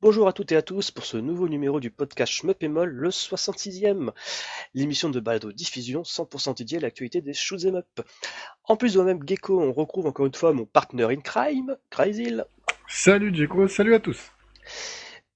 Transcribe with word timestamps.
Bonjour 0.00 0.26
à 0.26 0.32
toutes 0.32 0.52
et 0.52 0.56
à 0.56 0.62
tous 0.62 0.90
pour 0.90 1.04
ce 1.04 1.18
nouveau 1.18 1.48
numéro 1.48 1.80
du 1.80 1.90
podcast 1.90 2.42
Moll, 2.42 2.88
le 2.88 3.10
66e, 3.10 4.12
l'émission 4.74 5.10
de 5.10 5.20
balado 5.20 5.52
diffusion 5.52 6.02
100% 6.02 6.56
dédiée 6.56 6.78
à 6.78 6.80
l'actualité 6.82 7.20
des 7.20 7.32
shoot'em 7.32 7.76
up. 7.76 8.00
En 8.64 8.76
plus 8.76 8.94
de 8.94 8.98
moi-même 8.98 9.22
Gecko, 9.26 9.60
on 9.60 9.72
retrouve 9.72 10.06
encore 10.06 10.26
une 10.26 10.34
fois 10.34 10.52
mon 10.52 10.66
partner 10.66 11.04
in 11.04 11.20
crime, 11.20 11.76
Cryzil. 11.90 12.44
Salut 12.88 13.34
Gecko, 13.34 13.68
salut 13.68 13.94
à 13.94 14.00
tous. 14.00 14.32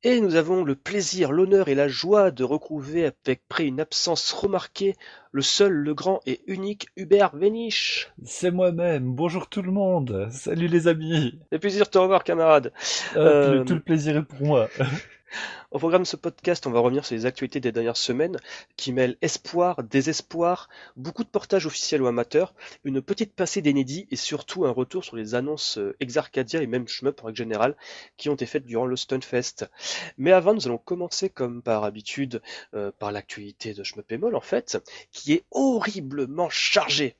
Et 0.05 0.21
nous 0.21 0.35
avons 0.35 0.65
le 0.65 0.75
plaisir, 0.75 1.31
l'honneur 1.31 1.69
et 1.69 1.77
la 1.77 1.87
joie 1.87 2.33
de 2.33 2.43
retrouver 2.43 3.05
avec 3.05 3.43
près 3.49 3.67
une 3.67 3.79
absence 3.79 4.33
remarquée 4.33 4.97
le 5.31 5.43
seul, 5.43 5.73
le 5.73 5.95
grand 5.95 6.21
et 6.27 6.41
unique 6.49 6.89
Hubert 6.97 7.37
Véniche. 7.37 8.11
C'est 8.25 8.51
moi-même, 8.51 9.15
bonjour 9.15 9.49
tout 9.49 9.63
le 9.63 9.71
monde, 9.71 10.29
salut 10.33 10.67
les 10.67 10.89
amis. 10.89 11.39
C'est 11.53 11.61
plaisir 11.61 11.85
de 11.85 11.91
te 11.91 11.99
revoir 11.99 12.25
camarade. 12.25 12.73
Euh, 13.15 13.61
euh, 13.61 13.65
tout 13.65 13.75
le 13.75 13.81
plaisir 13.81 14.17
est 14.17 14.25
pour 14.25 14.45
moi. 14.45 14.69
Au 15.71 15.79
programme 15.79 16.03
de 16.03 16.07
ce 16.07 16.17
podcast, 16.17 16.67
on 16.67 16.71
va 16.71 16.81
revenir 16.81 17.05
sur 17.05 17.15
les 17.15 17.27
actualités 17.27 17.61
des 17.61 17.73
dernières 17.73 17.97
semaines 17.97 18.37
qui 18.77 18.93
mêlent 18.93 19.17
espoir, 19.23 19.83
désespoir, 19.83 20.69
beaucoup 20.97 21.25
de 21.25 21.29
portages 21.29 21.67
officiels 21.67 22.03
ou 22.03 22.07
amateurs, 22.07 22.55
une 22.85 23.01
petite 23.01 23.35
passée 23.35 23.63
d'inédits 23.63 24.07
et 24.11 24.17
surtout 24.17 24.67
un 24.67 24.71
retour 24.71 25.05
sur 25.05 25.17
les 25.17 25.35
annonces 25.35 25.79
euh, 25.79 25.97
Exarcadia 26.01 26.63
et 26.63 26.67
même 26.67 26.89
Shmup 26.89 27.23
en 27.23 27.27
règle 27.27 27.39
générale 27.39 27.77
qui 28.17 28.29
ont 28.29 28.35
été 28.35 28.47
faites 28.47 28.67
durant 28.67 28.87
le 28.87 28.97
Stunfest. 28.97 29.65
Mais 30.19 30.33
avant, 30.33 30.55
nous 30.55 30.67
allons 30.67 30.79
commencer 30.79 31.29
comme 31.29 31.63
par 31.63 31.85
habitude 31.85 32.43
euh, 32.75 32.91
par 32.99 33.13
l'actualité 33.13 33.75
de 33.75 33.83
Shmup 33.83 34.11
et 34.13 34.19
Moll 34.19 34.37
en 34.37 34.41
fait, 34.41 34.79
qui 35.11 35.33
est 35.33 35.45
horriblement 35.51 36.51
chargée. 36.51 37.17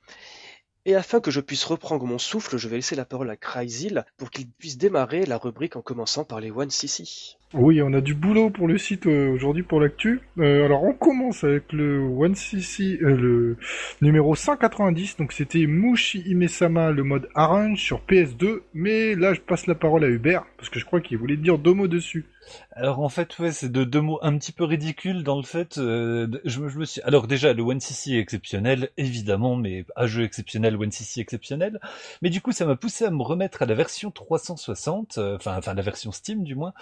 Et 0.85 0.95
afin 0.95 1.21
que 1.21 1.31
je 1.31 1.39
puisse 1.39 1.63
reprendre 1.63 2.05
mon 2.05 2.17
souffle, 2.17 2.57
je 2.57 2.67
vais 2.67 2.75
laisser 2.75 2.97
la 2.97 3.05
parole 3.05 3.29
à 3.29 3.37
Cryzil 3.37 4.03
pour 4.17 4.31
qu'il 4.31 4.49
puisse 4.49 4.77
démarrer 4.77 5.25
la 5.25 5.37
rubrique 5.37 5.77
en 5.77 5.81
commençant 5.81 6.25
par 6.25 6.41
les 6.41 6.51
One 6.51 6.69
CC. 6.69 7.37
Oui, 7.53 7.83
on 7.83 7.93
a 7.93 8.01
du 8.01 8.15
boulot 8.15 8.49
pour 8.49 8.67
le 8.67 8.79
site 8.79 9.05
euh, 9.05 9.31
aujourd'hui 9.31 9.61
pour 9.61 9.79
l'actu. 9.79 10.21
Euh, 10.39 10.65
alors 10.65 10.83
on 10.83 10.93
commence 10.93 11.43
avec 11.43 11.71
le 11.71 11.99
One 11.99 12.33
CC, 12.33 12.97
euh, 13.03 13.15
le 13.15 13.57
numéro 14.01 14.33
190. 14.33 15.17
Donc 15.17 15.33
c'était 15.33 15.67
Mushi 15.67 16.23
Imesama, 16.25 16.89
le 16.89 17.03
mode 17.03 17.29
Arrange 17.35 17.77
sur 17.77 18.01
PS2. 18.09 18.61
Mais 18.73 19.13
là, 19.13 19.35
je 19.35 19.39
passe 19.39 19.67
la 19.67 19.75
parole 19.75 20.03
à 20.03 20.07
Hubert 20.07 20.45
parce 20.57 20.69
que 20.69 20.79
je 20.79 20.85
crois 20.85 20.99
qu'il 20.99 21.19
voulait 21.19 21.37
dire 21.37 21.59
deux 21.59 21.73
mots 21.73 21.87
dessus. 21.87 22.25
Alors 22.75 22.99
en 22.99 23.09
fait, 23.09 23.37
ouais, 23.39 23.51
c'est 23.51 23.71
de 23.71 23.83
deux 23.83 24.01
mots 24.01 24.19
un 24.21 24.37
petit 24.37 24.51
peu 24.51 24.63
ridicules 24.63 25.23
dans 25.23 25.37
le 25.37 25.43
fait. 25.43 25.77
Euh, 25.77 26.27
je, 26.43 26.59
me, 26.59 26.69
je, 26.69 26.79
me 26.79 26.85
suis. 26.85 27.01
Alors 27.01 27.27
déjà, 27.27 27.53
le 27.53 27.61
One 27.61 27.79
CC 27.79 28.13
est 28.13 28.19
exceptionnel, 28.19 28.89
évidemment, 28.97 29.55
mais 29.55 29.85
à 29.95 30.07
jeu 30.07 30.23
exceptionnel, 30.23 30.75
One 30.75 30.91
CC 30.91 31.21
exceptionnel. 31.21 31.79
Mais 32.21 32.29
du 32.29 32.41
coup, 32.41 32.51
ça 32.51 32.65
m'a 32.65 32.75
poussé 32.75 33.05
à 33.05 33.11
me 33.11 33.21
remettre 33.21 33.61
à 33.61 33.65
la 33.65 33.75
version 33.75 34.11
360, 34.11 35.17
euh, 35.17 35.35
enfin, 35.35 35.55
enfin 35.57 35.73
la 35.73 35.81
version 35.81 36.11
Steam 36.11 36.43
du 36.43 36.55
moins. 36.55 36.73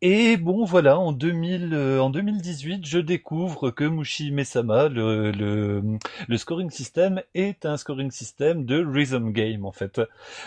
Et 0.00 0.36
bon, 0.36 0.64
voilà, 0.64 0.98
en 0.98 1.12
2000, 1.12 1.74
euh, 1.74 2.00
en 2.00 2.10
2018, 2.10 2.86
je 2.86 2.98
découvre 2.98 3.70
que 3.70 3.84
Mushi 3.84 4.30
Mesama, 4.30 4.88
le, 4.88 5.30
le, 5.30 5.82
le 6.26 6.36
scoring 6.38 6.70
system, 6.70 7.20
est 7.34 7.66
un 7.66 7.76
scoring 7.76 8.10
system 8.10 8.64
de 8.64 8.84
rhythm 8.84 9.32
game 9.32 9.66
en 9.66 9.72
fait. 9.72 10.00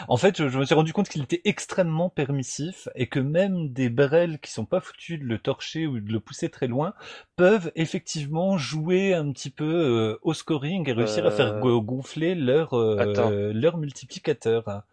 En 0.07 0.17
fait, 0.17 0.37
je, 0.37 0.57
me 0.57 0.65
suis 0.65 0.75
rendu 0.75 0.93
compte 0.93 1.09
qu'il 1.09 1.23
était 1.23 1.41
extrêmement 1.45 2.09
permissif 2.09 2.87
et 2.95 3.07
que 3.07 3.19
même 3.19 3.69
des 3.69 3.89
barrels 3.89 4.39
qui 4.39 4.51
sont 4.57 4.65
pas 4.65 4.81
foutus 4.81 5.19
de 5.19 5.25
le 5.25 5.37
torcher 5.37 5.87
ou 5.87 5.99
de 5.99 6.11
le 6.11 6.19
pousser 6.19 6.49
très 6.49 6.67
loin, 6.67 6.93
peuvent 7.35 7.71
effectivement 7.75 8.57
jouer 8.57 9.13
un 9.13 9.31
petit 9.31 9.49
peu 9.49 9.65
euh, 9.65 10.19
au 10.21 10.33
scoring 10.33 10.87
et 10.89 10.93
réussir 10.93 11.25
à 11.25 11.31
faire 11.31 11.53
Euh, 11.65 11.79
gonfler 11.79 12.35
leur 12.35 12.73
euh, 12.73 13.51
leur 13.53 13.77
multiplicateur. 13.77 14.83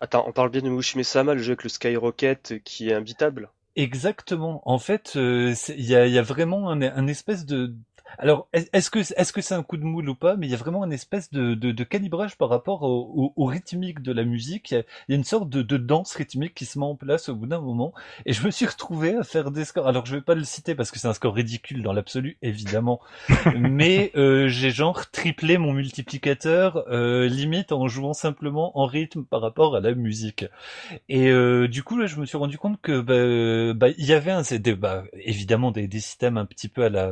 Attends, 0.00 0.24
on 0.26 0.32
parle 0.32 0.50
bien 0.50 0.62
de 0.62 0.70
Mushime 0.70 1.02
Sama, 1.02 1.34
le 1.34 1.42
jeu 1.42 1.52
avec 1.52 1.64
le 1.64 1.68
Skyrocket 1.68 2.54
qui 2.64 2.88
est 2.88 2.94
imbitable 2.94 3.50
Exactement. 3.76 4.62
En 4.64 4.78
fait, 4.78 5.12
euh, 5.16 5.54
il 5.68 5.84
y 5.84 5.94
a, 5.94 6.06
il 6.06 6.12
y 6.12 6.18
a 6.18 6.22
vraiment 6.22 6.70
un, 6.70 6.82
un 6.82 7.06
espèce 7.06 7.46
de 7.46 7.72
alors, 8.18 8.48
est- 8.52 8.68
est-ce 8.74 8.90
que 8.90 8.98
est-ce 9.00 9.32
que 9.32 9.40
c'est 9.40 9.54
un 9.54 9.62
coup 9.62 9.76
de 9.76 9.84
moule 9.84 10.08
ou 10.08 10.14
pas 10.14 10.36
Mais 10.36 10.46
il 10.46 10.50
y 10.50 10.54
a 10.54 10.58
vraiment 10.58 10.84
une 10.84 10.92
espèce 10.92 11.30
de, 11.30 11.54
de, 11.54 11.72
de 11.72 11.84
calibrage 11.84 12.36
par 12.36 12.48
rapport 12.48 12.82
au, 12.82 13.10
au, 13.14 13.32
au 13.36 13.44
rythmique 13.46 14.00
de 14.02 14.12
la 14.12 14.24
musique. 14.24 14.70
Il 14.70 14.74
y 14.74 14.76
a, 14.78 14.80
il 15.08 15.12
y 15.12 15.14
a 15.14 15.16
une 15.16 15.24
sorte 15.24 15.48
de, 15.48 15.62
de 15.62 15.76
danse 15.76 16.14
rythmique 16.14 16.54
qui 16.54 16.64
se 16.66 16.78
met 16.78 16.84
en 16.84 16.96
place 16.96 17.28
au 17.28 17.34
bout 17.36 17.46
d'un 17.46 17.60
moment. 17.60 17.92
Et 18.26 18.32
je 18.32 18.44
me 18.44 18.50
suis 18.50 18.66
retrouvé 18.66 19.16
à 19.16 19.22
faire 19.24 19.50
des 19.50 19.64
scores. 19.64 19.86
Alors, 19.88 20.06
je 20.06 20.16
vais 20.16 20.22
pas 20.22 20.34
le 20.34 20.44
citer 20.44 20.74
parce 20.74 20.90
que 20.90 20.98
c'est 20.98 21.08
un 21.08 21.14
score 21.14 21.34
ridicule 21.34 21.82
dans 21.82 21.92
l'absolu, 21.92 22.36
évidemment. 22.42 23.00
Mais 23.56 24.12
euh, 24.16 24.48
j'ai 24.48 24.70
genre 24.70 25.10
triplé 25.10 25.58
mon 25.58 25.72
multiplicateur, 25.72 26.84
euh, 26.90 27.28
limite 27.28 27.72
en 27.72 27.88
jouant 27.88 28.12
simplement 28.12 28.78
en 28.78 28.86
rythme 28.86 29.24
par 29.24 29.40
rapport 29.40 29.76
à 29.76 29.80
la 29.80 29.94
musique. 29.94 30.44
Et 31.08 31.28
euh, 31.30 31.68
du 31.68 31.82
coup, 31.82 31.96
là, 31.98 32.06
je 32.06 32.16
me 32.16 32.26
suis 32.26 32.38
rendu 32.38 32.58
compte 32.58 32.80
que 32.80 33.00
bah, 33.00 33.74
bah, 33.74 33.94
il 33.98 34.04
y 34.06 34.12
avait 34.12 34.30
un, 34.30 34.42
des- 34.42 34.74
bah, 34.74 35.04
évidemment 35.14 35.70
des, 35.70 35.86
des 35.88 36.00
systèmes 36.00 36.36
un 36.36 36.46
petit 36.46 36.68
peu 36.68 36.84
à 36.84 36.88
la, 36.88 37.10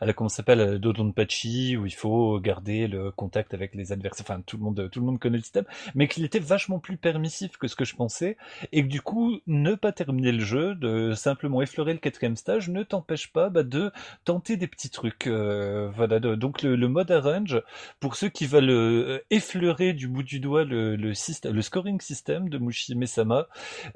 à 0.00 0.06
la 0.06 0.12
comment 0.18 0.28
ça 0.28 0.38
s'appelle, 0.38 0.58
la 0.58 0.78
Dodonpachi, 0.78 1.76
où 1.76 1.86
il 1.86 1.94
faut 1.94 2.40
garder 2.40 2.88
le 2.88 3.12
contact 3.12 3.54
avec 3.54 3.74
les 3.76 3.92
adversaires. 3.92 4.26
Enfin, 4.28 4.42
tout 4.44 4.56
le 4.56 4.64
monde, 4.64 4.88
tout 4.90 4.98
le 4.98 5.06
monde 5.06 5.20
connaît 5.20 5.36
le 5.36 5.42
système, 5.44 5.64
mais 5.94 6.08
qu'il 6.08 6.24
était 6.24 6.40
vachement 6.40 6.80
plus 6.80 6.96
permissif 6.96 7.56
que 7.56 7.68
ce 7.68 7.76
que 7.76 7.84
je 7.84 7.94
pensais, 7.94 8.36
et 8.72 8.82
que 8.82 8.88
du 8.88 9.00
coup, 9.00 9.38
ne 9.46 9.76
pas 9.76 9.92
terminer 9.92 10.32
le 10.32 10.44
jeu, 10.44 10.74
de 10.74 11.14
simplement 11.14 11.62
effleurer 11.62 11.92
le 11.92 12.00
quatrième 12.00 12.36
stage, 12.36 12.68
ne 12.68 12.82
t'empêche 12.82 13.32
pas 13.32 13.48
bah, 13.48 13.62
de 13.62 13.92
tenter 14.24 14.56
des 14.56 14.66
petits 14.66 14.90
trucs. 14.90 15.28
euh, 15.28 15.88
donc 16.36 16.62
le, 16.62 16.88
mode 16.88 17.10
arrange, 17.12 17.62
pour 18.00 18.16
ceux 18.16 18.28
qui 18.28 18.46
veulent 18.46 18.70
euh, 18.70 19.20
effleurer 19.30 19.92
du 19.92 20.08
bout 20.08 20.24
du 20.24 20.40
doigt 20.40 20.64
le, 20.64 20.96
le, 20.96 21.14
système, 21.14 22.48
de 22.48 22.58
Mushime 22.58 23.06
Sama, 23.06 23.46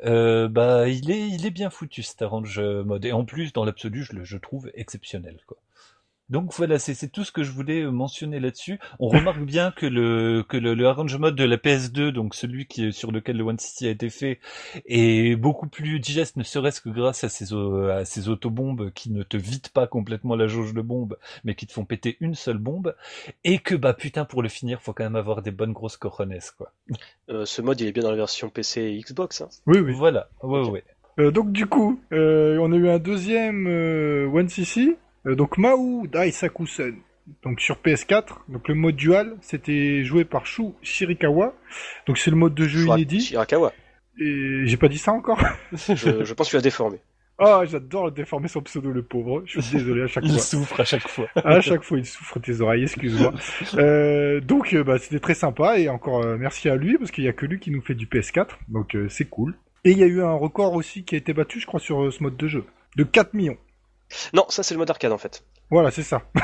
euh, 0.04 0.48
bah 0.48 0.88
il 0.88 1.10
est 1.10 1.50
bien 1.50 1.70
foutu 1.70 2.02
cet 2.02 2.22
arrange 2.22 2.58
euh, 2.58 2.84
mode 2.84 3.04
et 3.04 3.12
en 3.12 3.24
plus 3.24 3.52
dans 3.52 3.64
l'absolu 3.64 4.04
je 4.04 4.14
le 4.14 4.24
je 4.24 4.36
trouve 4.36 4.70
exceptionnel 4.74 5.38
quoi. 5.46 5.56
Donc 6.32 6.52
voilà, 6.54 6.78
c'est 6.80 7.08
tout 7.08 7.22
ce 7.24 7.30
que 7.30 7.44
je 7.44 7.52
voulais 7.52 7.82
euh, 7.82 7.90
mentionner 7.92 8.40
là-dessus. 8.40 8.80
On 8.98 9.08
remarque 9.08 9.42
bien 9.42 9.70
que 9.70 9.86
le 9.86 10.42
que 10.48 10.56
le, 10.56 10.74
le 10.74 10.86
arrange 10.88 11.16
mode 11.16 11.36
de 11.36 11.44
la 11.44 11.56
PS2, 11.58 12.08
donc 12.10 12.34
celui 12.34 12.66
qui 12.66 12.86
est 12.86 12.90
sur 12.92 13.12
lequel 13.12 13.36
le 13.36 13.44
One 13.44 13.58
City 13.58 13.86
a 13.86 13.90
été 13.90 14.10
fait, 14.10 14.40
est 14.86 15.36
beaucoup 15.36 15.68
plus 15.68 16.00
digeste, 16.00 16.36
ne 16.36 16.42
serait-ce 16.42 16.80
que 16.80 16.88
grâce 16.88 17.22
à 17.22 17.28
ces 17.28 17.52
au- 17.52 17.84
à 17.88 18.04
ces 18.04 18.28
autobombes 18.28 18.90
qui 18.92 19.10
ne 19.10 19.22
te 19.22 19.36
vident 19.36 19.68
pas 19.72 19.86
complètement 19.86 20.34
la 20.34 20.46
jauge 20.48 20.74
de 20.74 20.80
bombes, 20.80 21.16
mais 21.44 21.54
qui 21.54 21.66
te 21.66 21.72
font 21.72 21.84
péter 21.84 22.16
une 22.20 22.34
seule 22.34 22.58
bombe, 22.58 22.94
et 23.44 23.58
que 23.58 23.74
bah 23.74 23.94
putain 23.94 24.24
pour 24.24 24.42
le 24.42 24.48
finir, 24.48 24.80
faut 24.80 24.92
quand 24.92 25.04
même 25.04 25.16
avoir 25.16 25.42
des 25.42 25.50
bonnes 25.52 25.72
grosses 25.72 25.96
cojones 25.98 26.38
quoi. 26.56 26.72
Euh, 27.28 27.44
Ce 27.44 27.60
mode, 27.62 27.80
il 27.80 27.86
est 27.86 27.92
bien 27.92 28.02
dans 28.04 28.10
la 28.10 28.16
version 28.16 28.48
PC 28.48 28.80
et 28.80 28.98
Xbox. 29.00 29.42
Hein. 29.42 29.48
Oui, 29.66 29.78
oui. 29.80 29.92
Voilà, 29.94 30.28
ouais 30.42 30.60
Ok. 30.60 30.72
ouais. 30.72 30.84
Euh, 31.18 31.30
donc 31.30 31.52
du 31.52 31.66
coup, 31.66 32.00
euh, 32.12 32.56
on 32.58 32.72
a 32.72 32.76
eu 32.76 32.88
un 32.88 32.98
deuxième 32.98 33.66
euh, 33.66 34.26
One 34.32 34.48
CC, 34.48 34.96
euh, 35.26 35.34
donc 35.34 35.58
Mao 35.58 36.06
Daisakusen. 36.06 36.94
Donc 37.44 37.60
sur 37.60 37.76
PS4, 37.76 38.24
donc 38.48 38.66
le 38.68 38.74
mode 38.74 38.96
dual, 38.96 39.36
c'était 39.42 40.02
joué 40.04 40.24
par 40.24 40.44
Shu 40.44 40.62
Shirikawa. 40.82 41.54
Donc 42.06 42.18
c'est 42.18 42.30
le 42.32 42.36
mode 42.36 42.54
de 42.54 42.64
jeu 42.66 42.80
Shura- 42.84 42.96
inédit. 42.96 43.20
Shirakawa. 43.20 43.72
Et 44.20 44.62
j'ai 44.66 44.76
pas 44.76 44.88
dit 44.88 44.98
ça 44.98 45.12
encore. 45.12 45.40
Je, 45.72 46.24
je 46.24 46.34
pense 46.34 46.46
que 46.48 46.50
tu 46.50 46.56
l'as 46.56 46.62
déformé. 46.62 46.98
Ah, 47.38 47.62
j'adore 47.64 48.12
déformer 48.12 48.48
son 48.48 48.60
pseudo 48.60 48.90
le 48.90 49.02
pauvre. 49.02 49.42
Je 49.46 49.60
suis 49.60 49.78
désolé 49.78 50.02
à 50.02 50.06
chaque 50.06 50.24
Il 50.24 50.32
fois. 50.32 50.38
souffre 50.40 50.80
à 50.80 50.84
chaque 50.84 51.08
fois. 51.08 51.28
À 51.36 51.60
chaque 51.60 51.82
fois, 51.82 51.98
il 51.98 52.04
souffre 52.06 52.38
tes 52.40 52.60
oreilles, 52.60 52.82
excuse-moi. 52.82 53.32
Euh, 53.78 54.40
donc, 54.40 54.74
euh, 54.74 54.84
bah, 54.84 54.98
c'était 54.98 55.18
très 55.20 55.34
sympa 55.34 55.78
et 55.78 55.88
encore 55.88 56.24
euh, 56.24 56.36
merci 56.38 56.68
à 56.68 56.76
lui 56.76 56.98
parce 56.98 57.10
qu'il 57.10 57.24
y 57.24 57.28
a 57.28 57.32
que 57.32 57.46
lui 57.46 57.58
qui 57.58 57.70
nous 57.70 57.80
fait 57.80 57.94
du 57.94 58.06
PS4, 58.06 58.48
donc 58.68 58.94
euh, 58.94 59.08
c'est 59.08 59.24
cool. 59.24 59.54
Et 59.84 59.92
il 59.92 59.98
y 59.98 60.02
a 60.02 60.06
eu 60.06 60.22
un 60.22 60.32
record 60.34 60.74
aussi 60.74 61.04
qui 61.04 61.14
a 61.14 61.18
été 61.18 61.32
battu, 61.32 61.58
je 61.58 61.66
crois, 61.66 61.80
sur 61.80 62.02
euh, 62.04 62.10
ce 62.10 62.22
mode 62.22 62.36
de 62.36 62.46
jeu, 62.48 62.64
de 62.96 63.02
4 63.04 63.32
millions. 63.34 63.56
Non, 64.32 64.44
ça 64.48 64.62
c'est 64.62 64.74
le 64.74 64.78
mode 64.78 64.90
arcade 64.90 65.12
en 65.12 65.18
fait. 65.18 65.44
Voilà, 65.70 65.90
c'est 65.90 66.02
ça. 66.02 66.22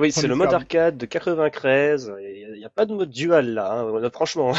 Oui, 0.00 0.12
c'est 0.12 0.24
est 0.24 0.26
le 0.26 0.34
mode 0.34 0.52
arcade 0.52 0.96
de 0.96 1.06
93. 1.06 2.12
Il 2.20 2.58
n'y 2.58 2.64
a, 2.64 2.70
pas 2.70 2.86
de 2.86 2.94
mode 2.94 3.10
dual 3.10 3.54
là, 3.54 3.72
hein, 3.72 4.10
franchement. 4.12 4.52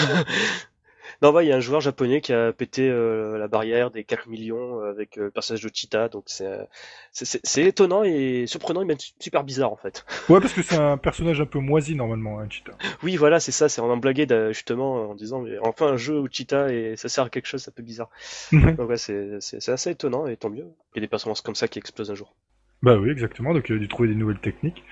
Non, 1.22 1.34
bah, 1.34 1.44
il 1.44 1.50
y 1.50 1.52
a 1.52 1.56
un 1.56 1.60
joueur 1.60 1.82
japonais 1.82 2.22
qui 2.22 2.32
a 2.34 2.54
pété 2.54 2.90
euh, 2.90 3.38
la 3.38 3.48
barrière 3.48 3.92
des 3.92 4.04
4 4.04 4.28
millions 4.30 4.82
euh, 4.82 4.90
avec 4.90 5.18
euh, 5.18 5.24
le 5.26 5.32
personnage 5.32 5.62
de 5.62 5.70
Cheetah, 5.74 6.08
donc 6.10 6.24
c'est 6.28 6.46
euh, 6.46 6.64
c'est- 7.12 7.64
étonnant 7.66 8.04
et 8.04 8.46
surprenant 8.48 8.82
et 8.82 8.86
même 8.86 8.98
super 9.20 9.44
bizarre 9.44 9.72
en 9.72 9.76
fait. 9.76 10.06
Ouais, 10.30 10.40
parce 10.40 10.54
que 10.54 10.62
c'est 10.62 10.78
un 10.78 10.98
personnage 10.98 11.42
un 11.42 11.46
peu 11.46 11.60
moisi 11.60 11.96
normalement, 11.96 12.40
hein, 12.40 12.48
Cheetah. 12.50 12.72
Oui, 13.04 13.16
voilà, 13.18 13.40
c'est 13.40 13.52
ça, 13.52 13.68
c'est 13.70 13.82
en 13.82 13.98
blagué 13.98 14.26
de- 14.26 14.52
justement 14.54 15.10
en 15.10 15.16
disant 15.16 15.42
mais 15.42 15.58
enfin 15.60 15.88
un 15.88 15.98
jeu 15.98 16.20
où 16.20 16.28
Cheetah 16.32 16.72
et 16.72 16.96
ça 16.96 17.10
sert 17.10 17.26
à 17.26 17.30
quelque 17.30 17.48
chose, 17.48 17.62
c'est 17.64 17.72
un 17.72 17.74
peu 17.74 17.84
bizarre. 17.84 18.10
Donc 18.52 18.80
ouais, 18.90 18.98
c'est 18.98 19.40
c'est- 19.42 19.60
c'est 19.60 19.72
assez 19.72 19.92
étonnant 19.92 20.28
et 20.28 20.38
tant 20.38 20.50
mieux. 20.50 20.68
Il 20.94 20.98
y 20.98 21.00
a 21.00 21.02
des 21.02 21.08
personnages 21.08 21.42
comme 21.42 21.56
ça 21.56 21.68
qui 21.68 21.80
explosent 21.80 22.12
un 22.12 22.16
jour. 22.16 22.34
Bah 22.82 22.98
oui, 22.98 23.10
exactement. 23.10 23.54
Donc 23.54 23.68
il 23.70 23.76
a 23.76 23.80
dû 23.80 23.88
trouver 23.88 24.10
des 24.10 24.16
nouvelles 24.16 24.40
techniques. 24.40 24.84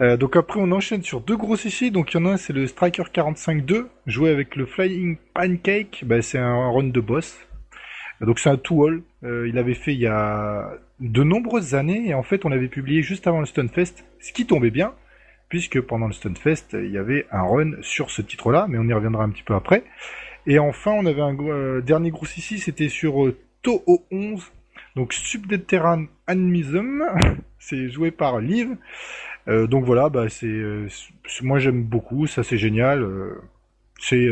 Euh, 0.00 0.16
donc 0.16 0.36
après, 0.36 0.60
on 0.60 0.70
enchaîne 0.70 1.02
sur 1.02 1.20
deux 1.20 1.36
gros 1.36 1.56
ici. 1.56 1.90
Donc 1.90 2.14
il 2.14 2.18
y 2.18 2.20
en 2.20 2.26
a 2.26 2.32
un, 2.32 2.36
c'est 2.36 2.52
le 2.52 2.66
Striker 2.66 3.04
45-2, 3.12 3.86
joué 4.06 4.30
avec 4.30 4.54
le 4.54 4.64
Flying 4.64 5.16
Pancake. 5.34 6.04
Bah, 6.06 6.22
c'est 6.22 6.38
un 6.38 6.70
run 6.70 6.84
de 6.84 7.00
boss. 7.00 7.36
Donc 8.20 8.38
c'est 8.38 8.50
un 8.50 8.56
two-all. 8.56 9.02
Euh, 9.24 9.48
il 9.48 9.58
avait 9.58 9.74
fait 9.74 9.92
il 9.92 10.00
y 10.00 10.06
a 10.06 10.70
de 11.00 11.22
nombreuses 11.24 11.74
années 11.74 12.08
et 12.08 12.14
en 12.14 12.22
fait 12.22 12.44
on 12.44 12.48
l'avait 12.48 12.68
publié 12.68 13.02
juste 13.02 13.26
avant 13.26 13.40
le 13.40 13.46
Stunfest, 13.46 14.04
ce 14.20 14.32
qui 14.32 14.46
tombait 14.46 14.70
bien 14.70 14.94
puisque 15.48 15.80
pendant 15.80 16.06
le 16.06 16.12
Stunfest 16.12 16.68
il 16.74 16.90
y 16.90 16.98
avait 16.98 17.26
un 17.32 17.42
run 17.42 17.72
sur 17.82 18.10
ce 18.10 18.22
titre-là, 18.22 18.66
mais 18.68 18.78
on 18.78 18.84
y 18.84 18.92
reviendra 18.92 19.24
un 19.24 19.30
petit 19.30 19.42
peu 19.42 19.54
après. 19.54 19.82
Et 20.46 20.60
enfin 20.60 20.92
on 20.92 21.06
avait 21.06 21.20
un 21.20 21.36
euh, 21.36 21.80
dernier 21.80 22.10
gros 22.10 22.24
ici, 22.24 22.58
c'était 22.58 22.88
sur 22.88 23.32
Toho 23.62 24.06
11, 24.12 24.52
donc 24.96 25.12
Subterranean 25.12 26.06
Animism, 26.26 27.02
c'est 27.58 27.88
joué 27.88 28.10
par 28.10 28.40
Liv. 28.40 28.76
Euh, 29.48 29.66
donc 29.66 29.84
voilà, 29.84 30.08
bah 30.08 30.28
c'est 30.28 30.46
euh, 30.46 30.88
moi 31.42 31.58
j'aime 31.58 31.82
beaucoup, 31.82 32.26
ça 32.26 32.42
c'est 32.42 32.58
génial. 32.58 33.02
Euh, 33.02 33.40
c'est 34.00 34.28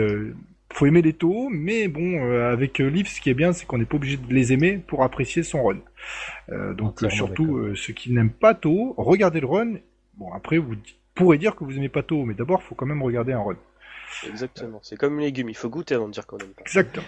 faut 0.72 0.86
aimer 0.86 1.02
les 1.02 1.12
taux, 1.12 1.48
mais 1.50 1.88
bon, 1.88 2.22
avec 2.44 2.78
Liv, 2.78 3.08
ce 3.08 3.20
qui 3.20 3.30
est 3.30 3.34
bien, 3.34 3.52
c'est 3.52 3.66
qu'on 3.66 3.78
n'est 3.78 3.84
pas 3.84 3.96
obligé 3.96 4.16
de 4.16 4.32
les 4.32 4.52
aimer 4.52 4.78
pour 4.78 5.02
apprécier 5.02 5.42
son 5.42 5.64
run. 5.64 5.78
donc 6.74 7.00
surtout 7.10 7.74
ceux 7.74 7.92
qui 7.92 8.12
n'aiment 8.12 8.30
pas 8.30 8.54
taux, 8.54 8.94
regardez 8.96 9.40
le 9.40 9.46
run. 9.46 9.74
Bon 10.14 10.32
après 10.32 10.58
vous 10.58 10.74
pourrez 11.14 11.38
dire 11.38 11.56
que 11.56 11.64
vous 11.64 11.76
aimez 11.76 11.88
pas 11.88 12.02
taux, 12.02 12.24
mais 12.24 12.34
d'abord 12.34 12.62
faut 12.62 12.74
quand 12.74 12.86
même 12.86 13.02
regarder 13.02 13.32
un 13.32 13.42
run. 13.42 13.56
Exactement, 14.28 14.80
c'est 14.82 14.96
comme 14.96 15.18
les 15.18 15.26
légumes, 15.26 15.48
il 15.48 15.56
faut 15.56 15.68
goûter 15.68 15.94
avant 15.94 16.08
de 16.08 16.12
dire 16.12 16.26
qu'on 16.26 16.38
aime 16.38 16.52
pas. 16.52 16.62
Exactement. 16.62 17.06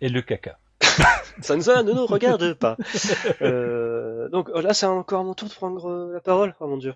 Et 0.00 0.08
le 0.08 0.22
caca. 0.22 0.58
Sansa 1.40 1.82
ne 1.82 1.92
nous 1.92 2.06
regarde 2.06 2.54
pas. 2.54 2.76
Euh, 3.42 3.97
donc 4.30 4.48
là, 4.54 4.74
c'est 4.74 4.86
encore 4.86 5.24
mon 5.24 5.34
tour 5.34 5.48
de 5.48 5.54
prendre 5.54 5.86
euh, 5.88 6.12
la 6.12 6.20
parole. 6.20 6.54
Oh 6.60 6.66
mon 6.66 6.76
dieu. 6.76 6.94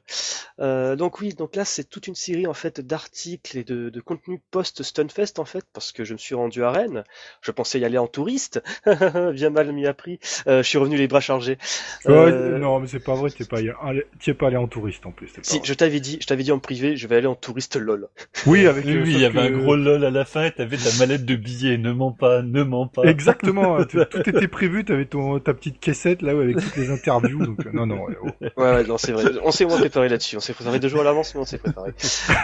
Euh, 0.61 0.97
donc 0.97 1.21
oui, 1.21 1.35
donc 1.35 1.57
là, 1.57 1.65
c'est 1.65 1.85
toute 1.85 2.07
une 2.07 2.15
série 2.15 2.47
en 2.47 2.55
fait 2.55 2.81
d'articles 2.81 3.59
et 3.59 3.65
de, 3.65 3.91
de 3.91 4.01
contenus 4.01 4.41
post 4.51 4.83
Stunfest 4.83 5.39
en 5.39 5.45
fait, 5.45 5.65
parce 5.73 5.93
que 5.93 6.05
je 6.05 6.13
me 6.13 6.19
suis 6.19 6.35
rendu 6.35 6.63
à 6.63 6.71
Rennes. 6.71 7.05
Je 7.41 7.51
pensais 7.51 7.81
y 7.81 7.85
aller 7.85 7.99
en 7.99 8.07
touriste, 8.07 8.63
bien 9.33 9.51
mal 9.51 9.73
m'y 9.73 9.87
a 9.87 9.95
pris. 9.95 10.19
Euh, 10.47 10.63
je 10.63 10.69
suis 10.69 10.79
revenu 10.79 10.97
les 10.97 11.09
bras 11.09 11.21
chargés. 11.21 11.59
Euh, 12.07 12.59
non, 12.59 12.81
mais 12.81 12.87
c'est 12.87 13.03
pas 13.03 13.15
vrai. 13.15 13.31
T'es 13.31 13.45
pas 13.45 13.59
allé, 13.59 14.07
es 14.27 14.35
pas 14.35 14.49
allé 14.49 14.57
en 14.57 14.69
touriste 14.69 15.07
en 15.07 15.13
plus. 15.13 15.33
Si, 15.43 15.61
je 15.63 15.75
t'avais 15.75 16.01
dit, 16.01 16.19
je 16.21 16.27
t'avais 16.27 16.43
dit 16.43 16.53
en 16.53 16.59
privé, 16.59 16.97
je 16.97 17.07
vais 17.07 17.17
aller 17.17 17.27
en 17.27 17.35
touriste 17.35 17.77
lol. 17.77 18.09
Oui, 18.47 18.67
avec. 18.67 18.85
Oui, 18.85 19.03
il 19.07 19.21
y 19.21 19.25
avait 19.25 19.41
un 19.41 19.51
gros 19.51 19.77
lol 19.77 20.05
à 20.05 20.11
la 20.11 20.25
fin. 20.25 20.45
et 20.45 20.53
T'avais 20.53 20.77
ta 20.77 20.95
mallette 20.99 21.25
de 21.25 21.37
billets. 21.37 21.79
Ne 21.79 21.93
mens 21.93 22.13
pas, 22.13 22.43
ne 22.43 22.63
mens 22.63 22.87
pas. 22.87 23.05
Exactement. 23.05 23.83
tout 23.85 24.01
était 24.01 24.49
prévu, 24.49 24.85
t'avais 24.85 25.07
ton 25.07 25.39
ta 25.39 25.55
petite 25.55 25.81
caissette 25.81 26.23
là 26.23 26.33
avec 26.33 26.57
toutes 26.57 26.77
les 26.77 26.91
Donc 27.21 27.67
euh, 27.67 27.71
non 27.73 27.87
non. 27.87 28.07
Ouais, 28.57 28.83
oh. 28.83 28.83
non 28.87 28.99
c'est 28.99 29.13
vrai. 29.13 29.25
On 29.43 29.51
s'est 29.51 29.65
moins 29.65 29.79
préparé 29.79 30.09
là-dessus. 30.09 30.37
On 30.37 30.41
s'est 30.41 30.53
préparé 30.53 30.81
deux 30.81 30.89
jours 30.89 31.01
à 31.01 31.05
l'avance, 31.05 31.35
mais 31.35 31.41
on 31.41 31.45
s'est 31.45 31.59
préparé. 31.59 31.93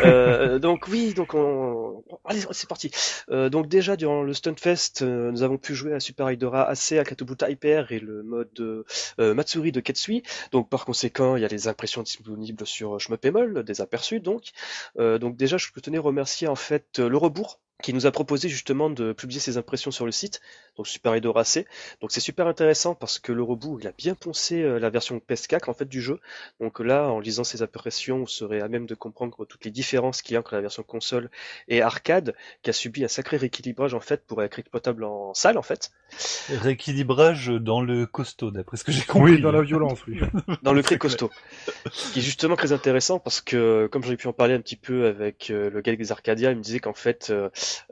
euh, 0.05 0.59
donc 0.59 0.87
oui, 0.89 1.15
donc 1.15 1.35
on. 1.35 2.05
Allez, 2.25 2.41
c'est 2.51 2.69
parti. 2.69 2.91
Euh, 3.31 3.49
donc 3.49 3.69
déjà 3.69 3.97
durant 3.97 4.23
le 4.23 4.33
Stunfest, 4.33 5.03
euh, 5.03 5.31
nous 5.31 5.43
avons 5.43 5.59
pu 5.59 5.75
jouer 5.75 5.95
à 5.95 6.01
Super 6.01 6.31
Hydra 6.31 6.69
AC, 6.69 6.93
à 6.93 7.05
Katubuta 7.05 7.51
Hyper 7.51 7.93
et 7.93 8.01
le 8.01 8.23
mode 8.23 8.49
euh, 8.61 9.35
Matsuri 9.35 9.73
de 9.73 9.81
Ketsui. 9.81 10.23
Donc 10.53 10.69
par 10.69 10.85
conséquent, 10.85 11.37
il 11.37 11.43
y 11.43 11.45
a 11.45 11.49
les 11.49 11.69
impressions 11.69 12.03
disponibles 12.03 12.67
sur 12.67 12.99
Shmepemol, 13.01 13.65
des 13.65 13.81
aperçus 13.81 14.21
donc. 14.21 14.51
donc 14.97 15.37
déjà, 15.37 15.57
je 15.57 15.69
tenais 15.83 15.99
remercier 15.99 16.49
en 16.49 16.57
fait 16.57 16.99
le 16.99 17.17
rebours 17.17 17.61
qui 17.83 17.93
nous 17.93 18.07
a 18.07 18.11
proposé 18.11 18.49
justement 18.49 18.91
de 18.91 19.13
publier 19.13 19.41
ses 19.41 19.57
impressions 19.57 19.91
sur 19.91 20.05
le 20.05 20.11
site, 20.11 20.41
donc 20.77 20.89
Super 20.89 21.15
Edo 21.15 21.33
Racé. 21.33 21.67
Donc 22.01 22.11
c'est 22.11 22.21
super 22.21 22.49
intéressant 22.49 22.95
parce 22.95 23.19
que 23.21 23.31
le 23.31 23.43
reboot, 23.43 23.79
il 23.81 23.87
a 23.87 23.93
bien 23.93 24.15
poncé 24.15 24.63
euh, 24.63 24.79
la 24.79 24.91
version 24.91 25.21
PS4 25.29 25.71
en 25.71 25.75
fait 25.75 25.89
du 25.89 26.03
jeu. 26.03 26.19
Donc 26.61 26.81
là, 26.81 27.09
en 27.09 27.21
lisant 27.21 27.45
ses 27.45 27.63
impressions, 27.63 28.21
vous 28.21 28.27
serez 28.27 28.61
à 28.61 28.69
même 28.69 28.87
de 28.87 28.95
comprendre 28.97 29.45
toutes 29.45 29.65
les 29.65 29.71
différences 29.71 30.23
qu'il 30.23 30.35
y 30.35 30.37
a 30.37 30.41
entre 30.41 30.55
la 30.55 30.61
version 30.61 30.83
console 30.83 31.31
et 31.69 31.81
arcade, 31.81 32.35
qui 32.63 32.71
a 32.71 32.73
subi 32.73 33.05
un 33.05 33.09
sacré 33.09 33.37
rééquilibrage 33.37 33.95
en 33.95 34.01
fait 34.01 34.27
pour 34.27 34.43
être 34.43 34.59
exploitable 34.59 35.05
en 35.05 35.33
salle 35.35 35.57
en 35.57 35.63
fait. 35.63 35.93
Rééquilibrage 36.49 37.49
dans 37.49 37.81
le 37.81 38.07
costaud, 38.07 38.51
d'après 38.51 38.77
ce 38.77 38.85
que 38.85 38.91
j'ai 38.91 39.03
compris. 39.03 39.35
Oui, 39.35 39.41
dans 39.41 39.53
la 39.53 39.63
violence, 39.63 40.05
oui. 40.07 40.19
dans 40.63 40.73
le 40.73 40.83
très 40.83 40.99
costaud. 40.99 41.31
qui 42.13 42.19
est 42.19 42.23
justement 42.23 42.57
très 42.57 42.73
intéressant 42.73 43.21
parce 43.21 43.41
que, 43.41 43.89
comme 43.93 44.03
j'aurais 44.03 44.17
pu 44.17 44.27
en 44.27 44.33
parler 44.33 44.55
un 44.55 44.61
petit 44.61 44.77
peu 44.77 45.07
avec 45.07 45.51
euh, 45.51 45.71
le 45.71 45.81
gars 45.81 45.95
des 45.95 46.13
Arcadia, 46.13 46.51
il 46.51 46.57
me 46.57 46.63
disait 46.63 46.81
qu'en 46.81 46.95
fait, 46.95 47.33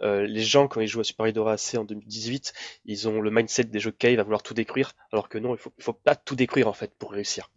euh, 0.03 0.27
les 0.27 0.43
gens, 0.43 0.69
quand 0.69 0.81
ils 0.81 0.89
jouent 0.89 1.01
à 1.01 1.05
Super 1.05 1.27
Hero 1.27 1.49
AC 1.49 1.75
en 1.77 1.85
2018, 1.85 2.53
ils 2.85 3.09
ont 3.09 3.21
le 3.21 3.31
mindset 3.31 3.65
des 3.65 3.81
jeux 3.81 3.91
cave 3.91 4.19
à 4.19 4.23
vouloir 4.23 4.43
tout 4.43 4.55
détruire, 4.55 4.93
alors 5.13 5.29
que 5.29 5.39
non, 5.39 5.55
il 5.55 5.59
faut, 5.59 5.73
il 5.79 5.85
faut 5.85 5.93
pas 5.93 6.15
tout 6.15 6.37
détruire 6.37 6.69
en 6.69 6.73
fait 6.73 6.93
pour 6.99 7.13
réussir. 7.13 7.51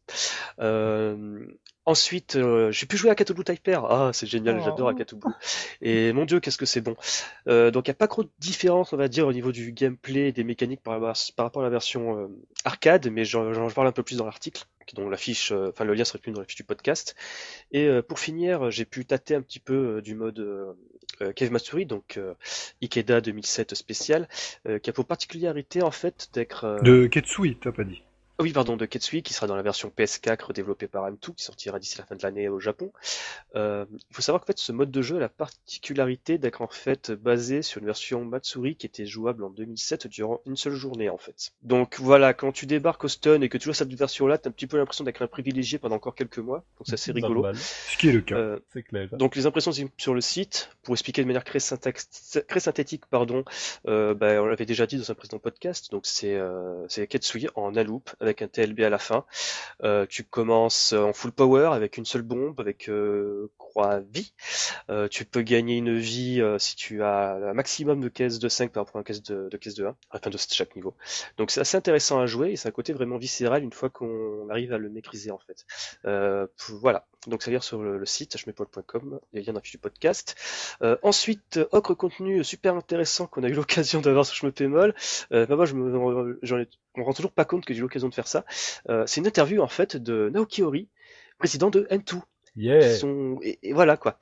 Euh, 0.60 1.46
ensuite, 1.86 2.36
euh, 2.36 2.72
j'ai 2.72 2.86
pu 2.86 2.98
jouer 2.98 3.10
à 3.10 3.16
Katobu 3.16 3.44
Typer. 3.44 3.86
Ah, 3.86 4.12
c'est 4.14 4.28
génial, 4.28 4.62
j'adore 4.64 4.88
oh. 4.88 4.90
Akatubu. 4.90 5.28
Et 5.82 6.14
mon 6.14 6.26
dieu, 6.26 6.40
qu'est-ce 6.40 6.58
que 6.58 6.66
c'est 6.66 6.82
bon. 6.82 6.96
Donc 7.46 7.88
il 7.88 7.90
n'y 7.90 7.92
a 7.92 7.96
pas 7.96 8.08
trop 8.08 8.24
de 8.24 8.32
différence, 8.40 8.94
on 8.94 8.98
va 8.98 9.08
dire, 9.08 9.28
au 9.28 9.34
niveau 9.34 9.52
du 9.52 9.72
gameplay 9.72 10.30
et 10.30 10.32
des 10.32 10.44
mécaniques 10.44 10.82
par, 10.82 11.00
par 11.00 11.46
rapport 11.46 11.62
à 11.62 11.66
la 11.66 11.72
version 11.72 12.30
arcade, 12.66 13.10
mais 13.12 13.26
j'en 13.26 13.70
parle 13.70 13.88
un 13.88 13.92
peu 13.92 14.04
plus 14.04 14.18
dans 14.18 14.26
l'article 14.26 14.66
dont 14.94 15.10
l'affiche, 15.10 15.52
euh, 15.52 15.70
enfin 15.70 15.86
le 15.86 15.94
lien 15.94 16.04
serait 16.04 16.20
plus 16.20 16.32
dans 16.32 16.42
la 16.42 16.46
fiche 16.46 16.58
du 16.58 16.64
podcast. 16.64 17.16
Et 17.72 17.86
euh, 17.86 18.02
pour 18.02 18.20
finir, 18.20 18.72
j'ai 18.72 18.86
pu 18.86 19.06
tâter 19.06 19.36
un 19.36 19.42
petit 19.42 19.60
peu 19.60 19.98
euh, 19.98 20.02
du 20.02 20.16
mode 20.16 20.76
Cave 21.36 21.52
Mastery, 21.52 21.86
donc 21.86 22.20
Ikeda 22.82 23.22
2007 23.22 23.76
spécial, 23.76 24.28
qui 24.82 24.90
a 24.90 24.94
pour 24.94 25.06
particularité 25.06 25.82
en 25.82 25.92
fait 25.92 26.30
d'être 26.34 26.82
de 26.84 27.08
Ketsui, 27.08 27.58
t'as 27.60 27.72
pas 27.72 27.84
dit 27.84 28.02
oui, 28.42 28.54
pardon, 28.54 28.78
de 28.78 28.86
Ketsui, 28.86 29.22
qui 29.22 29.34
sera 29.34 29.48
dans 29.48 29.56
la 29.56 29.62
version 29.62 29.92
PS4 29.96 30.54
développée 30.54 30.88
par 30.88 31.10
M2, 31.10 31.36
qui 31.36 31.44
sortira 31.44 31.78
d'ici 31.78 31.98
la 31.98 32.06
fin 32.06 32.16
de 32.16 32.24
l'année 32.24 32.48
au 32.48 32.60
Japon. 32.60 32.92
Euh, 33.56 33.86
il 33.92 34.16
faut 34.16 34.22
savoir 34.22 34.42
qu'en 34.42 34.48
fait, 34.48 34.60
ce 34.60 34.72
mode 34.72 34.92
de 34.92 35.02
jeu 35.02 35.18
a 35.18 35.20
la 35.20 35.30
particularité 35.30 36.38
d'être 36.38 36.62
en 36.62 36.68
fait 36.68 37.12
basé 37.12 37.62
sur 37.62 37.80
une 37.80 37.86
version 37.86 38.24
Matsuri 38.24 38.76
qui 38.76 38.86
était 38.86 39.06
jouable 39.06 39.44
en 39.44 39.50
2007 39.50 40.08
durant 40.08 40.40
une 40.46 40.56
seule 40.56 40.74
journée 40.74 41.10
en 41.10 41.18
fait. 41.18 41.52
Donc 41.64 42.00
voilà, 42.00 42.34
quand 42.34 42.52
tu 42.54 42.66
débarques 42.66 43.04
au 43.04 43.08
stun 43.10 43.42
et 43.42 43.50
que 43.50 43.58
tu 43.58 43.66
joues 43.66 43.74
cette 43.74 43.94
version-là, 43.94 44.38
t'as 44.38 44.50
un 44.50 44.54
petit 44.54 44.68
peu 44.68 44.78
l'impression 44.78 45.04
d'être 45.04 45.22
un 45.22 45.28
privilégié 45.28 45.78
pendant 45.78 45.98
encore 45.98 46.16
quelques 46.16 46.40
mois. 46.40 46.64
Donc 46.78 46.98
c'est 46.98 47.12
rigolo. 47.12 47.46
Ce 47.54 47.98
qui 47.98 48.08
est 48.08 48.14
le 48.14 48.22
cas. 48.22 48.36
Euh, 48.36 48.60
c'est 48.72 48.84
clair. 48.84 49.10
Donc 49.12 49.36
les 49.36 49.48
impressions 49.48 49.72
sur 49.98 50.14
le 50.14 50.22
site, 50.22 50.70
pour 50.84 50.94
expliquer 50.94 51.24
de 51.24 51.28
manière 51.28 51.44
très, 51.44 51.60
très 51.60 52.60
synthétique, 52.60 53.06
pardon, 53.08 53.44
euh, 53.88 54.14
bah, 54.14 54.42
on 54.42 54.46
l'avait 54.46 54.66
déjà 54.66 54.86
dit 54.86 54.98
dans 54.98 55.12
un 55.12 55.16
précédent 55.16 55.40
podcast. 55.40 55.92
Donc 55.92 56.06
c'est 56.06 56.40
c'est 56.88 57.06
Ketsui 57.08 57.48
en 57.56 57.76
aloupe 57.76 58.12
avec 58.30 58.42
un 58.42 58.48
TLB 58.48 58.82
à 58.82 58.90
la 58.90 58.98
fin. 58.98 59.26
Euh, 59.84 60.06
tu 60.08 60.24
commences 60.24 60.94
en 60.94 61.14
full 61.14 61.32
power 61.32 61.70
avec 61.74 61.98
une 61.98 62.06
seule 62.06 62.22
bombe, 62.22 62.60
avec 62.60 62.90
euh, 62.90 63.52
croix 63.58 64.00
vie. 64.00 64.34
Euh, 64.90 65.08
tu 65.08 65.26
peux 65.26 65.42
gagner 65.42 65.78
une 65.78 65.98
vie 65.98 66.42
si 66.58 66.76
tu 66.76 67.04
as 67.04 67.34
un 67.34 67.54
maximum 67.54 68.00
de 68.00 68.10
caisse 68.10 68.40
de 68.40 68.50
5 68.50 68.72
par 68.72 68.86
rapport 68.86 68.98
à 68.98 69.00
une 69.00 69.06
caisse 69.06 69.24
de, 69.24 69.50
de 69.50 69.58
caisse 69.58 69.76
de 69.76 69.86
1, 69.86 69.96
à 70.12 70.20
fin 70.20 70.30
de 70.30 70.38
chaque 70.38 70.76
niveau. 70.76 70.96
Donc 71.38 71.52
c'est 71.52 71.62
assez 71.62 71.78
intéressant 71.78 72.20
à 72.20 72.26
jouer 72.26 72.52
et 72.52 72.56
c'est 72.56 72.68
un 72.68 72.72
côté 72.72 72.94
vraiment 72.94 73.18
viscéral 73.18 73.64
une 73.64 73.74
fois 73.74 73.90
qu'on 73.90 74.50
arrive 74.50 74.74
à 74.74 74.78
le 74.78 74.90
maîtriser 74.90 75.32
en 75.32 75.40
fait. 75.40 75.66
voilà. 76.70 77.06
Donc 77.28 77.44
ça 77.44 77.52
veut 77.52 77.56
dire 77.56 77.64
sur 77.64 77.84
le, 77.84 78.06
site 78.06 78.38
hmepol.com, 78.46 79.20
les 79.34 79.42
liens 79.44 79.54
dans 79.54 79.60
du 79.60 79.78
podcast. 79.78 80.36
ensuite, 81.04 81.60
autre 81.72 81.94
contenu 81.94 82.44
super 82.44 82.76
intéressant 82.76 83.28
qu'on 83.28 83.44
a 83.44 83.50
eu 83.50 83.54
l'occasion 83.54 84.02
d'avoir 84.02 84.26
sur 84.26 84.36
Schmepemol. 84.36 84.94
Euh, 85.32 85.46
bah 85.46 85.56
moi, 85.56 85.66
je 85.66 85.76
me, 85.76 86.40
j'en 86.42 86.58
ai 86.58 86.68
on 87.00 87.04
rend 87.04 87.14
toujours 87.14 87.32
pas 87.32 87.46
compte 87.46 87.66
que 87.66 87.74
j'ai 87.74 87.80
eu 87.80 87.84
l'occasion 87.84 88.10
de 88.10 88.14
faire 88.14 88.28
ça. 88.28 88.46
Euh, 88.90 89.06
c'est 89.08 89.20
une 89.22 89.28
interview 89.28 89.62
en 89.62 89.68
fait 89.68 89.98
de 89.98 90.30
Naoki 90.34 90.64
Ori, 90.64 90.90
président 91.38 91.70
de 91.70 91.88
N2. 91.90 92.22
Yeah. 92.60 92.98
Et, 93.42 93.72
voilà 93.72 93.96
quoi. 93.96 94.20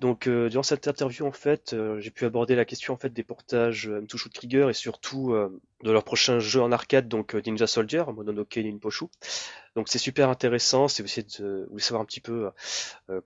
Donc 0.00 0.28
euh, 0.28 0.48
durant 0.48 0.62
cette 0.62 0.86
interview 0.86 1.26
en 1.26 1.32
fait, 1.32 1.72
euh, 1.72 1.98
j'ai 1.98 2.12
pu 2.12 2.24
aborder 2.24 2.54
la 2.54 2.64
question 2.64 2.94
en 2.94 2.96
fait 2.96 3.12
des 3.12 3.24
portages 3.24 3.88
M2 3.88 4.16
Shoot 4.16 4.32
Trigger 4.32 4.68
et 4.70 4.74
surtout 4.74 5.34
de 5.82 5.90
leur 5.90 6.04
prochain 6.04 6.38
jeu 6.38 6.62
en 6.62 6.70
arcade 6.70 7.08
donc 7.08 7.34
Ninja 7.34 7.66
Soldier, 7.66 8.04
Mononoke 8.14 8.58
Ninposhu. 8.58 9.06
Donc 9.74 9.88
c'est 9.88 9.98
super 9.98 10.28
intéressant, 10.28 10.86
c'est 10.86 11.02
aussi 11.02 11.24
de 11.24 11.68
vous 11.72 11.80
savoir 11.80 12.02
un 12.02 12.04
petit 12.04 12.20
peu 12.20 12.50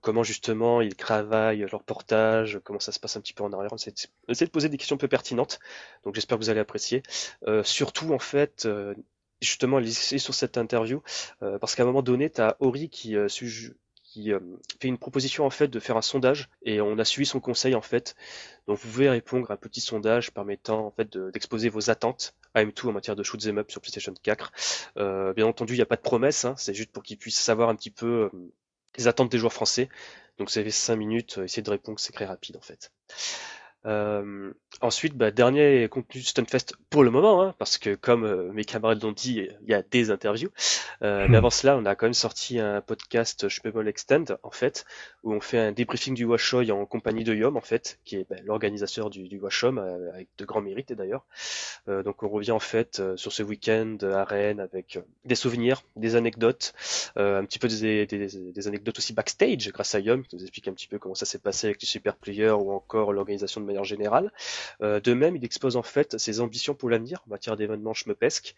comment 0.01 0.23
justement 0.23 0.81
ils 0.81 0.97
travaillent 0.97 1.67
leur 1.71 1.83
portage, 1.83 2.59
comment 2.65 2.81
ça 2.81 2.93
se 2.93 2.99
passe 2.99 3.19
un 3.19 3.21
petit 3.21 3.35
peu 3.35 3.45
en 3.45 3.53
arrière. 3.53 3.71
C'est 3.77 4.09
essayer 4.29 4.47
de 4.47 4.53
poser 4.53 4.71
des 4.71 4.79
questions 4.79 4.97
un 4.97 4.99
peu 4.99 5.09
pertinentes. 5.09 5.59
Donc 6.05 6.15
j'espère 6.15 6.39
que 6.39 6.43
vous 6.43 6.49
allez 6.49 6.61
apprécier. 6.61 7.03
surtout 7.65 8.15
en 8.15 8.19
fait 8.19 8.67
justement 9.43 9.79
sur 9.85 10.33
cette 10.33 10.57
interview 10.57 11.03
parce 11.41 11.75
qu'à 11.75 11.83
un 11.83 11.87
moment 11.87 12.03
donné 12.03 12.31
tu 12.31 12.41
as 12.41 12.57
Ori 12.61 12.89
qui 12.89 13.15
qui 14.15 14.33
euh, 14.33 14.39
fait 14.81 14.87
une 14.87 14.97
proposition 14.97 15.45
en 15.45 15.51
fait 15.51 15.67
de 15.67 15.81
faire 15.81 15.97
un 15.97 16.03
sondage 16.03 16.49
et 16.63 16.81
on 16.81 16.99
a 17.01 17.05
suivi 17.05 17.27
son 17.27 17.41
conseil 17.41 17.75
en 17.75 17.81
fait. 17.81 18.15
Donc 18.69 18.79
vous 18.79 18.89
pouvez 18.89 19.11
répondre 19.11 19.51
à 19.51 19.55
un 19.55 19.57
petit 19.57 19.81
sondage 19.81 20.31
permettant 20.31 20.87
en 20.87 20.91
fait 20.93 21.19
d'exposer 21.19 21.69
vos 21.69 21.91
attentes 21.91 22.37
à 22.55 22.65
M2 22.65 22.89
en 22.89 22.93
matière 22.93 23.17
de 23.17 23.25
shoot 23.25 23.45
up 23.45 23.71
sur 23.73 23.81
PlayStation 23.81 24.15
4. 24.23 24.53
Euh, 24.99 25.33
bien 25.33 25.47
entendu, 25.47 25.73
il 25.73 25.79
n'y 25.79 25.83
a 25.83 25.87
pas 25.87 25.97
de 25.97 26.01
promesse, 26.01 26.45
hein, 26.45 26.55
c'est 26.57 26.75
juste 26.75 26.93
pour 26.93 27.03
qu'ils 27.03 27.19
puissent 27.19 27.41
savoir 27.41 27.69
un 27.69 27.75
petit 27.75 27.91
peu 27.91 28.31
euh, 28.33 28.53
les 28.97 29.09
attentes 29.09 29.33
des 29.33 29.39
joueurs 29.39 29.53
français. 29.53 29.89
Donc 30.39 30.49
vous 30.49 30.59
avez 30.59 30.71
5 30.71 30.95
minutes, 30.95 31.41
essayez 31.43 31.63
de 31.63 31.71
répondre, 31.71 31.99
c'est 31.99 32.13
très 32.13 32.25
rapide 32.25 32.57
en 32.57 32.63
fait. 32.63 32.93
Euh, 33.87 34.53
ensuite, 34.81 35.15
bah, 35.15 35.31
dernier 35.31 35.89
contenu 35.91 36.23
Stunfest 36.23 36.75
pour 36.91 37.05
le 37.05 37.11
moment, 37.11 37.43
hein, 37.43 37.55
parce 37.59 37.77
que 37.79 37.95
comme 37.95 38.25
euh, 38.25 38.51
mes 38.53 38.65
camarades 38.65 39.03
l'ont 39.03 39.13
dit, 39.13 39.47
il 39.63 39.69
y 39.71 39.75
a 39.75 39.83
des 39.83 40.11
interviews. 40.11 40.49
Euh, 41.03 41.29
Mais 41.29 41.37
Hmm. 41.37 41.39
avant 41.39 41.51
cela, 41.51 41.77
on 41.77 41.85
a 41.87 41.95
quand 41.95 42.07
même 42.07 42.15
sorti 42.15 42.59
un 42.61 42.81
podcast 42.81 43.47
me 43.65 43.83
l'extend, 43.83 44.25
en 44.43 44.51
fait, 44.51 44.85
où 45.23 45.35
on 45.35 45.41
fait 45.41 45.59
un 45.59 45.73
débriefing 45.73 46.15
du 46.15 46.25
Washoy 46.25 46.73
en 46.73 46.87
compagnie 46.87 47.25
de 47.25 47.35
Yom, 47.35 47.57
en 47.57 47.61
fait, 47.61 47.99
qui 48.05 48.17
est 48.17 48.29
bah, 48.29 48.37
l'organisateur 48.45 49.11
du, 49.11 49.29
du 49.29 49.39
Washom, 49.39 49.79
euh, 49.79 50.13
avec 50.13 50.29
de 50.39 50.45
grands 50.45 50.63
mérites 50.63 50.93
d'ailleurs. 50.93 51.25
Euh, 51.89 52.03
donc 52.03 52.23
on 52.23 52.29
revient 52.29 52.53
en 52.53 52.59
fait 52.61 53.01
euh, 53.01 53.17
sur 53.17 53.33
ce 53.33 53.43
week-end 53.43 53.97
à 54.03 54.25
Rennes 54.25 54.61
avec 54.61 54.99
des 55.25 55.35
souvenirs, 55.35 55.83
des 55.97 56.17
anecdotes, 56.17 56.73
euh, 57.19 57.41
un 57.41 57.45
petit 57.45 57.59
peu 57.59 57.69
des, 57.69 58.07
des, 58.07 58.29
des 58.29 58.69
anecdotes 58.69 58.99
aussi 58.99 59.13
backstage 59.13 59.69
grâce 59.73 59.95
à 59.95 60.01
Yom 60.01 60.25
qui 60.27 60.37
nous 60.37 60.43
explique 60.43 60.69
un 60.69 60.73
petit 60.73 60.89
peu 60.89 60.99
comment 60.99 61.15
ça 61.15 61.27
s'est 61.27 61.39
passé 61.39 61.67
avec 61.69 61.81
les 61.83 61.87
super 61.87 62.17
players 62.17 62.51
ou 62.53 62.73
encore 62.73 63.13
l'organisation 63.13 63.61
de 63.61 63.67
manière 63.75 63.85
générale. 63.85 64.33
Euh, 64.83 65.01
de 65.01 65.13
même, 65.13 65.37
il 65.37 65.45
expose 65.45 65.77
en 65.77 65.83
fait 65.83 66.19
ses 66.19 66.41
ambitions 66.41 66.75
pour 66.75 66.89
l'avenir 66.89 67.23
en 67.27 67.31
matière 67.31 67.57
d'événements 67.57 67.95
schmepesques 67.95 68.55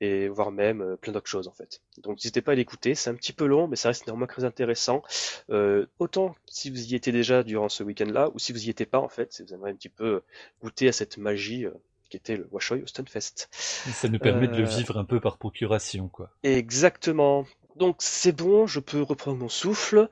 et 0.00 0.28
voire 0.28 0.50
même 0.50 0.80
euh, 0.80 0.96
plein 0.96 1.12
d'autres 1.12 1.28
choses 1.28 1.48
en 1.48 1.52
fait. 1.52 1.80
Donc 1.98 2.16
n'hésitez 2.16 2.40
pas 2.40 2.52
à 2.52 2.54
l'écouter, 2.54 2.94
c'est 2.94 3.10
un 3.10 3.14
petit 3.14 3.32
peu 3.32 3.46
long 3.46 3.68
mais 3.68 3.76
ça 3.76 3.88
reste 3.88 4.06
néanmoins 4.06 4.26
très 4.26 4.44
intéressant. 4.44 5.02
Euh, 5.50 5.86
autant 5.98 6.34
si 6.46 6.70
vous 6.70 6.92
y 6.92 6.94
étiez 6.94 7.12
déjà 7.12 7.42
durant 7.42 7.68
ce 7.68 7.82
week-end-là 7.82 8.30
ou 8.34 8.38
si 8.38 8.52
vous 8.52 8.66
y 8.66 8.70
étiez 8.70 8.86
pas 8.86 8.98
en 8.98 9.08
fait, 9.08 9.32
si 9.32 9.42
vous 9.42 9.52
aimeriez 9.52 9.72
un 9.72 9.76
petit 9.76 9.88
peu 9.88 10.22
goûter 10.62 10.88
à 10.88 10.92
cette 10.92 11.18
magie 11.18 11.66
qui 12.08 12.16
était 12.16 12.36
le 12.36 12.48
Washoy 12.50 12.82
au 12.82 12.86
Stunfest. 12.86 13.48
Ça 13.52 14.08
nous 14.08 14.18
permet 14.18 14.48
de 14.48 14.56
le 14.56 14.64
vivre 14.64 14.98
un 14.98 15.04
peu 15.04 15.20
par 15.20 15.38
procuration, 15.38 16.08
quoi. 16.08 16.30
Exactement. 16.42 17.46
Donc 17.76 17.96
c'est 18.00 18.32
bon, 18.32 18.66
je 18.66 18.80
peux 18.80 19.00
reprendre 19.00 19.38
mon 19.38 19.48
souffle. 19.48 20.08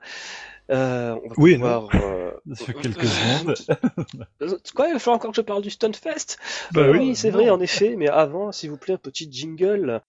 Euh, 0.69 1.15
on 1.23 1.29
va 1.29 1.35
Oui, 1.37 1.53
pouvoir. 1.55 1.89
euh, 1.95 2.31
Ça 2.55 2.65
fait 2.65 2.73
quelques 2.73 3.05
secondes. 3.05 3.55
Euh, 4.41 4.57
Quoi, 4.73 4.87
il 4.87 4.93
va 4.93 4.99
falloir 4.99 5.17
encore 5.17 5.31
que 5.31 5.35
je 5.35 5.41
parle 5.41 5.61
du 5.61 5.69
Stunfest? 5.69 6.37
Bah 6.71 6.81
Euh, 6.81 6.91
oui, 6.93 6.99
oui, 6.99 7.15
c'est 7.15 7.29
vrai, 7.29 7.49
en 7.49 7.59
effet, 7.59 7.95
mais 7.97 8.07
avant, 8.07 8.51
s'il 8.53 8.69
vous 8.69 8.77
plaît, 8.77 8.93
un 8.93 8.97
petit 8.97 9.27
jingle. 9.29 10.01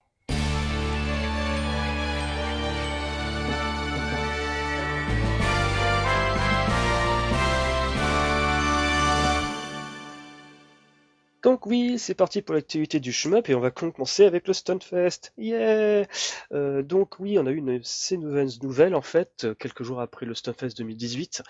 Donc 11.42 11.64
oui, 11.64 11.98
c'est 11.98 12.14
parti 12.14 12.42
pour 12.42 12.54
l'activité 12.54 13.00
du 13.00 13.12
shmup 13.12 13.48
et 13.48 13.54
on 13.54 13.60
va 13.60 13.70
commencer 13.70 14.24
avec 14.26 14.46
le 14.46 14.52
Stunfest. 14.52 15.32
Yeah 15.38 16.06
Euh, 16.52 16.82
Donc 16.82 17.18
oui, 17.18 17.38
on 17.38 17.46
a 17.46 17.50
eu 17.50 17.56
une 17.56 17.80
assez 17.80 18.18
nouvelle 18.18 18.48
nouvelle 18.62 18.94
en 18.94 19.00
fait, 19.00 19.44
euh, 19.44 19.54
quelques 19.54 19.82
jours 19.82 20.00
après 20.00 20.26
le 20.26 20.34
Stunfest 20.34 20.76
2018. 20.76 21.42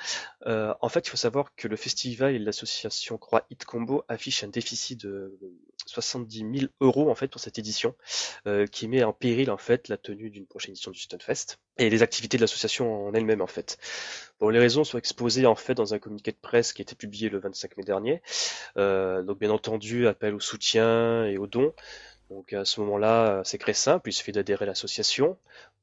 Euh, 0.47 0.75
en 0.81 0.89
fait, 0.89 1.07
il 1.07 1.11
faut 1.11 1.17
savoir 1.17 1.55
que 1.57 1.67
le 1.67 1.77
festival 1.77 2.35
et 2.35 2.39
l'association 2.39 3.19
Croix 3.19 3.45
Hit 3.51 3.65
Combo 3.65 4.05
affichent 4.09 4.45
un 4.45 4.49
déficit 4.49 5.01
de 5.01 5.37
70 5.91 6.59
000 6.61 6.73
euros 6.81 7.11
en 7.11 7.15
fait 7.15 7.29
pour 7.29 7.41
cette 7.41 7.59
édition, 7.59 7.95
euh, 8.47 8.67
qui 8.67 8.89
met 8.89 9.03
en 9.03 9.13
péril 9.13 9.51
en 9.51 9.59
fait 9.59 9.89
la 9.89 9.97
tenue 9.97 10.31
d'une 10.31 10.47
prochaine 10.47 10.73
édition 10.73 10.91
du 10.91 11.01
Stunfest 11.01 11.59
et 11.79 11.91
les 11.91 12.03
activités 12.03 12.37
de 12.37 12.43
l'association 12.43 13.09
en 13.09 13.15
elle-même 13.15 13.41
en 13.41 13.47
fait. 13.47 13.79
Bon, 14.39 14.49
les 14.49 14.59
raisons 14.59 14.85
sont 14.85 14.99
exposées 14.99 15.47
en 15.47 15.57
fait 15.57 15.75
dans 15.75 15.95
un 15.95 15.99
communiqué 15.99 16.31
de 16.33 16.39
presse 16.41 16.73
qui 16.73 16.83
a 16.83 16.85
été 16.85 16.95
publié 16.95 17.29
le 17.29 17.39
25 17.39 17.77
mai 17.77 17.83
dernier. 17.85 18.23
Euh, 18.77 19.23
donc 19.23 19.39
bien 19.39 19.51
entendu, 19.51 20.07
appel 20.07 20.35
au 20.35 20.41
soutien 20.41 21.27
et 21.27 21.39
aux 21.39 21.47
dons. 21.47 21.75
Donc 22.31 22.53
à 22.53 22.65
ce 22.65 22.81
moment-là, 22.81 23.43
c'est 23.45 23.59
très 23.59 23.75
simple, 23.75 24.09
il 24.09 24.13
suffit 24.13 24.33
d'adhérer 24.33 24.65
à 24.65 24.67
l'association 24.67 25.37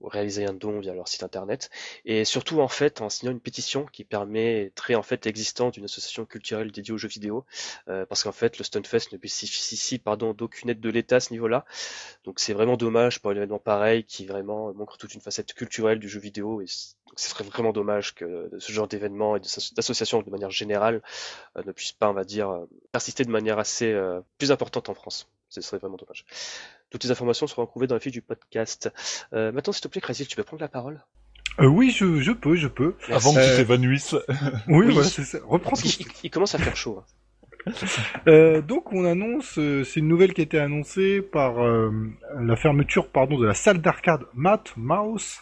réaliser 0.06 0.46
un 0.46 0.54
don 0.54 0.80
via 0.80 0.94
leur 0.94 1.08
site 1.08 1.24
internet 1.24 1.70
et 2.06 2.26
surtout 2.26 2.62
en 2.62 2.68
fait 2.68 3.02
en 3.02 3.10
signant 3.10 3.32
une 3.32 3.40
pétition 3.40 3.86
qui 3.86 4.04
permettrait 4.04 4.96
en 4.96 5.04
fait 5.04 5.26
l'existence 5.26 5.74
d'une 5.74 5.86
association 5.86 6.26
culturelle 6.26 6.72
dédiée 6.72 6.94
aux 6.94 6.98
jeux 6.98 7.08
vidéo 7.08 7.46
euh, 7.88 8.06
parce 8.06 8.24
qu'en 8.24 8.32
fait 8.32 8.58
le 8.58 8.64
Stunfest 8.64 9.12
ne 9.12 9.18
bénéficie 9.18 10.00
pardon 10.00 10.34
d'aucune 10.34 10.70
aide 10.70 10.80
de 10.80 10.90
l'État 10.90 11.18
à 11.18 11.20
ce 11.20 11.34
niveau-là. 11.34 11.66
Donc 12.26 12.40
c'est 12.40 12.54
vraiment 12.54 12.78
dommage 12.78 13.20
pour 13.22 13.32
un 13.32 13.36
événement 13.36 13.60
pareil 13.60 14.04
qui 14.04 14.26
vraiment 14.26 14.74
montre 14.74 14.98
toute 14.98 15.16
une 15.16 15.22
facette 15.22 15.54
culturelle 15.54 16.00
du 16.00 16.10
jeu 16.10 16.20
vidéo 16.20 16.62
et 16.62 16.66
donc 17.08 17.20
ce 17.20 17.30
serait 17.30 17.44
vraiment 17.44 17.72
dommage 17.72 18.14
que 18.14 18.52
ce 18.60 18.72
genre 18.72 18.88
d'événement 18.88 19.36
et 19.36 19.40
d'associations 19.40 20.22
de 20.22 20.30
manière 20.30 20.52
générale 20.52 21.02
euh, 21.58 21.64
ne 21.66 21.72
puissent 21.72 21.94
pas 21.94 22.10
on 22.10 22.14
va 22.14 22.24
dire 22.24 22.50
euh, 22.50 22.66
persister 22.92 23.24
de 23.24 23.32
manière 23.32 23.60
assez 23.60 23.92
euh, 23.92 24.22
plus 24.38 24.52
importante 24.52 24.90
en 24.90 24.94
France. 24.94 25.28
Ce 25.50 25.62
serait 25.62 25.78
vraiment 25.78 25.98
dommage. 25.98 26.26
Toutes 26.90 27.04
les 27.04 27.12
informations 27.12 27.48
seront 27.48 27.64
retrouvées 27.64 27.88
dans 27.88 27.96
la 27.96 28.00
fiche 28.02 28.12
du 28.14 28.22
podcast. 28.22 28.92
Euh, 29.34 29.52
maintenant, 29.52 29.74
s'il 29.74 29.82
te 29.84 29.88
plaît, 29.88 30.02
Crazy, 30.02 30.26
tu 30.28 30.36
peux 30.36 30.44
prendre 30.44 30.62
la 30.62 30.68
parole? 30.68 31.02
Euh, 31.60 31.66
oui, 31.68 31.90
je, 31.92 32.20
je 32.20 32.32
peux, 32.32 32.56
je 32.56 32.68
peux. 32.68 32.96
Avant 33.10 33.34
que 33.34 33.40
Euh, 33.40 33.50
tu 33.52 33.56
t'évanouisses. 33.58 34.14
Oui, 34.68 34.86
Oui. 34.88 34.94
voilà, 34.94 35.08
c'est 35.10 35.24
ça. 35.24 35.40
Reprends 35.46 35.76
il, 35.84 36.06
il 36.24 36.30
commence 36.30 36.54
à 36.56 36.58
faire 36.60 36.76
chaud. 36.76 37.02
hein. 37.02 37.06
Euh, 38.28 38.62
donc 38.62 38.94
on 38.94 39.04
annonce, 39.06 39.58
euh, 39.58 39.84
c'est 39.84 40.00
une 40.00 40.08
nouvelle 40.08 40.34
qui 40.34 40.40
a 40.42 40.44
été 40.46 40.58
annoncée 40.60 41.22
par 41.22 41.62
euh, 41.64 41.92
la 42.40 42.56
fermeture 42.56 43.10
pardon 43.10 43.38
de 43.38 43.46
la 43.46 43.54
salle 43.54 43.80
d'arcade 43.80 44.22
Matt 44.34 44.72
Mouse. 44.78 45.40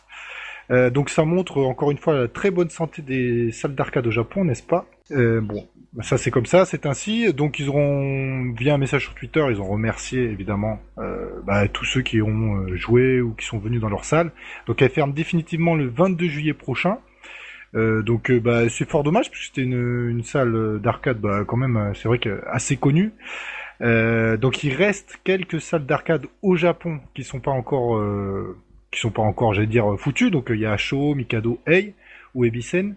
Euh, 0.72 0.90
donc 0.90 1.10
ça 1.10 1.26
montre 1.26 1.58
encore 1.62 1.92
une 1.92 1.98
fois 1.98 2.14
la 2.16 2.28
très 2.28 2.52
bonne 2.52 2.70
santé 2.70 3.02
des 3.02 3.52
salles 3.52 3.76
d'arcade 3.76 4.08
au 4.08 4.12
Japon, 4.12 4.46
n'est-ce 4.46 4.64
pas? 4.64 4.86
Euh, 5.12 5.42
Bon, 5.42 5.68
ça 6.02 6.18
c'est 6.18 6.32
comme 6.32 6.46
ça, 6.46 6.66
c'est 6.66 6.86
ainsi. 6.86 7.34
Donc 7.34 7.60
ils 7.60 7.70
auront 7.70 8.52
via 8.58 8.74
un 8.74 8.78
message 8.78 9.04
sur 9.04 9.14
Twitter, 9.16 9.46
ils 9.50 9.62
ont 9.62 9.68
remercié 9.68 10.24
évidemment 10.24 10.80
euh, 10.98 11.30
bah, 11.46 11.68
tous 11.68 11.86
ceux 11.86 12.02
qui 12.02 12.22
ont 12.22 12.58
euh, 12.58 12.76
joué 12.76 13.22
ou 13.22 13.34
qui 13.34 13.46
sont 13.46 13.60
venus 13.60 13.80
dans 13.80 13.90
leur 13.90 14.04
salle. 14.04 14.32
Donc 14.68 14.82
elle 14.82 14.90
ferme 14.90 15.14
définitivement 15.14 15.76
le 15.76 15.88
22 15.88 16.28
juillet 16.28 16.54
prochain. 16.54 16.98
Euh, 17.76 18.02
donc 18.02 18.30
euh, 18.30 18.40
bah, 18.40 18.68
c'est 18.70 18.90
fort 18.90 19.04
dommage 19.04 19.30
parce 19.30 19.40
que 19.40 19.46
c'était 19.48 19.62
une, 19.62 20.10
une 20.10 20.24
salle 20.24 20.80
d'arcade 20.82 21.20
bah, 21.20 21.44
quand 21.46 21.58
même 21.58 21.94
c'est 21.96 22.08
vrai 22.08 22.20
que 22.20 22.42
assez 22.48 22.76
connue. 22.76 23.14
Euh, 23.82 24.38
donc 24.38 24.64
il 24.64 24.74
reste 24.74 25.18
quelques 25.24 25.62
salles 25.62 25.86
d'arcade 25.86 26.28
au 26.42 26.56
Japon 26.56 27.00
qui 27.14 27.24
sont 27.24 27.40
pas 27.40 27.52
encore 27.52 28.02
qui 28.96 29.02
sont 29.02 29.12
pas 29.12 29.22
encore 29.22 29.54
j'allais 29.54 29.68
dire 29.68 29.96
foutues. 29.98 30.32
Donc 30.32 30.50
euh, 30.50 30.56
il 30.56 30.62
y 30.62 30.66
a 30.66 30.78
Show, 30.78 31.14
Mikado, 31.14 31.60
Ei 31.68 31.94
ou 32.34 32.46
Ebisen. 32.46 32.96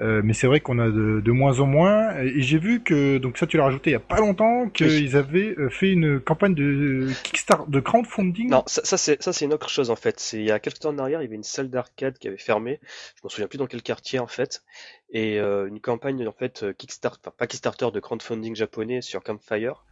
Euh, 0.00 0.22
mais 0.24 0.32
c'est 0.32 0.46
vrai 0.46 0.60
qu'on 0.60 0.78
a 0.78 0.88
de, 0.88 1.20
de 1.20 1.32
moins 1.32 1.60
en 1.60 1.66
moins. 1.66 2.16
Et 2.18 2.42
j'ai 2.42 2.58
vu 2.58 2.82
que, 2.82 3.18
donc 3.18 3.38
ça 3.38 3.46
tu 3.46 3.56
l'as 3.56 3.64
rajouté 3.64 3.90
il 3.90 3.92
y 3.92 3.96
a 3.96 4.00
pas 4.00 4.18
longtemps, 4.18 4.68
qu'ils 4.68 5.16
avaient 5.16 5.54
euh, 5.58 5.70
fait 5.70 5.90
une 5.90 6.20
campagne 6.20 6.54
de 6.54 7.08
Kickstarter, 7.22 7.70
de 7.70 7.80
crowdfunding. 7.80 8.50
Non, 8.50 8.64
ça, 8.66 8.84
ça 8.84 8.96
c'est 8.96 9.22
ça 9.22 9.32
c'est 9.32 9.44
une 9.44 9.54
autre 9.54 9.68
chose 9.68 9.90
en 9.90 9.96
fait. 9.96 10.18
C'est 10.18 10.38
il 10.38 10.44
y 10.44 10.50
a 10.50 10.58
quelques 10.58 10.80
temps 10.80 10.90
en 10.90 10.98
arrière, 10.98 11.20
il 11.20 11.24
y 11.24 11.26
avait 11.26 11.36
une 11.36 11.44
salle 11.44 11.70
d'arcade 11.70 12.18
qui 12.18 12.28
avait 12.28 12.38
fermé. 12.38 12.80
Je 13.16 13.20
m'en 13.22 13.28
souviens 13.28 13.46
plus 13.46 13.58
dans 13.58 13.66
quel 13.66 13.82
quartier 13.82 14.18
en 14.18 14.26
fait. 14.26 14.62
Et 15.10 15.38
euh, 15.38 15.68
une 15.68 15.80
campagne 15.80 16.26
en 16.26 16.32
fait 16.32 16.64
Kickstarter, 16.76 17.20
enfin 17.24 17.34
pas 17.36 17.46
Kickstarter 17.46 17.88
de 17.92 18.00
crowdfunding 18.00 18.56
japonais 18.56 19.00
sur 19.00 19.22
Campfire 19.22 19.84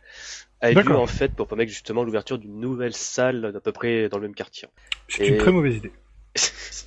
a 0.60 0.70
eu 0.70 0.74
lieu 0.74 0.96
en 0.96 1.06
fait 1.06 1.32
pour 1.34 1.48
permettre 1.48 1.70
justement 1.70 2.04
l'ouverture 2.04 2.38
d'une 2.38 2.58
nouvelle 2.58 2.94
salle 2.94 3.52
d'à 3.52 3.60
peu 3.60 3.72
près 3.72 4.08
dans 4.08 4.18
le 4.18 4.22
même 4.22 4.34
quartier. 4.34 4.68
C'est 5.08 5.28
une 5.28 5.38
très 5.38 5.52
mauvaise 5.52 5.76
idée. 5.76 5.92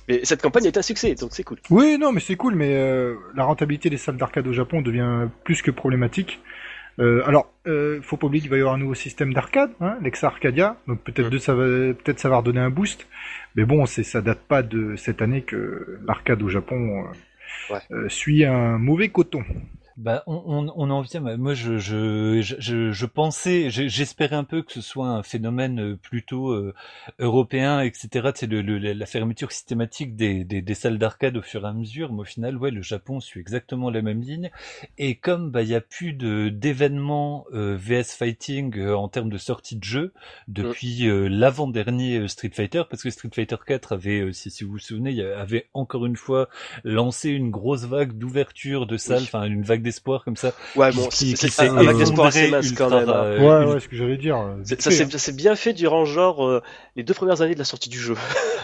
Mais 0.08 0.20
cette 0.24 0.40
campagne 0.42 0.66
est 0.66 0.76
un 0.76 0.82
succès, 0.82 1.14
donc 1.14 1.30
c'est 1.32 1.42
cool. 1.42 1.58
Oui, 1.70 1.98
non, 1.98 2.12
mais 2.12 2.20
c'est 2.20 2.36
cool, 2.36 2.54
mais 2.54 2.74
euh, 2.74 3.14
la 3.34 3.44
rentabilité 3.44 3.90
des 3.90 3.96
salles 3.96 4.16
d'arcade 4.16 4.46
au 4.46 4.52
Japon 4.52 4.80
devient 4.82 5.28
plus 5.44 5.62
que 5.62 5.70
problématique. 5.72 6.40
Euh, 6.98 7.22
alors, 7.26 7.52
euh, 7.66 8.00
faut 8.02 8.16
pas 8.16 8.26
oublier 8.26 8.40
qu'il 8.40 8.50
va 8.50 8.56
y 8.56 8.60
avoir 8.60 8.74
un 8.74 8.78
nouveau 8.78 8.94
système 8.94 9.34
d'arcade, 9.34 9.70
hein, 9.80 9.98
l'Exa 10.02 10.28
Arcadia, 10.28 10.76
donc 10.86 11.02
peut-être 11.02 11.28
de 11.28 11.38
ça 11.38 11.54
va, 11.54 11.64
peut-être 11.92 12.18
ça 12.20 12.28
va 12.28 12.38
redonner 12.38 12.60
un 12.60 12.70
boost. 12.70 13.06
Mais 13.54 13.64
bon, 13.64 13.84
c'est 13.84 14.02
ça 14.02 14.22
date 14.22 14.40
pas 14.48 14.62
de 14.62 14.96
cette 14.96 15.20
année 15.20 15.42
que 15.42 15.98
l'arcade 16.06 16.42
au 16.42 16.48
Japon 16.48 17.04
euh, 17.04 17.08
Ouais. 17.70 17.80
euh, 17.90 18.08
suit 18.08 18.44
un 18.44 18.78
mauvais 18.78 19.08
coton. 19.08 19.42
Bah, 19.96 20.22
on, 20.26 20.42
on, 20.46 20.72
on 20.76 20.90
en 20.90 21.00
vient. 21.00 21.20
Moi, 21.38 21.54
je, 21.54 21.78
je, 21.78 22.42
je, 22.42 22.92
je, 22.92 23.06
pensais, 23.06 23.70
j'espérais 23.70 24.36
un 24.36 24.44
peu 24.44 24.60
que 24.60 24.70
ce 24.72 24.82
soit 24.82 25.08
un 25.08 25.22
phénomène 25.22 25.80
euh, 25.80 25.96
plutôt 25.96 26.50
euh, 26.50 26.74
européen, 27.18 27.80
etc. 27.80 28.30
C'est 28.34 28.46
le, 28.46 28.60
le- 28.60 28.76
la 28.92 29.06
fermeture 29.06 29.52
systématique 29.52 30.14
des, 30.14 30.44
des, 30.44 30.60
des 30.60 30.74
salles 30.74 30.98
d'arcade 30.98 31.38
au 31.38 31.42
fur 31.42 31.64
et 31.64 31.68
à 31.68 31.72
mesure. 31.72 32.12
Mais 32.12 32.20
au 32.20 32.24
final, 32.24 32.58
ouais, 32.58 32.70
le 32.70 32.82
Japon 32.82 33.20
suit 33.20 33.40
exactement 33.40 33.88
la 33.88 34.02
même 34.02 34.20
ligne. 34.20 34.50
Et 34.98 35.14
comme 35.14 35.50
bah, 35.50 35.62
il 35.62 35.70
y 35.70 35.74
a 35.74 35.80
plus 35.80 36.12
de 36.12 36.50
d'événements 36.50 37.46
euh, 37.54 37.74
VS 37.80 38.14
Fighting 38.18 38.76
euh, 38.78 38.94
en 38.94 39.08
termes 39.08 39.30
de 39.30 39.38
sortie 39.38 39.76
de 39.76 39.84
jeu 39.84 40.12
depuis 40.46 41.08
euh, 41.08 41.26
l'avant-dernier 41.28 42.18
euh, 42.18 42.28
Street 42.28 42.50
Fighter, 42.52 42.82
parce 42.90 43.02
que 43.02 43.08
Street 43.08 43.30
Fighter 43.34 43.56
4 43.66 43.92
avait, 43.94 44.20
euh, 44.20 44.32
si, 44.32 44.50
si 44.50 44.62
vous 44.62 44.72
vous 44.72 44.78
souvenez, 44.78 45.22
avait 45.24 45.70
encore 45.72 46.04
une 46.04 46.16
fois 46.16 46.50
lancé 46.84 47.30
une 47.30 47.50
grosse 47.50 47.84
vague 47.86 48.12
d'ouverture 48.12 48.86
de 48.86 48.98
salles, 48.98 49.22
Oui. 49.22 49.24
enfin 49.24 49.44
une 49.44 49.62
vague 49.62 49.85
d'espoir 49.86 50.24
comme 50.24 50.36
ça. 50.36 50.52
Ouais, 50.74 50.92
bon, 50.92 51.06
qui- 51.08 51.36
c'est 51.36 51.46
qui 51.48 51.52
c'est 51.54 51.68
un 51.68 51.82
vague 51.82 51.96
d'espoir 51.96 52.26
assez 52.26 52.50
mince 52.50 52.72
quand 52.72 52.90
même. 52.90 53.08
hein. 53.08 53.12
euh, 53.24 53.38
ouais, 53.66 53.72
ouais, 53.74 53.80
ce 53.80 53.88
que 53.88 53.96
j'allais 53.96 54.16
dire. 54.18 54.36
euh, 54.36 54.56
C'est- 54.64 54.80
Ça 54.82 54.90
hein. 54.90 55.08
ça 55.10 55.18
s'est 55.18 55.32
bien 55.32 55.54
fait 55.56 55.72
durant 55.72 56.04
genre 56.04 56.46
euh, 56.46 56.62
les 56.96 57.02
deux 57.04 57.14
premières 57.14 57.40
années 57.42 57.54
de 57.54 57.58
la 57.58 57.64
sortie 57.64 57.88
du 57.88 57.98
jeu. 57.98 58.14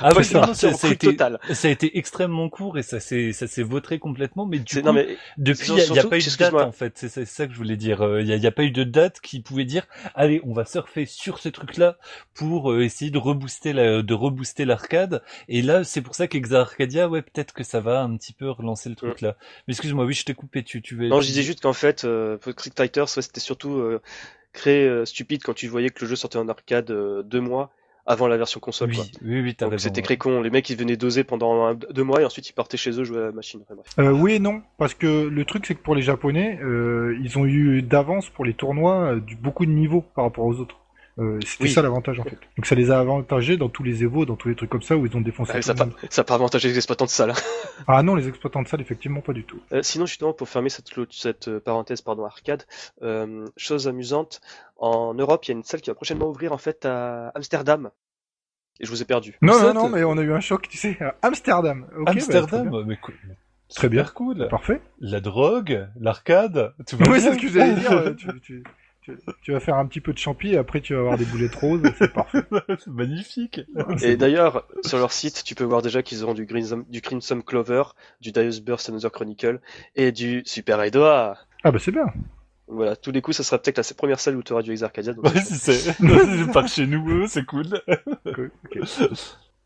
Ah 0.01 0.11
c'est 0.23 0.33
parti 0.35 0.55
ça, 0.59 0.69
en 0.69 0.75
ça 0.75 0.89
a 0.89 0.91
été, 0.91 1.07
totale. 1.09 1.39
ça 1.53 1.69
a 1.69 1.71
été 1.71 1.97
extrêmement 1.99 2.49
court 2.49 2.77
et 2.79 2.83
ça 2.83 3.01
s'est, 3.01 3.33
ça 3.33 3.47
s'est 3.47 3.63
vautré 3.63 3.99
complètement, 3.99 4.45
mais 4.47 4.59
du 4.59 4.65
C'est- 4.75 4.81
coup, 4.81 4.87
Non 4.89 4.93
mais 4.93 5.17
depuis, 5.39 5.69
il 5.69 5.75
n'y 5.75 5.81
a, 5.81 5.85
y 5.85 5.91
a 5.91 5.95
surtout- 5.95 6.09
pas 6.11 6.19
eu 6.19 6.23
de 6.23 6.37
date 6.37 6.55
en 6.55 6.73
fait. 6.73 6.93
C'est 6.97 7.09
ça, 7.09 7.21
c'est 7.25 7.27
ça 7.27 7.47
que 7.47 7.53
je 7.53 7.59
voulais 7.59 7.77
dire. 7.77 8.03
Il 8.21 8.27
n'y 8.27 8.33
a, 8.33 8.37
y 8.37 8.47
a 8.47 8.51
pas 8.53 8.65
eu 8.65 8.71
de 8.71 8.85
date 8.85 9.21
qui 9.21 9.41
pouvait 9.41 9.65
dire, 9.65 9.87
allez, 10.15 10.41
on 10.45 10.53
va 10.53 10.65
surfer 10.65 11.07
sur 11.07 11.39
ce 11.39 11.49
truc-là 11.49 11.97
pour 12.35 12.73
euh, 12.73 12.83
essayer 12.83 13.11
de 13.11 13.19
rebooster 13.19 13.73
la, 13.73 14.03
de 14.03 14.15
rebooster 14.15 14.65
l'arcade. 14.65 15.23
Et 15.49 15.63
là, 15.63 15.85
c'est 15.85 16.01
pour 16.01 16.15
ça 16.15 16.27
qu'Exa 16.27 16.61
Arcadia, 16.61 17.09
ouais, 17.09 17.23
peut-être 17.23 17.53
que 17.53 17.63
ça 17.65 17.81
va 17.81 18.01
un 18.03 18.17
petit 18.17 18.33
peu 18.33 18.51
relancer 18.51 18.89
le 18.89 18.95
truc 18.97 19.21
là. 19.21 19.37
Mais 19.69 19.73
excuse-moi, 19.73 20.05
oui, 20.05 20.15
je 20.15 20.25
t'ai 20.25 20.35
coupé. 20.35 20.63
Tu, 20.63 20.83
tu, 20.83 20.95
veux- 20.97 21.09
Non, 21.13 21.21
je 21.21 21.27
disais 21.27 21.43
juste 21.43 21.61
qu'en 21.61 21.73
fait, 21.73 22.05
euh, 22.05 22.39
Crick 22.39 22.75
Fighters, 22.77 23.09
c'était 23.09 23.41
surtout 23.41 23.75
euh, 23.75 24.01
créé 24.53 24.87
euh, 24.87 25.05
stupide 25.05 25.43
quand 25.43 25.55
tu 25.55 25.69
voyais 25.69 25.91
que 25.91 26.01
le 26.05 26.09
jeu 26.09 26.17
sortait 26.17 26.39
en 26.39 26.49
arcade 26.49 26.91
euh, 26.91 27.23
deux 27.23 27.41
mois 27.41 27.71
avant 28.05 28.27
la 28.27 28.37
version 28.37 28.59
console. 28.59 28.91
Oui, 28.91 28.97
quoi. 28.97 29.05
oui, 29.25 29.41
oui, 29.41 29.57
Donc 29.59 29.79
c'était 29.79 30.03
très 30.03 30.17
con. 30.17 30.41
Les 30.43 30.51
mecs, 30.51 30.69
ils 30.71 30.77
venaient 30.77 30.97
doser 30.97 31.23
pendant 31.23 31.65
un- 31.67 31.75
deux 31.75 32.03
mois 32.03 32.21
et 32.21 32.25
ensuite 32.25 32.49
ils 32.49 32.53
partaient 32.53 32.77
chez 32.77 32.91
eux 32.99 33.05
jouer 33.05 33.19
à 33.19 33.27
la 33.27 33.33
machine. 33.33 33.61
Enfin, 33.63 33.77
bref. 33.77 33.87
Euh, 33.99 34.11
oui 34.11 34.35
et 34.35 34.39
non, 34.41 34.63
parce 34.77 34.95
que 34.95 35.07
le 35.29 35.45
truc 35.45 35.67
c'est 35.67 35.77
que 35.77 35.83
pour 35.83 35.95
les 35.95 36.03
Japonais, 36.03 36.59
euh, 36.63 37.17
ils 37.23 37.39
ont 37.39 37.47
eu 37.47 37.83
d'avance 37.83 38.29
pour 38.29 38.45
les 38.45 38.55
tournois 38.55 39.13
euh, 39.15 39.21
du, 39.21 39.37
beaucoup 39.37 39.67
de 39.67 39.71
niveaux 39.71 40.03
par 40.17 40.25
rapport 40.25 40.45
aux 40.45 40.59
autres. 40.59 40.77
Euh, 41.19 41.39
C'était 41.45 41.65
Oui. 41.65 41.71
ça 41.71 41.83
l'avantage 41.83 42.19
en 42.21 42.25
fait. 42.25 42.39
Donc 42.57 42.65
ça 42.65 42.75
les 42.75 42.91
a 42.91 42.99
avantagés 42.99 43.59
dans 43.59 43.69
tous 43.69 43.83
les 43.83 44.03
Evo, 44.03 44.25
dans 44.25 44.37
tous 44.37 44.49
les 44.49 44.55
trucs 44.55 44.71
comme 44.71 44.81
ça 44.83 44.97
où 44.97 45.05
ils 45.05 45.15
ont 45.15 45.21
défoncé. 45.21 45.61
Ça 45.61 45.75
n'a 45.75 45.85
pas, 45.87 45.91
ça 46.09 46.23
a 46.23 46.25
pas 46.25 46.35
avantagé 46.35 46.69
les 46.69 46.77
exploitants 46.77 47.05
de 47.05 47.11
salle. 47.11 47.31
hein. 47.33 47.35
Ah 47.87 48.03
non, 48.03 48.15
les 48.15 48.29
exploitants 48.29 48.63
de 48.63 48.69
salle 48.69 48.81
effectivement 48.81 49.21
pas 49.21 49.33
du 49.35 49.45
tout. 49.45 49.61
Euh, 49.73 49.83
sinon, 49.83 50.07
justement, 50.07 50.33
pour 50.33 50.49
fermer 50.49 50.69
cette, 50.71 50.89
cette 51.11 51.49
euh, 51.49 51.61
parenthèse 51.61 52.01
pardon, 52.01 52.25
arcade, 52.25 52.65
euh, 53.03 53.45
chose 53.59 53.89
amusante, 53.89 54.41
en 54.77 55.13
Europe, 55.15 55.45
il 55.45 55.49
y 55.51 55.55
a 55.55 55.57
une 55.57 55.65
salle 55.65 55.81
qui 55.83 55.91
va 55.91 55.95
prochainement 55.95 56.29
ouvrir 56.29 56.53
en 56.53 56.59
fait 56.59 56.87
à 56.87 57.29
Amsterdam. 57.35 57.91
Et 58.81 58.87
je 58.87 58.91
vous 58.91 59.03
ai 59.03 59.05
perdu. 59.05 59.37
Non 59.43 59.61
non 59.61 59.75
non, 59.75 59.83
t'as- 59.91 59.97
mais 59.97 60.05
on 60.05 60.17
a 60.17 60.23
eu 60.23 60.33
un 60.33 60.41
choc, 60.41 60.67
tu 60.69 60.79
sais, 60.79 60.97
à 61.01 61.15
Amsterdam. 61.23 61.87
Bah, 62.05 62.13
Amsterdam, 62.13 62.63
très 62.63 62.71
bien. 62.71 62.85
mais 62.87 62.97
cool. 62.97 63.15
Très 63.75 63.89
bien. 63.89 64.05
Cool. 64.05 64.49
Parfait. 64.49 64.81
La 65.01 65.21
drogue, 65.21 65.87
l'arcade, 66.01 66.73
tout 66.87 66.97
va 66.97 67.07
Oui, 67.11 67.21
c'est 67.21 67.35
ce 67.35 67.39
que 67.39 67.49
j'allais 67.49 67.75
dire. 67.75 67.93
euh, 67.93 68.15
tu, 68.15 68.29
tu- 68.41 68.65
tu- 69.03 69.19
tu 69.43 69.53
vas 69.53 69.61
faire 69.61 69.77
un 69.77 69.87
petit 69.87 70.01
peu 70.01 70.13
de 70.13 70.19
champi 70.19 70.51
et 70.51 70.57
après 70.57 70.81
tu 70.81 70.95
vas 70.95 71.01
avoir 71.01 71.19
des 71.19 71.25
boulettes 71.25 71.55
roses, 71.55 71.83
c'est 71.99 72.13
parfait. 72.15 72.43
c'est 72.79 72.87
magnifique. 72.87 73.61
Et 74.03 74.17
d'ailleurs, 74.17 74.67
sur 74.85 74.99
leur 74.99 75.13
site, 75.13 75.43
tu 75.45 75.55
peux 75.55 75.65
voir 75.65 75.83
déjà 75.83 76.03
qu'ils 76.03 76.23
auront 76.25 76.35
du, 76.35 76.47
Crimson- 76.47 76.85
du 76.89 77.01
Crimson 77.03 77.41
Clover, 77.41 77.83
du 78.21 78.33
Darius 78.33 78.61
Burst 78.61 78.89
Another 78.89 79.11
Chronicle 79.13 79.61
et 79.97 80.13
du 80.13 80.43
Super 80.47 80.81
Edoa. 80.83 81.37
Ah 81.65 81.71
bah 81.73 81.79
c'est 81.81 81.93
bien. 81.93 82.07
Voilà, 82.69 82.97
tous 82.97 83.11
les 83.13 83.21
coups, 83.21 83.37
ça 83.37 83.43
sera 83.43 83.59
peut-être 83.61 83.77
la 83.77 83.85
première 83.97 84.19
salle 84.21 84.37
où 84.37 84.43
tu 84.43 84.53
auras 84.53 84.63
du 84.63 84.71
Ex 84.73 84.83
Arcadia. 84.83 85.13
donc 85.13 85.25
Ouais, 85.35 85.41
c'est 85.43 85.55
si 85.75 85.93
c'est 85.93 86.53
par 86.53 86.69
chez 86.69 86.87
nous, 86.87 87.07
eux, 87.11 87.27
c'est 87.27 87.45
cool. 87.45 87.67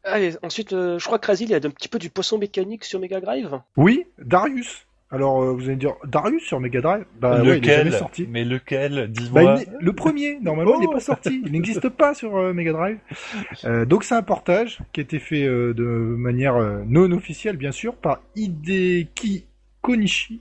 Allez, 0.05 0.37
ensuite, 0.43 0.73
euh, 0.73 0.99
je 0.99 1.05
crois 1.05 1.19
que 1.19 1.25
Crazy, 1.27 1.45
il 1.45 1.51
y 1.51 1.55
a 1.55 1.57
un 1.59 1.61
petit 1.71 1.89
peu 1.89 1.99
du 1.99 2.11
poisson 2.11 2.39
mécanique 2.39 2.85
sur 2.85 3.01
Mega 3.01 3.21
Drive. 3.21 3.61
Oui, 3.77 4.05
Darius. 4.19 4.86
Alors 5.11 5.41
euh, 5.43 5.53
vous 5.53 5.63
allez 5.63 5.77
me 5.77 5.81
dire 5.81 5.95
Darius 6.05 6.43
sur 6.43 6.59
Mega 6.59 6.81
Drive 6.81 7.05
Bah 7.21 7.37
ouais, 7.37 7.45
il 7.45 7.49
est 7.51 7.55
lequel 7.57 7.79
jamais 7.87 7.91
sorti. 7.99 8.27
Mais 8.29 8.45
lequel 8.45 8.95
Bah, 8.95 9.07
Dis-moi. 9.07 9.61
est- 9.63 9.69
le 9.81 9.93
premier, 9.93 10.39
normalement, 10.41 10.75
il 10.77 10.81
n'est 10.81 10.87
Oh. 10.89 10.93
pas 10.95 11.01
sorti. 11.01 11.43
Il 11.47 11.53
n'existe 11.53 11.89
pas 11.91 12.13
sur 12.15 12.37
euh, 12.37 12.53
Mega 12.53 12.73
Drive. 12.73 12.99
Euh, 13.65 13.85
donc 13.85 14.03
c'est 14.03 14.15
un 14.17 14.23
portage 14.23 14.79
qui 14.93 15.01
a 15.01 15.03
été 15.05 15.19
fait 15.21 15.45
euh, 15.45 15.73
de 15.75 15.85
manière 15.85 16.57
euh, 16.57 16.83
non 16.87 17.13
officielle, 17.13 17.57
bien 17.57 17.71
sûr, 17.73 17.95
par 17.95 18.21
Hideki 18.35 19.47
Konishi. 19.81 20.41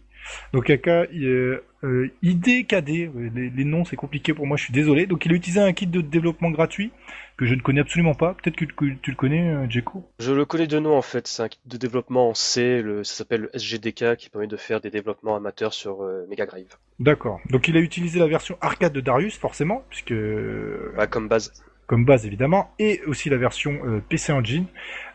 Donc 0.53 0.70
aka 0.70 1.05
euh, 1.13 1.63
euh, 1.84 2.12
IDKD, 2.22 3.10
euh, 3.15 3.29
les, 3.34 3.50
les 3.50 3.65
noms 3.65 3.86
c'est 3.86 3.96
compliqué 3.96 4.34
pour 4.34 4.48
moi, 4.48 4.58
je 4.58 4.63
suis 4.63 4.74
désolé. 4.74 5.05
Donc 5.05 5.25
il 5.25 5.32
a 5.32 5.36
utilisé 5.36 5.60
un 5.60 5.74
kit 5.74 5.88
de 5.88 6.01
développement 6.01 6.50
gratuit 6.51 6.91
que 7.38 7.46
je 7.46 7.53
ne 7.53 7.62
connais 7.62 7.82
absolument 7.82 8.13
pas. 8.13 8.34
Peut-être 8.34 8.55
que, 8.55 8.65
tu 9.01 9.12
le 9.12 9.15
connais, 9.15 9.50
euh, 9.50 9.70
Jeko 9.70 10.10
Je 10.20 10.32
le 10.32 10.46
connais 10.46 10.67
de 10.67 10.79
nom 10.79 10.96
en 10.98 11.01
fait, 11.01 11.27
c'est 11.27 11.44
un 11.44 11.50
kit 11.50 11.60
de 11.65 11.77
développement 11.77 12.29
en 12.29 12.34
C, 12.34 12.82
le, 12.82 13.03
ça 13.03 13.15
s'appelle 13.15 13.41
le 13.41 13.50
SGDK 13.53 14.15
qui 14.17 14.29
permet 14.29 14.48
de 14.48 14.58
faire 14.58 14.79
des 14.82 14.89
développements 14.89 15.36
amateurs 15.36 15.74
sur 15.74 16.03
euh, 16.03 16.25
Mega 16.29 16.46
Drive. 16.46 16.70
D'accord. 17.00 17.39
Donc 17.50 17.67
il 17.67 17.75
a 17.77 17.79
utilisé 17.79 18.20
la 18.20 18.27
version 18.27 18.58
arcade 18.62 18.94
de 18.94 19.01
Darius, 19.01 19.38
forcément, 19.38 19.84
puisque 19.89 20.12
euh, 20.13 20.94
Bah, 20.96 21.08
comme 21.08 21.27
base. 21.27 21.51
comme 21.88 22.05
base 22.05 22.25
évidemment, 22.25 22.72
et 22.79 23.01
aussi 23.05 23.29
la 23.29 23.38
version 23.38 23.79
euh, 23.86 24.01
PC 24.08 24.32
Engine, 24.32 24.65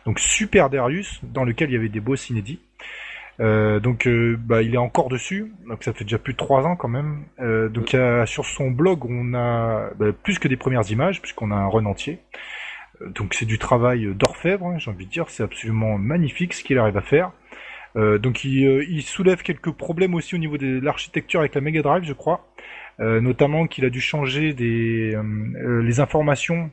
donc 0.05 0.19
Super 0.19 0.69
Darius, 0.69 1.19
dans 1.23 1.43
lequel 1.43 1.69
il 1.69 1.73
y 1.73 1.77
avait 1.77 1.89
des 1.89 1.99
boss 2.01 2.29
inédits. 2.29 2.59
Euh, 3.39 3.79
donc 3.79 4.07
euh, 4.07 4.37
bah, 4.37 4.61
il 4.61 4.73
est 4.75 4.79
encore 4.79 5.09
dessus, 5.09 5.53
donc 5.67 5.83
ça 5.83 5.93
fait 5.93 6.03
déjà 6.03 6.19
plus 6.19 6.33
de 6.33 6.37
trois 6.37 6.65
ans 6.65 6.75
quand 6.75 6.89
même. 6.89 7.23
Euh, 7.39 7.69
donc 7.69 7.95
sur 8.27 8.45
son 8.45 8.71
blog 8.71 9.05
on 9.05 9.33
a 9.33 9.89
bah, 9.97 10.07
plus 10.11 10.39
que 10.39 10.47
des 10.47 10.57
premières 10.57 10.89
images, 10.91 11.21
puisqu'on 11.21 11.51
a 11.51 11.55
un 11.55 11.67
run 11.67 11.85
entier. 11.85 12.19
Donc 13.15 13.33
c'est 13.33 13.45
du 13.45 13.57
travail 13.57 14.13
d'orfèvre, 14.13 14.67
hein, 14.67 14.77
j'ai 14.77 14.91
envie 14.91 15.05
de 15.05 15.11
dire, 15.11 15.29
c'est 15.29 15.43
absolument 15.43 15.97
magnifique 15.97 16.53
ce 16.53 16.63
qu'il 16.63 16.77
arrive 16.77 16.97
à 16.97 17.01
faire. 17.01 17.31
Donc 17.95 18.45
il, 18.45 19.01
soulève 19.01 19.41
quelques 19.41 19.71
problèmes 19.71 20.13
aussi 20.13 20.35
au 20.35 20.37
niveau 20.37 20.57
de 20.57 20.79
l'architecture 20.79 21.41
avec 21.41 21.55
la 21.55 21.61
Mega 21.61 21.81
Drive, 21.81 22.03
je 22.03 22.13
crois. 22.13 22.47
Notamment 22.99 23.67
qu'il 23.67 23.83
a 23.83 23.89
dû 23.89 23.99
changer 23.99 24.53
les 24.53 25.99
informations 25.99 26.69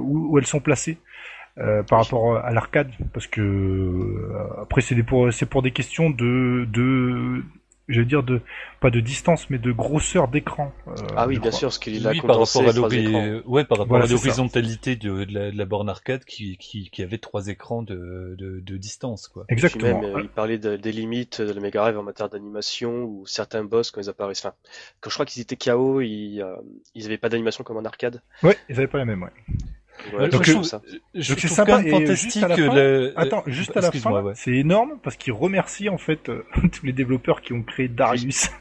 où 0.00 0.36
elles 0.36 0.46
sont 0.46 0.60
placées 0.60 0.98
euh, 1.58 1.82
par 1.82 2.02
rapport 2.02 2.36
à 2.36 2.52
l'arcade, 2.52 2.90
parce 3.12 3.26
que 3.26 3.40
euh, 3.40 4.62
après 4.62 4.80
c'est 4.80 4.94
des 4.94 5.02
pour 5.02 5.32
c'est 5.32 5.46
pour 5.46 5.62
des 5.62 5.70
questions 5.72 6.10
de 6.10 6.66
de 6.70 7.42
je 7.88 8.00
veux 8.00 8.04
dire 8.04 8.24
de 8.24 8.40
pas 8.80 8.90
de 8.90 8.98
distance 8.98 9.48
mais 9.48 9.58
de 9.58 9.70
grosseur 9.70 10.26
d'écran. 10.26 10.72
euh, 10.88 10.94
Ah 11.16 11.28
oui, 11.28 11.34
bien 11.38 11.50
crois. 11.50 11.58
sûr, 11.60 11.68
parce 11.68 11.78
qu'il 11.78 12.04
a 12.06 12.10
Oui, 12.10 12.20
par 12.20 12.30
rapport 12.40 12.68
à 12.68 12.72
trois 12.72 12.72
l'hori- 12.72 13.06
écrans. 13.06 13.40
ouais, 13.46 13.64
par 13.64 13.78
rapport 13.78 13.90
Voilà, 13.90 14.06
à 14.06 14.08
l'horizontalité 14.08 14.96
de, 14.96 15.22
de 15.24 15.32
la, 15.32 15.50
de 15.52 15.56
la 15.56 15.64
borne 15.66 15.88
arcade 15.88 16.24
qui, 16.24 16.56
qui, 16.58 16.90
qui 16.90 17.02
avait 17.04 17.18
trois 17.18 17.46
écrans 17.46 17.82
de, 17.82 18.34
de, 18.38 18.58
de 18.58 18.76
distance, 18.76 19.28
quoi. 19.28 19.44
Exactement. 19.48 20.00
même, 20.00 20.16
euh, 20.16 20.20
il 20.20 20.28
parlait 20.28 20.58
de- 20.58 20.74
des 20.76 20.90
limites 20.90 21.40
de 21.40 21.52
la 21.52 21.60
Mega 21.60 21.80
Drive 21.80 21.96
en 21.96 22.02
matière 22.02 22.28
d'animation, 22.28 23.04
ou 23.04 23.24
certains 23.24 23.62
boss, 23.62 23.92
quand 23.92 24.00
ils 24.00 24.08
apparaissent, 24.10 24.44
enfin, 24.44 24.54
quand 25.00 25.08
je 25.10 25.14
crois 25.14 25.24
qu'ils 25.26 25.42
étaient 25.42 25.56
KO, 25.56 26.00
ils, 26.00 26.40
euh, 26.42 26.56
ils 26.96 27.06
avaient 27.06 27.18
pas 27.18 27.28
d'animation 27.28 27.62
comme 27.62 27.76
en 27.76 27.84
arcade. 27.84 28.20
Ouais, 28.42 28.56
ils 28.68 28.76
avaient 28.76 28.88
pas 28.88 28.98
la 28.98 29.04
même. 29.04 29.22
Ouais. 29.22 29.30
Donc, 30.12 30.42
je 30.44 30.50
euh, 30.50 30.54
trouve 30.54 30.64
ça. 30.64 30.82
Je 31.14 31.28
Donc 31.32 31.40
c'est 31.40 31.46
trouve 31.46 31.56
sympa, 31.56 31.72
quand 31.72 31.78
même 31.78 31.86
et 31.86 31.90
fantastique 31.90 32.32
juste 32.32 32.44
à 32.44 32.48
la 32.48 32.56
fin- 32.56 32.74
le- 32.74 33.12
Attends, 33.16 33.42
juste 33.46 33.76
à 33.76 33.80
la 33.80 33.92
fin, 33.92 34.22
ouais. 34.22 34.32
c'est 34.36 34.52
énorme 34.52 34.98
parce 35.02 35.16
qu'il 35.16 35.32
remercie 35.32 35.88
en 35.88 35.98
fait 35.98 36.28
euh, 36.28 36.44
tous 36.72 36.84
les 36.86 36.92
développeurs 36.92 37.40
qui 37.40 37.52
ont 37.52 37.62
créé 37.62 37.88
Darius. 37.88 38.50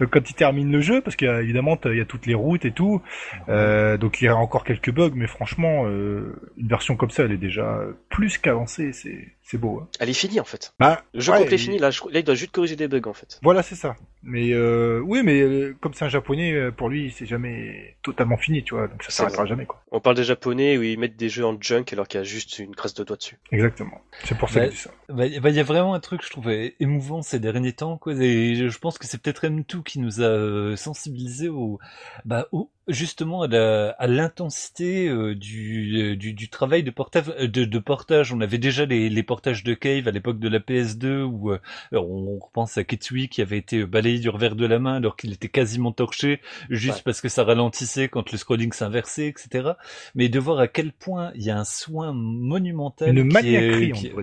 donc 0.00 0.10
quand 0.10 0.28
il 0.28 0.34
termine 0.34 0.72
le 0.72 0.80
jeu, 0.80 1.00
parce 1.00 1.14
qu'il 1.16 1.28
y 1.28 1.30
a 1.30 1.40
évidemment 1.40 1.76
t'as- 1.76 1.90
il 1.92 1.98
y 1.98 2.00
a 2.00 2.04
toutes 2.04 2.26
les 2.26 2.34
routes 2.34 2.64
et 2.64 2.72
tout, 2.72 3.02
euh, 3.48 3.96
donc 3.96 4.20
il 4.20 4.24
y 4.24 4.28
a 4.28 4.36
encore 4.36 4.64
quelques 4.64 4.90
bugs, 4.90 5.12
mais 5.14 5.26
franchement, 5.28 5.84
euh, 5.86 6.34
une 6.56 6.68
version 6.68 6.96
comme 6.96 7.10
ça, 7.10 7.24
elle 7.24 7.32
est 7.32 7.36
déjà 7.36 7.80
plus 8.08 8.38
qu'avancée, 8.38 8.92
c'est 8.92 9.28
c'est 9.44 9.58
beau. 9.58 9.78
Hein. 9.80 9.88
Elle 10.00 10.08
est 10.10 10.14
finie, 10.14 10.40
en 10.40 10.44
fait. 10.44 10.74
Bah, 10.80 11.04
Le 11.12 11.20
jeu 11.20 11.32
ouais, 11.32 11.38
complet 11.40 11.54
est 11.54 11.58
fini, 11.58 11.78
là, 11.78 11.90
je- 11.90 12.00
là, 12.10 12.18
il 12.20 12.24
doit 12.24 12.34
juste 12.34 12.50
corriger 12.52 12.76
des 12.76 12.88
bugs, 12.88 13.06
en 13.08 13.12
fait. 13.12 13.38
Voilà, 13.42 13.62
c'est 13.62 13.74
ça. 13.74 13.94
Mais 14.22 14.52
euh, 14.52 15.00
oui, 15.04 15.20
mais 15.22 15.40
euh, 15.42 15.76
comme 15.80 15.92
c'est 15.92 16.06
un 16.06 16.08
japonais, 16.08 16.52
euh, 16.54 16.70
pour 16.70 16.88
lui, 16.88 17.10
c'est 17.14 17.26
jamais 17.26 17.96
totalement 18.02 18.38
fini, 18.38 18.64
tu 18.64 18.74
vois, 18.74 18.88
donc 18.88 19.02
ça 19.02 19.10
s'arrêtera 19.10 19.44
jamais 19.44 19.66
quoi. 19.66 19.82
On 19.90 20.00
parle 20.00 20.16
des 20.16 20.24
japonais 20.24 20.78
où 20.78 20.82
ils 20.82 20.98
mettent 20.98 21.16
des 21.18 21.28
jeux 21.28 21.44
en 21.44 21.60
junk 21.60 21.84
alors 21.92 22.08
qu'il 22.08 22.18
y 22.18 22.22
a 22.22 22.24
juste 22.24 22.58
une 22.58 22.70
graisse 22.72 22.94
de 22.94 23.04
doigt 23.04 23.16
dessus. 23.18 23.38
Exactement. 23.52 24.00
C'est 24.24 24.38
pour 24.38 24.48
ça 24.48 24.60
Bah, 24.60 24.66
que 24.68 24.72
je 24.72 24.76
dis 24.76 24.82
ça. 24.82 24.90
Bah, 25.10 25.26
il 25.26 25.40
bah, 25.40 25.50
il 25.50 25.56
y 25.56 25.60
a 25.60 25.62
vraiment 25.64 25.92
un 25.92 26.00
truc, 26.00 26.22
je 26.24 26.30
trouve, 26.30 26.50
émouvant 26.80 27.20
ces 27.20 27.38
derniers 27.38 27.74
temps, 27.74 27.98
quoi. 27.98 28.14
Et 28.14 28.54
je 28.54 28.68
je 28.68 28.78
pense 28.78 28.96
que 28.96 29.06
c'est 29.06 29.20
peut-être 29.20 29.44
M2 29.46 29.82
qui 29.82 29.98
nous 30.00 30.22
a 30.22 30.24
euh, 30.24 30.74
sensibilisés 30.74 31.50
au, 31.50 31.78
bah, 32.24 32.48
au, 32.50 32.70
justement 32.88 33.42
à 33.42 34.06
l'intensité 34.06 35.08
euh, 35.08 35.34
du, 35.34 36.12
euh, 36.12 36.16
du, 36.16 36.32
du 36.34 36.48
travail 36.48 36.82
de 36.82 36.90
portage, 36.90 37.24
euh, 37.38 37.48
de, 37.48 37.64
de 37.64 37.78
portage. 37.78 38.32
On 38.32 38.40
avait 38.40 38.58
déjà 38.58 38.84
les, 38.84 39.08
les 39.08 39.22
portages 39.22 39.64
de 39.64 39.74
Cave 39.74 40.08
à 40.08 40.10
l'époque 40.10 40.38
de 40.38 40.48
la 40.48 40.58
PS2 40.60 41.22
où 41.22 41.50
euh, 41.52 41.58
on 41.92 42.38
repense 42.38 42.76
à 42.78 42.84
Ketsui 42.84 43.28
qui 43.28 43.42
avait 43.42 43.58
été 43.58 43.84
balayé 43.86 44.18
du 44.18 44.28
revers 44.28 44.56
de 44.56 44.66
la 44.66 44.78
main 44.78 44.94
alors 44.96 45.16
qu'il 45.16 45.32
était 45.32 45.48
quasiment 45.48 45.92
torché 45.92 46.40
juste 46.70 46.94
Ouais. 46.96 47.02
parce 47.04 47.20
que 47.20 47.28
ça 47.28 47.44
ralentissait 47.44 48.08
quand 48.08 48.30
le 48.30 48.38
scrolling 48.38 48.72
s'inversait, 48.72 49.26
etc. 49.28 49.70
Mais 50.14 50.28
de 50.28 50.38
voir 50.38 50.58
à 50.58 50.68
quel 50.68 50.92
point 50.92 51.32
il 51.34 51.42
y 51.42 51.50
a 51.50 51.58
un 51.58 51.64
soin 51.64 52.12
monumental 52.12 53.16
Une 53.16 53.32
maniaquerie, 53.32 53.88
est, 53.88 53.92
on 53.92 53.96
dire. 54.00 54.14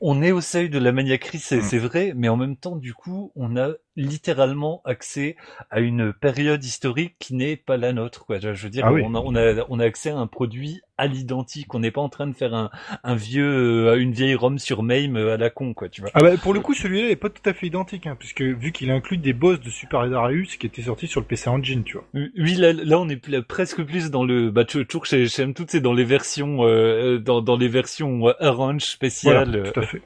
on 0.00 0.22
est 0.22 0.32
au 0.32 0.40
seuil 0.40 0.68
de 0.68 0.78
la 0.78 0.92
maniaquerie, 0.92 1.38
c'est 1.38 1.58
Mm. 1.58 1.62
c'est 1.62 1.78
vrai, 1.78 2.12
mais 2.16 2.28
en 2.28 2.36
même 2.36 2.56
temps, 2.56 2.76
du 2.76 2.92
coup, 2.94 3.32
on 3.36 3.56
a 3.56 3.70
littéralement 3.96 4.82
accès 4.84 5.36
à 5.70 5.80
une 5.80 6.12
période 6.12 6.62
historique 6.64 7.16
qui 7.18 7.34
n'est 7.34 7.56
pas 7.56 7.76
la 7.76 7.92
nôtre. 7.92 8.26
Quoi. 8.26 8.38
Je 8.38 8.50
veux 8.50 8.70
dire, 8.70 8.84
Ah 8.86 8.92
oui. 8.92 9.02
on, 9.04 9.14
a, 9.14 9.18
on, 9.18 9.34
a, 9.34 9.64
on 9.68 9.80
a 9.80 9.84
accès 9.84 10.10
à 10.10 10.16
un 10.16 10.26
produit 10.26 10.80
à 10.98 11.06
l'identique. 11.06 11.74
On 11.74 11.80
n'est 11.80 11.90
pas 11.90 12.00
en 12.00 12.08
train 12.08 12.26
de 12.26 12.32
faire 12.34 12.54
un, 12.54 12.70
un 13.04 13.14
vieux, 13.14 13.88
euh, 13.88 14.00
une 14.00 14.12
vieille 14.12 14.34
ROM 14.34 14.58
sur 14.58 14.82
MAME 14.82 15.16
euh, 15.16 15.34
à 15.34 15.36
la 15.36 15.50
con, 15.50 15.74
quoi. 15.74 15.88
Tu 15.88 16.00
vois. 16.00 16.10
Ah 16.14 16.20
bah 16.20 16.36
pour 16.36 16.54
le 16.54 16.60
coup 16.60 16.72
celui-là 16.74 17.06
il 17.06 17.10
est 17.10 17.16
pas 17.16 17.28
tout 17.28 17.48
à 17.48 17.52
fait 17.52 17.66
identique 17.66 18.06
hein, 18.06 18.16
puisque 18.18 18.40
vu 18.42 18.72
qu'il 18.72 18.90
inclut 18.90 19.18
des 19.18 19.32
boss 19.32 19.60
de 19.60 19.68
Super 19.70 20.08
Darius 20.08 20.56
qui 20.56 20.66
étaient 20.66 20.82
sortis 20.82 21.06
sur 21.06 21.20
le 21.20 21.26
PC 21.26 21.50
Engine 21.50 21.84
tu 21.84 21.98
vois. 21.98 22.06
Oui, 22.14 22.54
là, 22.54 22.72
là, 22.72 22.98
on 22.98 23.08
est 23.08 23.42
presque 23.42 23.82
plus 23.84 24.10
dans 24.10 24.24
le, 24.24 24.50
bah, 24.50 24.64
toujours 24.64 25.04
chez, 25.06 25.26
chez 25.28 25.44
M2, 25.46 25.64
c'est 25.68 25.80
dans 25.80 25.92
les 25.92 26.04
versions, 26.04 26.64
euh, 26.66 27.18
dans, 27.18 27.40
dans 27.42 27.56
les 27.56 27.68
versions 27.68 28.28
euh, 28.28 28.32
Orange 28.40 28.84
spéciales. 28.84 29.50
Voilà, 29.50 29.70
tout 29.72 29.80
à 29.80 29.86
fait. 29.86 30.02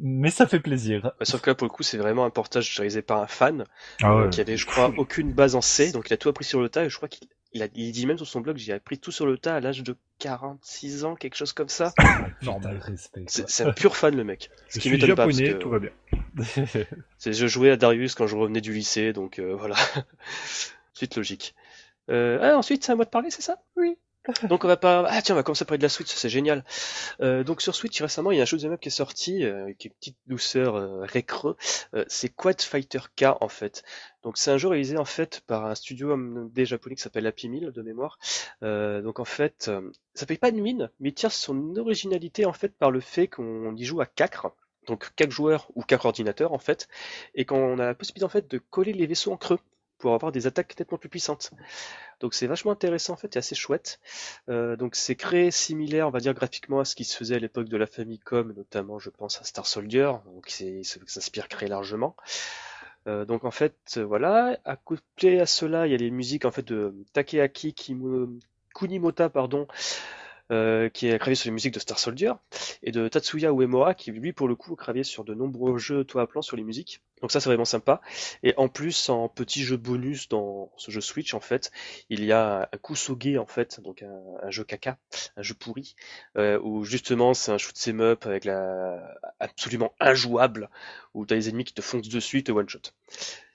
Mais 0.00 0.30
ça 0.30 0.46
fait 0.46 0.60
plaisir. 0.60 1.12
Bah, 1.18 1.24
sauf 1.24 1.40
que 1.40 1.50
là, 1.50 1.54
pour 1.54 1.66
le 1.66 1.72
coup, 1.72 1.82
c'est 1.82 1.98
vraiment 1.98 2.24
un 2.24 2.30
portage 2.30 2.74
réalisé 2.76 3.02
par 3.02 3.20
un 3.22 3.26
fan 3.26 3.64
Ah 4.02 4.12
euh, 4.12 4.24
ouais. 4.24 4.30
qui 4.30 4.40
avait, 4.40 4.56
je 4.56 4.66
crois, 4.66 4.92
aucune 4.98 5.32
base 5.32 5.54
en 5.54 5.60
C, 5.60 5.92
donc 5.92 6.08
il 6.10 6.14
a 6.14 6.16
tout 6.16 6.28
appris 6.28 6.44
sur 6.44 6.60
le 6.60 6.68
tas, 6.68 6.84
et 6.84 6.90
je 6.90 6.96
crois 6.96 7.08
qu'il 7.08 7.28
il 7.52 7.64
a, 7.64 7.68
il 7.74 7.90
dit 7.90 8.06
même 8.06 8.16
sur 8.16 8.28
son 8.28 8.40
blog, 8.40 8.56
j'ai 8.58 8.72
appris 8.72 8.98
tout 8.98 9.10
sur 9.10 9.26
le 9.26 9.36
tas 9.36 9.56
à 9.56 9.60
l'âge 9.60 9.82
de 9.82 9.96
46 10.20 11.04
ans, 11.04 11.16
quelque 11.16 11.34
chose 11.34 11.52
comme 11.52 11.68
ça. 11.68 11.92
Normal. 12.42 12.78
Respect. 12.86 13.24
C'est 13.26 13.64
un 13.64 13.72
pur 13.72 13.96
fan, 13.96 14.14
le 14.16 14.22
mec. 14.22 14.50
Ce 14.68 14.74
Je 14.74 14.80
qui 14.80 14.80
suis 14.82 14.90
m'étonne 14.92 15.16
pas, 15.16 15.24
parce 15.26 15.36
japonais, 15.36 15.54
que 15.54 15.58
tout 15.58 15.68
va 15.70 15.78
bien. 15.80 15.90
c'est- 17.18 17.32
je 17.32 17.46
jouais 17.48 17.70
à 17.70 17.76
Darius 17.76 18.14
quand 18.14 18.28
je 18.28 18.36
revenais 18.36 18.60
du 18.60 18.72
lycée, 18.72 19.12
donc 19.12 19.40
euh, 19.40 19.54
voilà. 19.56 19.74
Suite 20.94 21.16
logique. 21.16 21.54
Euh, 22.08 22.38
ah, 22.40 22.56
ensuite, 22.56 22.84
c'est 22.84 22.92
à 22.92 22.94
moi 22.94 23.04
de 23.04 23.10
parler, 23.10 23.30
c'est 23.30 23.42
ça? 23.42 23.58
Oui. 23.76 23.96
Donc 24.48 24.64
on 24.64 24.68
va 24.68 24.76
pas. 24.76 25.06
Ah 25.08 25.22
tiens, 25.22 25.34
on 25.34 25.36
va 25.36 25.42
commencer 25.42 25.64
par 25.64 25.78
de 25.78 25.82
la 25.82 25.88
Switch, 25.88 26.12
c'est 26.12 26.28
génial. 26.28 26.64
Euh, 27.22 27.42
donc 27.42 27.62
sur 27.62 27.74
Switch 27.74 28.00
récemment, 28.02 28.30
il 28.30 28.38
y 28.38 28.40
a 28.40 28.44
un 28.44 28.56
de 28.56 28.68
up 28.68 28.80
qui 28.80 28.88
est 28.88 28.90
sorti, 28.90 29.44
euh, 29.44 29.72
qui 29.78 29.88
est 29.88 29.90
une 29.90 29.96
petite 29.96 30.18
douceur 30.26 30.76
euh, 30.76 31.00
récreux. 31.02 31.56
Euh, 31.94 32.04
c'est 32.06 32.28
Quad 32.28 32.60
Fighter 32.60 33.00
K 33.16 33.24
en 33.40 33.48
fait. 33.48 33.82
Donc 34.22 34.36
c'est 34.36 34.50
un 34.50 34.58
jeu 34.58 34.68
réalisé 34.68 34.98
en 34.98 35.06
fait 35.06 35.40
par 35.46 35.64
un 35.64 35.74
studio 35.74 36.16
des 36.50 36.66
japonais 36.66 36.96
qui 36.96 37.02
s'appelle 37.02 37.26
Happy 37.26 37.48
de 37.48 37.82
mémoire. 37.82 38.18
Euh, 38.62 39.00
donc 39.00 39.20
en 39.20 39.24
fait, 39.24 39.70
ça 40.14 40.26
paye 40.26 40.38
pas 40.38 40.50
de 40.50 40.60
mine, 40.60 40.90
mais 41.00 41.08
il 41.08 41.14
tire 41.14 41.32
son 41.32 41.76
originalité 41.76 42.44
en 42.44 42.52
fait 42.52 42.76
par 42.76 42.90
le 42.90 43.00
fait 43.00 43.26
qu'on 43.26 43.74
y 43.74 43.84
joue 43.84 44.00
à 44.00 44.06
4 44.06 44.52
donc 44.86 45.10
4 45.16 45.30
joueurs 45.30 45.68
ou 45.74 45.82
4 45.82 46.06
ordinateurs 46.06 46.52
en 46.52 46.58
fait, 46.58 46.88
et 47.34 47.44
qu'on 47.44 47.78
a 47.78 47.86
la 47.86 47.94
possibilité 47.94 48.24
en 48.24 48.28
fait 48.28 48.50
de 48.50 48.58
coller 48.58 48.92
les 48.92 49.06
vaisseaux 49.06 49.32
en 49.32 49.36
creux 49.36 49.58
pour 49.98 50.14
avoir 50.14 50.32
des 50.32 50.46
attaques 50.46 50.78
nettement 50.78 50.98
plus 50.98 51.08
puissantes. 51.08 51.52
Donc 52.20 52.34
c'est 52.34 52.46
vachement 52.46 52.72
intéressant 52.72 53.14
en 53.14 53.16
fait 53.16 53.34
et 53.36 53.38
assez 53.38 53.54
chouette. 53.54 54.00
Euh, 54.48 54.76
donc 54.76 54.94
c'est 54.94 55.16
créé 55.16 55.50
similaire, 55.50 56.06
on 56.06 56.10
va 56.10 56.20
dire 56.20 56.34
graphiquement 56.34 56.80
à 56.80 56.84
ce 56.84 56.94
qui 56.94 57.04
se 57.04 57.16
faisait 57.16 57.36
à 57.36 57.38
l'époque 57.38 57.68
de 57.68 57.76
la 57.76 57.86
Famicom, 57.86 58.52
notamment 58.56 58.98
je 58.98 59.10
pense 59.10 59.40
à 59.40 59.44
Star 59.44 59.66
Soldier, 59.66 60.12
donc 60.26 60.46
c'est, 60.48 60.82
s'inspire 60.82 61.48
très 61.48 61.66
largement. 61.66 62.16
Euh, 63.06 63.24
donc 63.24 63.44
en 63.44 63.50
fait 63.50 63.98
voilà, 63.98 64.58
à 64.64 64.76
côté 64.76 65.40
à 65.40 65.46
cela 65.46 65.86
il 65.86 65.92
y 65.92 65.94
a 65.94 65.98
les 65.98 66.10
musiques 66.10 66.44
en 66.44 66.50
fait 66.50 66.66
de 66.66 66.94
Takeaki 67.14 67.74
Kunimota 68.74 69.30
pardon, 69.30 69.66
euh, 70.50 70.88
qui 70.88 71.08
a 71.08 71.16
travaillé 71.16 71.36
sur 71.36 71.48
les 71.48 71.52
musiques 71.52 71.74
de 71.74 71.78
Star 71.78 71.98
Soldier, 71.98 72.32
et 72.82 72.90
de 72.90 73.06
Tatsuya 73.06 73.50
Uemura, 73.50 73.94
qui 73.94 74.10
lui 74.10 74.32
pour 74.32 74.48
le 74.48 74.56
coup 74.56 74.74
a 74.74 74.76
travaillé 74.76 75.04
sur 75.04 75.24
de 75.24 75.32
nombreux 75.32 75.78
jeux 75.78 76.04
toit 76.04 76.22
à 76.22 76.26
plan 76.26 76.42
sur 76.42 76.56
les 76.56 76.64
musiques. 76.64 77.00
Donc 77.20 77.32
ça 77.32 77.40
c'est 77.40 77.48
vraiment 77.48 77.64
sympa. 77.64 78.00
Et 78.42 78.54
en 78.56 78.68
plus, 78.68 79.08
en 79.08 79.28
petit 79.28 79.62
jeu 79.62 79.76
bonus 79.76 80.28
dans 80.28 80.70
ce 80.76 80.90
jeu 80.90 81.00
Switch, 81.00 81.34
en 81.34 81.40
fait, 81.40 81.70
il 82.08 82.24
y 82.24 82.32
a 82.32 82.68
un 82.72 82.78
Kusoge 82.78 83.36
en 83.38 83.46
fait, 83.46 83.80
donc 83.80 84.02
un, 84.02 84.50
jeu 84.50 84.64
caca, 84.64 84.98
un 85.36 85.42
jeu 85.42 85.54
pourri, 85.54 85.94
euh, 86.36 86.58
où 86.62 86.84
justement 86.84 87.34
c'est 87.34 87.52
un 87.52 87.58
shoot 87.58 87.76
'em 87.88 88.00
up 88.00 88.26
avec 88.26 88.44
la 88.44 89.16
absolument 89.38 89.92
injouable, 90.00 90.70
où 91.14 91.26
t'as 91.26 91.34
les 91.34 91.48
ennemis 91.48 91.64
qui 91.64 91.74
te 91.74 91.82
foncent 91.82 92.08
dessus 92.08 92.38
et 92.38 92.42
te 92.42 92.52
one 92.52 92.68
shot. 92.68 92.80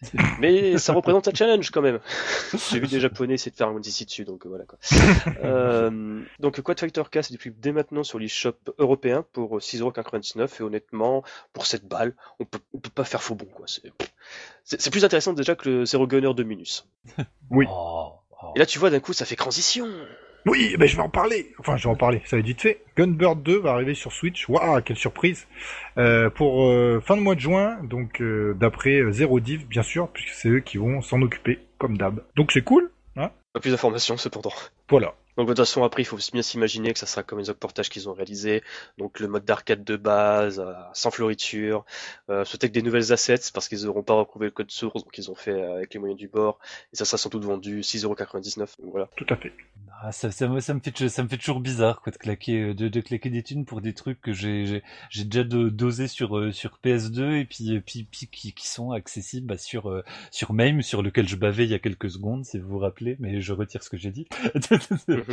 Mais 0.39 0.77
ça 0.77 0.93
représente 0.93 1.27
un 1.27 1.33
challenge 1.33 1.71
quand 1.71 1.81
même. 1.81 1.99
J'ai 2.71 2.79
vu 2.79 2.87
des 2.87 2.99
japonais 2.99 3.35
essayer 3.35 3.51
de 3.51 3.55
faire 3.55 3.69
un 3.69 3.79
ici 3.81 4.05
dessus, 4.05 4.25
donc 4.25 4.45
voilà 4.45 4.65
quoi. 4.65 4.77
euh, 5.43 6.21
donc 6.39 6.61
Quad 6.61 6.79
Fighter 6.79 7.03
K 7.09 7.23
c'est 7.23 7.33
depuis 7.33 7.51
dès 7.51 7.71
maintenant 7.71 8.03
sur 8.03 8.19
l'eShop 8.19 8.57
européen 8.77 9.25
pour 9.33 9.57
6,99€ 9.57 10.59
et 10.59 10.63
honnêtement, 10.63 11.23
pour 11.53 11.65
cette 11.65 11.85
balle, 11.85 12.15
on 12.39 12.45
peut, 12.45 12.59
on 12.73 12.79
peut 12.79 12.89
pas 12.89 13.03
faire 13.03 13.23
faux 13.23 13.35
bon 13.35 13.47
quoi. 13.55 13.65
C'est 14.63 14.91
plus 14.91 15.05
intéressant 15.05 15.33
déjà 15.33 15.55
que 15.55 15.69
le 15.69 15.85
Zero 15.85 16.05
Gunner 16.05 16.33
de 16.35 16.43
Minus. 16.43 16.87
oui. 17.49 17.65
Oh, 17.69 18.13
oh. 18.43 18.51
Et 18.55 18.59
là 18.59 18.65
tu 18.65 18.77
vois 18.77 18.89
d'un 18.91 18.99
coup 18.99 19.13
ça 19.13 19.25
fait 19.25 19.35
transition. 19.35 19.87
Oui, 20.45 20.75
ben 20.77 20.87
je 20.87 20.95
vais 20.95 21.01
en 21.01 21.09
parler. 21.09 21.53
Enfin, 21.57 21.75
je 21.75 21.83
vais 21.83 21.89
en 21.89 21.95
parler. 21.95 22.21
Ça 22.25 22.35
va 22.35 22.41
être 22.41 22.45
vite 22.45 22.61
fait. 22.61 22.83
Gunbird 22.95 23.41
2 23.41 23.59
va 23.59 23.71
arriver 23.71 23.95
sur 23.95 24.11
Switch. 24.11 24.47
Waouh, 24.47 24.81
quelle 24.81 24.97
surprise 24.97 25.47
euh, 25.97 26.29
Pour 26.29 26.67
euh, 26.67 27.01
fin 27.03 27.17
de 27.17 27.21
mois 27.21 27.33
de 27.33 27.39
juin, 27.39 27.79
donc 27.83 28.21
euh, 28.21 28.53
d'après 28.53 29.01
Zero 29.11 29.39
Div, 29.39 29.65
bien 29.67 29.81
sûr, 29.81 30.07
puisque 30.09 30.35
c'est 30.35 30.49
eux 30.49 30.59
qui 30.59 30.77
vont 30.77 31.01
s'en 31.01 31.21
occuper, 31.23 31.59
comme 31.79 31.97
d'hab. 31.97 32.23
Donc 32.35 32.51
c'est 32.51 32.61
cool, 32.61 32.91
hein 33.15 33.31
Pas 33.53 33.59
plus 33.59 33.71
d'informations 33.71 34.17
cependant. 34.17 34.53
Voilà. 34.87 35.15
Donc 35.37 35.47
de 35.47 35.53
toute 35.53 35.65
façon 35.65 35.83
après 35.83 36.01
il 36.01 36.05
faut 36.05 36.17
bien 36.31 36.41
s'imaginer 36.41 36.93
que 36.93 36.99
ça 36.99 37.05
sera 37.05 37.23
comme 37.23 37.39
les 37.39 37.49
autres 37.49 37.59
portages 37.59 37.89
qu'ils 37.89 38.09
ont 38.09 38.13
réalisés, 38.13 38.63
donc 38.97 39.19
le 39.19 39.27
mode 39.27 39.45
d'arcade 39.45 39.83
de 39.83 39.95
base, 39.95 40.59
euh, 40.59 40.73
sans 40.93 41.11
floriture, 41.11 41.85
euh, 42.29 42.43
peut-être 42.43 42.71
des 42.71 42.81
nouvelles 42.81 43.11
assets 43.11 43.51
parce 43.53 43.67
qu'ils 43.67 43.85
n'auront 43.85 44.03
pas 44.03 44.13
retrouvé 44.13 44.47
le 44.47 44.51
code 44.51 44.71
source, 44.71 45.03
donc 45.03 45.17
ils 45.17 45.29
ont 45.31 45.35
fait 45.35 45.51
euh, 45.51 45.77
avec 45.77 45.93
les 45.93 45.99
moyens 45.99 46.19
du 46.19 46.27
bord, 46.27 46.59
et 46.93 46.95
ça 46.95 47.05
sera 47.05 47.17
sans 47.17 47.29
doute 47.29 47.43
vendu 47.43 47.81
6,99€, 47.81 48.57
donc 48.57 48.91
voilà. 48.91 49.09
Tout 49.15 49.27
à 49.29 49.35
fait. 49.35 49.51
Ah, 50.01 50.11
ça, 50.11 50.29
ça, 50.29 50.47
me, 50.47 50.59
ça, 50.59 50.73
me 50.73 50.81
fait, 50.81 51.07
ça 51.07 51.23
me 51.23 51.27
fait 51.29 51.37
toujours 51.37 51.61
bizarre 51.61 52.01
quoi, 52.01 52.11
de, 52.11 52.17
claquer, 52.17 52.73
de, 52.73 52.89
de 52.89 53.01
claquer 53.01 53.29
des 53.29 53.43
thunes 53.43 53.65
pour 53.65 53.81
des 53.81 53.93
trucs 53.93 54.19
que 54.21 54.33
j'ai 54.33 54.83
déjà 55.11 55.43
de, 55.43 55.69
dosé 55.69 56.07
sur, 56.07 56.37
euh, 56.37 56.51
sur 56.51 56.79
PS2 56.83 57.39
et 57.39 57.45
puis, 57.45 57.79
puis, 57.79 58.03
puis 58.03 58.27
qui, 58.27 58.53
qui, 58.53 58.67
sont 58.67 58.91
accessibles 58.91 59.47
bah, 59.47 59.57
sur, 59.57 59.89
euh, 59.89 60.03
sur 60.31 60.53
MAME, 60.53 60.81
sur 60.81 61.01
lequel 61.01 61.27
je 61.27 61.35
bavais 61.35 61.63
il 61.63 61.71
y 61.71 61.73
a 61.73 61.79
quelques 61.79 62.09
secondes, 62.09 62.45
si 62.45 62.59
vous 62.59 62.67
vous 62.67 62.79
rappelez, 62.79 63.15
mais 63.19 63.41
je 63.41 63.53
retire 63.53 63.83
ce 63.83 63.89
que 63.89 63.97
j'ai 63.97 64.11
dit. 64.11 64.27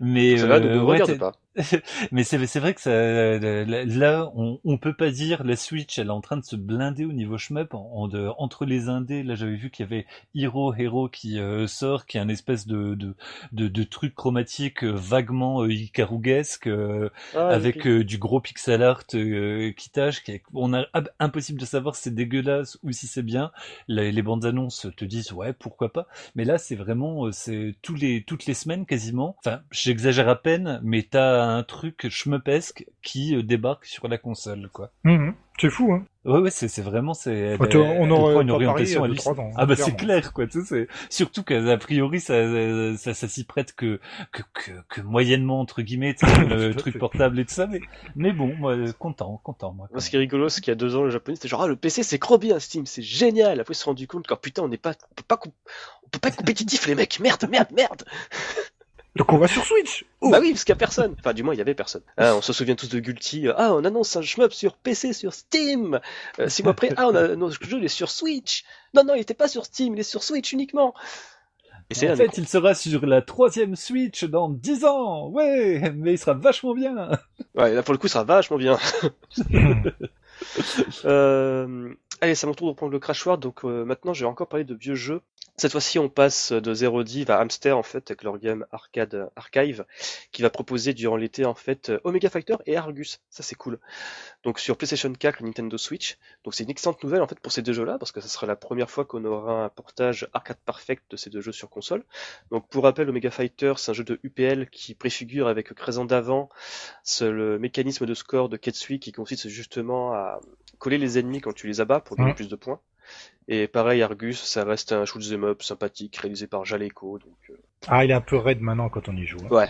mais 0.00 0.38
Ça 0.38 0.46
va, 0.46 0.60
ne 0.60 0.78
regarde 0.78 1.10
t'es- 1.12 1.18
pas. 1.18 1.32
mais 2.12 2.24
c'est 2.24 2.36
vrai 2.60 2.74
que 2.74 2.80
ça, 2.80 2.90
là, 2.90 4.30
on, 4.34 4.60
on 4.64 4.78
peut 4.78 4.94
pas 4.94 5.10
dire 5.10 5.44
la 5.44 5.56
Switch, 5.56 5.98
elle 5.98 6.08
est 6.08 6.10
en 6.10 6.20
train 6.20 6.36
de 6.36 6.44
se 6.44 6.56
blinder 6.56 7.04
au 7.04 7.12
niveau 7.12 7.38
shmup 7.38 7.74
en, 7.74 7.90
en 7.92 8.08
de- 8.08 8.28
entre 8.38 8.64
les 8.64 8.88
indés. 8.88 9.22
Là, 9.22 9.34
j'avais 9.34 9.56
vu 9.56 9.70
qu'il 9.70 9.84
y 9.84 9.86
avait 9.88 10.06
Hero 10.34 10.74
Hero 10.74 11.08
qui 11.08 11.38
euh, 11.38 11.66
sort, 11.66 12.06
qui 12.06 12.16
est 12.18 12.20
un 12.20 12.28
espèce 12.28 12.66
de 12.66 12.94
de, 12.94 13.14
de, 13.52 13.68
de 13.68 13.82
truc 13.84 14.14
chromatique 14.14 14.84
euh, 14.84 14.92
vaguement 14.94 15.62
euh, 15.62 15.72
icaruguesque 15.72 16.66
euh, 16.66 17.10
Ah, 17.32 17.46
avec 17.48 17.86
euh, 17.86 18.04
du 18.04 18.18
gros 18.18 18.40
pixel 18.40 18.82
art 18.82 19.02
euh, 19.14 19.72
qui 19.72 19.90
tâche. 19.90 20.22
Qui 20.22 20.32
est- 20.32 20.42
on 20.54 20.72
a 20.74 20.86
impossible 21.18 21.60
de 21.60 21.64
savoir 21.66 21.94
si 21.96 22.02
c'est 22.04 22.14
dégueulasse 22.14 22.78
ou 22.82 22.92
si 22.92 23.06
c'est 23.06 23.22
bien. 23.22 23.50
Les, 23.88 24.12
les 24.12 24.22
bandes 24.22 24.44
annonces 24.44 24.86
te 24.96 25.04
disent 25.04 25.32
ouais 25.32 25.52
pourquoi 25.52 25.92
pas. 25.92 26.06
Mais 26.34 26.44
là, 26.44 26.58
c'est 26.58 26.76
vraiment 26.76 27.26
euh, 27.26 27.32
c'est 27.32 27.74
tous 27.82 27.94
les 27.94 28.22
toutes 28.24 28.46
les 28.46 28.54
semaines 28.54 28.86
quasiment. 28.86 29.36
Enfin, 29.38 29.60
j'exagère 29.70 30.28
à 30.28 30.36
peine, 30.36 30.80
mais 30.82 31.02
t'as 31.02 31.44
un 31.56 31.62
truc 31.62 32.08
schmupesque 32.08 32.84
qui 33.02 33.34
euh, 33.36 33.42
débarque 33.42 33.84
sur 33.84 34.08
la 34.08 34.18
console, 34.18 34.68
quoi. 34.72 34.90
Mhm. 35.04 35.34
C'est 35.60 35.68
fou, 35.70 35.92
hein 35.92 36.04
Ouais, 36.24 36.38
ouais, 36.38 36.50
c'est 36.50 36.80
vraiment 36.82 37.12
c'est. 37.14 37.56
On 37.60 38.10
aurait 38.10 38.42
une 38.42 38.50
orientation 38.50 39.04
hallucinante. 39.04 39.36
trois 39.36 39.44
ans, 39.44 39.52
Ah 39.56 39.66
bah 39.66 39.74
c'est 39.76 39.94
clair 39.96 40.32
quoi, 40.32 40.46
tu 40.46 40.60
sais, 40.60 40.66
c'est- 40.66 40.88
surtout 41.10 41.42
qu'a 41.42 41.76
priori 41.78 42.20
ça 42.20 42.96
ça, 42.96 43.14
ça, 43.14 43.28
s'y 43.28 43.44
prête 43.44 43.74
que, 43.74 44.00
que 44.32 44.42
que 44.54 44.70
que 44.88 45.00
moyennement 45.02 45.60
entre 45.60 45.80
guillemets 45.82 46.14
le 46.48 46.70
à 46.70 46.74
truc 46.74 46.98
portable 46.98 47.40
et 47.40 47.44
tout 47.46 47.54
ça 47.54 47.66
mais 47.66 47.80
mais 48.16 48.32
bon 48.32 48.54
moi 48.56 48.76
content 48.98 49.40
content 49.42 49.72
moi. 49.72 49.88
ce 49.98 50.08
qui 50.10 50.16
est 50.16 50.18
rigolo, 50.18 50.48
c'est 50.50 50.60
qu'il 50.62 50.70
y 50.70 50.72
a 50.72 50.76
deux 50.76 50.94
ans, 50.96 51.02
le 51.04 51.10
japonais, 51.10 51.36
c'était 51.36 51.48
genre, 51.48 51.62
ah, 51.62 51.68
le 51.68 51.76
PC, 51.76 52.02
c'est 52.02 52.18
trop 52.18 52.38
bien, 52.38 52.58
Steam, 52.58 52.84
c'est 52.86 53.02
génial. 53.02 53.60
Après, 53.60 53.72
ils 53.72 53.76
se 53.76 53.82
sont 53.84 53.90
rendu 53.90 54.06
compte 54.06 54.26
que, 54.26 54.34
putain, 54.34 54.62
on 54.62 54.68
n'est 54.68 54.76
pas, 54.78 54.90
on 55.10 55.14
peut 55.14 55.24
pas, 55.26 55.40
on 55.44 56.08
peut 56.10 56.18
pas 56.18 56.28
être 56.28 56.36
compétitif, 56.36 56.86
les 56.86 56.94
mecs. 56.94 57.18
Merde, 57.20 57.46
merde, 57.50 57.68
merde. 57.74 58.04
Donc 59.16 59.32
on 59.32 59.38
va 59.38 59.48
sur 59.48 59.64
Switch 59.64 60.04
Oh. 60.20 60.30
Bah 60.30 60.38
oui, 60.40 60.50
parce 60.52 60.64
qu'il 60.64 60.72
y 60.72 60.76
a 60.76 60.76
personne. 60.76 61.16
Enfin, 61.18 61.32
du 61.32 61.42
moins, 61.42 61.54
il 61.54 61.58
y 61.58 61.62
avait 61.62 61.74
personne. 61.74 62.02
Ah, 62.16 62.34
on 62.36 62.42
se 62.42 62.52
souvient 62.52 62.74
tous 62.76 62.88
de 62.90 63.00
Gulti. 63.00 63.48
euh, 63.48 63.54
Ah, 63.56 63.74
on 63.74 63.84
annonce 63.84 64.14
un 64.16 64.22
shmup 64.22 64.52
sur 64.52 64.76
PC, 64.76 65.12
sur 65.14 65.32
Steam. 65.32 65.98
Euh, 66.38 66.48
six 66.48 66.62
mois 66.62 66.72
après, 66.72 66.90
ah, 66.96 67.08
on 67.08 67.14
a, 67.14 67.28
notre 67.36 67.62
jeu, 67.64 67.78
il 67.78 67.84
est 67.84 67.88
sur 67.88 68.10
Switch. 68.10 68.64
Non, 68.94 69.02
non, 69.04 69.14
il 69.14 69.20
était 69.22 69.34
pas 69.34 69.48
sur 69.48 69.64
Steam, 69.64 69.94
il 69.94 70.00
est 70.00 70.04
sur 70.04 70.22
Switch 70.22 70.52
uniquement. 70.52 70.94
Et 71.90 72.08
En 72.08 72.14
fait, 72.14 72.38
il 72.38 72.46
sera 72.46 72.74
sur 72.74 73.04
la 73.04 73.20
troisième 73.20 73.74
Switch 73.74 74.22
dans 74.24 74.48
10 74.48 74.84
ans, 74.84 75.28
ouais, 75.30 75.90
mais 75.96 76.12
il 76.12 76.18
sera 76.18 76.34
vachement 76.34 76.74
bien. 76.74 77.10
Ouais, 77.56 77.74
là, 77.74 77.82
pour 77.82 77.92
le 77.94 77.98
coup, 77.98 78.06
ça 78.06 78.22
va 78.22 78.36
vachement 78.36 78.58
bien. 78.58 78.78
Euh, 81.04 81.92
allez, 82.20 82.34
c'est 82.34 82.46
mon 82.46 82.54
tour 82.54 82.68
de 82.68 82.70
reprendre 82.70 82.92
le 82.92 82.98
Crash 82.98 83.24
Ward. 83.26 83.40
Donc 83.40 83.64
euh, 83.64 83.84
maintenant, 83.84 84.12
je 84.12 84.24
vais 84.24 84.30
encore 84.30 84.48
parler 84.48 84.64
de 84.64 84.74
vieux 84.74 84.94
jeux. 84.94 85.22
Cette 85.56 85.72
fois-ci, 85.72 85.98
on 85.98 86.08
passe 86.08 86.52
de 86.52 86.72
Zero 86.72 87.02
Div 87.02 87.30
à 87.30 87.38
Hamster 87.38 87.76
en 87.76 87.82
fait 87.82 88.10
avec 88.10 88.22
leur 88.22 88.38
game 88.38 88.64
Arcade 88.72 89.30
Archive, 89.36 89.84
qui 90.32 90.40
va 90.40 90.48
proposer 90.48 90.94
durant 90.94 91.16
l'été 91.16 91.44
en 91.44 91.54
fait 91.54 91.90
euh, 91.90 92.00
Omega 92.04 92.30
Fighter 92.30 92.56
et 92.64 92.76
Argus. 92.76 93.20
Ça, 93.28 93.42
c'est 93.42 93.56
cool. 93.56 93.78
Donc 94.42 94.58
sur 94.58 94.78
PlayStation 94.78 95.12
4 95.12 95.42
et 95.42 95.44
Nintendo 95.44 95.76
Switch. 95.76 96.16
Donc 96.44 96.54
c'est 96.54 96.64
une 96.64 96.70
excellente 96.70 97.02
nouvelle 97.04 97.20
en 97.20 97.26
fait 97.26 97.38
pour 97.40 97.52
ces 97.52 97.60
deux 97.60 97.74
jeux-là 97.74 97.98
parce 97.98 98.10
que 98.10 98.22
ça 98.22 98.28
sera 98.28 98.46
la 98.46 98.56
première 98.56 98.90
fois 98.90 99.04
qu'on 99.04 99.22
aura 99.26 99.64
un 99.64 99.68
portage 99.68 100.28
arcade 100.32 100.56
perfect 100.64 101.10
de 101.10 101.18
ces 101.18 101.28
deux 101.28 101.42
jeux 101.42 101.52
sur 101.52 101.68
console. 101.68 102.04
Donc 102.50 102.66
pour 102.68 102.84
rappel, 102.84 103.10
Omega 103.10 103.30
Fighter, 103.30 103.74
c'est 103.76 103.90
un 103.90 103.94
jeu 103.94 104.04
de 104.04 104.18
UPL 104.22 104.70
qui 104.70 104.94
préfigure 104.94 105.46
avec 105.46 105.74
13 105.74 105.98
ans 105.98 106.04
d'avant 106.06 106.48
le 107.20 107.58
mécanisme 107.58 108.06
de 108.06 108.14
score 108.14 108.48
de 108.48 108.56
Ketsui 108.56 108.98
qui 108.98 109.12
consiste 109.12 109.48
justement 109.48 110.14
à 110.14 110.40
coller 110.80 110.96
les 110.98 111.18
ennemis 111.18 111.42
quand 111.42 111.52
tu 111.52 111.66
les 111.66 111.80
abats 111.80 112.00
pour 112.16 112.26
Mhm. 112.26 112.34
plus 112.34 112.48
de 112.48 112.56
points. 112.56 112.80
Et 113.48 113.66
pareil, 113.66 114.02
Argus, 114.02 114.40
ça 114.42 114.64
reste 114.64 114.92
un 114.92 115.04
shoot 115.04 115.22
'em 115.32 115.44
up 115.44 115.62
sympathique 115.62 116.16
réalisé 116.18 116.46
par 116.46 116.64
Jaleco. 116.64 117.18
Donc, 117.18 117.36
euh, 117.50 117.54
Ah, 117.88 118.04
il 118.04 118.10
est 118.10 118.14
un 118.14 118.20
peu 118.20 118.36
raide 118.36 118.60
maintenant 118.60 118.88
quand 118.88 119.08
on 119.08 119.16
y 119.16 119.24
joue. 119.26 119.38
hein. 119.44 119.48
ouais. 119.50 119.68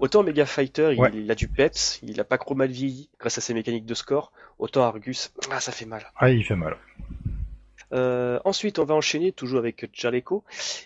Autant 0.00 0.22
Mega 0.22 0.44
Fighter, 0.44 0.92
il, 0.94 1.14
il 1.14 1.30
a 1.30 1.34
du 1.34 1.46
peps, 1.48 2.00
il 2.02 2.18
a 2.20 2.24
pas 2.24 2.36
trop 2.36 2.54
mal 2.54 2.68
vieilli 2.70 3.08
grâce 3.20 3.38
à 3.38 3.40
ses 3.40 3.54
mécaniques 3.54 3.86
de 3.86 3.94
score. 3.94 4.32
Autant 4.58 4.82
Argus, 4.82 5.32
ah 5.50 5.60
ça 5.60 5.72
fait 5.72 5.86
mal. 5.86 6.04
Ah, 6.16 6.30
il 6.30 6.44
fait 6.44 6.56
mal. 6.56 6.76
Euh, 7.92 8.38
ensuite, 8.44 8.78
on 8.78 8.84
va 8.84 8.94
enchaîner 8.94 9.32
toujours 9.32 9.58
avec 9.58 9.88
Jaleco 9.92 10.44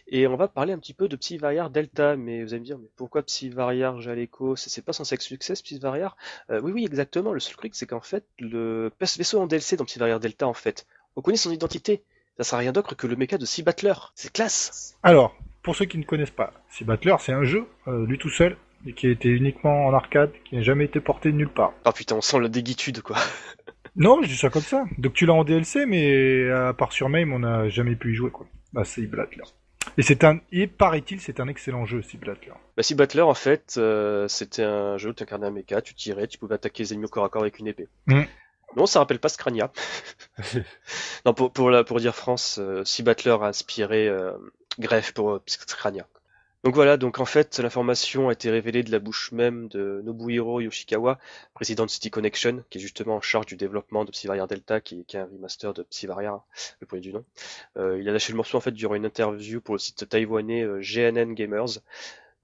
et 0.08 0.26
on 0.26 0.36
va 0.36 0.48
parler 0.48 0.72
un 0.72 0.78
petit 0.78 0.94
peu 0.94 1.08
de 1.08 1.16
Psyvariar 1.16 1.70
Delta. 1.70 2.16
Mais 2.16 2.42
vous 2.42 2.52
allez 2.52 2.60
me 2.60 2.64
dire, 2.64 2.78
mais 2.78 2.88
pourquoi 2.96 3.22
Psyvariar 3.22 4.00
Jaleco? 4.00 4.56
C'est 4.56 4.84
pas 4.84 4.92
censé 4.92 5.14
être 5.14 5.22
succès 5.22 5.54
Psyvariar 5.54 6.16
euh, 6.50 6.60
Oui, 6.60 6.72
oui, 6.72 6.84
exactement. 6.84 7.32
Le 7.32 7.40
seul 7.40 7.56
truc, 7.56 7.74
c'est 7.74 7.86
qu'en 7.86 8.00
fait, 8.00 8.24
le 8.38 8.90
vaisseau 9.00 9.40
en 9.40 9.46
DLC 9.46 9.76
dans 9.76 9.84
Psyvariar 9.84 10.20
Delta, 10.20 10.46
en 10.46 10.54
fait, 10.54 10.86
on 11.16 11.22
connaît 11.22 11.36
son 11.36 11.50
identité. 11.50 12.02
Ça 12.36 12.44
sera 12.44 12.58
rien 12.58 12.72
d'autre 12.72 12.94
que 12.94 13.06
le 13.06 13.16
mecha 13.16 13.38
de 13.38 13.44
Sea 13.44 13.62
Battler. 13.62 13.94
C'est 14.14 14.32
classe. 14.32 14.96
Alors, 15.02 15.36
pour 15.62 15.74
ceux 15.74 15.86
qui 15.86 15.98
ne 15.98 16.04
connaissent 16.04 16.30
pas, 16.30 16.52
Sea 16.70 16.84
Battler, 16.84 17.16
c'est 17.20 17.32
un 17.32 17.42
jeu, 17.42 17.66
euh, 17.88 18.06
lui 18.06 18.16
tout 18.16 18.30
seul, 18.30 18.56
et 18.86 18.92
qui 18.92 19.06
a 19.08 19.10
été 19.10 19.28
uniquement 19.28 19.86
en 19.86 19.92
arcade, 19.92 20.30
qui 20.44 20.56
n'a 20.56 20.62
jamais 20.62 20.84
été 20.84 21.00
porté 21.00 21.32
nulle 21.32 21.48
part. 21.48 21.72
Ah 21.84 21.92
putain, 21.92 22.16
on 22.16 22.20
sent 22.20 22.38
la 22.40 22.48
déguitude, 22.48 23.02
quoi. 23.02 23.16
Non, 23.98 24.22
je 24.22 24.28
dis 24.28 24.36
ça 24.36 24.48
comme 24.48 24.62
ça. 24.62 24.84
Donc 24.96 25.12
tu 25.12 25.26
l'as 25.26 25.34
en 25.34 25.44
DLC, 25.44 25.84
mais 25.84 26.50
à 26.50 26.72
part 26.72 26.92
sur 26.92 27.08
MAME, 27.08 27.32
on 27.32 27.40
n'a 27.40 27.68
jamais 27.68 27.96
pu 27.96 28.12
y 28.12 28.14
jouer, 28.14 28.30
quoi. 28.30 28.46
Bah, 28.72 28.84
c'est. 28.84 29.08
Et 29.96 30.02
c'est 30.02 30.24
un, 30.24 30.40
et 30.52 30.66
paraît-il, 30.66 31.20
c'est 31.20 31.40
un 31.40 31.48
excellent 31.48 31.84
jeu, 31.84 32.02
Sea. 32.02 32.18
Bah, 32.76 32.82
Sea 32.82 33.22
en 33.22 33.34
fait, 33.34 33.74
euh, 33.78 34.28
c'était 34.28 34.62
un 34.62 34.96
jeu 34.98 35.10
où 35.10 35.12
tu 35.12 35.22
incarnais 35.22 35.46
un 35.46 35.50
mecha, 35.50 35.80
tu 35.82 35.94
tirais, 35.94 36.28
tu 36.28 36.38
pouvais 36.38 36.54
attaquer 36.54 36.84
les 36.84 36.92
ennemis 36.92 37.06
au 37.06 37.08
corps 37.08 37.24
à 37.24 37.28
corps 37.28 37.42
avec 37.42 37.58
une 37.58 37.66
épée. 37.66 37.88
Mm. 38.06 38.22
Non, 38.76 38.86
ça 38.86 38.98
rappelle 38.98 39.18
pas 39.18 39.28
Scrania. 39.28 39.72
non, 41.26 41.34
pour, 41.34 41.52
pour, 41.52 41.70
la, 41.70 41.84
pour 41.84 42.00
dire 42.00 42.14
France, 42.14 42.58
euh, 42.60 42.84
Sea 42.84 43.02
a 43.08 43.46
inspiré 43.46 44.08
euh, 44.08 44.32
pour 45.14 45.30
euh, 45.30 45.42
Scrania. 45.46 46.06
Donc 46.64 46.74
voilà, 46.74 46.96
donc 46.96 47.20
en 47.20 47.24
fait, 47.24 47.58
l'information 47.60 48.28
a 48.28 48.32
été 48.32 48.50
révélée 48.50 48.82
de 48.82 48.90
la 48.90 48.98
bouche 48.98 49.30
même 49.32 49.68
de 49.68 50.02
Nobuhiro 50.04 50.60
Yoshikawa, 50.60 51.18
président 51.54 51.86
de 51.86 51.90
City 51.90 52.10
Connection, 52.10 52.64
qui 52.68 52.78
est 52.78 52.80
justement 52.80 53.14
en 53.16 53.20
charge 53.20 53.46
du 53.46 53.56
développement 53.56 54.04
de 54.04 54.10
Psyvaria 54.10 54.46
Delta, 54.46 54.80
qui, 54.80 55.04
qui 55.04 55.16
est 55.16 55.20
un 55.20 55.26
remaster 55.26 55.72
de 55.72 55.84
Psyvaria, 55.84 56.40
le 56.80 56.86
premier 56.86 57.00
du 57.00 57.12
nom. 57.12 57.24
Euh, 57.76 57.98
il 58.00 58.08
a 58.08 58.12
lâché 58.12 58.32
le 58.32 58.36
morceau 58.36 58.58
en 58.58 58.60
fait 58.60 58.72
durant 58.72 58.96
une 58.96 59.06
interview 59.06 59.60
pour 59.60 59.74
le 59.76 59.78
site 59.78 60.08
taïwanais 60.08 60.62
euh, 60.64 60.80
GNN 60.80 61.32
Gamers. 61.34 61.78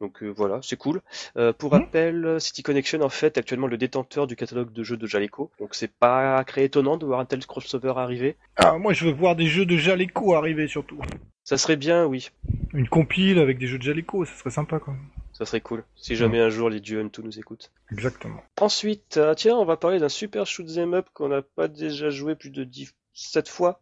Donc 0.00 0.22
euh, 0.22 0.28
voilà, 0.28 0.60
c'est 0.62 0.76
cool. 0.76 1.00
Euh, 1.36 1.52
pour 1.52 1.72
Mhm. 1.72 1.80
rappel, 1.80 2.40
City 2.40 2.62
Connection 2.62 3.00
en 3.02 3.08
fait 3.08 3.36
actuellement 3.38 3.66
le 3.66 3.78
détenteur 3.78 4.26
du 4.28 4.36
catalogue 4.36 4.72
de 4.72 4.82
jeux 4.84 4.96
de 4.96 5.06
Jaleco. 5.08 5.50
Donc 5.58 5.74
c'est 5.74 5.92
pas 5.92 6.44
très 6.44 6.64
étonnant 6.64 6.96
de 6.98 7.06
voir 7.06 7.20
un 7.20 7.24
tel 7.24 7.44
crossover 7.46 7.94
arriver. 7.96 8.36
Ah, 8.56 8.78
moi, 8.78 8.92
je 8.92 9.04
veux 9.06 9.12
voir 9.12 9.34
des 9.36 9.46
jeux 9.46 9.66
de 9.66 9.76
Jaleco 9.76 10.34
arriver, 10.34 10.68
surtout. 10.68 11.00
Ça 11.44 11.58
serait 11.58 11.76
bien, 11.76 12.06
oui. 12.06 12.30
Une 12.72 12.88
compile 12.88 13.38
avec 13.38 13.58
des 13.58 13.66
jeux 13.66 13.78
de 13.78 13.82
Jaleco, 13.82 14.24
ça 14.24 14.34
serait 14.34 14.50
sympa, 14.50 14.80
même. 14.86 14.96
Ça 15.34 15.44
serait 15.44 15.60
cool. 15.60 15.84
Si 15.96 16.16
jamais 16.16 16.40
un 16.40 16.48
jour 16.48 16.70
les 16.70 16.80
dieux 16.80 17.02
M2 17.02 17.22
nous 17.22 17.38
écoutent. 17.38 17.70
Exactement. 17.90 18.42
Ensuite, 18.60 19.16
euh, 19.16 19.34
tiens, 19.34 19.56
on 19.56 19.64
va 19.64 19.76
parler 19.76 19.98
d'un 19.98 20.08
super 20.08 20.46
shoot'em 20.46 20.94
up 20.94 21.06
qu'on 21.12 21.28
n'a 21.28 21.42
pas 21.42 21.68
déjà 21.68 22.08
joué 22.08 22.34
plus 22.34 22.50
de 22.50 22.64
17 22.64 23.48
fois. 23.48 23.80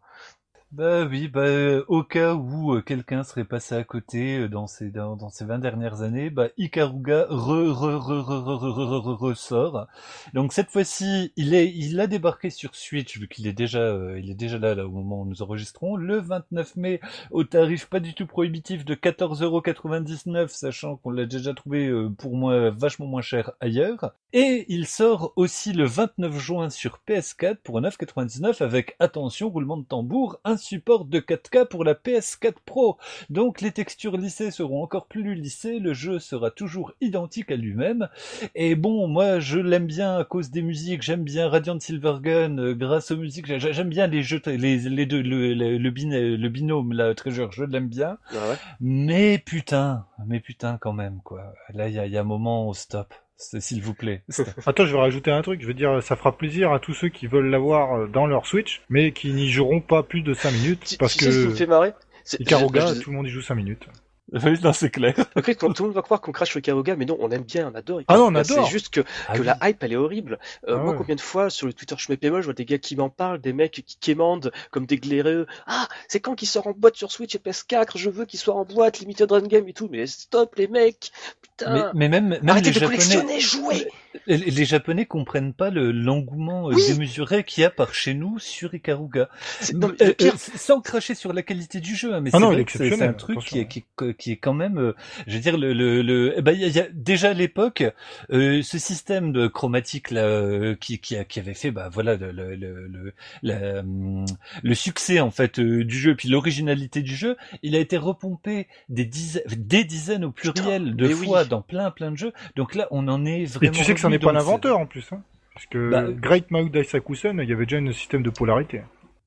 Bah 0.73 1.05
oui, 1.05 1.27
bah 1.27 1.81
au 1.87 2.01
cas 2.03 2.33
où 2.33 2.73
euh, 2.73 2.81
quelqu'un 2.81 3.23
serait 3.23 3.45
passé 3.45 3.75
à 3.75 3.83
côté 3.83 4.39
euh, 4.39 4.49
dans 4.49 4.65
ces 4.65 4.89
dans, 4.89 5.29
ces 5.29 5.45
20 5.45 5.59
dernières 5.59 6.01
années, 6.01 6.31
bah 6.31 6.47
Ikaruga 6.57 7.27
re, 7.29 7.69
re, 7.69 7.99
re, 7.99 8.19
re, 8.19 8.41
re, 8.41 8.57
re, 8.57 8.73
re, 8.73 9.03
re- 9.03 9.15
ressort. 9.15 9.85
Donc 10.33 10.51
cette 10.51 10.71
fois-ci, 10.71 11.31
il 11.35 11.53
est 11.53 11.71
il 11.71 11.99
a 11.99 12.07
débarqué 12.07 12.49
sur 12.49 12.73
Switch 12.73 13.19
vu 13.19 13.27
qu'il 13.27 13.45
est 13.45 13.53
déjà 13.53 13.81
euh, 13.81 14.19
il 14.19 14.31
est 14.31 14.35
déjà 14.35 14.57
là, 14.57 14.73
là 14.73 14.87
au 14.87 14.89
moment 14.89 15.21
où 15.21 15.25
nous 15.25 15.43
enregistrons 15.43 15.95
le 15.95 16.17
29 16.19 16.75
mai 16.75 16.99
au 17.29 17.43
tarif 17.43 17.85
pas 17.85 17.99
du 17.99 18.15
tout 18.15 18.25
prohibitif 18.25 18.83
de 18.83 18.95
14,99€, 18.95 20.47
sachant 20.47 20.95
qu'on 20.95 21.11
l'a 21.11 21.27
déjà 21.27 21.53
trouvé 21.53 21.91
pour 22.17 22.35
moi 22.35 22.71
vachement 22.71 23.05
moins 23.05 23.21
cher 23.21 23.51
ailleurs. 23.59 24.15
Et 24.35 24.65
il 24.69 24.87
sort 24.87 25.33
aussi 25.35 25.73
le 25.73 25.85
29 25.85 26.39
juin 26.39 26.69
sur 26.71 26.99
PS4 27.07 27.57
pour 27.63 27.79
9,99€ 27.79 28.63
avec, 28.63 28.95
attention, 28.97 29.49
roulement 29.51 29.77
de 29.77 29.85
tambour, 29.85 30.39
un 30.43 30.57
support 30.63 31.05
de 31.05 31.19
4K 31.19 31.67
pour 31.67 31.83
la 31.83 31.93
PS4 31.93 32.53
Pro. 32.65 32.97
Donc 33.29 33.61
les 33.61 33.71
textures 33.71 34.17
lissées 34.17 34.51
seront 34.51 34.81
encore 34.83 35.05
plus 35.07 35.35
lissées, 35.35 35.79
le 35.79 35.93
jeu 35.93 36.19
sera 36.19 36.49
toujours 36.51 36.93
identique 37.01 37.51
à 37.51 37.55
lui-même. 37.55 38.07
Et 38.55 38.75
bon, 38.75 39.07
moi 39.07 39.39
je 39.39 39.59
l'aime 39.59 39.85
bien 39.87 40.17
à 40.17 40.23
cause 40.23 40.49
des 40.49 40.61
musiques, 40.61 41.01
j'aime 41.01 41.23
bien 41.23 41.49
Radiant 41.49 41.79
Silvergun 41.79 42.57
euh, 42.57 42.73
grâce 42.73 43.11
aux 43.11 43.17
musiques, 43.17 43.45
j'ai- 43.47 43.73
j'aime 43.73 43.89
bien 43.89 44.07
les 44.07 44.23
jeux, 44.23 44.41
les, 44.45 44.77
les 44.77 45.05
deux, 45.05 45.21
le, 45.21 45.53
le, 45.53 45.77
le, 45.77 45.91
bin- 45.91 46.09
le 46.37 46.49
binôme, 46.49 46.93
la 46.93 47.13
Treasure, 47.15 47.51
je 47.51 47.63
l'aime 47.65 47.87
bien. 47.89 48.17
Ah 48.31 48.49
ouais. 48.49 48.55
Mais 48.79 49.37
putain, 49.37 50.05
mais 50.25 50.39
putain 50.39 50.77
quand 50.79 50.93
même 50.93 51.19
quoi. 51.23 51.53
Là 51.73 51.89
il 51.89 51.93
y 51.93 52.09
y 52.13 52.17
a 52.17 52.21
un 52.21 52.23
moment 52.23 52.67
au 52.67 52.73
stop. 52.73 53.13
C'est- 53.37 53.59
S'il 53.61 53.81
vous 53.81 53.93
plaît. 53.93 54.23
Attends, 54.65 54.85
je 54.85 54.93
vais 54.93 54.99
rajouter 54.99 55.31
un 55.31 55.41
truc. 55.41 55.61
Je 55.61 55.67
veux 55.67 55.73
dire, 55.73 56.01
ça 56.03 56.15
fera 56.15 56.37
plaisir 56.37 56.71
à 56.71 56.79
tous 56.79 56.93
ceux 56.93 57.09
qui 57.09 57.27
veulent 57.27 57.49
l'avoir 57.49 57.93
euh, 57.95 58.07
dans 58.07 58.25
leur 58.27 58.45
Switch, 58.45 58.81
mais 58.89 59.11
qui 59.11 59.33
n'y 59.33 59.49
joueront 59.49 59.81
pas 59.81 60.03
plus 60.03 60.21
de 60.21 60.33
5 60.33 60.51
minutes, 60.51 60.83
Tu- 60.85 60.97
parce 60.97 61.17
tu 61.17 61.25
sais 61.25 61.31
ce 61.31 61.37
qui 61.39 61.45
me 61.45 61.51
que 61.51 61.55
fait 61.57 61.65
marrer 61.67 61.93
C'est- 62.23 62.39
Ikaruga, 62.39 62.87
je- 62.87 62.95
je- 62.95 63.01
tout 63.01 63.09
le 63.11 63.17
monde 63.17 63.27
y 63.27 63.29
joue 63.29 63.41
5 63.41 63.55
minutes. 63.55 63.87
Oui, 64.31 64.57
non, 64.63 64.73
c'est 64.73 64.89
clair. 64.89 65.13
Tout 65.15 65.33
le 65.61 65.83
monde 65.83 65.93
va 65.93 66.01
croire 66.01 66.21
qu'on 66.21 66.31
crache 66.31 66.49
sur 66.51 66.59
Ikaruga, 66.59 66.95
mais 66.95 67.05
non, 67.05 67.17
on 67.19 67.29
aime 67.29 67.43
bien, 67.43 67.69
on 67.71 67.75
adore 67.75 68.01
Ah 68.07 68.17
non, 68.17 68.27
on 68.27 68.35
adore. 68.35 68.65
C'est 68.65 68.71
juste 68.71 68.89
que, 68.89 69.01
Ah 69.27 69.33
que 69.33 69.39
oui. 69.41 69.45
la 69.45 69.57
hype, 69.61 69.83
elle 69.83 69.91
est 69.91 69.97
horrible. 69.97 70.39
Euh, 70.67 70.75
Ah 70.75 70.77
moi, 70.77 70.91
ouais. 70.91 70.97
combien 70.97 71.15
de 71.15 71.21
fois 71.21 71.49
sur 71.49 71.67
le 71.67 71.73
Twitter 71.73 71.95
Schmeppémol, 71.97 72.41
je 72.41 72.45
vois 72.45 72.53
des 72.53 72.65
gars 72.65 72.77
qui 72.77 72.95
m'en 72.95 73.09
parlent, 73.09 73.39
des 73.41 73.53
mecs 73.53 73.71
qui 73.85 73.97
quémandent 73.99 74.51
comme 74.71 74.85
des 74.85 74.97
glaireux. 74.97 75.45
Ah, 75.67 75.87
c'est 76.07 76.19
quand 76.21 76.35
qu'il 76.35 76.47
sort 76.47 76.67
en 76.67 76.71
boîte 76.71 76.95
sur 76.95 77.11
Switch 77.11 77.35
et 77.35 77.39
PS4, 77.39 77.97
je 77.97 78.09
veux 78.09 78.25
qu'il 78.25 78.39
soit 78.39 78.55
en 78.55 78.63
boîte, 78.65 78.99
limited 78.99 79.29
run 79.31 79.41
game 79.41 79.67
et 79.67 79.73
tout. 79.73 79.89
Mais 79.91 80.07
stop, 80.07 80.55
les 80.55 80.67
mecs! 80.67 81.11
Mais, 81.11 81.81
Putain! 81.81 81.91
mais 81.93 82.09
même, 82.09 82.29
même 82.29 82.49
Arrêtez 82.49 82.69
les 82.69 82.75
de 82.75 82.79
Japonais, 82.79 82.97
collectionner, 82.97 83.39
jouez! 83.39 83.87
Les, 84.27 84.37
les 84.37 84.65
Japonais 84.65 85.05
comprennent 85.05 85.53
pas 85.53 85.69
le 85.69 85.91
l'engouement 85.91 86.69
euh, 86.69 86.73
Oui. 86.75 86.83
démesuré 86.87 87.43
qu'il 87.43 87.61
y 87.61 87.65
a 87.65 87.69
par 87.69 87.93
chez 87.93 88.13
nous 88.13 88.39
sur 88.39 88.73
Ikaruga. 88.73 89.29
Non, 89.73 89.89
Euh, 90.01 90.07
le 90.07 90.13
pire, 90.13 90.33
euh, 90.33 90.37
sans 90.57 90.81
cracher 90.81 91.15
sur 91.15 91.33
la 91.33 91.41
qualité 91.41 91.79
du 91.79 91.95
jeu, 91.95 92.13
hein, 92.13 92.21
mais 92.21 92.29
Ah 92.33 92.39
c'est 92.67 93.01
un 93.03 93.13
truc 93.13 93.39
qui 93.39 93.59
est, 93.59 93.67
qui, 93.67 93.83
qui 94.17 94.31
est 94.31 94.37
quand 94.37 94.53
même, 94.53 94.77
euh, 94.77 94.95
je 95.27 95.35
veux 95.35 95.39
dire, 95.41 95.57
le, 95.57 95.73
le, 95.73 96.01
le 96.01 96.33
eh 96.37 96.41
ben, 96.41 96.51
il 96.53 96.59
y 96.61 96.65
a, 96.65 96.67
y 96.67 96.79
a 96.79 96.87
déjà 96.93 97.29
à 97.31 97.33
l'époque 97.33 97.83
euh, 98.31 98.61
ce 98.61 98.77
système 98.77 99.31
de 99.31 99.47
chromatique 99.47 100.11
là 100.11 100.23
euh, 100.23 100.75
qui, 100.75 100.99
qui, 100.99 101.15
a- 101.15 101.23
qui 101.25 101.39
avait 101.39 101.53
fait, 101.53 101.71
bah 101.71 101.89
voilà, 101.91 102.15
le, 102.15 102.31
le, 102.31 102.55
le, 102.55 102.87
le, 102.87 103.13
la, 103.41 103.79
hum, 103.79 104.25
le 104.61 104.75
succès 104.75 105.19
en 105.19 105.31
fait 105.31 105.59
euh, 105.59 105.83
du 105.83 105.97
jeu, 105.97 106.15
puis 106.15 106.29
l'originalité 106.29 107.01
du 107.01 107.15
jeu, 107.15 107.37
il 107.61 107.75
a 107.75 107.79
été 107.79 107.97
repompé 107.97 108.67
des 108.89 109.05
dizaines, 109.05 109.43
des 109.57 109.83
dizaines 109.83 110.25
au 110.25 110.31
pluriel 110.31 110.83
Putain, 110.83 110.95
de 110.95 111.07
oui. 111.07 111.25
fois 111.25 111.45
dans 111.45 111.61
plein 111.61 111.91
plein 111.91 112.11
de 112.11 112.17
jeux. 112.17 112.33
Donc 112.55 112.75
là, 112.75 112.87
on 112.91 113.07
en 113.07 113.25
est 113.25 113.41
Et 113.41 113.45
vraiment. 113.45 113.71
tu 113.71 113.83
sais 113.83 113.93
que 113.93 113.99
c'en 114.03 114.07
revenu 114.09 114.15
est 114.15 114.19
pas 114.19 114.29
ce- 114.29 114.33
l'inventeur 114.35 114.77
en 114.79 114.85
plus, 114.85 115.05
hein. 115.11 115.21
Parce 115.53 115.65
que 115.67 115.89
Bah, 115.91 116.03
Great 116.09 116.49
Maud 116.51 116.71
Daisakusen, 116.71 117.39
il 117.41 117.49
y 117.49 117.53
avait 117.53 117.65
déjà 117.65 117.77
un 117.77 117.91
système 117.91 118.23
de 118.23 118.29
polarité. 118.29 118.81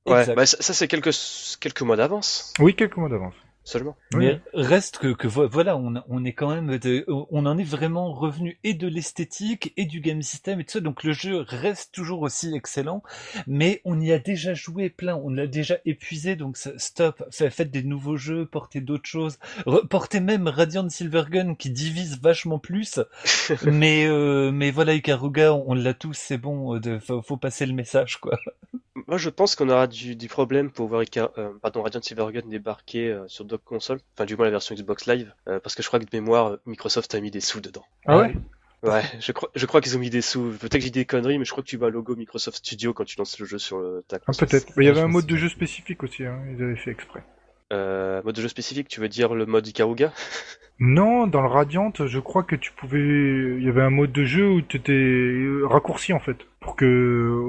ouais, 0.05 0.35
bah, 0.35 0.45
ça, 0.45 0.57
ça, 0.59 0.73
c'est 0.73 0.87
quelques, 0.87 1.11
quelques 1.59 1.81
mois 1.81 1.95
d'avance, 1.95 2.53
Oui, 2.59 2.75
quelques 2.75 2.97
mois 2.97 3.09
d'avance. 3.09 3.33
Seulement. 3.67 3.95
Mais 4.15 4.39
reste 4.53 4.97
que, 4.97 5.13
que 5.13 5.27
vo- 5.27 5.47
voilà, 5.47 5.75
on, 5.77 5.95
on 6.07 6.23
est 6.23 6.33
quand 6.33 6.49
même, 6.49 6.77
de- 6.77 7.03
on 7.07 7.45
en 7.45 7.57
est 7.57 7.63
vraiment 7.63 8.13
revenu 8.13 8.59
et 8.63 8.73
de 8.73 8.87
l'esthétique 8.87 9.73
et 9.77 9.85
du 9.85 9.99
game 9.99 10.21
system 10.21 10.59
et 10.59 10.63
tout 10.63 10.71
ça. 10.73 10.79
Donc 10.79 11.03
le 11.03 11.11
jeu 11.13 11.43
reste 11.47 11.93
toujours 11.93 12.21
aussi 12.21 12.55
excellent, 12.55 13.03
mais 13.45 13.81
on 13.83 13.99
y 13.99 14.11
a 14.13 14.19
déjà 14.19 14.53
joué 14.53 14.89
plein, 14.89 15.15
on 15.15 15.29
l'a 15.29 15.47
déjà 15.47 15.77
épuisé. 15.85 16.35
Donc 16.35 16.57
stop, 16.57 17.23
Fa- 17.31 17.49
faites 17.49 17.71
des 17.71 17.83
nouveaux 17.83 18.17
jeux, 18.17 18.45
portez 18.45 18.79
d'autres 18.81 19.09
choses, 19.09 19.37
portez 19.89 20.19
même 20.21 20.47
Radiant 20.47 20.87
Silvergun 20.89 21.55
qui 21.55 21.69
divise 21.69 22.19
vachement 22.21 22.59
plus. 22.59 22.99
mais 23.65 24.05
euh, 24.07 24.51
mais 24.51 24.71
voilà, 24.71 24.93
Ikaruga, 24.93 25.53
on, 25.53 25.65
on 25.71 25.73
l'a 25.73 25.93
tous, 25.93 26.13
c'est 26.17 26.37
bon, 26.37 26.75
euh, 26.75 26.79
de, 26.79 26.99
faut, 26.99 27.21
faut 27.21 27.37
passer 27.37 27.65
le 27.65 27.73
message 27.73 28.17
quoi. 28.17 28.39
Moi, 29.07 29.17
je 29.17 29.29
pense 29.29 29.55
qu'on 29.55 29.69
aura 29.69 29.87
du, 29.87 30.15
des 30.15 30.27
problèmes 30.27 30.69
pour 30.69 30.87
voir 30.87 31.01
Icar- 31.01 31.31
euh, 31.37 31.53
pardon, 31.61 31.81
Radiant 31.81 32.01
Silvergun 32.01 32.41
débarquer 32.45 33.09
euh, 33.09 33.25
sur 33.27 33.45
d'autres 33.45 33.63
consoles, 33.63 33.99
enfin 34.15 34.25
du 34.25 34.35
moins 34.35 34.45
la 34.45 34.51
version 34.51 34.75
Xbox 34.75 35.05
Live, 35.07 35.33
euh, 35.47 35.59
parce 35.61 35.75
que 35.75 35.81
je 35.83 35.87
crois 35.87 35.99
que 35.99 36.05
de 36.05 36.09
mémoire, 36.13 36.47
euh, 36.47 36.57
Microsoft 36.65 37.15
a 37.15 37.21
mis 37.21 37.31
des 37.31 37.39
sous 37.39 37.61
dedans. 37.61 37.85
Ah 38.05 38.17
ouais? 38.17 38.35
Ouais, 38.83 39.03
je 39.19 39.31
crois, 39.31 39.49
je 39.55 39.65
crois 39.65 39.81
qu'ils 39.81 39.95
ont 39.97 39.99
mis 39.99 40.09
des 40.11 40.21
sous. 40.21 40.51
Peut-être 40.59 40.73
que 40.73 40.79
j'ai 40.81 40.91
dit 40.91 40.99
des 40.99 41.05
conneries, 41.05 41.39
mais 41.39 41.45
je 41.45 41.51
crois 41.51 41.63
que 41.63 41.69
tu 41.69 41.77
vois 41.77 41.87
un 41.87 41.91
logo 41.91 42.15
Microsoft 42.15 42.57
Studio 42.57 42.93
quand 42.93 43.05
tu 43.05 43.17
lances 43.17 43.39
le 43.39 43.45
jeu 43.45 43.57
sur 43.57 43.79
le, 43.79 44.03
ta 44.07 44.17
Ah, 44.17 44.19
console. 44.25 44.47
peut-être. 44.49 44.73
Mais 44.77 44.83
il 44.83 44.87
y 44.87 44.91
avait 44.91 44.99
un 44.99 45.07
mode 45.07 45.25
de 45.25 45.35
jeu 45.35 45.49
spécifique 45.49 46.03
aussi, 46.03 46.25
hein. 46.25 46.39
Ils 46.51 46.61
avaient 46.61 46.75
fait 46.75 46.91
exprès. 46.91 47.23
Euh, 47.73 48.21
mode 48.23 48.35
de 48.35 48.41
jeu 48.41 48.47
spécifique, 48.47 48.87
tu 48.87 48.99
veux 49.01 49.09
dire 49.09 49.33
le 49.35 49.45
mode 49.45 49.67
Ikaruga? 49.67 50.13
Non, 50.79 51.25
dans 51.27 51.41
le 51.41 51.47
Radiant, 51.47 51.91
je 52.05 52.19
crois 52.19 52.43
que 52.43 52.55
tu 52.55 52.71
pouvais. 52.71 52.99
Il 52.99 53.63
y 53.63 53.67
avait 53.69 53.81
un 53.81 53.89
mode 53.89 54.11
de 54.11 54.23
jeu 54.23 54.47
où 54.49 54.61
tu 54.61 54.77
étais 54.77 55.65
raccourci 55.67 56.13
en 56.13 56.19
fait. 56.19 56.37
Pour 56.59 56.75
que. 56.75 56.85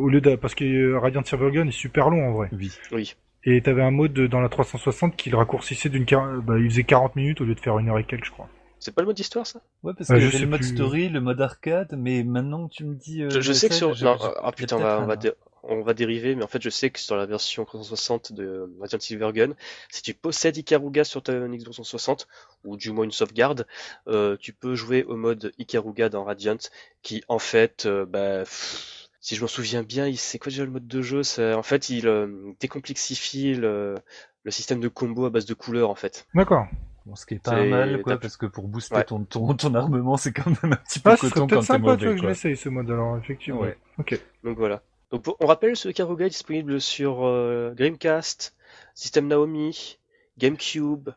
Au 0.03 0.09
lieu 0.09 0.21
de. 0.21 0.35
Parce 0.37 0.55
que 0.55 0.95
Radiant 0.95 1.23
Silvergun 1.25 1.69
est 1.69 1.73
super 1.73 2.09
long 2.11 2.27
en 2.29 2.33
vrai. 2.33 2.49
Oui. 2.53 2.73
Oui. 2.91 3.15
Et 3.45 3.61
t'avais 3.63 3.83
un 3.83 3.91
mode 3.91 4.15
dans 4.15 4.41
la 4.41 4.49
360 4.49 5.15
qui 5.17 5.31
le 5.31 5.37
raccourcissait 5.37 5.89
d'une. 5.91 6.05
quar- 6.05 6.41
Bah, 6.43 6.59
il 6.59 6.69
faisait 6.71 6.85
40 6.85 7.17
minutes 7.17 7.41
au 7.41 7.45
lieu 7.45 7.55
de 7.55 7.61
faire 7.61 7.79
une 7.79 7.89
heure 7.91 7.99
et 7.99 8.05
quelques, 8.05 8.25
je 8.25 8.31
crois. 8.33 8.49
C'est 8.81 8.95
pas 8.95 9.03
le 9.03 9.07
mode 9.09 9.19
histoire, 9.19 9.47
ça? 9.47 9.61
Ouais, 9.83 9.93
parce 9.97 10.11
Ah, 10.11 10.15
qu'il 10.15 10.23
y 10.25 10.27
je 10.27 10.33
sais 10.37 10.43
le 10.45 10.49
mode 10.49 10.61
plus. 10.61 10.69
story, 10.69 11.09
le 11.09 11.21
mode 11.21 11.41
arcade, 11.41 11.95
mais 11.99 12.23
maintenant 12.25 12.67
que 12.69 12.75
tu 12.75 12.85
me 12.85 12.95
dis. 12.95 13.23
euh, 13.23 13.29
Je, 13.41 13.53
sais 13.53 13.69
que 13.69 13.75
sur... 13.75 13.93
je- 13.93 14.05
Non, 14.05 14.17
ah 14.43 14.53
putain, 14.53 14.77
on 14.77 14.81
va, 14.81 14.99
on, 15.01 15.03
un- 15.03 15.07
va 15.07 15.17
dé- 15.17 15.33
on 15.63 15.83
va 15.83 15.95
dériver, 15.95 16.35
mais 16.35 16.45
en 16.45 16.49
fait, 16.49 16.63
je 16.63 16.71
sais 16.71 16.91
que 16.91 16.99
sur 17.01 17.17
la 17.17 17.27
version 17.27 17.65
360 17.65 18.33
de 18.33 18.71
Radiant 18.81 19.01
Silvergun, 19.01 19.55
si 19.91 20.03
tu 20.03 20.15
possèdes 20.15 20.57
Ikaruga 20.57 21.05
sur 21.05 21.23
ta 21.23 21.33
Xbox 21.35 21.77
360, 21.77 22.29
ou 22.65 22.77
du 22.77 22.91
moins 22.93 23.05
une 23.05 23.13
sauvegarde, 23.13 23.67
euh, 24.09 24.37
tu 24.41 24.53
peux 24.53 24.75
jouer 24.75 25.05
au 25.05 25.17
mode 25.17 25.53
Ikaruga 25.59 26.09
dans 26.09 26.25
Radiant, 26.25 26.59
qui 27.03 27.23
en 27.29 27.39
fait, 27.39 27.87
euh, 27.87 28.07
bah, 28.07 28.41
pff, 28.41 29.09
si 29.21 29.35
je 29.37 29.41
m'en 29.43 29.49
souviens 29.49 29.83
bien, 29.83 30.07
il- 30.07 30.17
c'est 30.19 30.39
quoi 30.39 30.51
déjà 30.51 30.65
le 30.65 30.71
mode 30.71 30.87
de 30.87 31.03
jeu 31.03 31.23
En 31.55 31.63
fait, 31.63 31.91
il 31.91 32.07
euh, 32.07 32.53
décomplexifie 32.61 33.55
le, 33.55 33.97
le 34.45 34.51
système 34.51 34.81
de 34.81 34.89
combo 34.89 35.27
à 35.27 35.31
base 35.31 35.45
de 35.47 35.55
couleurs, 35.55 35.91
en 35.91 35.95
fait. 35.95 36.27
D'accord. 36.35 36.67
Bon, 37.07 37.15
ce 37.17 37.25
qui 37.27 37.35
est 37.35 37.43
pas 37.43 37.65
mal, 37.65 38.03
quoi, 38.03 38.19
parce 38.19 38.37
que 38.37 38.47
pour 38.47 38.69
booster 38.69 38.95
Ouais. 38.97 39.05
ton, 39.05 39.25
ton, 39.25 39.55
ton 39.55 39.75
armement, 39.75 40.17
c'est 40.17 40.33
quand 40.33 40.51
même 40.63 40.73
un 40.75 40.77
petit 40.77 41.01
peu 41.01 41.11
Ah, 41.11 41.17
coton 41.17 41.47
peut-être 41.49 41.51
quand 41.51 41.61
t'es 41.61 41.67
sympa, 41.67 41.79
mauvais, 41.79 41.97
vois, 42.05 42.13
que 42.13 42.17
je 42.17 42.21
quoi. 42.21 42.29
l'essaye 42.31 42.57
ce 42.57 42.69
mode 42.69 42.91
alors, 42.91 43.17
effectivement. 43.19 43.61
Ouais. 43.61 43.77
Ok. 43.99 44.21
Donc 44.45 44.59
voilà. 44.59 44.83
Donc, 45.11 45.25
on 45.41 45.47
rappelle, 45.47 45.77
ce 45.77 45.89
Ikaruga 45.89 46.27
est 46.27 46.31
disponible 46.31 46.81
sur 46.81 47.27
euh, 47.27 47.73
Dreamcast, 47.77 48.55
System 48.95 49.27
Naomi, 49.29 49.99
GameCube, 50.39 51.11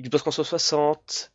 Xbox 0.00 0.22
360, 0.22 1.32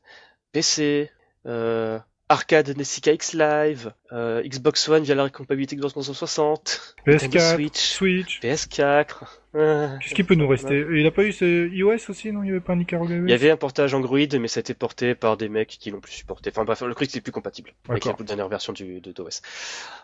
PC, 0.52 1.12
euh, 1.46 2.00
Arcade 2.30 2.78
Nessica 2.78 3.12
X 3.12 3.34
Live, 3.34 3.92
euh, 4.12 4.42
Xbox 4.44 4.88
One 4.88 5.04
via 5.04 5.16
la 5.16 5.30
compatibilité 5.30 5.76
Xbox 5.76 5.94
360, 5.94 6.96
Nintendo 7.08 7.38
PS4, 7.38 7.56
Switch, 7.56 7.80
Switch. 7.80 8.40
PS4, 8.42 9.16
Euh, 9.49 9.49
Qu'est-ce 9.54 10.14
qui 10.14 10.24
peut 10.24 10.36
nous 10.36 10.48
rester 10.48 10.86
Il 10.92 11.06
a 11.08 11.12
pas 11.12 11.24
eu 11.24 11.32
ce 11.32 11.68
iOS 11.70 12.10
aussi, 12.10 12.32
non? 12.32 12.44
Il 12.44 12.48
y 12.48 12.52
avait 12.52 12.60
pas 12.60 12.74
un 12.74 12.78
Nicaragua 12.78 13.16
Il 13.16 13.30
y 13.30 13.34
avait 13.34 13.50
un 13.50 13.58
portage 13.58 13.94
Android, 13.94 14.20
mais 14.40 14.48
ça 14.48 14.60
a 14.60 14.62
été 14.62 14.74
porté 14.74 15.16
par 15.16 15.38
des 15.38 15.50
mecs 15.50 15.70
qui 15.70 15.90
l'ont 15.92 16.02
plus 16.02 16.14
supporté. 16.14 16.52
Enfin 16.52 16.66
bref, 16.66 16.82
le 16.82 16.94
truc 16.94 17.10
c'est 17.10 17.22
plus 17.22 17.32
compatible 17.32 17.72
avec 17.88 18.06
la 18.06 18.14
dernière 18.14 18.48
version 18.48 18.74
du, 18.74 19.02
de 19.02 19.12
d'OS. 19.12 19.42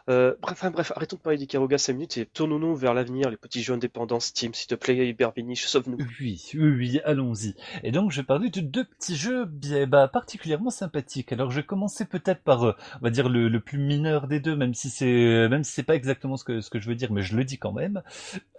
Euh, 0.09 0.35
bref, 0.41 0.53
enfin, 0.53 0.71
bref, 0.71 0.91
arrêtons 0.95 1.15
de 1.17 1.21
parler 1.21 1.37
d'Ikaruga 1.37 1.77
5 1.77 1.93
minutes 1.93 2.17
et 2.17 2.25
tournons-nous 2.25 2.75
vers 2.75 2.93
l'avenir, 2.93 3.29
les 3.29 3.37
petits 3.37 3.63
jeux 3.63 3.73
indépendants 3.73 4.19
Steam, 4.19 4.53
s'il 4.53 4.67
te 4.67 4.75
plaît, 4.75 5.07
Hyperbinish, 5.07 5.65
sauve-nous. 5.65 5.97
Oui, 6.19 6.41
oui, 6.55 6.69
oui, 6.69 6.99
allons-y. 7.05 7.55
Et 7.83 7.91
donc, 7.91 8.11
je 8.11 8.21
vais 8.21 8.25
parler 8.25 8.49
de 8.49 8.61
deux 8.61 8.85
petits 8.85 9.15
jeux 9.15 9.45
bien, 9.45 9.87
bah, 9.87 10.07
particulièrement 10.07 10.69
sympathiques. 10.69 11.31
Alors, 11.31 11.51
je 11.51 11.57
vais 11.57 11.65
commencer 11.65 12.05
peut-être 12.05 12.41
par, 12.41 12.63
euh, 12.63 12.75
on 13.01 13.03
va 13.03 13.09
dire, 13.09 13.29
le, 13.29 13.47
le 13.49 13.59
plus 13.59 13.77
mineur 13.77 14.27
des 14.27 14.39
deux, 14.39 14.55
même 14.55 14.73
si 14.73 14.89
c'est, 14.89 15.47
même 15.49 15.63
si 15.63 15.71
c'est 15.71 15.83
pas 15.83 15.95
exactement 15.95 16.37
ce 16.37 16.43
que, 16.43 16.61
ce 16.61 16.69
que 16.69 16.79
je 16.79 16.87
veux 16.87 16.95
dire, 16.95 17.11
mais 17.11 17.21
je 17.21 17.35
le 17.35 17.43
dis 17.43 17.57
quand 17.57 17.73
même. 17.73 18.01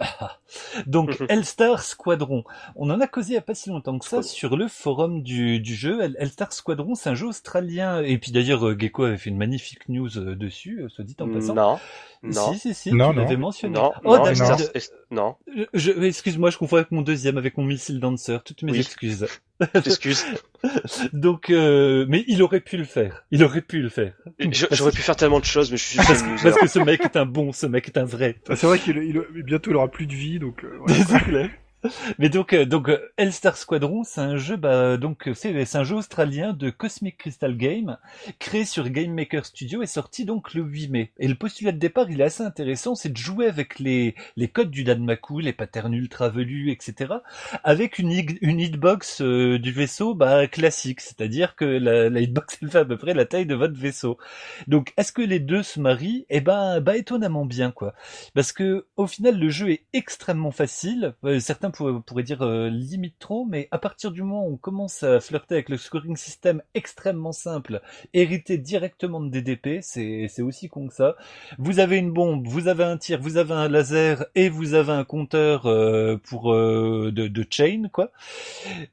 donc, 0.86 1.22
Hellstar 1.28 1.82
Squadron. 1.82 2.44
On 2.74 2.90
en 2.90 3.00
a 3.00 3.06
causé 3.06 3.30
il 3.30 3.34
y 3.34 3.38
a 3.38 3.42
pas 3.42 3.54
si 3.54 3.70
longtemps 3.70 3.98
que 3.98 4.04
ça 4.04 4.10
Squadron. 4.22 4.28
sur 4.28 4.56
le 4.56 4.68
forum 4.68 5.22
du, 5.22 5.60
du 5.60 5.74
jeu. 5.74 6.00
Hellstar 6.18 6.52
Squadron, 6.52 6.94
c'est 6.94 7.10
un 7.10 7.14
jeu 7.14 7.26
australien. 7.26 8.02
Et 8.02 8.18
puis 8.18 8.32
d'ailleurs, 8.32 8.66
euh, 8.66 8.76
Gecko 8.78 9.04
avait 9.04 9.16
fait 9.18 9.30
une 9.30 9.38
magnifique 9.38 9.88
news 9.88 10.18
euh, 10.18 10.34
dessus, 10.36 10.82
euh, 10.82 10.88
soit 10.88 11.04
dit 11.04 11.16
en 11.20 11.28
passant. 11.28 11.54
Non, 11.54 11.78
non, 12.22 12.52
Si, 12.52 12.58
si, 12.58 12.74
si, 12.74 12.92
Non, 12.92 13.10
tu 13.10 13.16
non. 13.16 13.22
l'avais 13.22 13.36
mentionné. 13.36 13.74
non, 13.74 13.92
Oh, 14.04 14.16
non, 14.18 14.24
non, 15.10 15.36
je, 15.54 15.64
je- 15.92 15.92
excuse-moi, 16.02 16.50
je 16.50 16.58
confonds 16.58 16.76
avec 16.76 16.90
mon 16.90 17.02
deuxième, 17.02 17.38
avec 17.38 17.56
mon 17.56 17.64
Missile 17.64 18.00
Dancer. 18.00 18.38
Toutes 18.44 18.62
mes 18.64 18.72
Oui. 18.72 18.78
excuses. 18.80 19.26
excuse. 19.74 20.24
Donc, 21.12 21.50
euh, 21.50 22.04
mais 22.08 22.24
il 22.26 22.42
aurait 22.42 22.60
pu 22.60 22.76
le 22.76 22.84
faire. 22.84 23.24
Il 23.30 23.44
aurait 23.44 23.60
pu 23.62 23.80
le 23.80 23.88
faire. 23.88 24.14
Je- 24.38 24.66
J'aurais 24.72 24.90
pu 24.90 25.02
faire 25.02 25.16
tellement 25.16 25.38
de 25.40 25.44
choses, 25.44 25.70
mais 25.70 25.76
je 25.76 25.84
suis 25.84 25.96
juste 25.98 26.08
Parce, 26.08 26.22
un 26.22 26.30
loser. 26.32 26.42
parce 26.42 26.58
que 26.58 26.66
ce 26.66 26.78
mec 26.80 27.00
est 27.04 27.16
un 27.16 27.26
bon, 27.26 27.52
ce 27.52 27.66
mec 27.66 27.86
est 27.88 27.98
un 27.98 28.04
vrai. 28.04 28.36
Ah, 28.48 28.56
C'est 28.56 28.66
vrai 28.66 28.78
qu'il 28.78 28.96
il- 28.98 29.42
bientôt 29.44 29.70
il 29.70 29.76
aura 29.76 29.88
plus 29.88 30.06
de 30.06 30.14
vie, 30.14 30.38
donc. 30.38 30.64
euh, 30.64 30.78
ouais. 30.80 30.92
C'est 31.08 31.20
clair. 31.24 31.50
Mais 32.18 32.28
donc, 32.28 32.52
euh, 32.52 32.64
donc 32.64 32.88
euh, 32.88 32.98
Hellstar 33.16 33.56
Squadron, 33.56 34.02
c'est 34.04 34.20
un 34.20 34.36
jeu, 34.36 34.56
bah, 34.56 34.96
donc 34.96 35.28
euh, 35.28 35.34
c'est 35.34 35.76
un 35.76 35.84
jeu 35.84 35.96
australien 35.96 36.52
de 36.52 36.70
Cosmic 36.70 37.18
Crystal 37.18 37.56
Game, 37.56 37.98
créé 38.38 38.64
sur 38.64 38.88
Game 38.88 39.12
Maker 39.12 39.44
Studio 39.44 39.82
et 39.82 39.86
sorti 39.86 40.24
donc 40.24 40.54
le 40.54 40.62
8 40.62 40.88
mai. 40.88 41.12
Et 41.18 41.28
le 41.28 41.34
postulat 41.34 41.72
de 41.72 41.78
départ, 41.78 42.10
il 42.10 42.20
est 42.20 42.24
assez 42.24 42.42
intéressant, 42.42 42.94
c'est 42.94 43.10
de 43.10 43.16
jouer 43.16 43.46
avec 43.46 43.78
les 43.78 44.14
les 44.36 44.48
codes 44.48 44.70
du 44.70 44.84
Danmaku, 44.84 45.40
les 45.40 45.52
patterns 45.52 45.94
ultra 45.94 46.28
velus, 46.28 46.70
etc., 46.70 47.14
avec 47.64 47.98
une 47.98 48.12
une 48.40 48.60
hitbox 48.60 49.20
euh, 49.20 49.58
du 49.58 49.72
vaisseau, 49.72 50.14
bah 50.14 50.46
classique, 50.46 51.00
c'est-à-dire 51.00 51.54
que 51.56 51.64
la, 51.64 52.08
la 52.08 52.20
hitbox 52.20 52.58
elle 52.62 52.70
fait 52.70 52.78
à 52.78 52.84
peu 52.84 52.96
près 52.96 53.14
la 53.14 53.26
taille 53.26 53.46
de 53.46 53.54
votre 53.54 53.78
vaisseau. 53.78 54.18
Donc, 54.66 54.92
est-ce 54.96 55.12
que 55.12 55.22
les 55.22 55.40
deux 55.40 55.62
se 55.62 55.80
marient? 55.80 56.26
Eh 56.30 56.40
ben, 56.40 56.80
bah 56.80 56.96
étonnamment 56.96 57.44
bien, 57.44 57.70
quoi. 57.70 57.94
Parce 58.34 58.52
que 58.52 58.86
au 58.96 59.06
final, 59.06 59.38
le 59.38 59.48
jeu 59.50 59.70
est 59.70 59.84
extrêmement 59.92 60.50
facile. 60.50 61.14
Certains 61.40 61.70
pour- 61.76 62.02
pourraient 62.02 62.22
dire 62.22 62.42
euh, 62.42 62.68
limite 62.70 63.18
trop, 63.18 63.44
mais 63.46 63.68
à 63.70 63.78
partir 63.78 64.10
du 64.10 64.22
moment 64.22 64.46
où 64.46 64.54
on 64.54 64.56
commence 64.56 65.02
à 65.02 65.20
flirter 65.20 65.54
avec 65.56 65.68
le 65.68 65.76
scoring 65.76 66.16
system 66.16 66.62
extrêmement 66.74 67.32
simple, 67.32 67.80
hérité 68.14 68.58
directement 68.58 69.20
de 69.20 69.28
DDP, 69.30 69.80
c'est 69.82 70.42
aussi 70.42 70.68
con 70.68 70.88
que 70.88 70.94
ça. 70.94 71.16
Vous 71.58 71.78
avez 71.80 71.98
une 71.98 72.12
bombe, 72.12 72.46
vous 72.46 72.68
avez 72.68 72.84
un 72.84 72.96
tir, 72.96 73.20
vous 73.20 73.36
avez 73.36 73.54
un 73.54 73.68
laser 73.68 74.24
et 74.34 74.48
vous 74.48 74.74
avez 74.74 74.92
un 74.92 75.04
compteur 75.04 75.66
euh, 75.66 76.16
pour 76.16 76.52
euh, 76.52 77.10
de, 77.12 77.28
de 77.28 77.46
chain, 77.50 77.88
quoi. 77.92 78.10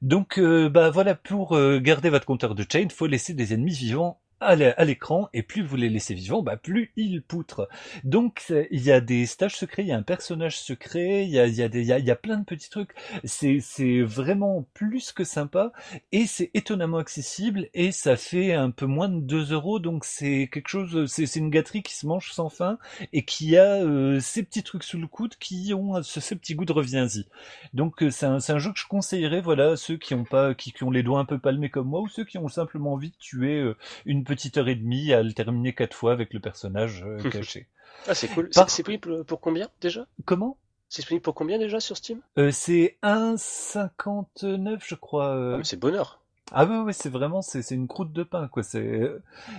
Donc, 0.02 0.38
euh, 0.39 0.69
bah 0.69 0.89
voilà, 0.89 1.15
pour 1.15 1.58
garder 1.80 2.10
votre 2.10 2.26
compteur 2.26 2.56
de 2.56 2.65
chain, 2.72 2.88
faut 2.93 3.08
laisser 3.08 3.34
des 3.34 3.54
ennemis 3.54 3.74
vivants 3.74 4.19
à 4.43 4.56
l'é- 4.56 4.73
à 4.77 4.86
l'écran 4.86 5.29
et 5.34 5.43
plus 5.43 5.62
vous 5.63 5.75
les 5.75 5.89
laissez 5.89 6.13
vivants, 6.13 6.41
bah 6.43 6.58
plus 6.58 6.91
ils 6.95 7.21
poutrent. 7.21 7.67
Donc 8.03 8.53
il 8.71 8.82
y 8.84 8.91
a 8.91 9.01
des 9.01 9.25
stages 9.25 9.56
secrets, 9.56 9.84
il 9.84 9.88
y 9.89 9.91
a 9.91 9.97
un 9.97 10.03
personnage 10.03 10.58
secret, 10.60 11.23
il 11.25 11.29
y 11.32 11.39
a, 11.39 11.47
y 11.47 11.62
a, 11.62 11.65
il 11.67 11.84
y 11.84 11.91
a, 11.93 11.99
y 11.99 12.12
a 12.12 12.15
plein 12.15 12.38
de 12.38 12.45
petits 12.45 12.69
trucs. 12.69 12.91
C'est 13.23 14.01
vraiment 14.01 14.65
plus 14.73 15.12
que 15.12 15.23
sympa 15.23 15.71
et 16.12 16.25
c'est 16.25 16.51
étonnamment 16.53 16.97
accessible 16.97 17.67
et 17.73 17.91
ça 17.91 18.15
fait 18.17 18.53
un 18.53 18.71
peu 18.71 18.86
moins 18.86 19.10
de 19.10 19.19
2 19.19 19.51
euros 19.53 19.79
donc 19.79 20.06
c'est 20.06 20.49
quelque 20.51 20.67
chose, 20.67 21.06
c'est 21.08 21.36
une 21.36 21.49
gâterie 21.49 21.84
qui 21.84 21.95
se 21.95 22.06
mange 22.06 22.32
sans 22.32 22.49
fin 22.49 22.77
et 23.12 23.23
qui 23.25 23.58
a 23.58 23.75
euh, 23.84 24.19
ces 24.19 24.43
petits 24.43 24.63
trucs 24.63 24.84
sous 24.84 24.97
le 24.99 25.08
coude 25.08 25.36
qui 25.39 25.73
ont 25.73 26.01
ce, 26.03 26.34
petit 26.36 26.56
goût 26.56 26.65
de 26.65 26.71
reviens-y. 26.73 27.25
Donc 27.73 28.03
euh, 28.03 28.10
c'est 28.10 28.25
un, 28.25 28.38
un 28.47 28.60
jeu 28.60 28.71
que 28.71 28.79
je 28.79 28.88
conseillerais 28.88 29.41
voilà 29.41 29.71
à 29.71 29.77
ceux 29.77 29.97
qui 29.97 30.13
ont 30.13 30.23
pas 30.25 30.53
qui, 30.53 30.71
qui 30.71 30.84
ont 30.84 30.91
les 30.91 31.03
doigts 31.03 31.19
un 31.19 31.25
peu 31.25 31.39
palmés 31.39 31.69
comme 31.69 31.88
moi 31.88 32.01
ou 32.01 32.08
ceux 32.08 32.23
qui 32.25 32.38
ont 32.38 32.47
simplement 32.47 32.93
envie 32.93 33.12
de 33.12 33.17
tuer 33.17 33.60
euh, 33.60 33.75
une 34.06 34.23
petite 34.23 34.33
heure 34.58 34.67
et 34.67 34.76
demie 34.76 35.13
à 35.13 35.24
le 35.24 35.34
terminer 35.34 35.74
quatre 35.74 35.93
fois 35.96 36.12
avec 36.12 36.34
le 36.34 36.39
personnage 36.39 37.04
euh, 37.06 37.17
caché. 37.30 37.67
Ah, 38.08 38.13
c'est 38.15 38.28
cool. 38.28 38.50
Par- 38.50 38.69
C'est 38.69 38.84
disponible 38.84 39.24
pour 39.24 39.39
combien 39.39 39.69
déjà? 39.82 40.08
Comment? 40.26 40.58
C'est 40.89 41.02
disponible 41.02 41.24
pour 41.24 41.36
combien 41.36 41.58
déjà 41.58 41.80
sur 41.80 41.98
Steam? 41.98 42.19
Euh, 42.38 42.52
C'est 42.52 42.98
1,59 43.04 44.80
je 44.86 44.96
crois. 44.96 45.26
Ah, 45.28 45.36
euh. 45.36 45.58
mais 45.58 45.63
C'est 45.63 45.78
bonheur. 45.80 46.19
Ah 46.51 46.65
ouais, 46.65 46.79
ouais, 46.82 46.93
c'est 46.93 47.10
vraiment, 47.10 47.41
c'est, 47.41 47.67
une 47.71 47.88
croûte 47.88 48.12
de 48.13 48.21
pain, 48.21 48.47
quoi. 48.47 48.62
C'est, 48.63 49.10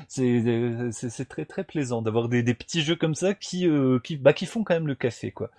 c'est, 0.06 0.90
c'est, 0.92 1.24
très, 1.28 1.44
très 1.44 1.64
plaisant 1.64 2.02
d'avoir 2.02 2.28
des, 2.28 2.42
des 2.44 2.54
petits 2.54 2.82
jeux 2.82 2.94
comme 2.94 3.14
ça 3.16 3.34
qui, 3.34 3.66
euh, 3.66 3.98
qui, 3.98 4.16
bah, 4.16 4.32
qui 4.32 4.46
font 4.46 4.62
quand 4.62 4.74
même 4.74 4.86
le 4.86 4.94
café, 4.94 5.32
quoi. 5.32 5.50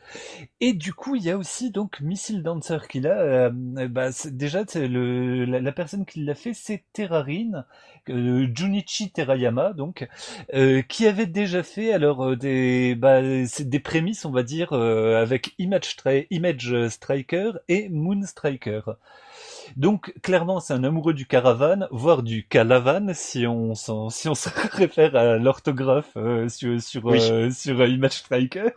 Et 0.61 0.73
du 0.73 0.93
coup, 0.93 1.15
il 1.15 1.23
y 1.23 1.31
a 1.31 1.38
aussi 1.38 1.71
donc 1.71 2.01
Missile 2.01 2.43
Dancer 2.43 2.79
qui 2.89 3.01
l'a, 3.01 3.19
euh, 3.49 3.51
bah, 3.89 4.11
c'est- 4.13 4.31
déjà, 4.38 4.63
c'est 4.67 4.88
le, 4.88 5.45
la, 5.45 5.61
la 5.61 5.71
personne 5.73 6.05
qui 6.05 6.23
l'a 6.23 6.35
fait, 6.35 6.53
c'est 6.53 6.83
Terrarine, 6.93 7.65
euh, 8.09 8.47
Junichi 8.55 9.11
Terayama, 9.11 9.73
donc, 9.73 10.07
euh, 10.55 10.81
qui 10.83 11.07
avait 11.07 11.27
déjà 11.27 11.63
fait, 11.63 11.93
alors, 11.93 12.23
euh, 12.25 12.35
des, 12.38 12.95
bah, 12.95 13.21
des 13.23 13.79
prémices, 13.81 14.25
on 14.25 14.31
va 14.31 14.43
dire, 14.43 14.73
euh, 14.73 15.21
avec 15.21 15.55
Image, 15.59 15.95
Stri- 15.97 16.27
Image 16.31 16.89
Striker 16.89 17.53
et 17.69 17.89
Moon 17.89 18.21
Striker. 18.23 18.81
Donc 19.78 20.13
clairement, 20.21 20.60
c'est 20.60 20.73
un 20.73 20.84
amoureux 20.84 21.13
du 21.13 21.25
caravane, 21.25 21.88
voire 21.91 22.23
du 22.23 22.47
calavan, 22.47 23.13
si 23.13 23.45
on 23.47 23.75
s'en- 23.75 24.10
si 24.10 24.28
on 24.30 24.36
se 24.36 24.49
réfère 24.71 25.15
à 25.15 25.38
l'orthographe 25.38 26.12
euh, 26.17 26.49
sur 26.49 26.82
sur 26.82 27.06
Oui. 27.06 27.19
euh, 27.32 27.51
sur 27.51 27.80
euh, 27.82 27.88
Image 27.88 28.13
Striker. 28.13 28.69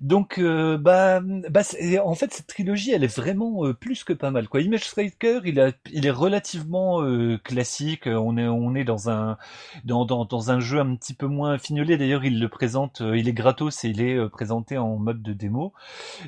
Donc 0.00 0.38
euh, 0.38 0.78
bah 0.78 1.20
bah 1.20 1.62
en 2.04 2.14
fait 2.14 2.32
cette 2.32 2.46
trilogie 2.46 2.92
elle 2.92 3.02
est 3.02 3.12
vraiment 3.16 3.66
euh, 3.66 3.74
plus 3.74 4.04
que 4.04 4.12
pas 4.12 4.30
mal 4.30 4.48
quoi. 4.48 4.60
Image 4.60 4.84
Striker 4.84 5.40
il 5.44 5.58
a 5.58 5.72
il 5.92 6.06
est 6.06 6.10
relativement 6.10 7.02
euh, 7.02 7.38
classique. 7.42 8.06
On 8.06 8.36
est 8.36 8.46
on 8.46 8.74
est 8.76 8.84
dans 8.84 9.10
un 9.10 9.36
dans, 9.84 10.04
dans 10.04 10.24
dans 10.24 10.50
un 10.52 10.60
jeu 10.60 10.78
un 10.78 10.94
petit 10.94 11.14
peu 11.14 11.26
moins 11.26 11.58
fignolé. 11.58 11.96
D'ailleurs 11.96 12.24
il 12.24 12.38
le 12.38 12.48
présente 12.48 13.00
euh, 13.00 13.16
il 13.18 13.28
est 13.28 13.32
gratos 13.32 13.84
et 13.84 13.88
il 13.88 14.00
est 14.00 14.14
euh, 14.16 14.28
présenté 14.28 14.78
en 14.78 14.96
mode 14.96 15.22
de 15.22 15.32
démo. 15.32 15.72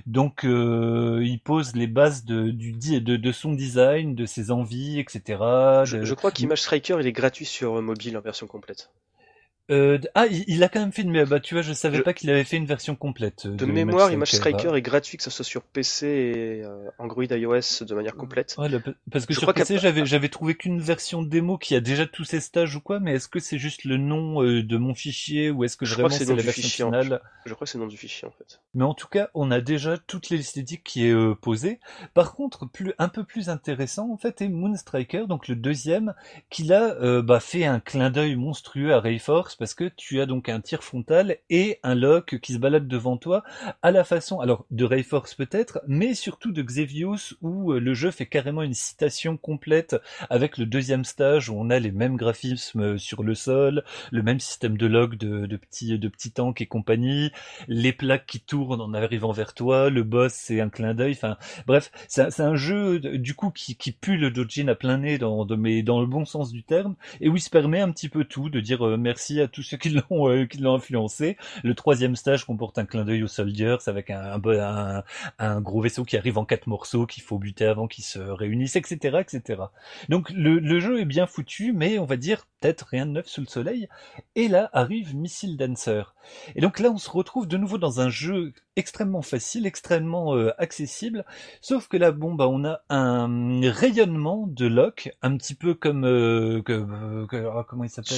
Donc 0.07 0.45
euh, 0.45 1.21
il 1.25 1.39
pose 1.41 1.75
les 1.77 1.87
bases 1.87 2.25
de, 2.25 2.51
du, 2.51 2.73
de, 2.73 3.17
de 3.17 3.33
son 3.33 3.52
design, 3.57 4.15
de 4.15 4.27
ses 4.27 4.51
envies, 4.51 4.99
etc. 5.01 5.21
Je, 5.85 5.99
de- 5.99 6.05
je 6.05 6.15
crois 6.15 6.31
qu'Image 6.31 6.61
Striker, 6.63 6.97
il 7.01 7.07
est 7.07 7.13
gratuit 7.13 7.45
sur 7.47 7.81
mobile 7.83 8.17
en 8.17 8.21
version 8.21 8.47
complète. 8.47 8.91
Euh, 9.71 9.99
de- 9.99 10.09
ah, 10.15 10.27
il, 10.27 10.63
a 10.65 10.69
quand 10.69 10.81
même 10.81 10.93
fait 10.93 11.03
une... 11.03 11.25
Bah, 11.25 11.41
tu 11.41 11.55
vois, 11.55 11.63
je 11.63 11.73
savais 11.73 11.99
Je- 11.99 12.03
pas 12.03 12.13
qu'il 12.13 12.29
avait 12.31 12.45
fait 12.45 12.57
une 12.57 12.67
version 12.67 12.97
complète. 12.97 13.47
De 13.47 13.65
mémoire, 13.65 14.11
Image 14.11 14.33
Striker 14.33 14.73
est 14.75 14.83
gratuit, 14.83 15.17
que 15.17 15.23
ce 15.23 15.31
soit 15.31 15.45
sur 15.45 15.63
PC 15.63 16.07
et 16.07 16.65
euh, 16.65 16.89
Android, 16.99 17.25
iOS 17.25 17.85
de 17.85 17.95
manière 17.95 18.17
complète. 18.17 18.57
Parce 19.11 19.27
que 19.27 19.33
Je 19.33 19.39
sur 19.39 19.43
crois 19.47 19.55
PC, 19.55 19.79
j'avais 19.79 20.05
j'avais 20.05 20.29
trouvé 20.29 20.57
qu'une 20.57 20.81
version 20.81 21.23
démo 21.23 21.59
qui 21.59 21.75
a 21.75 21.81
déjà 21.81 22.07
tous 22.07 22.25
ses 22.25 22.41
stages 22.41 22.75
ou 22.77 22.81
quoi, 22.81 22.99
mais 23.01 23.15
est-ce 23.15 23.29
que 23.29 23.39
c'est 23.39 23.59
juste 23.59 23.85
le 23.85 23.97
nom 23.97 24.43
euh, 24.43 24.63
de 24.63 24.77
mon 24.77 24.95
fichier 24.95 25.51
ou 25.51 25.65
est-ce 25.65 25.77
que 25.77 25.87
Je 25.87 25.95
vraiment 25.95 26.11
c'est 26.11 26.25
la 26.25 26.31
nom 26.31 26.37
du 26.37 26.43
version 26.43 26.63
fichier, 26.63 26.85
en 26.85 26.89
finale 26.89 27.21
Je 27.47 27.55
crois 27.55 27.65
que 27.65 27.71
c'est 27.71 27.79
le 27.79 27.85
nom 27.85 27.89
du 27.91 27.97
fichier 27.97 28.27
en 28.27 28.33
fait. 28.33 28.61
Mais 28.75 28.85
en 28.85 28.95
tout 28.95 29.09
cas, 29.09 29.31
on 29.35 29.51
a 29.51 29.61
déjà 29.61 29.97
toute 29.97 30.31
l'esthétique 30.31 30.83
qui 30.85 31.07
est 31.07 31.13
euh, 31.13 31.35
posée. 31.35 31.79
Par 32.15 32.35
contre, 32.35 32.67
plus 32.67 32.93
un 32.99 33.09
peu 33.09 33.25
plus 33.25 33.49
intéressant 33.49 34.11
en 34.13 34.17
fait 34.17 34.43
est 34.43 34.49
Moonstriker, 34.49 35.27
donc 35.29 35.49
le 35.49 35.55
deuxième, 35.57 36.15
qui 36.51 36.65
là 36.65 36.97
euh, 37.01 37.23
bah, 37.23 37.41
fait 37.41 37.65
un 37.65 37.81
clin 37.81 38.11
d'œil 38.11 38.37
monstrueux 38.37 38.93
à 38.93 39.01
Rayforce 39.01 39.52
parce 39.57 39.75
que 39.75 39.91
tu 39.97 40.21
as 40.21 40.27
donc 40.27 40.49
un 40.49 40.61
tir 40.61 40.83
frontal 40.83 41.39
et 41.51 41.79
un 41.83 41.95
lock 41.95 42.39
qui 42.41 42.55
se 42.55 42.59
balade 42.59 42.89
devant 42.89 43.17
toi 43.17 43.43
à 43.83 43.91
la 43.91 44.05
façon 44.05 44.41
alors 44.41 44.67
de 44.71 44.85
Rayforce 44.85 45.35
peut-être, 45.35 45.81
mais 45.87 46.15
surtout 46.15 46.53
de 46.53 46.63
Xevious 46.63 47.35
où 47.41 47.73
euh, 47.73 47.81
le 47.81 47.95
jeu 47.95 48.11
fait 48.11 48.27
carrément 48.27 48.63
une 48.63 48.75
citation 48.75 49.37
complète 49.37 49.97
avec 50.31 50.59
le 50.59 50.67
deuxième 50.67 51.05
stage 51.05 51.49
où 51.49 51.55
on 51.57 51.71
a 51.71 51.79
les 51.79 51.93
mêmes 51.93 52.17
graphismes 52.17 52.81
euh, 52.81 52.99
sur 52.99 53.23
le 53.23 53.35
sol, 53.35 53.85
le 54.11 54.23
même 54.23 54.41
système 54.41 54.77
de 54.77 54.87
log 54.87 55.17
de, 55.17 55.57
petits 55.57 55.99
de 55.99 56.09
petits 56.09 56.33
tanks 56.33 56.61
et 56.61 56.67
compagnie 56.67 57.31
les 57.69 57.93
plaques 57.93 58.27
qui 58.27 58.41
tournent 58.41 58.81
en 58.81 58.95
arrivant 58.95 59.33
vers 59.33 59.55
toi, 59.55 59.91
le 59.91 60.03
boss 60.03 60.33
c'est 60.33 60.61
un 60.61 60.69
clin 60.69 60.95
d'œil, 60.95 61.13
enfin 61.13 61.37
bref, 61.67 61.91
c'est 62.09 62.41
un- 62.41 62.53
jeu 62.55 62.99
du 63.01 63.35
coup 63.35 63.51
qui, 63.51 63.75
pue 63.93 64.17
le 64.17 64.31
dojin 64.31 64.69
à 64.69 64.75
plein 64.75 64.99
nez 64.99 65.19
dans, 65.19 65.47
mais 65.57 65.83
dans 65.83 66.01
le 66.01 66.07
bon 66.07 66.25
sens 66.25 66.53
du 66.53 66.63
terme, 66.65 66.97
et 67.21 67.29
où 67.29 67.37
il 67.37 67.41
se 67.41 67.51
permet 67.51 67.81
un 67.81 67.91
petit 67.91 68.09
peu 68.09 68.25
tout, 68.25 68.51
de 68.51 68.61
dire 68.61 68.87
euh, 68.87 68.97
merci 68.97 69.41
à 69.43 69.49
tous 69.49 69.63
ceux 69.63 69.77
qui 69.77 69.91
l'ont 69.91 70.29
euh, 70.29 70.47
qui 70.47 70.59
l'ont 70.59 70.75
influencé. 70.75 71.37
Le 71.63 71.75
troisième 71.75 72.17
stage 72.17 72.45
comporte 72.45 72.79
un 72.79 72.87
clin 72.87 73.05
d'œil 73.05 73.23
aux 73.23 73.29
Soldiers 73.29 73.77
avec 73.87 74.11
un, 74.11 74.41
gros 75.61 75.81
vaisseau 75.81 76.05
qui 76.05 76.17
arrive 76.17 76.39
en 76.39 76.45
quatre 76.45 76.67
morceaux 76.67 77.07
qu'il 77.07 77.23
faut 77.23 77.39
buter 77.39 77.67
avant 77.67 77.87
qu'ils 77.87 78.05
se 78.05 78.19
réunissent, 78.19 78.77
etc., 78.77 79.19
etc. 79.21 79.63
Donc 80.09 80.31
le 80.31 80.81
jeu 80.81 81.01
est 81.01 81.05
bien 81.05 81.27
foutu, 81.27 81.73
mais 81.73 81.99
on 81.99 82.05
va 82.05 82.17
dire 82.17 82.47
peut-être 82.63 82.87
rien 82.91 83.07
de 83.07 83.13
neuf 83.13 83.27
sous 83.27 83.41
le 83.41 83.47
soleil. 83.47 83.89
Et 84.37 84.49
là 84.49 84.71
arrive 84.73 85.17
Missile 85.17 85.57
Dancer. 85.57 86.15
Et 86.55 86.61
donc 86.61 86.79
là, 86.79 86.91
on 86.91 86.99
se 86.99 87.11
retrouve 87.11 87.49
de 87.49 87.57
nouveau 87.57 87.79
dans 87.79 88.01
un 88.01 88.09
jeu 88.09 88.53
extrêmement 88.77 89.23
facile, 89.23 89.67
extrêmement 89.67 90.37
euh, 90.37 90.51
accessible. 90.59 91.25
Sauf 91.61 91.89
que 91.89 91.97
là, 91.97 92.13
bon, 92.13 92.35
bah, 92.35 92.49
on 92.49 92.65
a 92.65 92.83
un 92.89 93.61
rayonnement 93.71 94.47
de 94.47 94.67
lock, 94.67 95.11
un 95.23 95.37
petit 95.37 95.55
peu 95.55 95.75
comme 95.75 96.05
euh, 96.05 96.63
que, 96.63 96.87
ah, 97.33 97.67
comment 97.69 97.85
il 97.85 97.91
s'appelle 97.91 98.17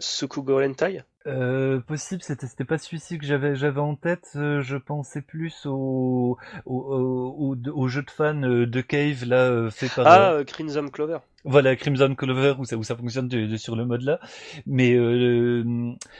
Sukugo 0.00 0.56
Rentai? 0.56 1.02
Euh, 1.26 1.80
possible, 1.80 2.22
c'était 2.22 2.46
c'était 2.46 2.64
pas 2.64 2.78
celui-ci 2.78 3.18
que 3.18 3.26
j'avais 3.26 3.56
j'avais 3.56 3.80
en 3.80 3.96
tête. 3.96 4.28
je 4.34 4.76
pensais 4.76 5.22
plus 5.22 5.66
au 5.66 6.38
au, 6.66 7.56
au, 7.74 7.88
jeu 7.88 8.02
de 8.02 8.10
fans 8.10 8.34
de 8.34 8.80
Cave 8.80 9.24
là 9.24 9.68
fait 9.72 9.92
par 9.92 10.06
ah 10.06 10.44
Crimson 10.44 10.88
Clover. 10.88 11.18
Voilà, 11.46 11.76
Crimson 11.76 12.12
Clover 12.16 12.54
où 12.58 12.64
ça, 12.64 12.76
où 12.76 12.82
ça 12.82 12.96
fonctionne 12.96 13.56
sur 13.56 13.76
le 13.76 13.84
mode 13.86 14.02
là. 14.02 14.18
Mais 14.66 14.94
euh, 14.94 15.62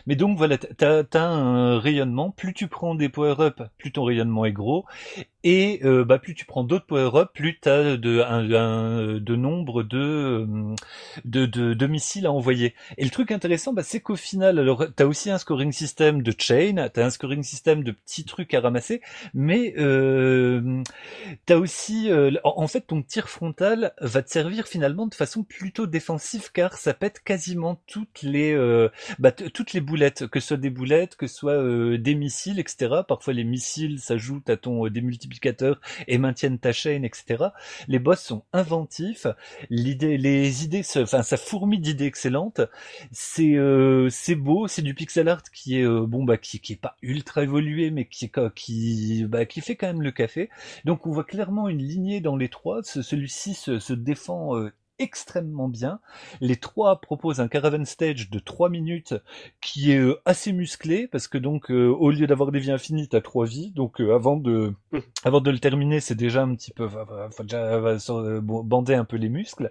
mais 0.07 0.15
donc 0.15 0.39
voilà, 0.39 0.57
t'as 0.57 1.03
as 1.13 1.19
un 1.19 1.81
rayonnement. 1.81 2.31
Plus 2.31 2.55
tu 2.55 2.69
prends 2.69 2.95
des 2.95 3.09
power-up, 3.09 3.61
plus 3.77 3.91
ton 3.91 4.05
rayonnement 4.05 4.45
est 4.45 4.53
gros. 4.53 4.85
Et 5.43 5.81
euh, 5.85 6.05
bah 6.05 6.19
plus 6.19 6.35
tu 6.35 6.45
prends 6.45 6.65
d'autres 6.65 6.87
power-up, 6.87 7.31
plus 7.35 7.59
t'as 7.61 7.97
de 7.97 8.21
un, 8.21 8.53
un, 8.53 9.19
de 9.21 9.37
nombre 9.37 9.83
de, 9.83 10.47
de, 11.25 11.47
de 11.47 11.75
de 11.75 11.87
missiles 11.87 12.27
à 12.27 12.33
envoyer. 12.33 12.75
Et 12.97 13.05
le 13.05 13.11
truc 13.11 13.31
intéressant, 13.31 13.73
bah, 13.73 13.83
c'est 13.83 14.01
qu'au 14.01 14.17
final, 14.17 14.59
alors 14.59 14.87
t'as 14.95 15.07
aussi 15.07 15.31
un 15.31 15.39
scoring 15.39 15.73
system 15.73 16.23
de 16.23 16.33
chain, 16.37 16.89
t'as 16.93 17.05
un 17.05 17.11
scoring 17.11 17.43
system 17.43 17.83
de 17.85 17.93
petits 17.93 18.25
trucs 18.25 18.55
à 18.55 18.61
ramasser, 18.61 19.01
mais 19.35 19.75
euh, 19.79 20.83
t'as 21.47 21.57
aussi, 21.57 22.11
euh, 22.11 22.33
en 22.45 22.67
fait, 22.69 22.83
ton 22.83 23.03
tir 23.03 23.29
frontal 23.29 23.93
va 24.01 24.23
te 24.23 24.31
servir 24.31 24.67
finalement 24.67 25.07
de 25.07 25.15
façon 25.17 25.43
plutôt 25.43 25.87
défensive 25.87 26.51
car 26.53 26.77
ça 26.77 26.95
pète 26.95 27.21
quasiment 27.21 27.83
toutes 27.87 28.23
les 28.23 28.53
euh, 28.53 28.89
bah, 29.19 29.33
toutes 29.33 29.73
les 29.73 29.81
boulettes, 29.81 30.27
que 30.27 30.41
ce 30.41 30.49
soit 30.49 30.57
des 30.57 30.71
boulettes, 30.71 31.17
que 31.17 31.27
ce 31.27 31.35
soit 31.35 31.53
euh, 31.53 31.99
des 31.99 32.15
missiles, 32.15 32.59
etc. 32.59 33.03
Parfois 33.07 33.33
les 33.33 33.45
missiles 33.45 34.01
s'ajoutent 34.01 34.51
à 34.51 34.57
ton 34.57 34.87
euh, 34.87 34.91
démultiplicateur 34.91 35.81
et 36.07 36.19
maintiennent 36.19 36.59
ta 36.59 36.73
chaîne, 36.73 37.05
etc. 37.05 37.45
Les 37.89 37.99
boss 37.99 38.21
sont 38.21 38.45
inventifs, 38.53 39.27
l'idée, 39.71 40.19
les 40.19 40.65
idées, 40.65 40.83
enfin 40.97 41.23
ça 41.23 41.37
fourmille 41.37 41.81
d'idées 41.81 42.07
excellentes. 42.07 42.61
C'est 43.13 43.57
c'est 44.11 44.35
beau, 44.35 44.69
c'est 44.69 44.83
du 44.83 44.95
pixel 44.95 45.29
art 45.29 45.43
qui 45.43 45.79
est 45.79 45.87
bon 45.87 46.25
bah 46.25 46.37
qui, 46.37 46.61
qui 46.61 46.75
est 46.75 46.81
pas 46.81 46.97
ultra 47.03 47.43
évolué 47.43 47.91
mais 47.91 48.07
qui 48.07 48.31
qui 48.55 49.25
bah, 49.25 49.47
qui 49.47 49.61
fait 49.61 49.77
quand 49.77 49.87
même 49.89 50.03
le 50.03 50.13
café. 50.13 50.51
Donc 50.85 51.07
on 51.07 51.13
voit 51.13 51.25
clairement 51.25 51.69
une 51.69 51.83
lignée 51.83 52.21
dans 52.21 52.37
les 52.37 52.49
trois. 52.49 52.83
Celui-ci 52.83 53.55
se, 53.55 53.79
se 53.79 53.93
défend 53.93 54.55
extrêmement 54.99 55.69
bien. 55.69 56.01
Les 56.41 56.57
trois 56.57 57.01
proposent 57.01 57.41
un 57.41 57.49
caravan 57.49 57.85
stage 57.85 58.31
de 58.31 58.39
3 58.39 58.69
minutes 58.69 59.15
qui 59.61 59.93
est 59.93 59.99
euh, 59.99 60.21
assez 60.25 60.53
musclé 60.53 61.09
parce 61.09 61.29
que 61.29 61.39
donc 61.39 61.71
euh, 61.71 61.89
au 61.89 62.11
lieu 62.11 62.27
d'avoir 62.27 62.53
des 62.53 62.59
vies 62.59 62.71
infinies, 62.71 63.09
t'as 63.09 63.21
trois 63.21 63.47
vies. 63.47 63.71
Donc 63.71 64.01
euh, 64.01 64.15
avant 64.15 64.37
de 64.37 64.73
avant 65.25 65.41
de 65.41 65.51
le 65.51 65.59
terminer, 65.59 66.01
c'est 66.01 66.15
déjà 66.15 66.43
un 66.43 66.55
petit 66.55 66.71
peu 66.71 66.89
faut 66.89 67.43
déjà 67.43 67.81
bander 68.43 68.95
un 68.95 69.05
peu 69.05 69.17
les 69.17 69.29
muscles. 69.29 69.71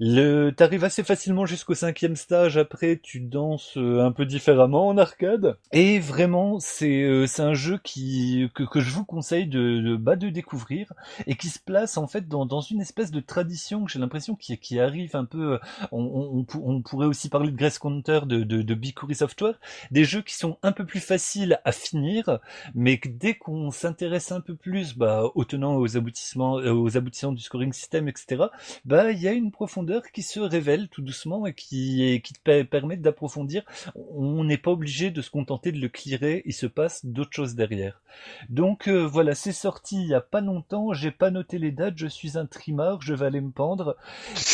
Le 0.00 0.50
t'arrives 0.50 0.84
assez 0.84 1.04
facilement 1.04 1.46
jusqu'au 1.46 1.74
cinquième 1.74 2.16
stage. 2.16 2.56
Après, 2.56 2.98
tu 3.00 3.20
danses 3.20 3.76
un 3.76 4.10
peu 4.10 4.26
différemment 4.26 4.88
en 4.88 4.98
arcade. 4.98 5.56
Et 5.72 6.00
vraiment, 6.00 6.58
c'est 6.58 7.26
c'est 7.26 7.42
un 7.42 7.54
jeu 7.54 7.78
qui 7.82 8.50
que, 8.54 8.64
que 8.64 8.80
je 8.80 8.90
vous 8.90 9.04
conseille 9.04 9.46
de 9.46 9.80
de, 9.80 9.96
bah, 9.96 10.16
de 10.16 10.30
découvrir 10.30 10.92
et 11.26 11.36
qui 11.36 11.48
se 11.48 11.60
place 11.60 11.96
en 11.96 12.06
fait 12.06 12.28
dans 12.28 12.46
dans 12.46 12.60
une 12.60 12.80
espèce 12.80 13.10
de 13.10 13.20
tradition 13.20 13.84
que 13.84 13.90
j'ai 13.90 13.98
qui, 14.36 14.80
arrive 14.80 15.14
un 15.16 15.24
peu. 15.24 15.58
On, 15.92 16.44
on, 16.54 16.82
pourrait 16.82 17.06
aussi 17.06 17.28
parler 17.28 17.50
de 17.50 17.56
Grace 17.56 17.78
Counter, 17.78 18.20
de, 18.24 18.42
de, 18.42 19.14
Software, 19.14 19.60
des 19.90 20.04
jeux 20.04 20.22
qui 20.22 20.34
sont 20.34 20.58
un 20.62 20.72
peu 20.72 20.84
plus 20.84 21.00
faciles 21.00 21.60
à 21.64 21.72
finir, 21.72 22.40
mais 22.74 23.00
dès 23.04 23.34
qu'on 23.34 23.70
s'intéresse 23.70 24.32
un 24.32 24.40
peu 24.40 24.56
plus 24.56 24.96
bah, 24.96 25.24
aux 25.34 25.44
tenants, 25.44 25.76
aux 25.76 25.96
aboutissements, 25.96 26.58
euh, 26.58 26.72
aux 26.72 26.96
aboutissants 26.96 27.32
du 27.32 27.42
scoring 27.42 27.72
system, 27.72 28.08
etc. 28.08 28.44
Bah, 28.84 29.12
il 29.12 29.20
y 29.20 29.28
a 29.28 29.32
une 29.32 29.50
profondeur 29.50 30.02
qui 30.12 30.22
se 30.22 30.40
révèle 30.40 30.88
tout 30.88 31.02
doucement 31.02 31.46
et 31.46 31.54
qui, 31.54 32.20
qui 32.22 32.32
te 32.32 32.62
permet 32.62 32.96
d'approfondir. 32.96 33.62
On 33.94 34.44
n'est 34.44 34.58
pas 34.58 34.70
obligé 34.70 35.10
de 35.10 35.22
se 35.22 35.30
contenter 35.30 35.72
de 35.72 35.78
le 35.78 35.88
clearer. 35.88 36.42
Il 36.46 36.52
se 36.52 36.66
passe 36.66 37.04
d'autres 37.04 37.32
choses 37.32 37.54
derrière. 37.54 38.00
Donc 38.48 38.88
euh, 38.88 39.06
voilà, 39.06 39.34
c'est 39.34 39.52
sorti 39.52 40.02
il 40.02 40.08
y 40.08 40.14
a 40.14 40.20
pas 40.20 40.40
longtemps. 40.40 40.92
J'ai 40.92 41.10
pas 41.10 41.30
noté 41.30 41.58
les 41.58 41.70
dates. 41.70 41.98
Je 41.98 42.06
suis 42.06 42.38
un 42.38 42.46
trimard. 42.46 43.00
Je 43.02 43.14
vais 43.14 43.26
aller 43.26 43.40
me 43.40 43.50
pendre. 43.50 43.96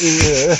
Euh, 0.03 0.55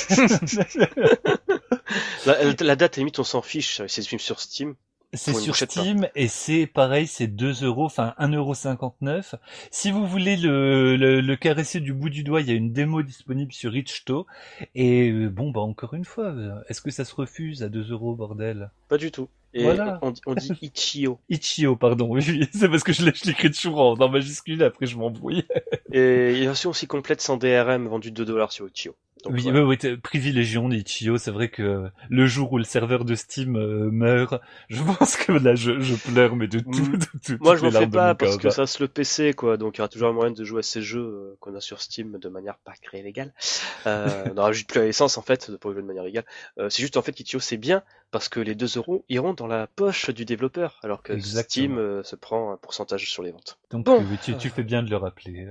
la, 2.61 2.75
date, 2.75 2.97
limite, 2.97 3.19
on 3.19 3.23
s'en 3.23 3.41
fiche. 3.41 3.81
C'est 3.87 4.01
sur 4.01 4.39
Steam. 4.39 4.75
C'est 5.13 5.33
sur 5.33 5.57
Steam 5.57 6.07
et 6.15 6.29
c'est 6.29 6.67
pareil, 6.67 7.05
c'est 7.05 7.27
2 7.27 7.65
euros, 7.65 7.83
enfin 7.83 8.13
1,59€. 8.17 9.33
Si 9.69 9.91
vous 9.91 10.07
voulez 10.07 10.37
le, 10.37 10.95
le, 10.95 11.35
caresser 11.35 11.81
du 11.81 11.91
bout 11.93 12.09
du 12.09 12.23
doigt, 12.23 12.39
il 12.39 12.47
y 12.47 12.51
a 12.51 12.53
une 12.53 12.71
démo 12.71 13.01
disponible 13.01 13.51
sur 13.51 13.73
Richto. 13.73 14.25
Et 14.73 15.09
euh, 15.09 15.27
bon, 15.27 15.51
bah 15.51 15.59
encore 15.59 15.95
une 15.95 16.05
fois, 16.05 16.33
est-ce 16.69 16.81
que 16.81 16.91
ça 16.91 17.03
se 17.03 17.13
refuse 17.13 17.61
à 17.61 17.67
2 17.67 17.91
euros, 17.91 18.15
bordel? 18.15 18.71
Pas 18.87 18.97
du 18.97 19.11
tout. 19.11 19.27
Et 19.53 19.63
voilà. 19.63 19.99
on, 20.01 20.33
dit 20.35 20.51
Ichio. 20.61 21.19
Ichio, 21.29 21.75
pardon. 21.75 22.07
Oui, 22.09 22.47
c'est 22.53 22.69
parce 22.69 22.83
que 22.83 22.93
je 22.93 23.03
l'ai 23.03 23.09
écrit 23.09 23.51
toujours 23.51 23.99
en, 23.99 24.09
majuscule, 24.09 24.63
après 24.63 24.85
je 24.85 24.97
m'embrouille. 24.97 25.45
et 25.91 26.31
il 26.31 26.39
y 26.39 26.43
a 26.43 26.47
version 26.47 26.69
aussi 26.69 26.87
complète 26.87 27.21
sans 27.21 27.37
DRM 27.37 27.87
vendue 27.87 28.11
2 28.11 28.25
dollars 28.25 28.51
sur 28.51 28.67
Ichio 28.67 28.95
oui, 29.29 29.49
oui, 29.51 29.59
oui, 29.59 29.97
privilégions. 29.97 30.69
C'est 31.17 31.31
vrai 31.31 31.49
que 31.49 31.89
le 32.09 32.25
jour 32.25 32.51
où 32.53 32.57
le 32.57 32.63
serveur 32.63 33.05
de 33.05 33.15
Steam 33.15 33.55
euh, 33.55 33.89
meurt, 33.91 34.41
je 34.69 34.81
pense 34.81 35.17
que 35.17 35.31
là, 35.31 35.55
je, 35.55 35.79
je 35.79 35.95
pleure, 35.95 36.35
mais 36.35 36.47
de 36.47 36.59
tout. 36.59 36.69
Mm. 36.69 36.97
De 36.97 37.05
tout 37.23 37.37
Moi, 37.39 37.55
je 37.55 37.63
m'en 37.63 37.71
fais 37.71 37.87
pas 37.87 38.15
parce 38.15 38.37
que 38.37 38.49
ça 38.49 38.65
se 38.65 38.81
le 38.81 38.87
PC, 38.87 39.33
quoi. 39.33 39.57
Donc, 39.57 39.75
il 39.75 39.79
y 39.79 39.81
aura 39.81 39.89
toujours 39.89 40.09
un 40.09 40.13
moyen 40.13 40.31
de 40.31 40.43
jouer 40.43 40.59
à 40.59 40.63
ces 40.63 40.81
jeux 40.81 41.01
euh, 41.01 41.37
qu'on 41.39 41.55
a 41.55 41.61
sur 41.61 41.81
Steam 41.81 42.17
de 42.17 42.29
manière 42.29 42.57
pas 42.57 42.73
créée 42.81 43.03
légale. 43.03 43.33
Euh, 43.87 44.25
on 44.35 44.41
rajoute 44.41 44.67
plus 44.67 44.79
à 44.79 44.85
l'essence, 44.85 45.17
en 45.17 45.21
fait, 45.21 45.55
pour 45.57 45.71
jouer 45.71 45.81
de 45.81 45.87
manière 45.87 46.03
légale. 46.03 46.25
Euh, 46.57 46.69
c'est 46.69 46.81
juste, 46.81 46.97
en 46.97 47.01
fait, 47.01 47.13
qu'Ichio, 47.13 47.39
c'est 47.39 47.57
bien 47.57 47.83
parce 48.11 48.27
que 48.27 48.39
les 48.39 48.55
2 48.55 48.77
euros 48.77 49.05
iront 49.09 49.33
dans 49.33 49.47
la 49.47 49.67
poche 49.67 50.09
du 50.09 50.25
développeur, 50.25 50.79
alors 50.83 51.01
que 51.01 51.19
Steam 51.19 52.01
se 52.03 52.15
prend 52.15 52.51
un 52.51 52.57
pourcentage 52.57 53.09
sur 53.09 53.23
les 53.23 53.31
ventes. 53.31 53.57
Donc, 53.71 54.05
tu, 54.21 54.35
tu 54.35 54.49
fais 54.49 54.63
bien 54.63 54.83
de 54.83 54.89
le 54.89 54.97
rappeler. 54.97 55.47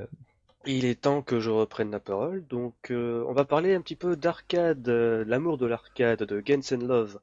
Il 0.66 0.84
est 0.84 1.00
temps 1.00 1.22
que 1.22 1.40
je 1.40 1.48
reprenne 1.48 1.90
la 1.90 2.00
parole, 2.00 2.46
donc 2.46 2.90
euh, 2.90 3.24
on 3.26 3.32
va 3.32 3.46
parler 3.46 3.74
un 3.74 3.80
petit 3.80 3.96
peu 3.96 4.14
d'arcade, 4.14 4.86
euh, 4.90 5.24
l'amour 5.26 5.56
de 5.56 5.64
l'arcade, 5.64 6.22
de 6.22 6.40
Games 6.40 6.62
and 6.70 6.84
Love. 6.84 7.18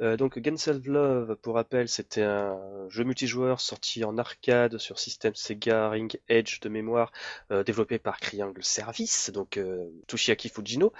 Euh, 0.00 0.16
donc 0.16 0.38
Games 0.38 0.56
and 0.68 0.82
Love, 0.84 1.34
pour 1.42 1.56
rappel, 1.56 1.88
c'était 1.88 2.22
un 2.22 2.88
jeu 2.88 3.02
multijoueur 3.02 3.60
sorti 3.60 4.04
en 4.04 4.18
arcade 4.18 4.78
sur 4.78 5.00
système 5.00 5.34
Sega 5.34 5.90
Ring 5.90 6.20
Edge 6.28 6.60
de 6.60 6.68
mémoire, 6.68 7.10
développé 7.50 7.98
par 7.98 8.20
Triangle 8.20 8.62
Service, 8.62 9.30
donc 9.32 9.58
Toshiaki 10.06 10.48
Fujino. 10.48 10.92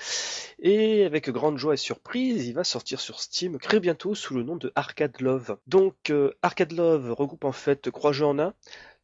Et 0.58 1.04
avec 1.04 1.30
grande 1.30 1.56
joie 1.56 1.74
et 1.74 1.76
surprise, 1.76 2.48
il 2.48 2.54
va 2.54 2.64
sortir 2.64 2.98
sur 2.98 3.20
Steam 3.20 3.58
très 3.60 3.78
bientôt 3.78 4.16
sous 4.16 4.34
le 4.34 4.42
nom 4.42 4.56
de 4.56 4.72
Arcade 4.74 5.20
Love. 5.20 5.56
Donc 5.68 6.12
Arcade 6.42 6.72
Love 6.72 7.12
regroupe 7.12 7.44
en 7.44 7.52
fait 7.52 7.92
trois 7.92 8.10
jeux 8.10 8.26
en 8.26 8.40
un. 8.40 8.54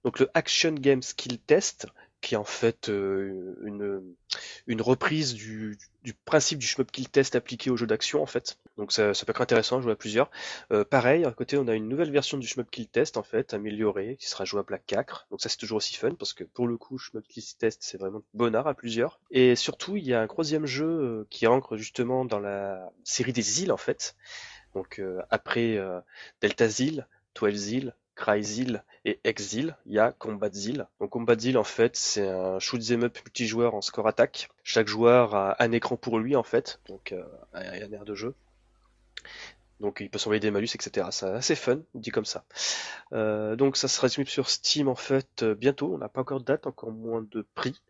Donc 0.05 0.18
le 0.18 0.28
Action 0.35 0.72
Game 0.72 1.01
Skill 1.01 1.39
Test, 1.39 1.87
qui 2.23 2.35
est 2.35 2.39
en 2.39 2.45
fait 2.45 2.89
euh, 2.89 3.57
une, 3.64 4.01
une 4.68 4.81
reprise 4.81 5.35
du, 5.35 5.77
du 6.05 6.14
principe 6.14 6.61
du 6.61 6.66
shmup 6.66 6.91
kill 6.91 7.11
test 7.11 7.35
appliqué 7.35 7.68
au 7.68 7.77
jeu 7.77 7.87
d'action 7.87 8.23
en 8.23 8.27
fait. 8.27 8.59
Donc 8.79 8.93
ça, 8.93 9.12
ça, 9.12 9.27
peut 9.27 9.33
être 9.33 9.41
intéressant 9.41 9.79
à 9.79 9.81
jouer 9.83 9.93
à 9.93 9.97
plusieurs. 9.97 10.31
Euh, 10.73 10.85
pareil, 10.85 11.25
à 11.25 11.33
côté 11.33 11.59
on 11.59 11.66
a 11.66 11.75
une 11.75 11.89
nouvelle 11.89 12.12
version 12.12 12.39
du 12.39 12.47
shmup 12.47 12.70
kill 12.70 12.89
test 12.89 13.16
en 13.16 13.25
fait, 13.25 13.53
améliorée, 13.53 14.16
qui 14.18 14.29
sera 14.29 14.45
jouable 14.45 14.73
à 14.73 14.79
4. 14.79 15.27
Donc 15.31 15.43
ça 15.43 15.49
c'est 15.49 15.59
toujours 15.59 15.79
aussi 15.79 15.97
fun 15.97 16.14
parce 16.14 16.33
que 16.33 16.45
pour 16.45 16.68
le 16.68 16.79
coup 16.79 16.97
shmup 16.97 17.27
kill 17.27 17.43
test 17.59 17.83
c'est 17.83 17.99
vraiment 17.99 18.23
bon 18.35 18.55
art 18.55 18.68
à 18.68 18.75
plusieurs. 18.75 19.20
Et 19.33 19.57
surtout 19.57 19.97
il 19.97 20.05
y 20.05 20.14
a 20.14 20.23
un 20.23 20.29
troisième 20.29 20.64
jeu 20.64 20.87
euh, 20.87 21.27
qui 21.29 21.49
ancre 21.49 21.77
justement 21.77 22.25
dans 22.25 22.41
la 22.41 22.89
série 23.03 23.33
des 23.33 23.62
îles 23.62 23.73
en 23.73 23.77
fait. 23.77 24.14
Donc 24.75 25.03
après 25.29 25.79
Delta 26.41 26.66
Zil, 26.66 27.07
12 27.35 27.55
Zil, 27.55 27.95
Cryzil 28.14 28.84
et 29.04 29.20
Exil, 29.24 29.76
il 29.86 29.94
y 29.94 29.98
a 29.98 30.12
Combatzil. 30.12 30.86
Donc 31.00 31.10
Combatzil 31.10 31.58
en 31.58 31.64
fait 31.64 31.96
c'est 31.96 32.28
un 32.28 32.58
shoot 32.58 32.80
'em 32.90 33.04
up 33.04 33.18
multijoueur 33.24 33.74
en 33.74 33.80
score 33.80 34.06
attack. 34.06 34.48
Chaque 34.62 34.88
joueur 34.88 35.34
a 35.34 35.62
un 35.62 35.72
écran 35.72 35.96
pour 35.96 36.18
lui 36.18 36.36
en 36.36 36.42
fait, 36.42 36.80
donc 36.88 37.12
euh, 37.12 37.24
un 37.52 37.92
air 37.92 38.04
de 38.04 38.14
jeu. 38.14 38.34
Donc 39.80 39.98
il 40.00 40.08
peut 40.08 40.18
s'envoyer 40.18 40.38
des 40.38 40.52
malus, 40.52 40.68
etc. 40.74 41.08
C'est 41.10 41.26
assez 41.26 41.56
fun, 41.56 41.80
dit 41.94 42.10
comme 42.10 42.24
ça. 42.24 42.44
Euh, 43.12 43.56
donc 43.56 43.76
ça 43.76 43.88
sera 43.88 44.06
disponible 44.06 44.30
sur 44.30 44.48
Steam 44.48 44.86
en 44.86 44.94
fait 44.94 45.42
euh, 45.42 45.56
bientôt. 45.56 45.92
On 45.92 45.98
n'a 45.98 46.08
pas 46.08 46.20
encore 46.20 46.38
de 46.38 46.44
date, 46.44 46.68
encore 46.68 46.92
moins 46.92 47.26
de 47.28 47.44
prix. 47.54 47.80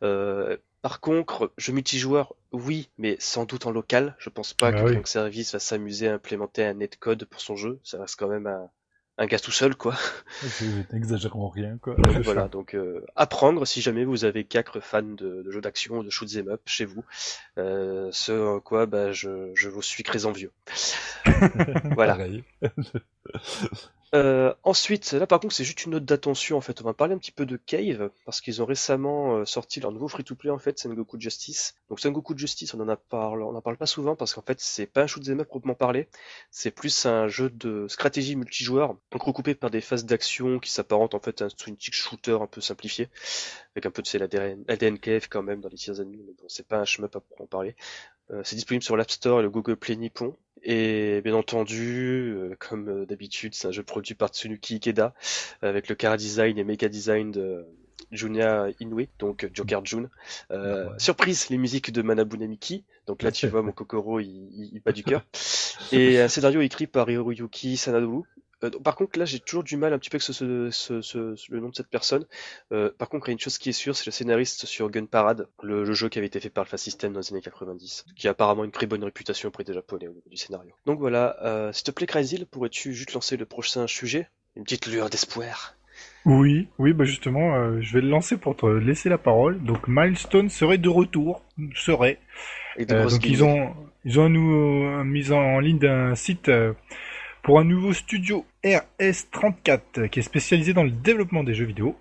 par 0.00 1.00
contre, 1.00 1.52
jeu 1.58 1.72
multijoueur, 1.72 2.34
oui, 2.52 2.88
mais 2.96 3.16
sans 3.18 3.44
doute 3.44 3.66
en 3.66 3.70
local. 3.70 4.16
Je 4.18 4.30
pense 4.30 4.54
pas 4.54 4.72
bah 4.72 4.82
que 4.82 4.88
oui. 4.88 5.00
Service 5.04 5.52
va 5.52 5.58
s'amuser 5.58 6.08
à 6.08 6.14
implémenter 6.14 6.64
un 6.64 6.74
netcode 6.74 7.26
pour 7.26 7.42
son 7.42 7.56
jeu. 7.56 7.78
Ça 7.82 8.00
reste 8.00 8.18
quand 8.18 8.28
même 8.28 8.46
un, 8.46 8.70
un 9.16 9.26
gars 9.26 9.38
tout 9.38 9.52
seul, 9.52 9.76
quoi. 9.76 9.94
N'exagérons 10.92 11.48
rien, 11.48 11.78
quoi. 11.78 11.96
voilà, 12.24 12.48
donc 12.48 12.74
euh, 12.74 13.04
apprendre 13.14 13.66
si 13.66 13.80
jamais 13.80 14.04
vous 14.04 14.24
avez 14.24 14.44
quatre 14.44 14.80
fans 14.80 15.02
de, 15.02 15.42
de 15.42 15.50
jeux 15.50 15.60
d'action, 15.60 16.02
de 16.02 16.10
shoot 16.10 16.28
'em 16.36 16.48
up 16.48 16.62
chez 16.66 16.84
vous, 16.84 17.04
euh, 17.58 18.08
ce 18.12 18.58
quoi 18.58 18.86
bah, 18.86 19.12
je, 19.12 19.52
je 19.54 19.68
vous 19.68 19.82
suis 19.82 20.02
très 20.02 20.26
envieux. 20.26 20.50
voilà. 21.94 22.18
Euh, 24.14 24.54
ensuite, 24.62 25.10
là 25.12 25.26
par 25.26 25.40
contre, 25.40 25.54
c'est 25.54 25.64
juste 25.64 25.84
une 25.86 25.92
note 25.92 26.04
d'attention 26.04 26.56
en 26.56 26.60
fait. 26.60 26.80
On 26.80 26.84
va 26.84 26.94
parler 26.94 27.14
un 27.14 27.18
petit 27.18 27.32
peu 27.32 27.46
de 27.46 27.56
Cave 27.56 28.10
parce 28.24 28.40
qu'ils 28.40 28.62
ont 28.62 28.64
récemment 28.64 29.38
euh, 29.38 29.44
sorti 29.44 29.80
leur 29.80 29.90
nouveau 29.90 30.06
free-to-play 30.06 30.50
en 30.50 30.58
fait, 30.58 30.78
Sengoku 30.78 31.18
Justice. 31.20 31.74
Donc 31.88 31.98
Sengoku 31.98 32.38
Justice, 32.38 32.74
on 32.74 32.80
en 32.80 32.88
a 32.88 32.96
parlé, 32.96 33.42
on 33.42 33.56
en 33.56 33.60
parle 33.60 33.76
pas 33.76 33.86
souvent 33.86 34.14
parce 34.14 34.32
qu'en 34.32 34.42
fait, 34.42 34.60
c'est 34.60 34.86
pas 34.86 35.02
un 35.02 35.06
shoot 35.08 35.28
up 35.28 35.48
proprement 35.48 35.74
parlé. 35.74 36.08
C'est 36.52 36.70
plus 36.70 37.06
un 37.06 37.26
jeu 37.26 37.50
de 37.50 37.88
stratégie 37.88 38.36
multijoueur, 38.36 38.96
donc 39.10 39.22
recoupé 39.22 39.56
par 39.56 39.70
des 39.70 39.80
phases 39.80 40.04
d'action 40.04 40.60
qui 40.60 40.70
s'apparentent 40.70 41.14
en 41.14 41.20
fait 41.20 41.42
à 41.42 41.46
un 41.46 41.48
twin 41.48 41.76
shooter 41.80 42.38
un 42.40 42.46
peu 42.46 42.60
simplifié, 42.60 43.08
avec 43.74 43.86
un 43.86 43.90
peu 43.90 44.02
de 44.02 44.06
c'est 44.06 44.18
l'ADN 44.18 44.98
Cave 45.00 45.28
quand 45.28 45.42
même 45.42 45.60
dans 45.60 45.68
les 45.68 45.76
tiers 45.76 46.00
ennemis, 46.00 46.22
mais 46.24 46.34
bon, 46.34 46.44
c'est 46.46 46.68
pas 46.68 46.78
un 46.78 46.84
shmup 46.84 47.16
à 47.16 47.20
proprement 47.20 47.48
parler. 47.48 47.74
Euh, 48.30 48.42
c'est 48.44 48.56
disponible 48.56 48.84
sur 48.84 48.96
l'App 48.96 49.10
Store 49.10 49.40
et 49.40 49.42
le 49.42 49.50
Google 49.50 49.76
Play 49.76 49.96
Nippon. 49.96 50.36
Et 50.64 51.20
bien 51.22 51.34
entendu, 51.34 52.34
euh, 52.34 52.56
comme 52.58 52.88
euh, 52.88 53.06
d'habitude, 53.06 53.54
c'est 53.54 53.68
un 53.68 53.70
jeu 53.70 53.82
produit 53.82 54.14
par 54.14 54.30
Tsunuki 54.30 54.76
Ikeda, 54.76 55.14
avec 55.60 55.88
le 55.88 55.94
car 55.94 56.16
design 56.16 56.56
et 56.58 56.64
mecha 56.64 56.88
design 56.88 57.30
de 57.30 57.66
Junya 58.10 58.68
Inoue, 58.80 59.06
donc 59.18 59.48
Joker 59.52 59.84
June. 59.84 60.08
Euh, 60.50 60.88
Surprise, 60.98 61.50
les 61.50 61.58
musiques 61.58 61.92
de 61.92 62.00
Manabu 62.00 62.38
Namiki. 62.38 62.84
Donc 63.06 63.22
là, 63.22 63.30
tu 63.30 63.46
vois, 63.48 63.62
mon 63.62 63.72
Kokoro, 63.72 64.20
il, 64.20 64.28
il, 64.28 64.70
il 64.72 64.80
bat 64.80 64.92
du 64.92 65.04
cœur. 65.04 65.26
Et 65.92 66.18
un 66.20 66.28
scénario 66.28 66.62
écrit 66.62 66.86
par 66.86 67.10
Hiroyuki 67.10 67.76
Sanadu, 67.76 68.22
euh, 68.62 68.70
par 68.70 68.96
contre, 68.96 69.18
là, 69.18 69.24
j'ai 69.24 69.40
toujours 69.40 69.64
du 69.64 69.76
mal 69.76 69.92
un 69.92 69.98
petit 69.98 70.10
peu 70.10 70.16
avec 70.16 70.22
ce, 70.22 70.32
ce, 70.70 71.00
ce, 71.00 71.34
le 71.50 71.60
nom 71.60 71.68
de 71.70 71.74
cette 71.74 71.88
personne. 71.88 72.24
Euh, 72.72 72.90
par 72.96 73.08
contre, 73.08 73.28
il 73.28 73.30
y 73.30 73.32
a 73.32 73.34
une 73.34 73.40
chose 73.40 73.58
qui 73.58 73.70
est 73.70 73.72
sûre, 73.72 73.96
c'est 73.96 74.06
le 74.06 74.12
scénariste 74.12 74.66
sur 74.66 74.90
Gun 74.90 75.06
Parade, 75.06 75.48
le, 75.62 75.92
jeu 75.92 76.08
qui 76.08 76.18
avait 76.18 76.26
été 76.26 76.40
fait 76.40 76.50
par 76.50 76.62
Alpha 76.62 76.76
System 76.76 77.12
dans 77.12 77.20
les 77.20 77.32
années 77.32 77.42
90, 77.42 78.06
qui 78.16 78.28
a 78.28 78.32
apparemment 78.32 78.64
une 78.64 78.70
très 78.70 78.86
bonne 78.86 79.04
réputation 79.04 79.48
auprès 79.48 79.64
des 79.64 79.74
Japonais 79.74 80.08
au 80.08 80.12
niveau 80.12 80.28
du 80.30 80.36
scénario. 80.36 80.72
Donc 80.86 80.98
voilà, 80.98 81.36
euh, 81.42 81.72
s'il 81.72 81.84
te 81.84 81.90
plaît, 81.90 82.06
Crazy, 82.06 82.44
pourrais-tu 82.44 82.92
juste 82.94 83.12
lancer 83.12 83.36
le 83.36 83.46
prochain 83.46 83.86
sujet? 83.86 84.28
Une 84.56 84.64
petite 84.64 84.86
lueur 84.86 85.10
d'espoir. 85.10 85.74
Oui, 86.24 86.68
oui, 86.78 86.92
bah 86.92 87.04
justement, 87.04 87.80
je 87.80 87.92
vais 87.92 88.00
le 88.00 88.08
lancer 88.08 88.36
pour 88.36 88.56
te 88.56 88.66
laisser 88.66 89.08
la 89.08 89.18
parole. 89.18 89.62
Donc 89.62 89.88
Milestone 89.88 90.48
serait 90.48 90.78
de 90.78 90.88
retour, 90.88 91.42
serait. 91.74 92.18
Euh, 92.90 93.08
donc 93.08 93.24
ils 93.26 93.44
ont, 93.44 93.74
ils 94.04 94.18
ont 94.18 94.28
nous 94.28 95.04
mis 95.04 95.32
en 95.32 95.60
ligne 95.60 95.78
d'un 95.78 96.14
site 96.14 96.50
pour 97.44 97.60
un 97.60 97.64
nouveau 97.64 97.92
studio 97.92 98.44
RS34 98.64 100.08
qui 100.08 100.18
est 100.18 100.22
spécialisé 100.22 100.72
dans 100.72 100.82
le 100.82 100.90
développement 100.90 101.44
des 101.44 101.54
jeux 101.54 101.66
vidéo. 101.66 101.94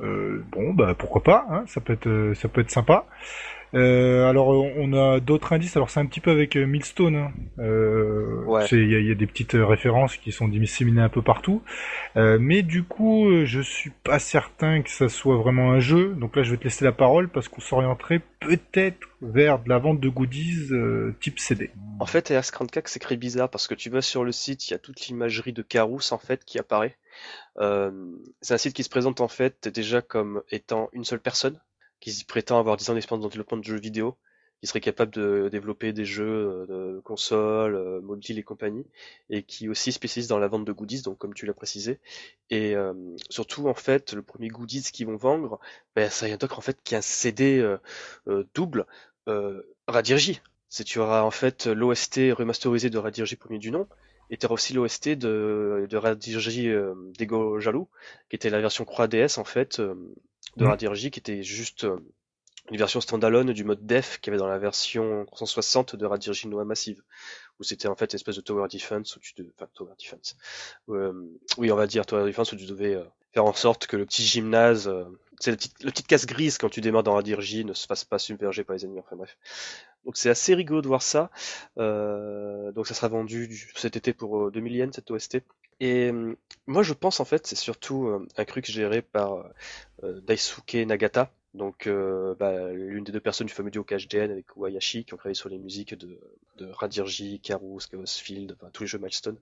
Euh, 0.00 0.42
bon, 0.50 0.72
bah 0.72 0.94
pourquoi 0.98 1.22
pas, 1.22 1.46
hein, 1.50 1.64
ça 1.66 1.80
peut 1.80 1.92
être, 1.92 2.32
ça 2.34 2.48
peut 2.48 2.62
être 2.62 2.70
sympa. 2.70 3.04
Euh, 3.74 4.28
alors 4.28 4.48
on 4.48 4.92
a 4.92 5.20
d'autres 5.20 5.52
indices. 5.52 5.76
Alors 5.76 5.90
c'est 5.90 6.00
un 6.00 6.06
petit 6.06 6.20
peu 6.20 6.30
avec 6.30 6.56
euh, 6.56 6.66
Millstone. 6.66 7.16
Hein. 7.16 7.32
Euh, 7.58 8.66
il 8.72 9.06
y, 9.06 9.10
a 9.10 9.14
des 9.14 9.26
petites 9.26 9.52
références 9.54 10.16
qui 10.16 10.32
sont 10.32 10.48
disséminées 10.48 11.02
un 11.02 11.08
peu 11.08 11.22
partout. 11.22 11.62
Euh, 12.16 12.38
mais 12.40 12.62
du 12.62 12.84
coup, 12.84 13.44
je 13.44 13.60
suis 13.60 13.90
pas 13.90 14.18
certain 14.18 14.82
que 14.82 14.90
ça 14.90 15.08
soit 15.08 15.36
vraiment 15.36 15.72
un 15.72 15.80
jeu. 15.80 16.14
Donc 16.14 16.36
là, 16.36 16.42
je 16.42 16.50
vais 16.50 16.56
te 16.56 16.64
laisser 16.64 16.84
la 16.84 16.92
parole 16.92 17.28
parce 17.28 17.48
qu'on 17.48 17.60
s'orienterait 17.60 18.22
peut-être 18.40 19.06
vers 19.20 19.58
de 19.58 19.68
la 19.68 19.78
vente 19.78 20.00
de 20.00 20.08
goodies 20.08 20.70
type 21.20 21.38
CD. 21.38 21.70
En 22.00 22.06
fait, 22.06 22.30
RS34 22.30 22.82
c'est 22.86 23.00
très 23.00 23.16
bizarre 23.16 23.50
parce 23.50 23.66
que 23.66 23.74
tu 23.74 23.90
vas 23.90 24.02
sur 24.02 24.24
le 24.24 24.32
site, 24.32 24.68
il 24.68 24.72
y 24.72 24.74
a 24.74 24.78
toute 24.78 25.06
l'imagerie 25.06 25.52
de 25.52 25.62
Carous 25.62 26.12
en 26.12 26.18
fait 26.18 26.44
qui 26.44 26.58
apparaît. 26.58 26.96
c'est 27.58 28.54
un 28.54 28.58
site 28.58 28.74
qui 28.74 28.84
se 28.84 28.88
présente 28.88 29.20
en 29.20 29.28
fait 29.28 29.68
déjà 29.68 30.00
comme 30.00 30.42
étant 30.50 30.88
une 30.92 31.04
seule 31.04 31.20
personne 31.20 31.58
qui 32.00 32.24
prétend 32.24 32.58
avoir 32.58 32.76
10 32.76 32.90
ans 32.90 32.94
d'expérience 32.94 33.22
dans 33.22 33.28
le 33.28 33.32
développement 33.32 33.58
de 33.58 33.64
jeux 33.64 33.80
vidéo, 33.80 34.16
qui 34.60 34.66
serait 34.66 34.80
capable 34.80 35.12
de 35.12 35.48
développer 35.50 35.92
des 35.92 36.04
jeux 36.04 36.66
euh, 36.68 36.96
de 36.96 37.00
consoles, 37.00 37.76
euh, 37.76 38.00
mobiles 38.00 38.38
et 38.38 38.42
compagnie, 38.42 38.86
et 39.30 39.42
qui 39.42 39.68
aussi 39.68 39.92
spécialise 39.92 40.28
dans 40.28 40.38
la 40.38 40.48
vente 40.48 40.64
de 40.64 40.72
goodies, 40.72 41.02
donc 41.02 41.18
comme 41.18 41.34
tu 41.34 41.46
l'as 41.46 41.54
précisé. 41.54 42.00
Et 42.50 42.74
euh, 42.74 42.92
surtout, 43.30 43.68
en 43.68 43.74
fait, 43.74 44.12
le 44.14 44.22
premier 44.22 44.48
goodies 44.48 44.82
qu'ils 44.82 45.06
vont 45.06 45.16
vendre, 45.16 45.60
ben, 45.94 46.10
ça 46.10 46.28
y 46.28 46.32
a 46.32 46.38
en 46.40 46.60
fait 46.60 46.78
qui 46.82 46.94
est 46.94 46.98
un 46.98 47.02
CD 47.02 47.76
double 48.54 48.86
Radirji. 49.86 50.40
C'est 50.68 50.84
tu 50.84 50.98
auras 50.98 51.22
en 51.22 51.30
fait 51.30 51.66
l'OST 51.66 52.32
remasterisé 52.32 52.90
de 52.90 52.98
Radirji 52.98 53.36
premier 53.36 53.58
du 53.58 53.70
nom, 53.70 53.86
et 54.30 54.36
tu 54.36 54.46
auras 54.46 54.54
aussi 54.54 54.72
l'OST 54.72 55.10
de, 55.10 55.86
de 55.88 55.96
Radirji 55.96 56.70
Dego 57.18 57.60
Jaloux, 57.60 57.88
qui 58.28 58.36
était 58.36 58.50
la 58.50 58.60
version 58.60 58.84
Croix 58.84 59.08
DS 59.08 59.38
en 59.38 59.44
fait 59.44 59.80
de 60.56 60.64
mmh. 60.64 61.10
Qui 61.10 61.20
était 61.20 61.42
juste 61.42 61.84
euh, 61.84 61.98
une 62.70 62.76
version 62.76 63.00
standalone 63.00 63.52
du 63.52 63.64
mode 63.64 63.86
def 63.86 64.18
qu'il 64.20 64.30
y 64.32 64.34
avait 64.34 64.40
dans 64.40 64.48
la 64.48 64.58
version 64.58 65.24
360 65.26 65.96
de 65.96 66.06
Radirji 66.06 66.48
Noah 66.48 66.64
Massive, 66.64 67.02
où 67.58 67.64
c'était 67.64 67.88
en 67.88 67.96
fait 67.96 68.12
une 68.12 68.16
espèce 68.16 68.36
de 68.36 68.40
tower 68.40 68.68
defense 68.68 69.16
où 69.16 69.20
tu 69.20 69.34
devais, 69.36 69.50
enfin 69.56 69.68
tower 69.74 69.92
defense, 69.98 70.36
euh, 70.90 71.12
oui 71.56 71.72
on 71.72 71.76
va 71.76 71.86
dire 71.86 72.06
tower 72.06 72.24
defense 72.24 72.52
où 72.52 72.56
tu 72.56 72.66
devais 72.66 72.94
euh, 72.94 73.04
faire 73.32 73.44
en 73.44 73.52
sorte 73.52 73.86
que 73.86 73.96
le 73.96 74.06
petit 74.06 74.24
gymnase, 74.24 74.92
c'est 75.40 75.50
la 75.50 75.56
petite, 75.56 75.78
petite 75.78 76.06
casse 76.06 76.26
grise 76.26 76.58
quand 76.58 76.68
tu 76.68 76.80
démarres 76.80 77.02
dans 77.02 77.14
Radirji 77.14 77.64
ne 77.64 77.74
se 77.74 77.86
fasse 77.86 78.04
pas 78.04 78.18
submerger 78.18 78.64
par 78.64 78.76
les 78.76 78.84
ennemis, 78.84 79.00
enfin 79.00 79.16
bref. 79.16 79.36
Donc 80.04 80.16
c'est 80.16 80.30
assez 80.30 80.54
rigolo 80.54 80.82
de 80.82 80.88
voir 80.88 81.02
ça. 81.02 81.30
donc 81.76 82.86
ça 82.86 82.94
sera 82.94 83.08
vendu 83.08 83.70
cet 83.76 83.96
été 83.96 84.12
pour 84.12 84.50
2000 84.50 84.76
yens 84.76 84.94
cette 84.94 85.10
OST. 85.10 85.42
Et 85.80 86.10
hum, 86.10 86.36
moi, 86.66 86.82
je 86.82 86.92
pense 86.92 87.20
en 87.20 87.24
fait, 87.24 87.46
c'est 87.46 87.56
surtout 87.56 88.06
euh, 88.08 88.26
un 88.36 88.44
truc 88.44 88.66
géré 88.66 89.02
par 89.02 89.34
euh, 89.34 89.42
euh, 90.04 90.20
Daisuke 90.22 90.74
Nagata, 90.74 91.32
donc 91.58 91.88
bah, 92.38 92.72
l'une 92.72 93.04
des 93.04 93.12
deux 93.12 93.20
personnes 93.20 93.46
du 93.46 93.52
fameux 93.52 93.70
duo 93.70 93.84
KHDN 93.84 94.30
avec 94.30 94.56
Wayashi 94.56 95.04
qui 95.04 95.12
ont 95.12 95.16
travaillé 95.16 95.34
sur 95.34 95.48
les 95.48 95.58
musiques 95.58 95.94
de, 95.94 96.18
de 96.56 96.66
Radirji, 96.66 97.40
Karus, 97.40 97.86
Chaos 97.86 98.06
Field, 98.06 98.56
enfin, 98.58 98.70
tous 98.72 98.84
les 98.84 98.86
jeux 98.86 98.98
Milestone. 98.98 99.36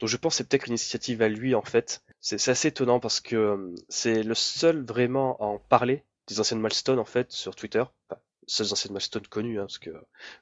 Donc 0.00 0.08
je 0.08 0.16
pense 0.16 0.34
que 0.34 0.36
c'est 0.38 0.48
peut-être 0.48 0.66
une 0.66 0.72
initiative 0.72 1.22
à 1.22 1.28
lui 1.28 1.54
en 1.54 1.62
fait. 1.62 2.02
C'est 2.20 2.48
assez 2.48 2.68
étonnant 2.68 3.00
parce 3.00 3.20
que 3.20 3.36
hum, 3.36 3.74
c'est 3.88 4.22
le 4.22 4.34
seul 4.34 4.84
vraiment 4.84 5.36
à 5.38 5.44
en 5.44 5.58
parler 5.58 6.04
des 6.28 6.38
anciennes 6.40 6.60
Milestone 6.60 6.98
en 6.98 7.04
fait 7.04 7.32
sur 7.32 7.56
Twitter. 7.56 7.82
Enfin, 8.08 8.20
seules 8.46 8.72
anciennes 8.72 8.92
Milestone 8.92 9.26
connues, 9.26 9.58
hein, 9.58 9.64
parce 9.64 9.78
que 9.78 9.90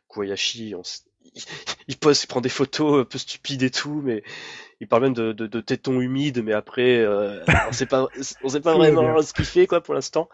Koyashi, 0.09 0.74
on, 0.74 0.83
il, 1.35 1.43
il, 1.89 1.97
pose, 1.99 2.22
il 2.22 2.26
prend 2.26 2.41
des 2.41 2.49
photos 2.49 3.01
un 3.01 3.05
peu 3.05 3.18
stupides 3.18 3.62
et 3.62 3.70
tout, 3.70 4.01
mais 4.03 4.22
il 4.81 4.89
parle 4.89 5.05
même 5.05 5.14
de, 5.14 5.33
de, 5.33 5.47
de 5.47 5.61
tétons 5.61 6.01
humides, 6.01 6.43
mais 6.43 6.53
après, 6.53 6.99
euh, 6.99 7.45
on 7.68 7.72
sait 7.72 7.87
pas, 7.87 8.09
on 8.43 8.49
sait 8.49 8.61
pas 8.61 8.74
vraiment 8.76 9.20
ce 9.22 9.33
qu'il 9.33 9.45
fait, 9.45 9.66
quoi, 9.66 9.83
pour 9.83 9.95
l'instant. 9.95 10.28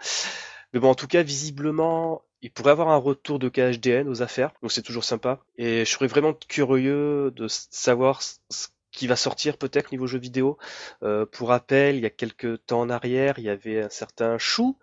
Mais 0.72 0.80
bon, 0.80 0.90
en 0.90 0.94
tout 0.94 1.06
cas, 1.06 1.22
visiblement, 1.22 2.22
il 2.42 2.50
pourrait 2.50 2.72
avoir 2.72 2.88
un 2.88 2.96
retour 2.96 3.38
de 3.38 3.48
KHDN 3.48 4.08
aux 4.08 4.22
affaires, 4.22 4.52
donc 4.62 4.72
c'est 4.72 4.82
toujours 4.82 5.04
sympa. 5.04 5.40
Et 5.56 5.84
je 5.84 5.90
serais 5.90 6.06
vraiment 6.06 6.34
curieux 6.34 7.32
de 7.34 7.46
savoir 7.48 8.22
ce 8.22 8.68
qui 8.92 9.06
va 9.06 9.16
sortir 9.16 9.58
peut-être 9.58 9.92
niveau 9.92 10.06
jeu 10.06 10.18
vidéo. 10.18 10.56
Euh, 11.02 11.26
pour 11.26 11.48
rappel, 11.48 11.96
il 11.96 12.02
y 12.02 12.06
a 12.06 12.10
quelques 12.10 12.64
temps 12.66 12.80
en 12.80 12.90
arrière, 12.90 13.38
il 13.38 13.44
y 13.44 13.50
avait 13.50 13.82
un 13.82 13.90
certain 13.90 14.38
Chou 14.38 14.78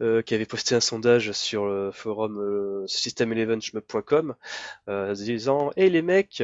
euh, 0.00 0.22
qui 0.22 0.34
avait 0.34 0.46
posté 0.46 0.74
un 0.74 0.80
sondage 0.80 1.32
sur 1.32 1.66
le 1.66 1.90
forum 1.90 2.38
euh, 2.38 2.86
system11shmup.com 2.86 4.34
euh, 4.88 5.14
disant 5.14 5.72
"Hey 5.76 5.90
les 5.90 6.02
mecs, 6.02 6.42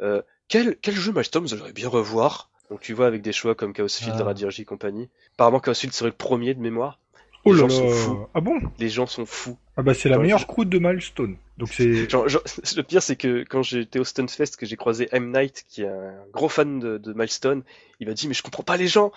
euh, 0.00 0.22
quel, 0.48 0.76
quel 0.76 0.94
jeu 0.94 1.10
Milestone 1.12 1.42
vous 1.42 1.54
aimeriez 1.54 1.72
bien 1.72 1.88
revoir? 1.88 2.50
Donc 2.70 2.80
tu 2.80 2.94
vois 2.94 3.06
avec 3.06 3.22
des 3.22 3.32
choix 3.32 3.54
comme 3.54 3.72
Chaos 3.72 3.88
Field, 3.88 4.16
ah. 4.18 4.24
Radirji 4.24 4.62
et 4.62 4.64
compagnie. 4.64 5.10
Apparemment 5.34 5.60
Chaos 5.60 5.74
Field 5.74 5.92
serait 5.92 6.10
le 6.10 6.16
premier 6.16 6.54
de 6.54 6.60
mémoire. 6.60 6.98
Oh 7.44 7.52
là 7.52 7.66
là. 7.66 8.26
Ah 8.34 8.40
bon 8.40 8.60
Les 8.78 8.88
gens 8.88 9.06
sont 9.06 9.26
fous. 9.26 9.56
Ah 9.76 9.82
bah 9.82 9.94
c'est 9.94 10.08
la 10.08 10.18
meilleure 10.18 10.46
croûte 10.46 10.68
de 10.68 10.78
Milestone. 10.78 11.36
Donc 11.58 11.70
c'est. 11.72 11.84
Le 12.76 12.82
pire 12.82 13.02
c'est 13.02 13.16
que 13.16 13.44
quand 13.48 13.62
j'étais 13.62 13.98
au 13.98 14.04
Stunfest 14.04 14.56
que 14.56 14.66
j'ai 14.66 14.76
croisé 14.76 15.08
M 15.12 15.32
Night 15.32 15.64
qui 15.68 15.82
est 15.82 15.88
un 15.88 16.14
gros 16.32 16.48
fan 16.48 16.78
de, 16.78 16.98
de 16.98 17.12
Milestone, 17.12 17.62
il 17.98 18.06
m'a 18.06 18.14
dit 18.14 18.28
mais 18.28 18.34
je 18.34 18.42
comprends 18.42 18.62
pas 18.62 18.76
les 18.76 18.86
gens. 18.86 19.12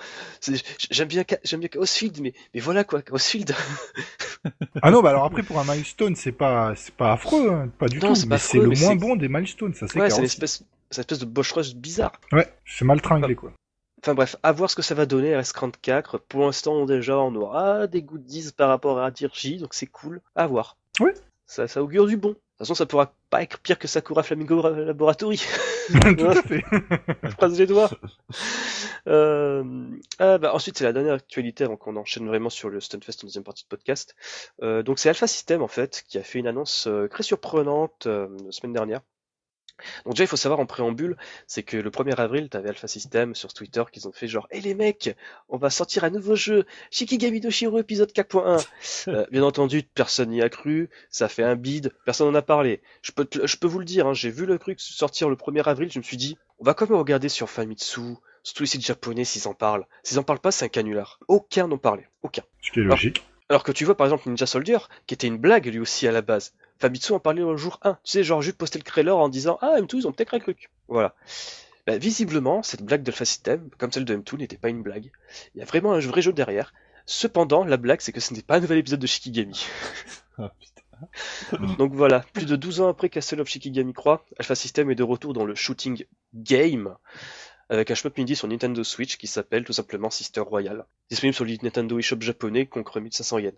J'aime 0.89 1.07
bien 1.07 1.23
j'aime 1.43 1.59
bien 1.59 1.69
Chaos 1.69 1.85
Field 1.85 2.19
mais 2.21 2.33
mais 2.53 2.61
voilà 2.61 2.83
quoi 2.83 3.01
Chaos 3.01 3.19
Field. 3.19 3.53
ah 4.81 4.91
non 4.91 5.01
bah 5.01 5.09
alors 5.09 5.25
après 5.25 5.43
pour 5.43 5.59
un 5.59 5.63
Milestone 5.63 6.15
c'est 6.15 6.31
pas 6.31 6.73
c'est 6.75 6.95
pas 6.95 7.13
affreux 7.13 7.51
hein, 7.51 7.69
pas 7.77 7.87
du 7.87 7.99
tout. 7.99 8.13
Mais 8.27 8.37
c'est 8.39 8.57
le 8.57 8.69
moins 8.69 8.95
bon 8.95 9.15
des 9.15 9.27
Milestones 9.27 9.75
ça 9.75 9.87
c'est. 9.87 9.99
Ouais 9.99 10.09
c'est 10.09 10.19
une 10.19 10.25
espèce 10.25 10.63
espèce 10.97 11.19
de 11.19 11.25
Bosch 11.25 11.51
Rush 11.51 11.75
bizarre. 11.75 12.13
Ouais 12.31 12.47
c'est 12.65 12.85
mal 12.85 13.01
tringlé 13.01 13.35
quoi. 13.35 13.51
Enfin 14.05 14.13
bref, 14.13 14.35
à 14.43 14.51
voir 14.51 14.69
ce 14.69 14.75
que 14.75 14.83
ça 14.83 14.93
va 14.93 15.07
donner 15.07 15.33
RS34. 15.33 16.19
Pour 16.29 16.41
l'instant, 16.41 16.85
déjà, 16.85 17.17
on 17.17 17.33
aura 17.33 17.87
des 17.87 18.03
goodies 18.03 18.51
par 18.55 18.69
rapport 18.69 18.99
à 18.99 19.09
Dirgy, 19.09 19.57
donc 19.57 19.73
c'est 19.73 19.87
cool. 19.87 20.21
À 20.35 20.45
voir. 20.45 20.77
Oui. 20.99 21.09
Ça, 21.47 21.67
ça 21.67 21.81
augure 21.81 22.05
du 22.05 22.15
bon. 22.15 22.29
De 22.29 22.33
toute 22.35 22.57
façon, 22.59 22.75
ça 22.75 22.85
pourra 22.85 23.15
pas 23.31 23.41
être 23.41 23.57
pire 23.61 23.79
que 23.79 23.87
Sakura 23.87 24.21
Flamingo 24.21 24.61
Laboratory. 24.61 25.41
Tout 26.17 26.27
à 26.27 26.43
fait. 26.43 26.63
Je 27.23 27.35
croise 27.35 27.57
les 27.57 27.65
doigts. 27.65 27.89
Euh... 29.07 29.63
Ah, 30.19 30.37
bah, 30.37 30.53
ensuite, 30.53 30.77
c'est 30.77 30.83
la 30.83 30.93
dernière 30.93 31.15
actualité 31.15 31.63
avant 31.63 31.75
qu'on 31.75 31.95
enchaîne 31.95 32.27
vraiment 32.27 32.51
sur 32.51 32.69
le 32.69 32.79
Stunfest 32.81 33.23
en 33.23 33.25
deuxième 33.25 33.43
partie 33.43 33.63
de 33.63 33.69
podcast. 33.69 34.15
Euh, 34.61 34.83
donc 34.83 34.99
c'est 34.99 35.09
Alpha 35.09 35.25
System 35.25 35.63
en 35.63 35.67
fait 35.67 36.03
qui 36.07 36.19
a 36.19 36.23
fait 36.23 36.37
une 36.37 36.47
annonce 36.47 36.85
euh, 36.85 37.07
très 37.07 37.23
surprenante 37.23 38.05
la 38.05 38.51
semaine 38.51 38.73
dernière 38.73 39.01
Donc 40.05 40.13
déjà, 40.13 40.23
il 40.23 40.27
faut 40.27 40.37
savoir 40.37 40.59
en 40.59 40.65
préambule, 40.65 41.17
c'est 41.47 41.63
que 41.63 41.77
le 41.77 41.89
1er 41.89 42.15
avril, 42.15 42.49
t'avais 42.49 42.69
Alpha 42.69 42.87
System 42.87 43.35
sur 43.35 43.53
Twitter 43.53 43.83
qu'ils 43.91 44.07
ont 44.07 44.11
fait 44.11 44.27
genre, 44.27 44.47
hé 44.51 44.61
les 44.61 44.73
mecs, 44.73 45.15
on 45.49 45.57
va 45.57 45.69
sortir 45.69 46.03
un 46.03 46.09
nouveau 46.09 46.35
jeu, 46.35 46.65
Shikigami 46.91 47.41
no 47.41 47.49
Shiro 47.49 47.79
épisode 47.79 48.11
4.1. 48.11 48.65
Euh, 49.07 49.25
bien 49.31 49.43
entendu, 49.43 49.83
personne 49.83 50.29
n'y 50.29 50.41
a 50.41 50.49
cru, 50.49 50.89
ça 51.09 51.27
fait 51.27 51.43
un 51.43 51.55
bide, 51.55 51.91
personne 52.05 52.27
n'en 52.27 52.33
a 52.35 52.41
parlé. 52.41 52.81
Je 53.03 53.11
peux, 53.11 53.25
te- 53.25 53.45
je 53.45 53.57
peux 53.57 53.67
vous 53.67 53.77
le 53.79 53.85
dire, 53.85 54.07
hein, 54.07 54.13
j'ai 54.13 54.31
vu 54.31 54.45
le 54.47 54.57
truc 54.57 54.79
sortir 54.79 55.29
le 55.29 55.35
1er 55.35 55.61
avril, 55.63 55.91
je 55.91 55.99
me 55.99 56.03
suis 56.03 56.17
dit, 56.17 56.37
on 56.59 56.63
va 56.63 56.73
quand 56.73 56.89
même 56.89 56.97
regarder 56.97 57.29
sur 57.29 57.49
Famitsu, 57.49 58.01
sur 58.43 58.53
tous 58.55 58.63
les 58.63 58.67
sites 58.67 58.85
japonais 58.85 59.23
s'ils 59.25 59.47
en 59.47 59.53
parlent. 59.53 59.85
S'ils 60.03 60.17
en 60.17 60.23
parlent 60.23 60.39
pas, 60.39 60.51
c'est 60.51 60.65
un 60.65 60.69
canular. 60.69 61.19
Aucun 61.27 61.67
n'en 61.67 61.77
parlait, 61.77 62.07
aucun. 62.23 62.43
Ce 62.61 62.71
qui 62.71 62.79
est 62.79 62.83
logique. 62.83 63.17
Alors 63.19 63.34
que 63.47 63.71
tu 63.71 63.85
vois 63.85 63.95
par 63.95 64.07
exemple 64.07 64.27
Ninja 64.27 64.45
Soldier, 64.45 64.77
qui 65.07 65.13
était 65.13 65.27
une 65.27 65.37
blague 65.37 65.67
lui 65.67 65.79
aussi 65.79 66.07
à 66.07 66.11
la 66.11 66.21
base. 66.21 66.53
Famitsu 66.79 67.13
en 67.13 67.19
parlait 67.19 67.43
au 67.43 67.57
jour 67.57 67.79
1. 67.83 67.93
Tu 67.93 67.99
sais, 68.03 68.23
genre 68.23 68.41
juste 68.41 68.57
poster 68.57 68.79
le 68.79 68.83
trailer 68.83 69.17
en 69.17 69.29
disant 69.29 69.57
Ah, 69.61 69.75
M2, 69.79 69.97
ils 69.97 70.07
ont 70.07 70.11
peut-être 70.11 70.33
un 70.33 70.39
truc. 70.39 70.69
Voilà. 70.87 71.15
Bah, 71.87 71.97
visiblement, 71.97 72.63
cette 72.63 72.81
blague 72.81 73.03
d'Alpha 73.03 73.25
System, 73.25 73.69
comme 73.77 73.91
celle 73.91 74.05
de 74.05 74.15
M2, 74.15 74.37
n'était 74.37 74.57
pas 74.57 74.69
une 74.69 74.81
blague. 74.81 75.11
Il 75.53 75.59
y 75.59 75.61
a 75.61 75.65
vraiment 75.65 75.93
un 75.93 75.99
vrai 75.99 76.21
jeu 76.21 76.33
derrière. 76.33 76.73
Cependant, 77.05 77.63
la 77.63 77.77
blague, 77.77 78.01
c'est 78.01 78.11
que 78.11 78.19
ce 78.19 78.33
n'est 78.33 78.41
pas 78.41 78.57
un 78.57 78.59
nouvel 78.59 78.79
épisode 78.79 78.99
de 78.99 79.07
Shikigami. 79.07 79.65
Putain. 80.37 80.85
Donc 81.77 81.93
voilà, 81.93 82.21
plus 82.33 82.45
de 82.45 82.55
12 82.55 82.81
ans 82.81 82.87
après 82.87 83.09
Castle 83.09 83.41
of 83.41 83.47
Shikigami 83.47 83.93
3, 83.93 84.25
Alpha 84.39 84.55
System 84.55 84.89
est 84.89 84.95
de 84.95 85.03
retour 85.03 85.33
dans 85.33 85.45
le 85.45 85.55
shooting 85.55 86.05
game, 86.33 86.95
avec 87.69 87.89
un 87.91 87.95
shmup 87.95 88.17
midi 88.17 88.35
sur 88.35 88.47
Nintendo 88.47 88.83
Switch 88.83 89.17
qui 89.17 89.27
s'appelle 89.27 89.63
tout 89.63 89.73
simplement 89.73 90.09
Sister 90.09 90.41
Royal. 90.41 90.85
Disponible 91.09 91.35
sur 91.35 91.45
le 91.45 91.55
Nintendo 91.63 91.97
eShop 91.97 92.21
japonais, 92.21 92.65
contre 92.65 92.99
1500 92.99 93.39
yens. 93.39 93.53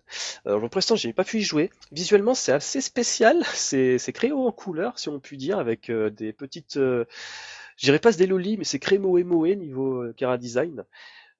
Alors 0.46 0.62
pour 0.62 0.78
l'instant, 0.78 0.96
j'ai 0.96 1.14
pas 1.14 1.24
pu 1.24 1.40
y 1.40 1.44
jouer. 1.44 1.70
Visuellement, 1.92 2.34
c'est 2.34 2.52
assez 2.52 2.82
spécial, 2.82 3.44
c'est 3.54 4.14
créé 4.14 4.32
en 4.32 4.52
couleur, 4.52 4.98
si 5.00 5.10
on 5.10 5.20
peut 5.20 5.36
dire, 5.36 5.60
avec 5.60 5.90
euh, 5.90 6.10
des 6.10 6.34
petites... 6.34 6.78
Euh, 6.78 7.06
je 7.78 7.86
dirais 7.86 8.00
pas 8.00 8.12
des 8.12 8.26
lolis, 8.26 8.58
mais 8.58 8.64
c'est 8.64 8.80
créé 8.80 8.98
moe 8.98 9.24
moe 9.24 9.56
niveau 9.56 10.02
euh, 10.02 10.14
Cara 10.18 10.38
Design. 10.38 10.84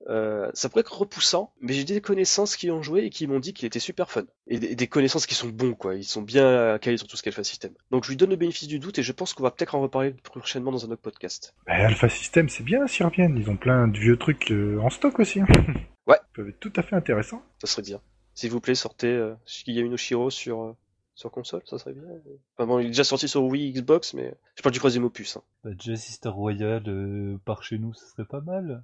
Euh, 0.10 0.50
ça 0.54 0.70
pourrait 0.70 0.82
être 0.82 0.98
repoussant, 0.98 1.52
mais 1.60 1.74
j'ai 1.74 1.84
des 1.84 2.00
connaissances 2.02 2.56
qui 2.56 2.70
ont 2.72 2.82
joué 2.82 3.04
et 3.06 3.10
qui 3.10 3.28
m'ont 3.28 3.40
dit 3.40 3.54
qu'il 3.54 3.66
était 3.66 3.80
super 3.80 4.10
fun. 4.12 4.24
Et 4.48 4.60
des, 4.60 4.76
des 4.76 4.88
connaissances 4.88 5.26
qui 5.26 5.36
sont 5.36 5.50
bons, 5.50 5.74
quoi. 5.74 5.96
Ils 5.96 6.04
sont 6.04 6.22
bien 6.22 6.78
calés 6.80 6.98
sur 6.98 7.08
tout 7.08 7.18
ce 7.18 7.24
qu'est 7.24 7.36
le 7.36 7.44
système. 7.44 7.74
Donc 7.92 8.04
je 8.06 8.10
lui 8.10 8.16
donne 8.18 8.30
le 8.30 8.36
bénéfice 8.36 8.68
du 8.68 8.80
doute 8.80 9.00
et 9.00 9.04
je 9.04 9.12
pense 9.12 9.34
qu'on 9.34 9.44
va 9.44 9.52
peut-être 9.52 9.76
en 9.76 9.82
reparler 9.82 10.12
prochainement 10.24 10.72
dans 10.72 10.86
un 10.86 10.92
autre 10.92 11.02
podcast. 11.02 11.56
Bah, 11.66 11.74
Alpha 11.74 12.08
System, 12.10 12.48
c'est 12.48 12.64
bien 12.64 12.86
s'ils 12.88 13.06
reviennent. 13.06 13.38
Ils 13.38 13.50
ont 13.50 13.58
plein 13.58 13.88
de 13.88 13.98
vieux 13.98 14.18
trucs 14.18 14.52
euh, 14.52 14.80
en 14.82 14.90
stock 14.90 15.20
aussi. 15.20 15.42
hein. 15.42 15.48
Ouais. 16.08 16.16
Ça 16.16 16.24
peut 16.36 16.48
être 16.50 16.60
tout 16.62 16.72
à 16.78 16.84
fait 16.84 16.96
intéressant. 16.96 17.42
Ça 17.60 17.68
serait 17.68 17.82
bien. 17.82 18.00
S'il 18.34 18.50
vous 18.52 18.62
plaît, 18.62 18.76
sortez 18.76 19.08
euh, 19.08 19.34
Shikigami 19.46 19.90
no 19.90 19.98
Shiro 19.98 20.30
sur, 20.30 20.62
euh, 20.62 20.76
sur 21.16 21.32
console, 21.32 21.64
ça 21.66 21.78
serait 21.78 21.92
bien. 21.92 22.04
Enfin 22.56 22.66
bon, 22.66 22.80
il 22.80 22.86
est 22.86 22.90
déjà 22.90 23.04
sorti 23.04 23.28
sur 23.28 23.44
Wii, 23.44 23.74
Xbox, 23.74 24.14
mais 24.14 24.34
je 24.56 24.62
parle 24.62 24.72
du 24.72 24.80
troisième 24.80 25.04
opus. 25.04 25.36
Hein. 25.36 25.42
Bah, 25.66 25.72
déjà 25.78 25.98
Sister 25.98 26.30
Royal 26.30 26.82
euh, 26.88 27.38
par 27.44 27.62
chez 27.64 27.78
nous, 27.78 27.94
ce 27.94 28.06
serait 28.06 28.24
pas 28.26 28.40
mal. 28.40 28.84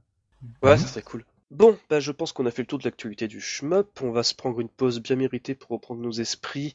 Ouais, 0.62 0.72
Mhm. 0.74 0.78
ça 0.78 0.88
serait 0.88 1.02
cool. 1.02 1.26
Bon, 1.52 1.78
bah 1.88 2.00
je 2.00 2.12
pense 2.12 2.32
qu'on 2.32 2.48
a 2.48 2.52
fait 2.52 2.64
le 2.64 2.66
tour 2.66 2.80
de 2.80 2.84
l'actualité 2.84 3.28
du 3.28 3.39
shmup. 3.39 4.02
On 4.02 4.10
va 4.10 4.24
se 4.24 4.34
prendre 4.34 4.60
une 4.60 4.70
pause 4.70 5.00
bien 5.00 5.16
méritée 5.16 5.54
pour 5.54 5.70
reprendre 5.70 6.02
nos 6.02 6.12
esprits 6.12 6.74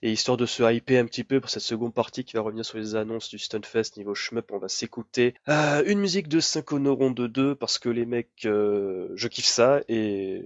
et 0.00 0.10
histoire 0.10 0.38
de 0.38 0.46
se 0.46 0.62
hyper 0.72 1.02
un 1.02 1.06
petit 1.06 1.24
peu 1.24 1.40
pour 1.42 1.50
cette 1.50 1.62
seconde 1.62 1.92
partie 1.92 2.24
qui 2.24 2.34
va 2.34 2.40
revenir 2.40 2.64
sur 2.64 2.78
les 2.78 2.94
annonces 2.96 3.28
du 3.28 3.38
Stunfest 3.38 3.98
niveau 3.98 4.14
shmup. 4.14 4.50
On 4.50 4.56
va 4.58 4.68
s'écouter 4.68 5.34
euh, 5.50 5.82
une 5.86 5.98
musique 5.98 6.28
de 6.28 6.40
Synchrono 6.40 6.96
de 7.10 7.26
2 7.26 7.54
parce 7.54 7.78
que 7.78 7.90
les 7.90 8.06
mecs, 8.06 8.46
euh, 8.46 9.08
je 9.14 9.28
kiffe 9.28 9.44
ça 9.44 9.82
et 9.90 10.42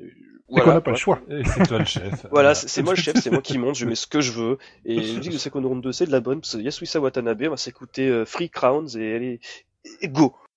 voilà. 0.49 0.65
qu'on 0.65 0.75
n'a 0.75 0.81
pas 0.81 0.91
le 0.91 0.97
choix. 0.97 1.21
Et 1.31 1.45
c'est 1.45 1.65
toi 1.69 1.79
le 1.79 1.85
chef. 1.85 2.27
Voilà, 2.33 2.57
c'est 2.57 2.83
moi 2.83 2.95
le 2.95 3.01
chef, 3.01 3.17
c'est 3.23 3.31
moi 3.31 3.43
qui 3.43 3.59
monte, 3.59 3.77
je 3.77 3.87
mets 3.87 3.95
ce 3.95 4.09
que 4.09 4.21
je 4.21 4.33
veux. 4.33 4.59
Et 4.87 4.97
la 4.97 5.03
musique 5.19 5.33
de 5.35 5.39
Synchrono 5.39 5.73
2, 5.81 5.93
c'est 5.93 6.07
de 6.07 6.11
la 6.11 6.19
bonne 6.21 6.41
parce 6.41 6.57
que 6.57 6.61
Yasuisa 6.63 6.99
Watanabe, 6.99 7.43
on 7.47 7.51
va 7.51 7.57
s'écouter 7.57 8.09
euh, 8.09 8.25
Free 8.25 8.51
Crowns 8.51 8.89
et 8.99 9.15
allez, 9.15 9.41
et 10.01 10.09
go.「 10.09 10.48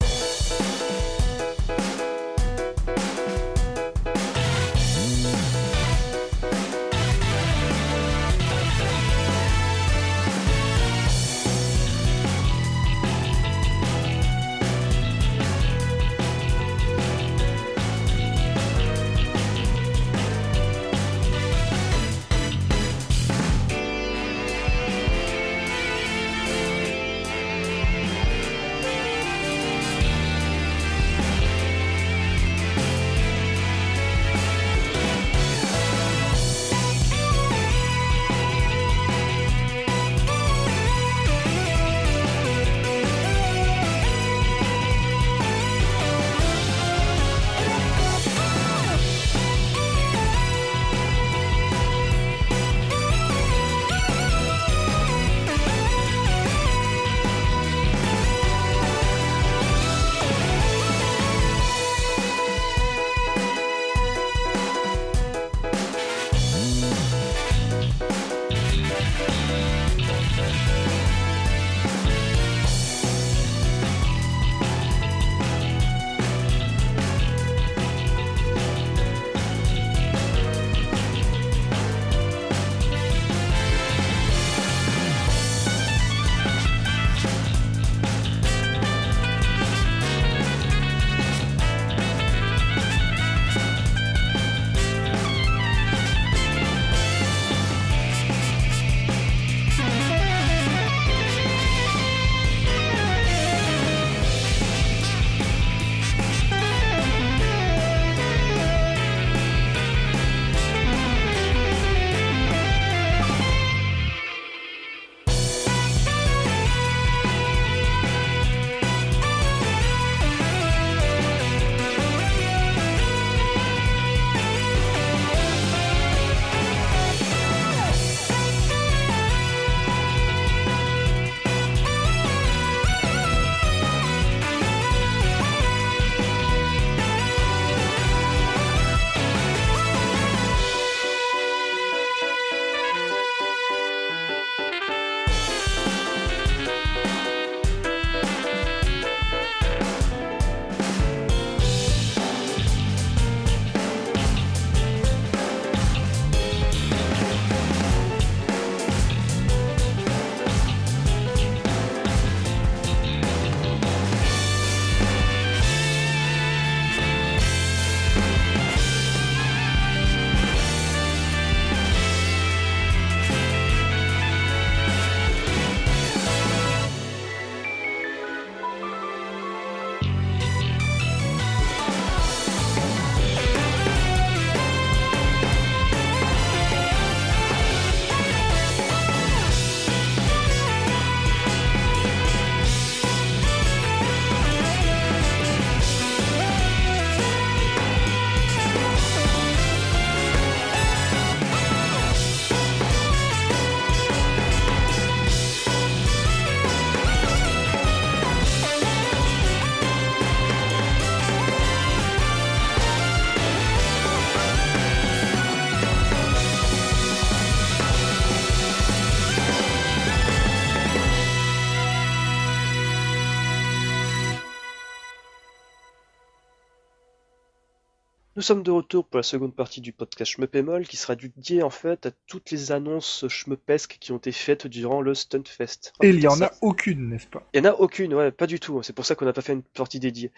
Nous 228.41 228.45
sommes 228.47 228.63
de 228.63 228.71
retour 228.71 229.05
pour 229.05 229.17
la 229.19 229.23
seconde 229.23 229.53
partie 229.55 229.81
du 229.81 229.91
podcast 229.93 230.31
Schmeppemol 230.31 230.87
qui 230.87 230.97
sera 230.97 231.15
dédié 231.15 231.61
en 231.61 231.69
fait 231.69 232.07
à 232.07 232.11
toutes 232.25 232.49
les 232.49 232.71
annonces 232.71 233.27
schmeppesques 233.27 233.97
qui 233.99 234.11
ont 234.13 234.17
été 234.17 234.31
faites 234.31 234.65
durant 234.65 234.99
le 235.01 235.13
Stuntfest. 235.13 235.93
Et 236.01 236.09
il 236.09 236.19
y 236.19 236.27
en 236.27 236.41
a 236.41 236.49
aucune, 236.61 237.09
n'est-ce 237.09 237.27
pas? 237.27 237.47
Il 237.53 237.63
y 237.63 237.67
en 237.67 237.69
a 237.69 237.73
aucune, 237.75 238.15
ouais, 238.15 238.31
pas 238.31 238.47
du 238.47 238.59
tout. 238.59 238.81
C'est 238.81 238.93
pour 238.93 239.05
ça 239.05 239.13
qu'on 239.13 239.25
n'a 239.25 239.33
pas 239.33 239.43
fait 239.43 239.53
une 239.53 239.61
partie 239.61 239.99
dédiée. 239.99 240.31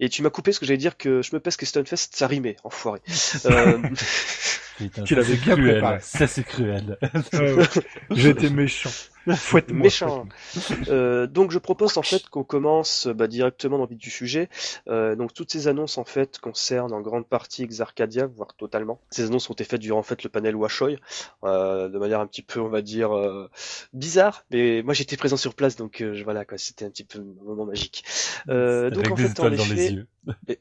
Et 0.00 0.08
tu 0.08 0.22
m'as 0.22 0.30
coupé 0.30 0.52
ce 0.52 0.60
que 0.60 0.64
j'allais 0.64 0.78
dire 0.78 0.96
que 0.96 1.20
Schmeppesque 1.20 1.62
et 1.62 1.66
Stuntfest, 1.66 2.16
ça 2.16 2.26
rimait, 2.26 2.56
enfoiré. 2.64 3.00
euh... 3.44 3.78
Putain, 4.78 5.04
Tu 5.04 5.14
l'avais 5.14 5.34
c'est 5.36 5.42
bien 5.44 5.54
cruel. 5.54 5.72
préparé. 5.74 5.98
Ça 6.00 6.26
c'est 6.26 6.44
cruel. 6.44 6.96
Ouais, 7.34 7.52
ouais. 7.52 7.64
J'étais 8.12 8.48
méchant. 8.48 8.88
Fouette-moi. 9.28 9.82
Méchant. 9.84 10.26
Euh, 10.88 11.26
donc 11.26 11.50
je 11.50 11.58
propose 11.58 11.96
en 11.96 12.02
fait 12.02 12.28
qu'on 12.28 12.44
commence 12.44 13.06
bah, 13.06 13.26
directement 13.26 13.78
dans 13.78 13.84
le 13.84 13.90
vif 13.90 13.98
du 13.98 14.10
sujet. 14.10 14.48
Euh, 14.88 15.14
donc 15.16 15.32
toutes 15.32 15.52
ces 15.52 15.68
annonces 15.68 15.98
en 15.98 16.04
fait 16.04 16.38
concernent 16.38 16.92
en 16.92 17.00
grande 17.00 17.26
partie 17.26 17.62
Exarcadia, 17.62 18.26
voire 18.26 18.54
totalement. 18.54 19.00
Ces 19.10 19.26
annonces 19.26 19.48
ont 19.50 19.52
été 19.54 19.64
faites 19.64 19.80
durant 19.80 20.00
en 20.00 20.02
fait 20.02 20.22
le 20.24 20.30
panel 20.30 20.56
Washoy, 20.56 20.98
euh, 21.44 21.88
de 21.88 21.98
manière 21.98 22.20
un 22.20 22.26
petit 22.26 22.42
peu 22.42 22.60
on 22.60 22.68
va 22.68 22.82
dire 22.82 23.16
euh, 23.16 23.48
bizarre, 23.92 24.44
mais 24.50 24.82
moi 24.82 24.94
j'étais 24.94 25.16
présent 25.16 25.36
sur 25.36 25.54
place 25.54 25.76
donc 25.76 26.00
euh, 26.00 26.20
voilà 26.24 26.44
quoi, 26.44 26.58
c'était 26.58 26.84
un 26.84 26.90
petit 26.90 27.04
peu 27.04 27.18
un 27.20 27.44
moment 27.44 27.66
magique. 27.66 28.04
Euh, 28.48 28.90
donc 28.90 29.06
Avec 29.06 29.12
en 29.12 29.14
des 29.14 29.22
fait 29.22 29.28
en 29.28 29.32
étoiles 29.32 29.56
dans 29.56 29.64
les 29.64 29.84
effet, 29.84 30.04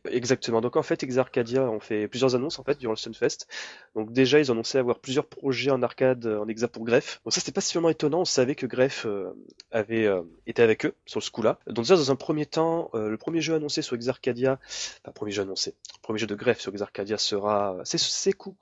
Exactement. 0.09 0.61
Donc 0.61 0.75
en 0.75 0.83
fait, 0.83 1.03
Exarcadia 1.03 1.63
ont 1.63 1.79
fait 1.79 2.07
plusieurs 2.07 2.35
annonces 2.35 2.59
en 2.59 2.63
fait 2.63 2.77
durant 2.79 2.93
le 2.93 2.97
Stunfest. 2.97 3.47
Donc 3.95 4.11
déjà, 4.11 4.39
ils 4.39 4.49
annoncé 4.51 4.77
avoir 4.77 4.99
plusieurs 4.99 5.27
projets 5.27 5.71
en 5.71 5.83
arcade 5.83 6.25
en 6.25 6.47
exa 6.47 6.67
pour 6.67 6.83
Greff. 6.83 7.21
Donc 7.23 7.33
ça, 7.33 7.39
c'était 7.41 7.51
pas 7.51 7.61
si 7.61 7.73
vraiment 7.73 7.89
étonnant. 7.89 8.21
On 8.21 8.25
savait 8.25 8.55
que 8.55 8.65
Greff 8.65 9.05
euh, 9.05 9.33
avait 9.71 10.05
euh, 10.07 10.21
été 10.47 10.63
avec 10.63 10.85
eux 10.85 10.93
sur 11.05 11.21
ce 11.21 11.29
coup-là. 11.31 11.59
Donc 11.67 11.85
déjà, 11.85 11.95
dans 11.95 12.11
un 12.11 12.15
premier 12.15 12.45
temps, 12.45 12.89
euh, 12.95 13.09
le 13.09 13.17
premier 13.17 13.41
jeu 13.41 13.53
annoncé 13.55 13.81
sur 13.81 13.95
Exarcadia, 13.95 14.59
enfin 15.03 15.11
premier 15.13 15.31
jeu 15.31 15.43
annoncé, 15.43 15.75
le 15.95 16.01
premier 16.01 16.19
jeu 16.19 16.27
de 16.27 16.35
Greff 16.35 16.59
sur 16.59 16.71
Exarcadia 16.71 17.17
sera 17.17 17.77
Sesu 17.83 18.09
Seku- 18.09 18.55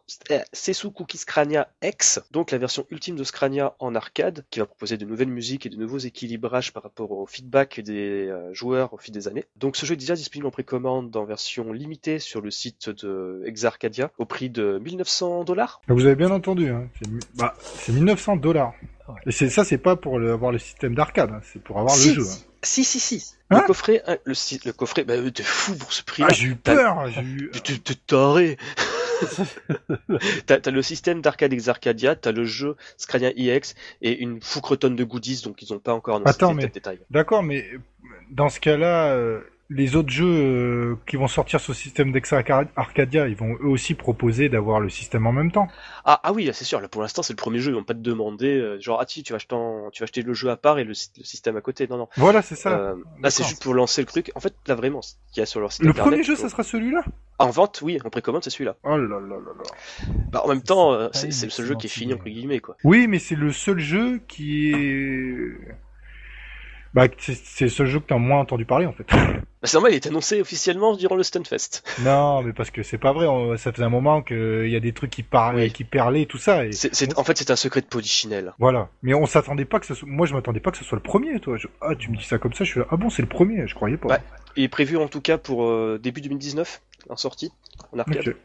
Sesu 0.52 0.92
Cookie 0.92 1.18
Scrania 1.18 1.70
X. 1.82 2.20
Donc 2.32 2.52
la 2.52 2.58
version 2.58 2.86
ultime 2.92 3.16
de 3.16 3.24
Scrania 3.24 3.76
en 3.80 3.96
arcade, 3.96 4.44
qui 4.50 4.60
va 4.60 4.66
proposer 4.66 4.98
de 4.98 5.06
nouvelles 5.06 5.30
musiques 5.30 5.66
et 5.66 5.70
de 5.70 5.78
nouveaux 5.78 5.98
équilibrages 5.98 6.74
par 6.74 6.84
rapport 6.84 7.12
au 7.12 7.26
feedback 7.26 7.80
des 7.80 8.34
joueurs 8.52 8.94
au 8.94 8.98
fil 8.98 9.14
des 9.14 9.28
années. 9.28 9.46
Donc 9.56 9.78
ce 9.78 9.86
jeu 9.86 9.94
est 9.94 9.98
déjà 9.98 10.16
disponible 10.16 10.48
en 10.48 10.52
précommande 10.52 10.89
en 10.90 11.26
version 11.26 11.72
limitée 11.72 12.20
sur 12.20 12.42
le 12.42 12.52
site 12.52 12.90
de 12.90 13.42
Exarcadia 13.46 14.12
au 14.18 14.26
prix 14.26 14.50
de 14.50 14.80
1900 14.84 15.44
dollars. 15.44 15.82
Vous 15.88 16.06
avez 16.06 16.16
bien 16.16 16.32
entendu, 16.32 16.70
hein. 16.70 16.88
c'est 17.02 17.10
mi- 17.10 17.20
bah, 17.36 17.54
c'est 17.62 17.92
1900 17.94 18.36
dollars. 18.38 18.74
Et 19.26 19.32
c'est 19.32 19.50
ça, 19.50 19.64
c'est 19.64 19.78
pas 19.80 19.96
pour 19.96 20.20
le- 20.20 20.32
avoir 20.32 20.52
le 20.52 20.60
système 20.60 20.94
d'arcade, 20.94 21.32
hein, 21.32 21.42
c'est 21.52 21.62
pour 21.62 21.80
avoir 21.80 21.96
si, 21.96 22.10
le 22.10 22.24
jeu. 22.24 22.30
hein. 22.30 22.36
si, 22.62 22.84
si, 22.84 23.00
si. 23.00 23.34
Hein 23.50 23.62
le 23.62 23.66
coffret, 23.68 24.04
le, 24.26 24.72
coffret, 24.72 25.04
bah 25.04 25.16
t'es 25.32 25.42
fou 25.42 25.76
pour 25.76 25.92
ce 25.92 26.04
prix-là. 26.04 26.28
Ah, 26.30 26.34
j'ai 26.34 26.48
eu 26.48 26.56
peur, 26.56 27.08
j'ai 27.10 27.22
eu... 27.22 27.52
T'es- 27.64 27.96
taré. 28.06 28.58
t'as 30.46 30.72
le 30.72 30.82
système 30.82 31.22
d'arcade 31.22 31.52
Exarcadia, 31.54 32.16
t'as 32.16 32.32
le 32.32 32.46
jeu 32.46 32.76
Scrania 32.98 33.32
EX 33.36 33.76
et 34.02 34.20
une 34.20 34.42
foucretonne 34.42 34.96
de 34.96 35.04
goodies, 35.04 35.42
donc 35.44 35.62
ils 35.62 35.74
ont 35.74 35.80
pas 35.80 35.94
encore 35.94 36.18
annoncé 36.18 36.30
Attends, 36.30 36.54
mais- 36.54 36.68
détails. 36.68 37.00
D'accord, 37.10 37.44
mais 37.44 37.66
dans 38.32 38.50
ce 38.50 38.60
cas-là, 38.60 39.14
euh, 39.14 39.42
les 39.72 39.96
autres 39.96 40.10
jeux 40.10 40.26
euh, 40.26 40.96
qui 41.06 41.16
vont 41.16 41.28
sortir 41.28 41.60
sur 41.60 41.74
le 41.74 41.78
système 41.78 42.12
d'Exa 42.12 42.42
Arcadia, 42.76 43.28
ils 43.28 43.36
vont 43.36 43.54
eux 43.62 43.68
aussi 43.68 43.94
proposer 43.94 44.50
d'avoir 44.50 44.80
le 44.80 44.90
système 44.90 45.28
en 45.28 45.32
même 45.32 45.52
temps. 45.52 45.68
Ah, 46.06 46.20
ah 46.24 46.34
oui, 46.34 46.50
c'est 46.54 46.66
sûr, 46.66 46.82
là 46.82 46.88
pour 46.88 47.02
l'instant 47.04 47.22
c'est 47.22 47.34
le 47.34 47.38
premier 47.38 47.60
jeu, 47.60 47.72
ils 47.72 47.76
vont 47.76 47.84
pas 47.84 47.94
te 47.94 48.00
demander, 48.00 48.58
euh, 48.58 48.80
genre, 48.80 49.00
ah 49.00 49.06
si, 49.08 49.22
tu 49.22 49.32
vas, 49.34 49.38
acheter 49.38 49.54
en- 49.54 49.92
tu 49.92 50.00
vas 50.02 50.06
acheter 50.06 50.24
le 50.24 50.34
jeu 50.34 50.50
à 50.50 50.58
part 50.58 50.80
et 50.80 50.84
le, 50.84 50.94
sy- 50.96 51.12
le 51.20 51.24
système 51.24 51.56
à 51.56 51.62
côté. 51.62 51.88
Non, 51.88 51.98
non. 51.98 52.08
Voilà, 52.18 52.42
c'est 52.42 52.56
ça. 52.56 52.72
Euh, 52.80 52.96
là 53.22 53.30
c'est 53.30 53.44
juste 53.44 53.62
pour 53.62 53.74
lancer 53.76 54.02
le 54.02 54.08
truc. 54.08 54.32
En 54.34 54.40
fait, 54.40 54.56
là 54.66 54.74
vraiment, 54.76 55.02
ce 55.04 55.14
qu'il 55.32 55.42
y 55.42 55.44
a 55.44 55.46
sur 55.46 55.60
leur 55.60 55.72
site 55.72 55.84
le 55.84 55.92
internet. 55.92 56.12
premier 56.14 56.24
jeu, 56.24 56.36
ça 56.36 56.50
sera 56.50 56.64
celui-là? 56.64 57.04
En 57.38 57.52
vente, 57.52 57.82
oui, 57.84 58.00
en 58.04 58.10
précommande, 58.10 58.44
c'est 58.44 58.50
celui-là. 58.50 58.76
Oh 58.84 58.98
là 58.98 59.20
là 59.20 59.20
là 59.20 59.36
là. 59.56 60.16
Bah, 60.32 60.42
en 60.44 60.48
même 60.50 60.64
temps, 60.64 61.10
C'est 61.14 61.28
le 61.28 61.50
seul 61.52 61.66
jeu 61.68 61.76
qui 61.76 61.86
est 61.86 61.90
fini, 61.90 62.14
entre 62.16 62.26
guillemets, 62.26 62.60
quoi. 62.60 62.76
Oui, 62.84 63.08
mais 63.08 63.20
c'est 63.20 63.36
le 63.36 63.52
seul 63.52 63.80
jeu 63.80 64.20
qui 64.28 64.72
est... 64.72 65.58
Bah, 66.94 67.06
c'est 67.20 67.70
seul 67.70 67.86
jeu 67.88 68.00
que 68.00 68.08
t'as 68.08 68.18
moins 68.18 68.40
entendu 68.40 68.66
parler, 68.66 68.86
en 68.86 68.94
fait. 68.94 69.06
Bah, 69.62 69.68
c'est 69.68 69.76
normal, 69.76 69.92
il 69.92 69.96
est 69.96 70.08
annoncé 70.08 70.40
officiellement 70.40 70.96
durant 70.96 71.16
le 71.18 71.24
Stunfest. 71.24 71.84
non, 72.06 72.42
mais 72.44 72.54
parce 72.54 72.72
que 72.72 72.82
c'est 72.82 72.98
pas 72.98 73.12
vrai, 73.12 73.28
on- 73.28 73.58
ça 73.58 73.74
faisait 73.74 73.84
un 73.84 73.90
moment 73.90 74.22
qu'il 74.22 74.70
y 74.70 74.76
a 74.78 74.80
des 74.80 74.94
trucs 74.94 75.12
qui 75.12 75.22
parlaient, 75.22 75.64
Oui. 75.66 75.72
qui 75.74 75.84
perlaient 75.84 76.22
et 76.22 76.26
tout 76.28 76.38
ça. 76.38 76.64
Et... 76.66 76.70
En 77.18 77.26
fait, 77.26 77.38
c'est 77.38 77.52
un 77.52 77.58
secret 77.58 77.82
de 77.82 77.86
Polichinelle. 77.88 78.54
Voilà. 78.58 78.88
Mais 79.04 79.14
on 79.14 79.26
s'attendait 79.26 79.66
pas 79.66 79.82
que 79.82 79.86
ce 79.86 79.96
soit... 79.96 80.08
Moi, 80.08 80.28
je 80.28 80.34
m'attendais 80.34 80.62
pas 80.62 80.72
que 80.72 80.78
ce 80.78 80.86
soit 80.86 80.96
le 80.96 81.02
premier, 81.04 81.42
toi. 81.42 81.58
Je- 81.58 81.68
Ah, 81.82 81.94
tu 81.94 82.10
me 82.10 82.16
dis 82.16 82.24
ça 82.24 82.38
comme 82.38 82.54
ça, 82.54 82.64
je 82.64 82.70
suis 82.72 82.80
là. 82.80 82.86
Ah 82.90 82.96
bon, 82.96 83.10
c'est 83.10 83.22
le 83.22 83.28
premier, 83.28 83.68
je 83.68 83.76
croyais 83.76 83.98
pas. 83.98 84.08
Ouais. 84.08 84.20
Il 84.56 84.64
est 84.64 84.70
prévu 84.70 84.96
en 84.96 85.10
tout 85.10 85.20
cas 85.20 85.38
pour 85.38 85.66
euh, 85.66 86.00
début 86.02 86.22
2019, 86.22 86.82
en 87.10 87.18
sortie, 87.18 87.52
en 87.92 88.00
arcade. 88.00 88.36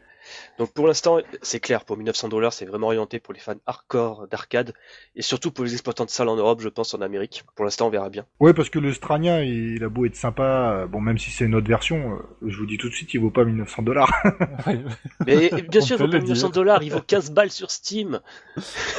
Donc 0.57 0.71
pour 0.73 0.87
l'instant, 0.87 1.19
c'est 1.41 1.59
clair, 1.59 1.85
pour 1.85 1.97
1900 1.97 2.29
dollars, 2.29 2.53
c'est 2.53 2.65
vraiment 2.65 2.87
orienté 2.87 3.19
pour 3.19 3.33
les 3.33 3.39
fans 3.39 3.55
hardcore 3.65 4.27
d'arcade, 4.29 4.73
et 5.15 5.21
surtout 5.21 5.51
pour 5.51 5.63
les 5.65 5.73
exploitants 5.73 6.05
de 6.05 6.09
salles 6.09 6.29
en 6.29 6.35
Europe, 6.35 6.61
je 6.61 6.69
pense, 6.69 6.93
en 6.93 7.01
Amérique. 7.01 7.43
Pour 7.55 7.65
l'instant, 7.65 7.87
on 7.87 7.89
verra 7.89 8.09
bien. 8.09 8.25
Ouais, 8.39 8.53
parce 8.53 8.69
que 8.69 8.79
le 8.79 8.93
Strania, 8.93 9.43
il 9.43 9.83
a 9.83 9.89
beau 9.89 10.05
être 10.05 10.15
sympa, 10.15 10.43
euh, 10.83 10.87
bon, 10.87 11.01
même 11.01 11.17
si 11.17 11.31
c'est 11.31 11.45
une 11.45 11.55
autre 11.55 11.67
version, 11.67 12.13
euh, 12.43 12.47
je 12.49 12.57
vous 12.57 12.65
dis 12.65 12.77
tout 12.77 12.89
de 12.89 12.93
suite, 12.93 13.13
il 13.13 13.19
vaut 13.19 13.31
pas 13.31 13.43
1900 13.45 13.83
dollars. 13.83 14.11
Mais 15.25 15.49
bien 15.69 15.81
On 15.81 15.85
sûr, 15.85 15.97
il 15.97 16.03
vaut 16.05 16.07
pas 16.11 16.17
le 16.17 16.23
1900 16.23 16.47
dire. 16.47 16.51
dollars, 16.53 16.83
il 16.83 16.91
vaut 16.91 17.01
15 17.01 17.31
balles 17.31 17.51
sur 17.51 17.71
Steam. 17.71 18.19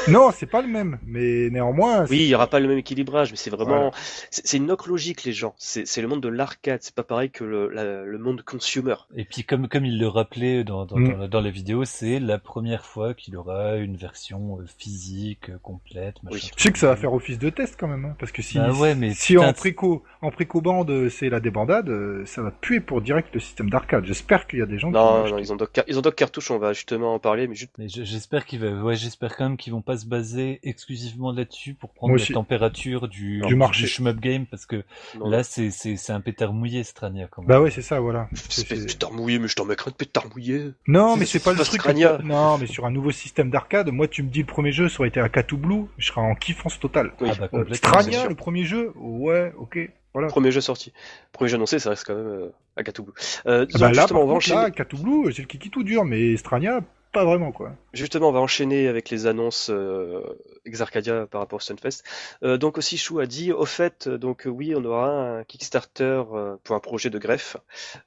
non, 0.08 0.30
c'est 0.32 0.46
pas 0.46 0.62
le 0.62 0.68
même, 0.68 0.98
mais 1.06 1.48
néanmoins. 1.50 2.04
Oui, 2.10 2.18
il 2.20 2.26
y 2.28 2.34
aura 2.34 2.46
pas 2.48 2.60
le 2.60 2.68
même 2.68 2.78
équilibrage, 2.78 3.30
mais 3.30 3.36
c'est 3.36 3.50
vraiment, 3.50 3.92
c'est 4.30 4.56
une 4.56 4.70
autre 4.70 4.88
logique, 4.88 5.24
les 5.24 5.32
gens. 5.32 5.54
C'est 5.58 5.86
c'est 5.86 6.02
le 6.02 6.08
monde 6.08 6.22
de 6.22 6.28
l'arcade, 6.28 6.80
c'est 6.82 6.94
pas 6.94 7.02
pareil 7.02 7.30
que 7.30 7.44
le, 7.44 7.68
la- 7.70 8.04
le 8.04 8.18
monde 8.18 8.42
consumer. 8.42 8.94
Et 9.16 9.24
puis 9.24 9.44
comme 9.44 9.68
comme 9.68 9.84
il 9.84 9.98
le 9.98 10.08
rappelait 10.08 10.64
dans 10.64 10.84
dans, 10.86 10.96
Mm. 10.98 11.12
dans, 11.12 11.16
la- 11.18 11.25
dans 11.26 11.40
la 11.40 11.50
vidéo, 11.50 11.84
c'est 11.84 12.18
la 12.20 12.38
première 12.38 12.84
fois 12.84 13.14
qu'il 13.14 13.36
aura 13.36 13.76
une 13.76 13.96
version 13.96 14.58
euh, 14.60 14.64
physique 14.78 15.50
euh, 15.50 15.58
complète. 15.62 16.22
machin, 16.22 16.36
Oui. 16.36 16.50
Je 16.56 16.62
sais 16.62 16.72
que 16.72 16.78
ça 16.78 16.88
va 16.88 16.96
faire 16.96 17.12
office 17.12 17.38
de 17.38 17.50
test 17.50 17.76
quand 17.78 17.88
même, 17.88 18.04
hein, 18.04 18.16
parce 18.18 18.32
que 18.32 18.42
si, 18.42 18.58
Bah 18.58 18.72
ouais, 18.72 18.94
mais 18.94 19.12
si 19.14 19.34
putain, 19.34 19.48
en 19.48 19.52
préco, 19.52 20.02
en 20.22 20.30
préco-bande, 20.30 20.90
euh, 20.90 21.08
c'est 21.08 21.28
la 21.28 21.40
débandade, 21.40 21.88
euh, 21.88 22.24
ça 22.26 22.42
va 22.42 22.50
puer 22.50 22.80
pour 22.80 23.00
direct 23.02 23.28
le 23.34 23.40
système 23.40 23.70
d'arcade. 23.70 24.04
J'espère 24.04 24.46
qu'il 24.46 24.58
y 24.58 24.62
a 24.62 24.66
des 24.66 24.78
gens 24.78 24.88
qui 24.88 24.94
vont 24.94 25.00
Non, 25.04 25.22
acheter. 25.22 25.32
non, 25.32 25.38
ils 25.38 25.52
ont 25.52 25.56
doc, 25.56 25.70
car- 25.72 25.84
ils 25.88 25.98
ont 25.98 26.02
doc 26.02 26.14
cartouche, 26.14 26.50
on 26.50 26.58
va 26.58 26.72
justement 26.72 27.14
en 27.14 27.18
parler, 27.18 27.46
mais 27.48 27.54
juste, 27.54 27.72
Mais 27.78 27.88
j'espère 27.88 28.44
qu'il 28.46 28.60
va, 28.60 28.70
ouais, 28.82 28.96
j'espère 28.96 29.36
quand 29.36 29.48
même 29.48 29.56
qu'ils 29.56 29.72
vont 29.72 29.82
pas 29.82 29.96
se 29.98 30.06
baser 30.06 30.60
exclusivement 30.62 31.32
là-dessus 31.32 31.74
pour 31.74 31.90
prendre 31.92 32.16
la 32.16 32.24
température 32.26 33.08
du, 33.08 33.40
Du 33.46 33.56
marché. 33.56 33.86
shmup 33.86 34.20
game 34.20 34.46
parce 34.46 34.66
que 34.66 34.84
non, 35.18 35.28
là 35.28 35.42
c'est 35.42 35.70
c'est 35.70 35.96
c'est 35.96 36.12
un 36.12 36.20
pétard 36.20 36.52
mouillé 36.52 36.84
Strania 36.84 37.26
quand 37.30 37.42
même. 37.42 37.48
Bah 37.48 37.60
ouais, 37.60 37.70
c'est 37.70 37.82
ça, 37.82 38.00
voilà. 38.00 38.28
Pétard 38.68 39.12
mouillé, 39.12 39.38
mais 39.38 39.48
je 39.48 39.54
t'en 39.56 39.64
mets 39.64 39.74
un 39.86 39.90
de 39.90 39.94
pétard 39.94 40.24
mouillé. 40.34 40.70
Non, 40.86 41.15
C'est- 41.16 41.20
mais 41.20 41.26
c'est 41.26 41.42
pas 41.42 41.52
le 41.52 41.58
truc. 41.64 41.80
Strania. 41.80 42.18
Non, 42.22 42.58
mais 42.58 42.66
sur 42.66 42.86
un 42.86 42.90
nouveau 42.90 43.10
système 43.10 43.50
d'arcade, 43.50 43.90
moi, 43.90 44.08
tu 44.08 44.22
me 44.22 44.28
dis 44.28 44.40
le 44.40 44.46
premier 44.46 44.72
jeu, 44.72 44.88
ça 44.88 45.00
aurait 45.00 45.08
été 45.08 45.22
Katou 45.32 45.56
Blue, 45.56 45.86
je 45.98 46.06
serais 46.06 46.20
en 46.20 46.34
kiffance 46.34 46.78
totale. 46.78 47.12
Oui. 47.20 47.30
Ah 47.40 47.48
bah 47.52 47.64
Strania, 47.72 48.26
le 48.28 48.34
premier 48.34 48.64
jeu, 48.64 48.92
ouais, 48.96 49.52
ok, 49.58 49.78
voilà. 50.14 50.28
Premier 50.28 50.50
jeu 50.50 50.60
sorti. 50.60 50.92
Premier 51.32 51.48
jeu 51.48 51.56
annoncé, 51.56 51.78
ça 51.78 51.90
reste 51.90 52.04
quand 52.06 52.14
même 52.14 52.26
euh, 52.26 52.48
Agatha 52.76 53.02
Blue. 53.02 53.12
Euh, 53.46 53.66
Ah 53.74 53.78
bah 53.78 53.86
là, 53.88 53.92
justement, 53.92 54.06
par 54.20 54.24
on 54.24 54.26
va 54.28 54.32
contre, 54.34 54.46
enchaîner. 54.46 54.62
là, 54.62 54.70
Katou 54.70 54.96
Blue, 54.98 55.32
c'est 55.32 55.42
le 55.42 55.48
kiki 55.48 55.70
tout 55.70 55.82
dur, 55.82 56.04
mais 56.04 56.36
Strania, 56.36 56.80
pas 57.12 57.24
vraiment, 57.24 57.50
quoi. 57.52 57.72
Justement, 57.94 58.28
on 58.28 58.32
va 58.32 58.40
enchaîner 58.40 58.88
avec 58.88 59.08
les 59.10 59.26
annonces 59.26 59.68
euh, 59.70 60.20
Exarcadia 60.66 61.26
par 61.30 61.40
rapport 61.40 61.58
au 61.58 61.60
Stunfest. 61.60 62.02
Euh, 62.42 62.58
donc 62.58 62.76
aussi 62.76 62.98
Chou 62.98 63.20
a 63.20 63.26
dit, 63.26 63.52
au 63.52 63.64
fait, 63.64 64.08
donc 64.08 64.46
euh, 64.46 64.50
oui, 64.50 64.74
on 64.76 64.84
aura 64.84 65.08
un 65.38 65.44
Kickstarter 65.44 66.22
euh, 66.34 66.56
pour 66.64 66.76
un 66.76 66.80
projet 66.80 67.08
de 67.08 67.18
greffe 67.18 67.56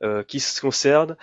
euh, 0.03 0.21
qui 0.23 0.39
se 0.39 0.59
concerne 0.61 1.15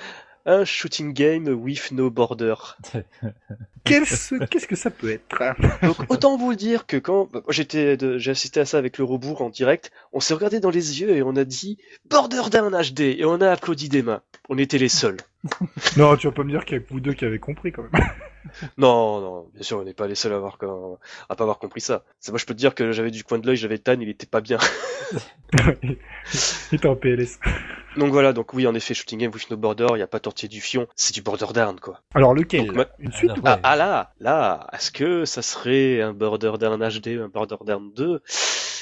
un 0.47 0.65
shooting 0.65 1.13
game 1.13 1.49
with 1.49 1.93
no 1.93 2.09
border. 2.11 2.55
Qu'est-ce 3.85 4.35
qu'est-ce 4.47 4.67
que 4.67 4.75
ça 4.75 4.91
peut 4.91 5.11
être? 5.11 5.39
Donc 5.83 5.97
autant 6.09 6.37
vous 6.37 6.51
le 6.51 6.57
dire 6.57 6.87
que 6.87 6.97
quand 6.97 7.29
j'étais, 7.49 7.97
j'ai 8.19 8.31
assisté 8.33 8.59
à 8.59 8.65
ça 8.65 8.79
avec 8.79 8.99
le 8.99 9.05
rebours 9.05 9.43
en 9.43 9.49
direct, 9.49 9.93
on 10.13 10.19
s'est 10.19 10.35
regardé 10.35 10.59
dans 10.59 10.71
les 10.71 11.01
yeux 11.01 11.11
et 11.11 11.23
on 11.23 11.37
a 11.37 11.45
dit 11.45 11.79
Border 12.11 12.43
Down 12.51 12.77
HD 12.77 13.01
et 13.01 13.25
on 13.25 13.41
a 13.41 13.49
applaudi 13.49 13.89
des 13.89 14.03
mains. 14.03 14.23
On 14.49 14.59
était 14.59 14.79
les 14.79 14.89
seuls. 14.89 15.19
Non, 15.97 16.17
tu 16.17 16.27
vas 16.27 16.33
pas 16.33 16.43
me 16.45 16.51
dire 16.51 16.65
qu'il 16.65 16.77
y 16.77 16.81
a 16.81 16.83
que 16.83 16.93
vous 16.93 17.01
deux 17.01 17.13
qui 17.15 17.25
avez 17.25 17.39
compris, 17.39 17.73
quand 17.73 17.83
même. 17.83 17.93
Non, 18.79 19.21
non, 19.21 19.47
bien 19.55 19.63
sûr, 19.65 19.79
on 19.79 19.83
n'est 19.85 19.93
pas 19.93 20.07
les 20.07 20.15
seuls 20.15 20.33
à 20.33 20.37
avoir 20.37 20.57
com- 20.57 20.97
à 21.29 21.35
pas 21.35 21.43
avoir 21.43 21.59
compris 21.59 21.81
ça. 21.81 22.05
C'est 22.21 22.31
moi, 22.31 22.39
je 22.39 22.47
peux 22.47 22.55
te 22.55 22.59
dire 22.59 22.77
que 22.77 22.93
j'avais 22.93 23.11
du 23.11 23.25
coin 23.25 23.39
de 23.41 23.47
l'œil, 23.47 23.57
j'avais 23.57 23.77
Tan, 23.79 23.97
il 24.01 24.09
était 24.09 24.25
pas 24.27 24.41
bien. 24.41 24.59
Il 25.83 25.97
était 26.73 26.87
en 26.87 26.97
PLS. 26.97 27.39
Donc 27.97 28.13
voilà, 28.13 28.33
donc 28.33 28.53
oui, 28.53 28.67
en 28.67 28.75
effet, 28.75 28.93
shooting 28.95 29.19
game 29.19 29.31
with 29.33 29.51
no 29.51 29.57
border, 29.57 29.87
il 29.95 29.99
y 29.99 30.03
a 30.03 30.07
pas 30.07 30.21
tortillé 30.21 30.49
du 30.49 30.61
fion, 30.61 30.87
c'est 30.97 31.15
du 31.15 31.23
border 31.23 31.47
down, 31.55 31.79
quoi. 31.81 32.03
Alors, 32.15 32.35
lequel 32.35 32.67
Donc, 32.67 32.77
ma- 32.77 32.87
Une 32.99 33.13
suite 33.13 33.33
pas 33.41 33.55
Ouais. 33.55 33.61
Ah, 33.63 33.73
ah 33.73 33.77
là, 33.77 34.13
là, 34.21 34.67
est-ce 34.75 34.91
que 34.91 35.25
ça 35.25 35.43
serait 35.43 36.03
un 36.03 36.13
border 36.13 36.53
down 36.59 36.79
HD, 36.89 37.19
un 37.23 37.29
border 37.29 37.57
down 37.65 37.91
2 37.95 38.21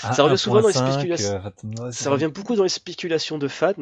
Ah, 0.03 0.13
Ça 0.13 0.25
revient 0.25 0.39
souvent 0.39 0.61
dans 0.63 0.69
les 0.69 0.75
1.5, 0.75 0.93
spéculations. 0.93 1.43
euh, 1.81 1.91
Ça 1.93 2.11
revient 2.11 2.31
beaucoup 2.35 2.57
dans 2.57 2.65
les 2.65 2.69
spéculations 2.69 3.39
de 3.39 3.49
fans. 3.49 3.73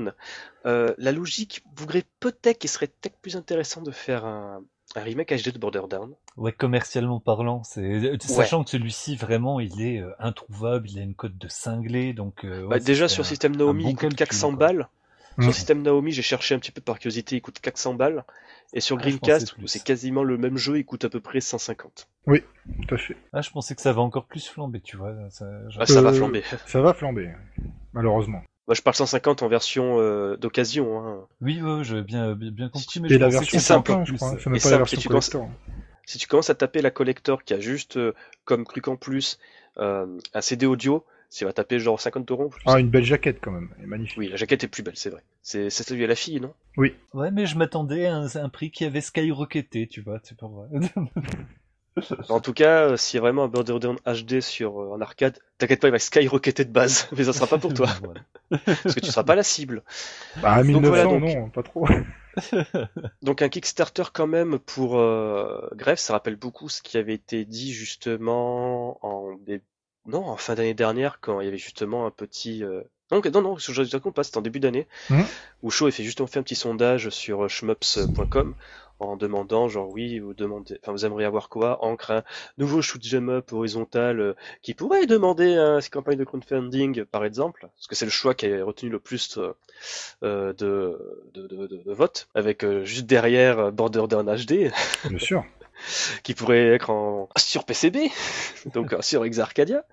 Euh, 0.66 0.94
la 0.98 1.12
logique 1.12 1.62
voudrait 1.76 2.04
peut-être 2.20 2.58
qu'il 2.58 2.70
serait 2.70 2.86
peut-être 2.86 3.16
plus 3.20 3.36
intéressant 3.36 3.82
de 3.82 3.90
faire 3.90 4.24
un, 4.24 4.62
un 4.94 5.00
remake 5.00 5.32
HD 5.32 5.50
de 5.52 5.58
Border 5.58 5.82
Down. 5.90 6.14
Ouais, 6.36 6.52
commercialement 6.52 7.18
parlant, 7.20 7.62
c'est 7.64 8.16
sachant 8.28 8.62
que 8.64 8.70
celui-ci 8.70 9.16
vraiment 9.16 9.58
il 9.60 9.80
est 9.82 10.00
euh, 10.00 10.12
introuvable, 10.18 10.88
il 10.90 10.98
a 10.98 11.02
une 11.02 11.14
cote 11.14 11.36
de 11.36 11.48
cinglé, 11.48 12.12
donc 12.12 12.44
euh, 12.44 12.66
Bah, 12.68 12.78
déjà 12.78 13.08
sur 13.08 13.22
un- 13.22 13.26
système 13.26 13.56
Naomi, 13.56 13.82
bon 13.84 13.88
il 13.90 13.92
coûte 13.96 14.00
calcul, 14.14 14.16
400 14.18 14.48
quoi. 14.50 14.56
balles. 14.58 14.88
Sur 15.38 15.46
le 15.46 15.52
système 15.54 15.80
Naomi, 15.82 16.12
j'ai 16.12 16.20
cherché 16.20 16.54
un 16.54 16.58
petit 16.58 16.72
peu 16.72 16.82
par 16.82 16.98
curiosité, 16.98 17.36
il 17.36 17.40
coûte 17.40 17.58
400 17.58 17.94
balles. 17.94 18.22
Et 18.74 18.80
sur 18.80 18.98
Ah, 18.98 19.00
Dreamcast, 19.02 19.56
où 19.62 19.66
c'est 19.66 19.82
quasiment 19.82 20.22
le 20.24 20.36
même 20.36 20.58
jeu, 20.58 20.78
il 20.78 20.84
coûte 20.84 21.06
à 21.06 21.08
peu 21.08 21.20
près 21.20 21.40
150. 21.40 22.06
Tout 22.86 22.94
à 22.94 22.98
fait. 22.98 23.16
Ah, 23.32 23.40
je 23.40 23.50
pensais 23.50 23.74
que 23.74 23.80
ça 23.80 23.94
va 23.94 24.02
encore 24.02 24.26
plus 24.26 24.46
flamber, 24.46 24.80
tu 24.82 24.98
vois. 24.98 25.14
Ça, 25.30 25.46
genre- 25.70 25.82
Ah, 25.82 25.86
ça 25.86 26.02
va 26.02 26.10
Euh, 26.10 26.12
flamber. 26.12 26.42
Ça 26.66 26.80
va 26.82 26.92
flamber, 26.92 27.30
malheureusement. 27.94 28.42
Moi, 28.68 28.74
je 28.74 28.82
parle 28.82 28.94
150 28.94 29.42
en 29.42 29.48
version 29.48 29.98
euh, 30.00 30.36
d'occasion. 30.36 31.00
Hein. 31.06 31.26
Oui, 31.40 31.60
ouais, 31.60 31.82
j'ai 31.84 32.02
bien, 32.02 32.34
bien, 32.34 32.68
compris, 32.68 33.00
mais 33.00 33.08
Et 33.08 33.14
je 33.14 33.18
la 33.18 33.28
version 33.28 33.58
simple, 33.58 33.92
je 34.04 34.10
plus. 34.10 34.16
crois. 34.16 34.30
C'est 34.38 34.46
Et 34.46 34.50
même 34.50 34.52
pas 34.54 34.58
simple, 34.60 34.72
la 34.72 34.78
version 34.78 35.00
tu 35.00 35.08
commences- 35.08 35.28
collector. 35.30 35.56
Si 36.06 36.18
tu 36.18 36.26
commences 36.26 36.50
à 36.50 36.54
taper 36.54 36.82
la 36.82 36.90
collector 36.90 37.44
qui 37.44 37.54
a 37.54 37.60
juste 37.60 37.96
euh, 37.96 38.12
comme 38.44 38.64
truc 38.64 38.88
en 38.88 38.96
plus 38.96 39.38
euh, 39.78 40.18
un 40.34 40.40
CD 40.40 40.66
audio, 40.66 41.04
ça 41.30 41.44
va 41.46 41.52
taper 41.52 41.78
genre 41.78 42.00
50 42.00 42.30
euros. 42.30 42.48
plus. 42.50 42.60
Ah, 42.66 42.78
une 42.78 42.90
belle 42.90 43.04
jaquette 43.04 43.38
quand 43.40 43.50
même. 43.52 43.68
Elle 43.78 43.84
est 43.84 43.86
magnifique. 43.86 44.18
Oui, 44.18 44.28
la 44.28 44.36
jaquette 44.36 44.62
est 44.64 44.68
plus 44.68 44.82
belle, 44.82 44.96
c'est 44.96 45.10
vrai. 45.10 45.22
C'est 45.42 45.70
c'est 45.70 45.82
celui 45.84 46.04
à 46.04 46.06
la 46.08 46.14
fille, 46.14 46.40
non? 46.40 46.52
Ouais, 46.76 47.30
mais 47.32 47.46
je 47.46 47.56
m'attendais 47.56 48.06
à 48.06 48.14
un, 48.16 48.26
à 48.26 48.38
un 48.42 48.48
prix 48.48 48.70
qui 48.70 48.84
avait 48.84 49.00
skyrocketé, 49.00 49.86
tu 49.88 50.00
vois, 50.02 50.20
c'est 50.22 50.36
pour 50.36 50.66
En 52.28 52.40
tout 52.40 52.52
cas, 52.54 52.88
euh, 52.88 52.96
s'il 52.96 53.16
y 53.16 53.18
a 53.18 53.20
vraiment 53.20 53.44
un 53.44 53.48
Borderlands 53.48 53.96
HD 54.06 54.40
sur 54.40 54.80
euh, 54.80 54.90
en 54.94 55.00
arcade, 55.00 55.38
t'inquiète 55.58 55.80
pas, 55.80 55.88
il 55.88 55.92
va 55.92 55.98
skyrocketer 55.98 56.64
de 56.64 56.70
base, 56.72 57.08
mais 57.16 57.24
ça 57.24 57.32
sera 57.32 57.46
pas 57.46 57.58
pour 57.58 57.74
toi, 57.74 57.86
parce 58.50 58.94
que 58.94 59.00
tu 59.00 59.10
seras 59.10 59.24
pas 59.24 59.34
la 59.34 59.42
cible. 59.42 59.82
Bah, 60.40 60.52
à 60.52 60.56
Donc 60.62 60.82
1900, 60.82 60.88
voilà, 60.88 61.04
donc- 61.04 61.22
non, 61.22 61.50
pas 61.50 61.62
trop. 61.62 61.86
Donc 63.22 63.42
un 63.42 63.48
Kickstarter 63.50 64.04
quand 64.12 64.26
même 64.26 64.58
pour 64.58 64.98
euh, 64.98 65.68
ça 65.96 66.14
rappelle 66.14 66.36
beaucoup 66.36 66.68
ce 66.70 66.80
qui 66.82 66.96
avait 66.96 67.12
été 67.14 67.44
dit 67.44 67.72
justement 67.72 68.98
en 69.06 69.36
non 70.06 70.24
en 70.24 70.36
fin 70.36 70.54
d'année 70.54 70.72
dernière 70.74 71.20
quand 71.20 71.40
il 71.40 71.44
y 71.44 71.48
avait 71.48 71.58
justement 71.58 72.06
un 72.06 72.10
petit 72.10 72.64
euh, 72.64 72.80
non 73.10 73.20
non 73.34 73.42
non 73.42 73.58
je 73.58 73.82
raconte 73.92 74.14
pas 74.14 74.24
c'était 74.24 74.38
en 74.38 74.42
début 74.42 74.60
d'année 74.60 74.86
Mhm. 75.10 75.24
où 75.62 75.70
Shaw 75.70 75.88
a 75.88 75.90
fait 75.90 76.02
justement 76.04 76.26
fait 76.26 76.38
un 76.38 76.42
petit 76.42 76.54
sondage 76.54 77.10
sur 77.10 77.46
shmups.com 77.50 78.54
en 79.08 79.16
demandant 79.16 79.68
genre 79.68 79.88
oui 79.90 80.18
vous 80.18 80.34
demandez 80.34 80.78
enfin 80.82 80.92
vous 80.92 81.04
aimeriez 81.04 81.26
avoir 81.26 81.48
quoi 81.48 81.84
encre 81.84 82.10
un 82.12 82.22
nouveau 82.58 82.82
shoot 82.82 83.02
'em 83.12 83.28
up 83.30 83.52
horizontal 83.52 84.20
euh, 84.20 84.34
qui 84.62 84.74
pourrait 84.74 85.06
demander 85.06 85.54
un 85.54 85.78
campagne 85.90 86.16
de 86.18 86.24
crowdfunding 86.24 87.04
par 87.04 87.24
exemple 87.24 87.68
parce 87.74 87.86
que 87.86 87.94
c'est 87.94 88.04
le 88.04 88.10
choix 88.10 88.34
qui 88.34 88.46
a 88.46 88.64
retenu 88.64 88.88
le 88.90 88.98
plus 89.00 89.38
euh, 89.38 89.52
euh, 90.22 90.52
de, 90.52 90.98
de, 91.34 91.46
de, 91.46 91.66
de- 91.66 91.92
votes 91.92 92.28
avec 92.34 92.64
euh, 92.64 92.84
juste 92.84 93.06
derrière 93.06 93.58
euh, 93.58 93.70
Borderlands 93.70 94.24
HD 94.46 94.70
Bien 95.08 95.18
sûr. 95.18 95.44
qui 96.22 96.34
pourrait 96.34 96.68
être 96.68 96.90
en 96.90 97.28
sur 97.36 97.64
PCB 97.64 98.10
donc 98.74 98.94
sur 99.00 99.24
Exarcadia 99.24 99.84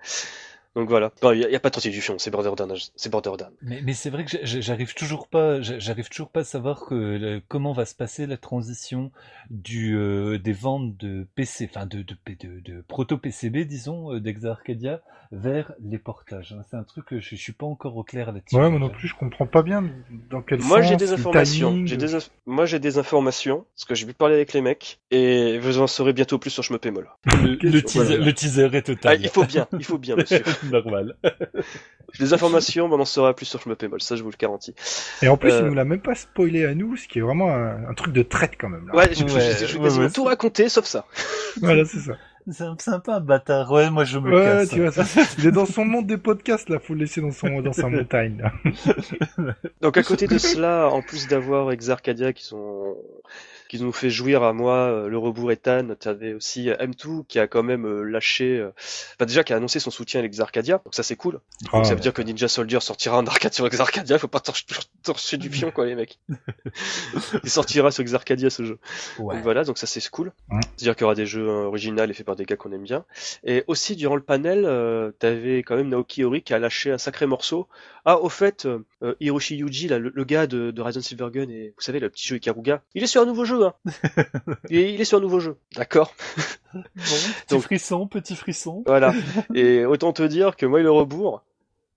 donc 0.76 0.88
voilà 0.88 1.10
il 1.24 1.38
n'y 1.38 1.44
a, 1.44 1.50
y 1.50 1.56
a 1.56 1.60
pas 1.60 1.68
de 1.70 1.74
traduction 1.74 2.16
c'est 2.18 2.30
Borderlands 2.30 2.74
c'est 2.96 3.10
Borderlands 3.10 3.50
Mais, 3.62 3.80
mais 3.84 3.92
c'est 3.92 4.10
vrai 4.10 4.24
que 4.24 4.36
j'arrive 4.44 4.94
toujours 4.94 5.26
pas, 5.28 5.60
j'arrive 5.60 6.08
toujours 6.08 6.30
pas 6.30 6.40
à 6.40 6.44
savoir 6.44 6.86
que 6.86 6.94
le- 6.94 7.42
comment 7.48 7.72
va 7.72 7.84
se 7.84 7.94
passer 7.94 8.26
la 8.26 8.36
transition 8.36 9.10
du 9.50 9.96
euh, 9.96 10.38
des 10.38 10.52
ventes 10.52 10.96
de 10.96 11.26
PC, 11.34 11.68
enfin 11.72 11.86
de 11.86 12.02
de, 12.02 12.16
de, 12.26 12.60
de 12.60 12.82
proto 12.86 13.18
PCB 13.18 13.64
disons 13.64 14.14
euh, 14.14 14.20
d'Exa 14.20 14.50
Arcadia 14.52 15.00
vers 15.32 15.72
les 15.80 15.98
portages. 15.98 16.52
hein. 16.58 16.62
C'est 16.70 16.76
un 16.76 16.82
truc 16.82 17.04
que 17.06 17.20
je, 17.20 17.30
je 17.30 17.36
suis 17.36 17.52
pas 17.52 17.66
encore 17.66 17.96
au 17.96 18.02
clair 18.02 18.32
là-dessus. 18.32 18.56
Ouais, 18.56 18.68
moi 18.68 18.80
non 18.80 18.90
plus, 18.90 19.06
je 19.08 19.14
comprends 19.14 19.46
pas 19.46 19.62
bien 19.62 19.84
dans 20.28 20.42
quel 20.42 20.60
moi 20.60 20.80
sens. 20.82 20.88
j'ai 20.90 20.96
des 20.96 21.06
le 21.06 21.12
informations 21.14 21.86
j'ai 21.86 21.96
des 21.96 22.16
moi 22.46 22.66
j'ai 22.66 22.78
des 22.80 22.98
informations 22.98 23.64
parce 23.76 23.84
que 23.84 23.94
j'ai 23.94 24.06
pu 24.06 24.12
parler 24.14 24.34
avec 24.34 24.52
les 24.52 24.60
mecs 24.60 24.98
et 25.10 25.58
vous 25.58 25.78
en 25.80 25.86
saurez 25.86 26.12
bientôt 26.12 26.38
plus 26.38 26.50
sur 26.50 26.62
Shmupémol 26.62 27.08
Le, 27.42 27.54
le, 27.62 27.82
teaser, 27.82 28.04
Voilà. 28.16 28.24
le 28.24 28.32
teaser 28.34 28.64
est 28.72 28.76
ah, 28.76 28.82
total. 28.82 29.20
il 29.22 29.28
faut 29.28 29.44
bien 29.44 29.66
il 29.72 29.84
faut 29.84 29.98
bien 29.98 30.16
monsieur 30.16 30.42
Normal. 30.70 31.16
j'ai 32.12 32.24
des 32.24 32.32
informations 32.34 32.88
mais 32.88 32.94
on 32.94 33.00
en 33.00 33.04
saura 33.04 33.34
plus 33.34 33.46
sur 33.46 33.60
Shmupémol 33.60 34.00
ça 34.00 34.16
je 34.16 34.22
vous 34.22 34.30
le 34.30 34.36
garantis 34.36 34.74
Et 35.22 35.28
en 35.28 35.36
plus, 35.36 35.52
Euh, 35.52 35.60
il 35.60 35.66
nous 35.66 35.74
l'a 35.74 35.84
même 35.84 36.00
pas 36.00 36.14
spoilé 36.14 36.64
à 36.64 36.74
nous, 36.74 36.96
ce 36.96 37.06
qui 37.08 37.18
est 37.18 37.22
vraiment 37.22 37.50
un, 37.54 37.88
un 37.88 37.94
truc 37.94 38.12
de 38.12 38.22
traite 38.22 38.52
quand 38.58 38.68
même. 38.68 38.86
Là. 38.88 38.94
ouais 38.96 39.08
je, 39.14 39.26
je- 39.26 39.32
Ouais, 39.32 39.32
ouais, 39.78 39.82
quasiment 39.84 40.04
ouais, 40.06 40.10
tout 40.10 40.24
raconter 40.24 40.68
sauf 40.68 40.84
ça 40.84 41.06
Voilà, 41.60 41.84
c'est 41.84 41.98
ça. 42.00 42.12
C'est 42.50 42.64
un 42.90 43.20
bâtard. 43.20 43.70
Ouais, 43.70 43.90
moi 43.90 44.04
je 44.04 44.18
me 44.18 44.30
Ouais, 44.34 44.44
casse. 44.44 44.70
tu 44.70 44.80
vois, 44.80 44.90
ça. 44.90 45.04
il 45.38 45.46
est 45.46 45.52
dans 45.52 45.66
son 45.66 45.84
monde 45.84 46.06
des 46.06 46.16
podcasts, 46.16 46.68
là, 46.70 46.78
faut 46.78 46.94
le 46.94 47.00
laisser 47.00 47.20
dans 47.20 47.30
son 47.32 47.60
dans 47.60 47.72
sa 47.74 47.88
montagne. 47.88 48.38
Là. 48.42 49.54
Donc 49.82 49.96
à 49.98 50.02
côté 50.02 50.26
de 50.26 50.38
cela, 50.38 50.88
en 50.88 51.02
plus 51.02 51.28
d'avoir 51.28 51.70
Exarcadia 51.70 52.32
qui 52.32 52.44
sont 52.44 52.96
qui 53.70 53.80
nous 53.80 53.92
fait 53.92 54.10
jouir 54.10 54.42
à 54.42 54.52
moi, 54.52 54.74
euh, 54.74 55.08
le 55.08 55.16
rebours 55.16 55.52
Ethan, 55.52 55.94
tu 56.00 56.08
avais 56.08 56.34
aussi 56.34 56.70
euh, 56.70 56.76
M2 56.78 57.24
qui 57.28 57.38
a 57.38 57.46
quand 57.46 57.62
même 57.62 57.86
euh, 57.86 58.02
lâché, 58.02 58.68
enfin 59.14 59.26
déjà 59.26 59.44
qui 59.44 59.52
a 59.52 59.56
annoncé 59.56 59.78
son 59.78 59.92
soutien 59.92 60.18
à 60.18 60.24
l'Exarcadia, 60.24 60.80
donc 60.84 60.92
ça 60.92 61.04
c'est 61.04 61.14
cool. 61.14 61.38
Ah, 61.68 61.76
Donc 61.76 61.86
ça 61.86 61.94
veut 61.94 62.00
dire 62.00 62.12
que 62.12 62.20
Ninja 62.20 62.48
Soldier 62.48 62.80
sortira 62.80 63.16
en 63.16 63.26
arcade 63.28 63.54
sur 63.54 63.64
Exarcadia, 63.68 64.18
faut 64.18 64.26
pas 64.26 64.40
torcher, 64.40 64.64
torcher 65.04 65.36
du 65.36 65.50
pion 65.50 65.70
quoi 65.70 65.86
les 65.86 65.94
mecs. 65.94 66.18
Il 67.44 67.48
sortira 67.50 67.92
sur 67.92 68.00
Exarcadia 68.02 68.50
ce 68.50 68.64
jeu. 68.64 68.78
Ouais. 69.20 69.36
Donc 69.36 69.44
voilà, 69.44 69.62
donc 69.62 69.78
ça 69.78 69.86
c'est 69.86 70.04
cool. 70.10 70.32
Ouais. 70.50 70.58
C'est-à-dire 70.76 70.96
qu'il 70.96 71.02
y 71.02 71.04
aura 71.04 71.14
des 71.14 71.26
jeux 71.26 71.46
originaux 71.46 72.02
et 72.02 72.12
faits 72.12 72.26
par 72.26 72.34
des 72.34 72.46
gars 72.46 72.56
qu'on 72.56 72.72
aime 72.72 72.82
bien. 72.82 73.04
Et 73.44 73.62
aussi 73.68 73.94
durant 73.94 74.16
le 74.16 74.22
panel, 74.22 74.64
euh, 74.64 75.12
t'avais 75.20 75.58
quand 75.58 75.76
même 75.76 75.90
Naoki 75.90 76.24
Ori 76.24 76.42
qui 76.42 76.54
a 76.54 76.58
lâché 76.58 76.90
un 76.90 76.98
sacré 76.98 77.26
morceau. 77.26 77.68
Ah, 78.04 78.18
au 78.18 78.30
fait, 78.30 78.66
euh, 78.66 79.14
Hiroshi 79.20 79.56
Yuji, 79.56 79.86
là, 79.86 79.98
le, 79.98 80.10
le 80.12 80.24
gars 80.24 80.46
de, 80.46 80.70
de 80.70 80.80
Horizon 80.80 81.02
Silvergun 81.02 81.48
et 81.50 81.74
vous 81.76 81.82
savez 81.82 82.00
le 82.00 82.08
petit 82.08 82.26
jeu 82.26 82.36
Ikaruga, 82.36 82.82
il 82.94 83.02
est 83.04 83.06
sur 83.06 83.22
un 83.22 83.26
nouveau 83.26 83.44
jeu. 83.44 83.59
Hein. 83.62 83.74
il, 84.70 84.78
est, 84.78 84.94
il 84.94 85.00
est 85.00 85.04
sur 85.04 85.18
un 85.18 85.20
nouveau 85.20 85.40
jeu, 85.40 85.56
d'accord. 85.76 86.14
Bon, 86.74 86.82
petit 86.94 87.32
Donc- 87.50 87.62
frisson, 87.62 88.06
petit 88.06 88.36
frisson. 88.36 88.82
Voilà. 88.86 89.12
et 89.54 89.84
autant 89.84 90.12
te 90.12 90.22
dire 90.22 90.56
que 90.56 90.66
moi 90.66 90.80
et 90.80 90.82
le 90.82 90.90
rebours, 90.90 91.42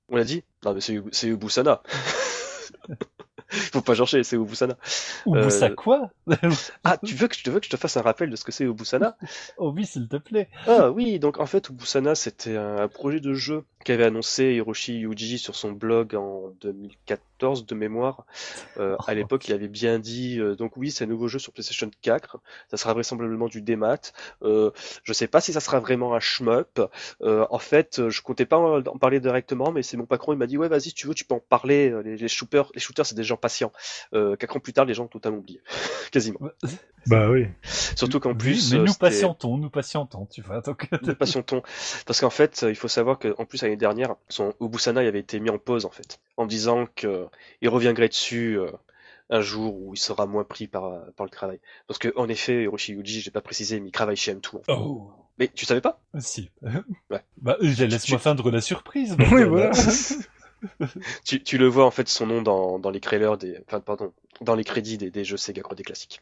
on 0.09 0.15
l'a 0.17 0.23
dit. 0.23 0.43
Non 0.65 0.73
mais 0.73 0.81
c'est 0.81 1.01
c'est 1.11 1.27
Ubusana. 1.27 1.81
Faut 3.71 3.81
pas 3.81 3.93
chercher, 3.93 4.23
c'est 4.23 4.35
Ubusana. 4.35 4.77
Euh, 5.27 5.49
ça 5.51 5.69
quoi? 5.69 6.09
Ah, 6.83 6.97
tu 7.05 7.13
veux 7.13 7.27
que 7.27 7.35
je 7.35 7.43
te 7.43 7.51
veux 7.51 7.59
que 7.59 7.65
je 7.67 7.69
te 7.69 7.77
fasse 7.77 7.97
un 7.97 8.01
rappel 8.01 8.31
de 8.31 8.35
ce 8.35 8.43
que 8.43 8.51
c'est 8.51 8.63
Ubusana? 8.63 9.15
Oh 9.57 9.71
oui, 9.75 9.85
s'il 9.85 10.07
te 10.07 10.15
plaît. 10.17 10.49
Ah 10.65 10.89
oui, 10.89 11.19
donc 11.19 11.39
en 11.39 11.45
fait, 11.45 11.69
Ubusana, 11.69 12.15
c'était 12.15 12.57
un 12.57 12.87
projet 12.87 13.19
de 13.19 13.33
jeu 13.35 13.63
qu'avait 13.85 14.05
annoncé 14.05 14.53
Hiroshi 14.53 14.99
Yuji 15.01 15.37
sur 15.37 15.55
son 15.55 15.71
blog 15.71 16.15
en 16.15 16.51
2014 16.61 17.21
de 17.43 17.75
mémoire. 17.75 18.25
Euh, 18.77 18.95
à 19.07 19.13
l'époque, 19.13 19.47
il 19.47 19.53
avait 19.53 19.67
bien 19.67 19.99
dit, 19.99 20.39
euh, 20.39 20.55
donc 20.55 20.77
oui, 20.77 20.91
c'est 20.91 21.03
un 21.03 21.07
nouveau 21.07 21.27
jeu 21.27 21.39
sur 21.39 21.51
PlayStation 21.51 21.89
4, 22.01 22.37
ça 22.71 22.77
sera 22.77 22.93
vraisemblablement 22.93 23.47
du 23.47 23.61
démat. 23.61 23.99
Euh, 24.43 24.71
je 25.03 25.13
sais 25.13 25.27
pas 25.27 25.41
si 25.41 25.51
ça 25.53 25.59
sera 25.59 25.79
vraiment 25.79 26.15
un 26.15 26.19
shmup. 26.19 26.81
Euh, 27.21 27.45
en 27.49 27.59
fait, 27.59 28.09
je 28.09 28.21
comptais 28.21 28.45
pas 28.45 28.57
en, 28.57 28.79
en 28.79 28.97
parler 28.97 29.19
directement, 29.19 29.71
mais 29.71 29.83
c'est 29.83 29.97
mon 29.97 30.05
patron, 30.05 30.33
il 30.33 30.37
m'a 30.39 30.47
dit, 30.47 30.57
ouais, 30.57 30.69
vas-y, 30.69 30.83
si 30.83 30.93
tu 30.93 31.07
veux, 31.07 31.13
tu 31.13 31.25
peux 31.25 31.35
en 31.35 31.39
parler. 31.39 31.89
Euh, 31.91 32.01
Les, 32.01 32.17
les 32.17 32.27
shooters, 32.27 32.71
les 32.73 32.79
shooters, 32.79 33.05
c'est 33.05 33.15
des 33.15 33.23
gens 33.23 33.37
patients. 33.37 33.71
Euh, 34.13 34.35
Quatre 34.37 34.55
ans 34.57 34.59
plus 34.59 34.73
tard, 34.73 34.85
les 34.85 34.93
gens 34.93 35.03
ont 35.05 35.07
totalement 35.07 35.39
oublié. 35.39 35.61
Quasiment. 36.11 36.39
Bah 37.07 37.29
oui. 37.29 37.47
Surtout 37.95 38.19
qu'en 38.19 38.29
Oui, 38.29 38.35
plus, 38.37 38.73
mais 38.73 38.79
nous 38.79 38.93
patientons, 38.93 39.57
nous 39.57 39.69
patientons, 39.69 40.25
tu 40.25 40.41
vois. 40.41 40.61
Donc, 40.61 40.87
nous 41.01 41.15
patientons. 41.15 41.61
Parce 42.05 42.21
qu'en 42.21 42.29
fait, 42.29 42.65
il 42.67 42.75
faut 42.75 42.87
savoir 42.87 43.19
qu'en 43.19 43.45
plus, 43.45 43.61
l'année 43.61 43.75
dernière, 43.75 44.15
son 44.29 44.53
Ubusana 44.61 45.03
il 45.03 45.07
avait 45.07 45.19
été 45.19 45.39
mis 45.39 45.49
en 45.49 45.57
pause, 45.57 45.85
en 45.85 45.89
fait. 45.89 46.19
En 46.37 46.45
disant 46.45 46.85
que 46.95 47.27
il 47.61 47.69
reviendrait 47.69 48.09
dessus 48.09 48.59
euh, 48.59 48.69
un 49.29 49.41
jour 49.41 49.75
où 49.75 49.93
il 49.93 49.97
sera 49.97 50.25
moins 50.25 50.43
pris 50.43 50.67
par, 50.67 51.05
par 51.15 51.25
le 51.25 51.29
travail. 51.31 51.59
Parce 51.87 51.97
que, 51.97 52.11
en 52.15 52.27
effet, 52.29 52.63
Hiroshi 52.63 52.93
Yuji, 52.93 53.21
j'ai 53.21 53.31
pas 53.31 53.41
précisé, 53.41 53.79
mais 53.79 53.89
il 53.89 53.91
travaille 53.91 54.17
chez 54.17 54.33
M2. 54.33 54.47
en 54.57 54.63
fait. 54.63 54.71
oh, 54.71 55.11
Mais 55.39 55.47
tu 55.47 55.65
savais 55.65 55.81
pas? 55.81 55.99
Si. 56.19 56.49
Ouais. 57.09 57.21
Bah, 57.41 57.57
euh, 57.61 57.67
laisse-moi 57.85 58.17
Tu- 58.17 58.23
feindre 58.23 58.51
la 58.51 58.61
surprise. 58.61 59.15
Oui, 59.19 59.25
bordel. 59.45 59.47
voilà. 59.47 59.71
tu, 61.25 61.43
tu 61.43 61.57
le 61.57 61.67
vois, 61.67 61.85
en 61.85 61.91
fait, 61.91 62.07
son 62.07 62.27
nom 62.27 62.41
dans, 62.41 62.79
dans 62.79 62.89
les 62.89 62.99
trailers 62.99 63.37
des, 63.37 63.59
enfin, 63.67 63.79
pardon, 63.79 64.13
dans 64.41 64.55
les 64.55 64.63
crédits 64.63 64.97
des, 64.97 65.11
des 65.11 65.23
jeux 65.25 65.37
Sega 65.37 65.61
des 65.75 65.83
classiques. 65.83 66.21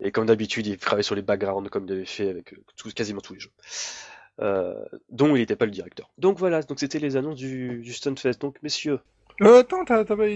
Et 0.00 0.12
comme 0.12 0.26
d'habitude, 0.26 0.66
il 0.66 0.76
travaille 0.78 1.02
sur 1.04 1.14
les 1.14 1.22
backgrounds 1.22 1.68
comme 1.70 1.86
il 1.86 1.92
avait 1.92 2.04
fait 2.04 2.28
avec 2.28 2.52
euh, 2.52 2.62
tout- 2.76 2.90
quasiment 2.90 3.20
tous 3.20 3.34
les 3.34 3.40
jeux. 3.40 3.50
Euh, 4.40 4.84
dont 5.10 5.34
il 5.34 5.40
n'était 5.40 5.56
pas 5.56 5.64
le 5.64 5.72
directeur. 5.72 6.10
Donc 6.18 6.38
voilà, 6.38 6.62
donc 6.62 6.78
c'était 6.78 7.00
les 7.00 7.16
annonces 7.16 7.34
du, 7.36 7.80
du 7.80 7.92
Stunfest. 7.92 8.34
Donc 8.40 8.56
messieurs, 8.62 9.00
Euh, 9.40 9.60
attends, 9.60 9.84
t'as 9.84 10.04
pas, 10.04 10.26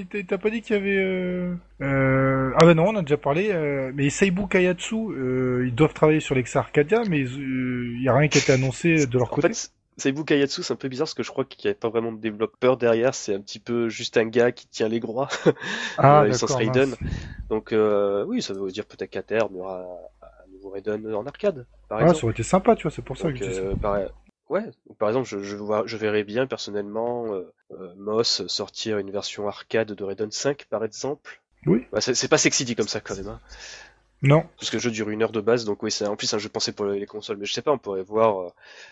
dit 0.50 0.62
qu'il 0.62 0.76
y 0.76 0.78
avait... 0.78 0.96
Euh... 0.96 1.54
euh, 1.80 2.52
Ah 2.56 2.64
bah 2.64 2.74
non, 2.74 2.88
on 2.90 2.96
a 2.96 3.02
déjà 3.02 3.16
parlé. 3.16 3.50
euh, 3.50 3.90
Mais 3.94 4.10
Seibu 4.10 4.46
Kayatsu, 4.46 4.94
euh, 4.94 5.64
ils 5.66 5.74
doivent 5.74 5.94
travailler 5.94 6.20
sur 6.20 6.34
l'Exa 6.36 6.60
Arcadia, 6.60 7.02
mais 7.04 7.20
il 7.22 8.00
y 8.02 8.08
a 8.08 8.14
rien 8.14 8.28
qui 8.28 8.38
a 8.38 8.40
été 8.40 8.52
annoncé 8.52 9.06
de 9.06 9.18
leur 9.18 9.32
En 9.32 9.34
côté. 9.34 9.48
fait, 9.48 9.72
Seibu 9.96 10.24
Kayatsu, 10.24 10.62
c'est 10.62 10.72
un 10.72 10.76
peu 10.76 10.88
bizarre 10.88 11.06
parce 11.06 11.14
que 11.14 11.22
je 11.22 11.30
crois 11.30 11.44
qu'il 11.44 11.60
n'y 11.66 11.70
avait 11.70 11.78
pas 11.78 11.88
vraiment 11.90 12.12
de 12.12 12.20
développeur 12.20 12.76
derrière, 12.76 13.14
c'est 13.14 13.34
un 13.34 13.40
petit 13.40 13.58
peu 13.60 13.88
juste 13.88 14.16
un 14.16 14.26
gars 14.26 14.52
qui 14.52 14.66
tient 14.68 14.88
les 14.88 15.00
groix, 15.00 15.28
ah, 15.96 16.22
euh, 16.22 16.28
d'accord. 16.28 16.56
Raiden. 16.56 16.90
mince. 16.90 16.98
Donc 17.50 17.72
euh, 17.72 18.24
oui, 18.26 18.42
ça 18.42 18.54
veut 18.54 18.70
dire 18.70 18.86
peut-être 18.86 19.10
qu'à 19.10 19.22
terme, 19.22 19.50
il 19.54 19.58
y 19.58 19.60
aura 19.60 19.80
un 20.22 20.52
nouveau 20.52 20.70
Raiden 20.70 21.14
en 21.14 21.26
arcade, 21.26 21.66
par 21.88 22.00
Ah, 22.00 22.14
ça 22.14 22.14
exemple. 22.14 22.24
aurait 22.24 22.32
été 22.32 22.42
sympa, 22.42 22.76
tu 22.76 22.82
vois, 22.84 22.90
c'est 22.90 23.02
pour 23.02 23.18
ça 23.18 23.28
Donc, 23.28 23.32
que 23.32 23.38
je 23.38 23.44
dis 23.44 23.54
ça. 23.54 23.64
euh, 23.64 23.76
par... 23.76 23.98
Ouais, 24.48 24.64
donc, 24.86 24.98
par 24.98 25.08
exemple, 25.08 25.28
je, 25.28 25.38
je, 25.42 25.56
vois, 25.56 25.84
je 25.86 25.96
verrais 25.96 26.24
bien 26.24 26.46
personnellement 26.46 27.26
euh, 27.32 27.38
euh, 27.38 27.52
Moss 27.96 28.46
sortir 28.46 28.98
une 28.98 29.10
version 29.10 29.48
arcade 29.48 29.92
de 29.92 30.04
Raiden 30.04 30.30
5, 30.30 30.66
par 30.66 30.84
exemple. 30.84 31.40
Oui. 31.66 31.86
Bah, 31.92 32.00
c'est 32.00 32.28
pas 32.28 32.38
sexy 32.38 32.64
dit 32.64 32.74
comme 32.74 32.88
ça 32.88 33.00
quand 33.00 33.16
même. 33.16 33.28
Hein. 33.28 33.40
Non. 34.22 34.44
Parce 34.56 34.70
que 34.70 34.76
le 34.76 34.82
jeu 34.82 34.90
dure 34.92 35.10
une 35.10 35.22
heure 35.22 35.32
de 35.32 35.40
base, 35.40 35.64
donc 35.64 35.82
oui, 35.82 35.90
c'est 35.90 36.06
en 36.06 36.14
plus 36.14 36.32
un 36.32 36.38
jeu 36.38 36.48
pensé 36.48 36.70
pour 36.70 36.86
les 36.86 37.06
consoles. 37.06 37.38
Mais 37.38 37.44
je 37.44 37.52
sais 37.52 37.62
pas, 37.62 37.72
on 37.72 37.78
pourrait 37.78 38.04
voir 38.04 38.40
euh, 38.40 38.48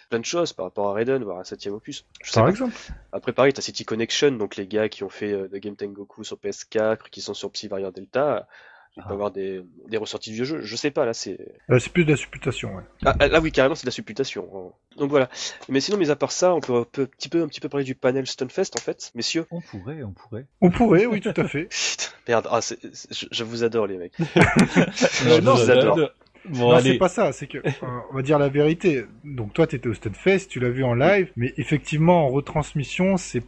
plein 0.08 0.18
de 0.18 0.24
choses 0.24 0.52
par 0.52 0.66
rapport 0.66 0.88
à 0.88 0.94
Raiden, 0.94 1.22
voir 1.22 1.38
un 1.38 1.44
septième 1.44 1.74
opus. 1.74 2.04
Je 2.22 2.30
sais 2.30 2.34
Par 2.34 2.44
pas. 2.44 2.50
exemple. 2.50 2.74
Après, 3.12 3.32
pareil, 3.32 3.52
t'as 3.52 3.62
City 3.62 3.84
Connection, 3.84 4.32
donc 4.32 4.56
les 4.56 4.66
gars 4.66 4.88
qui 4.88 5.04
ont 5.04 5.08
fait 5.08 5.32
euh, 5.32 5.46
The 5.46 5.56
Game 5.56 5.76
Tengoku 5.76 6.24
sur 6.24 6.36
PS4, 6.36 7.10
qui 7.10 7.20
sont 7.20 7.34
sur 7.34 7.50
Psy 7.52 7.68
Variant 7.68 7.92
Delta. 7.92 8.48
Il 8.96 9.02
peut 9.02 9.08
Ah. 9.10 9.12
avoir 9.14 9.30
des, 9.30 9.62
des 9.88 9.96
ressorties 9.96 10.32
du 10.32 10.44
jeu. 10.44 10.60
Je 10.62 10.76
sais 10.76 10.90
pas, 10.90 11.04
là, 11.06 11.14
c'est. 11.14 11.38
Euh, 11.70 11.78
c'est 11.78 11.92
plus 11.92 12.04
de 12.04 12.10
la 12.10 12.16
supputation, 12.16 12.74
ouais. 12.74 12.82
Ah, 13.04 13.14
ah, 13.20 13.28
là, 13.28 13.40
oui, 13.40 13.52
carrément, 13.52 13.74
c'est 13.76 13.84
de 13.84 13.88
la 13.88 13.92
supputation. 13.92 14.48
hein. 14.54 14.72
Donc 14.96 15.10
voilà. 15.10 15.28
Mais 15.68 15.78
sinon, 15.80 15.96
mis 15.96 16.10
à 16.10 16.16
part 16.16 16.32
ça, 16.32 16.52
on 16.54 16.60
peut 16.60 16.74
un 16.74 16.84
peu- 16.90 17.06
petit 17.06 17.28
peu, 17.28 17.42
un 17.42 17.46
petit 17.48 17.60
peu 17.60 17.68
parler 17.68 17.84
du 17.84 17.94
panel 17.94 18.26
Stunfest, 18.26 18.72
en 18.76 18.80
fait, 18.80 19.12
messieurs. 19.14 19.46
On 19.52 19.60
pourrait, 19.60 20.02
on 20.02 20.10
pourrait. 20.12 20.46
On 20.60 20.70
pourrait, 20.70 21.06
oui, 21.06 21.20
tout 21.20 21.32
à 21.36 21.46
fait. 21.46 21.68
Putain, 21.70 22.10
merde, 22.28 22.48
ah, 22.50 22.60
c'est- 22.60 22.78
c'est- 22.92 23.12
je, 23.14 23.26
je 23.30 23.44
vous 23.44 23.62
adore, 23.62 23.86
les 23.86 23.96
mecs. 23.96 24.14
Euh, 25.26 25.40
non, 25.40 25.56
je 25.56 25.64
vous 25.64 25.70
adore. 25.70 25.96
Bon, 26.46 26.70
non, 26.70 26.72
allez. 26.72 26.92
c'est 26.92 26.98
pas 26.98 27.10
ça, 27.10 27.32
c'est 27.32 27.46
que, 27.46 27.58
euh, 27.58 27.70
on 28.10 28.14
va 28.16 28.22
dire 28.22 28.38
la 28.38 28.48
vérité. 28.48 29.04
Donc 29.24 29.52
toi, 29.52 29.66
t'étais 29.66 29.88
au 29.88 29.94
Stunfest, 29.94 30.48
tu 30.48 30.58
l'as 30.58 30.70
vu 30.70 30.82
en 30.84 30.94
live, 30.94 31.30
mais 31.36 31.52
effectivement, 31.58 32.24
en 32.24 32.28
retransmission, 32.30 33.18
c'est 33.18 33.42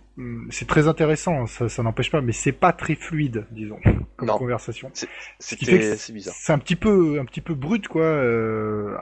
c'est 0.51 0.69
très 0.69 0.89
intéressant, 0.89 1.47
ça, 1.47 1.69
ça 1.69 1.83
n'empêche 1.83 2.11
pas, 2.11 2.21
mais 2.21 2.33
c'est 2.33 2.53
pas 2.53 2.73
très 2.73 2.95
fluide, 2.95 3.47
disons, 3.51 3.79
comme 4.17 4.29
Non. 4.29 4.39
conversation. 4.39 4.91
c'est 5.39 5.59
bizarre. 6.13 6.35
C'est 6.39 6.53
un 6.53 6.59
petit 6.59 6.77
peu, 6.77 7.19
un 7.21 7.25
petit 7.25 7.41
peu 7.41 7.55
brut, 7.55 7.89
quoi. 7.89 8.03
euh, 8.03 8.95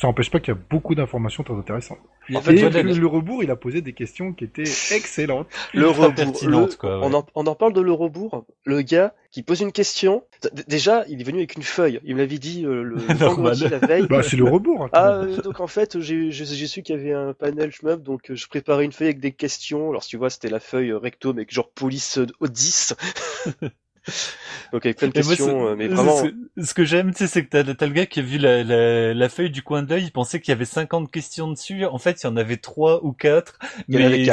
ça 0.00 0.06
n'empêche 0.06 0.30
pas 0.30 0.40
qu'il 0.40 0.54
y 0.54 0.56
a 0.56 0.60
beaucoup 0.70 0.94
d'informations 0.94 1.42
très 1.42 1.54
intéressantes. 1.54 1.98
En 2.34 2.40
fait, 2.40 2.54
Et 2.54 2.70
le, 2.82 2.92
le 2.94 3.06
rebours, 3.08 3.42
il 3.42 3.50
a 3.50 3.56
posé 3.56 3.80
des 3.80 3.94
questions 3.94 4.32
qui 4.32 4.44
étaient 4.44 4.62
excellentes. 4.62 5.48
Le 5.74 5.88
rebours, 5.88 6.14
pertinente, 6.14 6.70
le- 6.70 6.76
quoi, 6.76 7.00
ouais. 7.00 7.06
on, 7.10 7.14
en, 7.14 7.26
on 7.34 7.46
en 7.46 7.54
parle 7.56 7.72
de 7.72 7.80
le 7.80 7.92
rebours. 7.92 8.44
Le 8.64 8.82
gars 8.82 9.12
qui 9.32 9.42
pose 9.42 9.60
une 9.62 9.72
question. 9.72 10.22
Déjà, 10.68 11.04
il 11.08 11.20
est 11.20 11.24
venu 11.24 11.38
avec 11.38 11.56
une 11.56 11.62
feuille. 11.64 11.98
Il 12.04 12.14
me 12.14 12.20
l'avait 12.20 12.38
dit 12.38 12.64
euh, 12.64 12.82
le 12.84 12.96
vendredi 13.14 13.66
la 13.68 13.78
veille. 13.78 14.06
Bah, 14.08 14.22
c'est 14.22 14.36
le 14.36 14.44
rebours. 14.44 14.84
hein, 14.84 14.90
Ah, 14.92 15.22
euh, 15.22 15.42
donc 15.42 15.58
en 15.60 15.66
fait, 15.66 15.98
j'ai 16.00 16.30
su 16.32 16.82
qu'il 16.82 16.94
y 16.96 16.98
avait 16.98 17.12
un 17.12 17.32
panel 17.32 17.72
shmup, 17.72 18.02
donc 18.02 18.30
euh, 18.30 18.36
je 18.36 18.46
préparais 18.46 18.84
une 18.84 18.92
feuille 18.92 19.08
avec 19.08 19.20
des 19.20 19.32
questions. 19.32 19.90
Alors, 19.90 20.04
si 20.04 20.10
tu 20.10 20.16
vois, 20.16 20.30
c'était 20.42 20.52
la 20.52 20.60
feuille 20.60 20.90
euh, 20.90 20.98
recto, 20.98 21.32
mais 21.32 21.46
genre 21.48 21.70
police 21.70 22.18
euh, 22.18 22.26
au 22.40 22.48
10. 22.48 22.94
donc 24.72 24.84
avec 24.84 24.98
plein 24.98 25.08
de 25.08 25.20
moi, 25.20 25.36
questions, 25.36 25.68
euh, 25.68 25.74
mais 25.76 25.88
vraiment. 25.88 26.16
Ce, 26.16 26.64
ce 26.64 26.74
que 26.74 26.84
j'aime, 26.84 27.12
tu 27.12 27.18
sais, 27.18 27.26
c'est 27.26 27.44
que 27.44 27.50
t'as, 27.50 27.74
t'as 27.74 27.86
le 27.86 27.92
gars 27.92 28.06
qui 28.06 28.20
a 28.20 28.22
vu 28.22 28.38
la, 28.38 28.64
la, 28.64 29.14
la 29.14 29.28
feuille 29.28 29.50
du 29.50 29.62
coin 29.62 29.82
d'œil, 29.82 30.04
il 30.04 30.10
pensait 30.10 30.40
qu'il 30.40 30.50
y 30.52 30.54
avait 30.54 30.64
50 30.64 31.10
questions 31.10 31.48
dessus. 31.48 31.84
En 31.84 31.98
fait, 31.98 32.22
il 32.22 32.26
y 32.26 32.28
en 32.28 32.36
avait 32.36 32.56
trois 32.56 33.04
ou 33.04 33.12
quatre. 33.12 33.58
Mais 33.88 34.24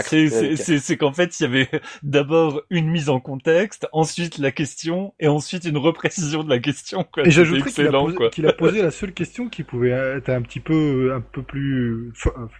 c'est, 0.56 0.98
qu'en 0.98 1.14
fait, 1.14 1.40
il 1.40 1.44
y 1.44 1.46
avait 1.46 1.70
d'abord 2.04 2.62
une 2.70 2.90
mise 2.90 3.10
en 3.10 3.20
contexte, 3.20 3.88
ensuite 3.92 4.38
la 4.38 4.52
question, 4.52 5.14
et 5.20 5.28
ensuite 5.28 5.66
une 5.66 5.78
reprécision 5.78 6.44
de 6.44 6.50
la 6.50 6.60
question, 6.60 7.06
quoi. 7.12 7.28
Et 7.28 7.32
j'ajouterais 7.32 7.72
qu'il 7.72 7.86
a, 7.86 7.90
excellent, 7.90 8.54
posé, 8.58 8.80
a 8.80 8.84
la 8.84 8.92
seule 8.92 9.14
question 9.14 9.50
qui 9.50 9.64
pouvait 9.64 9.90
être 9.90 10.30
un 10.30 10.42
petit 10.42 10.60
peu, 10.60 11.14
un 11.16 11.22
peu 11.22 11.44
plus, 11.44 12.12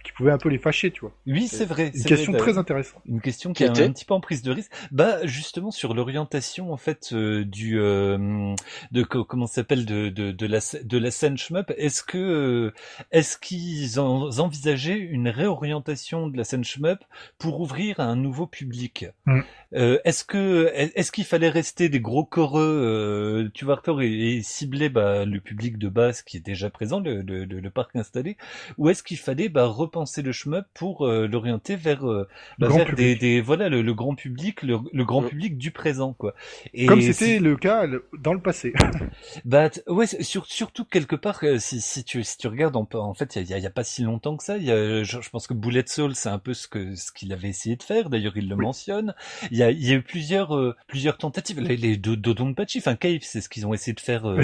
qui 0.04 0.12
pouvait 0.12 0.32
un 0.32 0.38
peu 0.38 0.48
les 0.48 0.58
fâcher, 0.58 0.90
tu 0.90 1.00
vois. 1.00 1.12
Oui, 1.26 1.48
c'est 1.48 1.64
vrai. 1.64 1.90
Une 1.94 2.04
question 2.04 2.32
vrai, 2.32 2.40
très 2.40 2.58
intéressante. 2.58 3.02
Une 3.06 3.20
question 3.20 3.52
Qui 3.52 3.58
qui 3.58 3.64
est 3.64 3.68
un, 3.68 3.72
était 3.72 3.84
un 3.84 3.92
petit 3.92 4.04
peu 4.04 4.14
en 4.14 4.20
prise 4.20 4.42
de 4.42 4.52
risque. 4.52 4.70
Bah 4.90 5.24
justement 5.24 5.70
sur 5.70 5.94
l'orientation 5.94 6.72
en 6.72 6.76
fait 6.76 6.99
euh, 7.12 7.44
euh, 7.78 8.54
de 8.92 9.02
co- 9.02 9.24
comment 9.24 9.46
s'appelle 9.46 9.84
de, 9.84 10.08
la 10.46 10.58
de 10.84 10.98
scène 11.10 11.36
shmup. 11.38 11.72
Est-ce 11.76 12.02
que 12.02 12.18
euh, 12.18 12.74
est-ce 13.10 13.38
qu'ils 13.38 13.98
en- 14.00 14.30
envisageaient 14.38 14.98
une 14.98 15.28
réorientation 15.28 16.28
de 16.28 16.36
la 16.36 16.44
scène 16.44 16.64
shmup 16.64 16.98
pour 17.38 17.60
ouvrir 17.60 18.00
à 18.00 18.04
un 18.04 18.16
nouveau 18.16 18.46
public? 18.46 19.06
Mm. 19.26 19.40
Euh, 19.74 19.98
Est-ce 20.04 20.24
que 20.24 20.68
est-ce 20.74 21.12
qu'il 21.12 21.24
fallait 21.24 21.48
rester 21.48 21.88
des 21.88 22.00
gros 22.00 22.24
coreux 22.24 22.60
euh, 22.84 23.48
Tu 23.54 23.64
vois 23.64 23.74
Arthur 23.74 24.02
et, 24.02 24.36
et 24.36 24.42
cibler 24.42 24.88
bah, 24.88 25.24
le 25.24 25.40
public 25.40 25.78
de 25.78 25.88
base 25.88 26.22
qui 26.22 26.36
est 26.38 26.40
déjà 26.44 26.70
présent, 26.70 26.98
le, 26.98 27.22
le, 27.22 27.44
le- 27.44 27.60
le 27.60 27.70
parc 27.70 27.94
installé, 27.94 28.36
ou 28.78 28.88
est-ce 28.88 29.02
qu'il 29.04 29.16
fallait 29.18 29.48
bah, 29.48 29.66
repenser 29.66 30.22
le 30.22 30.32
shmup 30.32 30.66
pour 30.74 31.06
euh, 31.06 31.28
l'orienter 31.28 31.76
vers 31.76 32.04
euh, 32.08 32.26
bah, 32.58 32.66
vers 32.68 32.78
des, 32.78 33.14
public. 33.14 33.20
des 33.20 33.40
voilà 33.40 33.68
le, 33.68 33.82
le 33.82 33.94
grand 33.94 34.14
public, 34.16 34.62
le, 34.62 34.78
le 34.92 35.04
grand 35.04 35.22
Mm. 35.22 35.28
public 35.28 35.58
du 35.58 35.70
présent 35.70 36.14
quoi. 36.14 36.34
Et 36.74 36.86
Comme 36.86 37.00
c'était 37.00 37.38
le 37.38 37.56
cas 37.56 37.86
le- 37.86 38.04
dans 38.18 38.32
le 38.34 38.40
passé. 38.40 38.72
bah 39.44 39.70
ouais, 39.86 40.06
sur, 40.06 40.46
surtout 40.46 40.84
quelque 40.84 41.14
part 41.16 41.38
euh, 41.44 41.58
si, 41.58 41.80
si 41.80 42.02
tu 42.04 42.24
si 42.24 42.38
tu 42.38 42.48
regardes 42.48 42.76
en, 42.76 42.88
en 42.94 43.14
fait 43.14 43.36
il 43.36 43.48
y 43.48 43.54
a, 43.54 43.58
il 43.58 43.62
y 43.62 43.66
a 43.66 43.70
pas 43.70 43.84
si 43.84 44.02
longtemps 44.02 44.36
que 44.36 44.42
ça, 44.42 44.56
il 44.56 44.64
y 44.64 44.72
a, 44.72 45.02
je, 45.04 45.20
je 45.20 45.30
pense 45.30 45.46
que 45.46 45.54
Bullet 45.54 45.84
Soul 45.86 46.14
c'est 46.16 46.28
un 46.28 46.38
peu 46.38 46.54
ce 46.54 46.66
que 46.66 46.94
ce 46.96 47.12
qu'il 47.12 47.32
avait 47.32 47.48
essayé 47.48 47.76
de 47.76 47.82
faire. 47.84 48.10
D'ailleurs 48.10 48.36
il 48.36 48.48
le 48.48 48.56
Oui. 48.56 48.64
mentionne. 48.64 49.14
Y 49.60 49.62
a 49.62 49.70
il 49.70 49.86
y 49.86 49.92
a 49.92 49.94
eu 49.96 50.02
plusieurs 50.02 50.56
euh, 50.56 50.74
plusieurs 50.88 51.16
tentatives. 51.18 51.60
Les, 51.60 51.76
les 51.76 51.96
Do- 51.96 52.16
Dodonpachi, 52.16 52.78
enfin 52.78 52.96
Cave, 52.96 53.20
c'est 53.22 53.40
ce 53.40 53.48
qu'ils 53.48 53.66
ont 53.66 53.72
essayé 53.74 53.94
de 53.94 54.00
faire 54.00 54.26
euh. 54.26 54.36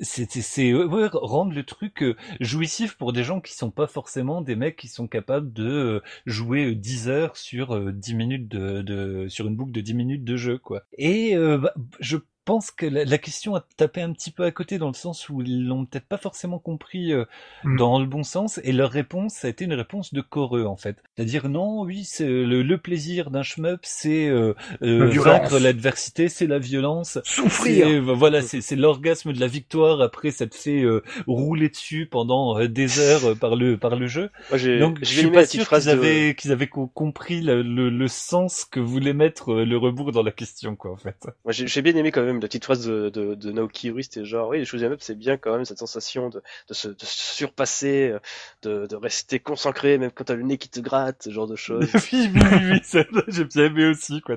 C'est 0.00 0.70
euh, 0.72 0.86
ouais, 0.86 1.08
rendre 1.12 1.52
le 1.54 1.62
truc 1.64 2.02
euh, 2.02 2.16
jouissif 2.40 2.94
pour 2.96 3.12
des 3.12 3.24
gens 3.24 3.40
qui 3.40 3.54
sont 3.54 3.70
pas 3.70 3.86
forcément 3.86 4.40
des 4.42 4.56
mecs 4.56 4.76
qui 4.76 4.88
sont 4.88 5.06
capables 5.06 5.52
de 5.52 5.64
euh, 5.68 6.00
jouer 6.26 6.66
euh, 6.66 6.74
10 6.74 7.08
heures 7.08 7.36
sur 7.36 7.74
euh, 7.74 7.92
10 7.92 8.14
minutes 8.14 8.48
de, 8.48 8.82
de 8.82 9.26
sur 9.28 9.46
une 9.46 9.56
boucle 9.56 9.72
de 9.72 9.80
10 9.80 9.94
minutes 9.94 10.24
de 10.24 10.36
jeu 10.36 10.58
quoi. 10.58 10.82
Et 10.96 11.36
euh, 11.36 11.58
bah, 11.58 11.72
je 12.00 12.16
pense 12.48 12.70
que 12.70 12.86
la, 12.86 13.04
la 13.04 13.18
question 13.18 13.54
a 13.54 13.64
tapé 13.76 14.00
un 14.02 14.12
petit 14.12 14.30
peu 14.30 14.44
à 14.44 14.50
côté 14.50 14.78
dans 14.78 14.88
le 14.88 14.94
sens 14.94 15.28
où 15.28 15.42
ils 15.42 15.66
l'ont 15.66 15.84
peut-être 15.84 16.06
pas 16.06 16.16
forcément 16.18 16.58
compris 16.58 17.12
euh, 17.12 17.24
Mm. 17.64 17.76
dans 17.76 17.98
le 17.98 18.06
bon 18.06 18.22
sens 18.22 18.60
et 18.64 18.72
leur 18.72 18.90
réponse 18.90 19.34
ça 19.34 19.48
a 19.48 19.50
été 19.50 19.64
une 19.64 19.74
réponse 19.74 20.14
de 20.14 20.20
coreux 20.20 20.64
en 20.64 20.76
fait. 20.76 20.96
C'est-à-dire 21.16 21.48
non, 21.48 21.82
oui, 21.82 22.04
c'est 22.04 22.26
le, 22.26 22.62
le 22.62 22.78
plaisir 22.78 23.30
d'un 23.30 23.42
shmup, 23.42 23.80
c'est 23.82 24.28
euh, 24.28 24.54
euh, 24.82 25.06
vaincre 25.20 25.58
l'adversité, 25.58 26.28
c'est 26.28 26.46
la 26.46 26.58
violence. 26.58 27.18
Souffrir. 27.24 27.86
C'est- 27.86 27.98
Voilà, 28.00 28.42
c'est 28.42 28.76
l'orgasme 28.76 29.32
de 29.32 29.40
la 29.40 29.46
victoire. 29.48 30.00
Après, 30.00 30.30
ça 30.30 30.46
te 30.46 30.54
fait 30.54 30.82
euh, 30.82 31.02
rouler 31.26 31.68
dessus 31.68 32.06
pendant 32.06 32.58
euh, 32.58 32.68
des 32.68 32.98
heures 33.00 33.24
euh, 33.30 33.34
par 33.34 33.56
le 33.56 33.76
par 33.76 33.96
le 33.96 34.06
jeu. 34.06 34.30
Moi, 34.50 34.58
Donc, 34.78 34.98
je 35.00 35.04
j'ai 35.04 35.20
suis 35.22 35.30
pas 35.30 35.46
sûr 35.46 35.64
phrase 35.64 35.84
qu'ils 35.84 35.92
de. 35.98 35.98
avaient 35.98 36.34
qu'ils 36.38 36.52
avaient 36.52 36.68
co- 36.68 36.86
compris 36.88 37.40
le, 37.40 37.62
le, 37.62 37.90
le 37.90 38.08
sens 38.08 38.64
que 38.64 38.80
voulait 38.80 39.12
mettre 39.14 39.52
euh, 39.52 39.64
le 39.64 39.76
rebours 39.76 40.12
dans 40.12 40.22
la 40.22 40.32
question, 40.32 40.76
quoi, 40.76 40.92
en 40.92 40.96
fait. 40.96 41.16
Moi, 41.44 41.52
j'ai 41.52 41.82
bien 41.82 41.94
aimé 41.96 42.10
quand 42.12 42.22
même 42.24 42.37
la 42.42 42.48
petite 42.48 42.64
phrase 42.64 42.86
de, 42.86 43.08
de, 43.10 43.34
de 43.34 43.52
Naoki 43.52 43.88
Uri, 43.88 44.04
c'était 44.04 44.24
genre, 44.24 44.48
oui, 44.48 44.58
les 44.58 44.64
choses 44.64 44.82
up, 44.84 44.98
c'est 45.02 45.16
bien 45.18 45.36
quand 45.36 45.52
même 45.54 45.64
cette 45.64 45.78
sensation 45.78 46.28
de, 46.30 46.42
de, 46.68 46.74
se, 46.74 46.88
de 46.88 46.94
se 47.00 47.34
surpasser, 47.34 48.10
euh, 48.10 48.18
de, 48.62 48.86
de 48.86 48.96
rester 48.96 49.40
concentré, 49.40 49.98
même 49.98 50.10
quand 50.10 50.24
t'as 50.24 50.34
le 50.34 50.42
nez 50.42 50.58
qui 50.58 50.68
te 50.68 50.80
gratte, 50.80 51.24
ce 51.24 51.30
genre 51.30 51.46
de 51.46 51.56
choses. 51.56 51.90
oui, 52.12 52.30
oui, 52.34 52.40
oui, 52.52 52.70
oui, 52.72 52.80
ça, 52.82 53.04
j'ai 53.28 53.44
bien 53.44 53.64
aimé 53.66 53.86
aussi, 53.86 54.20
quoi. 54.20 54.36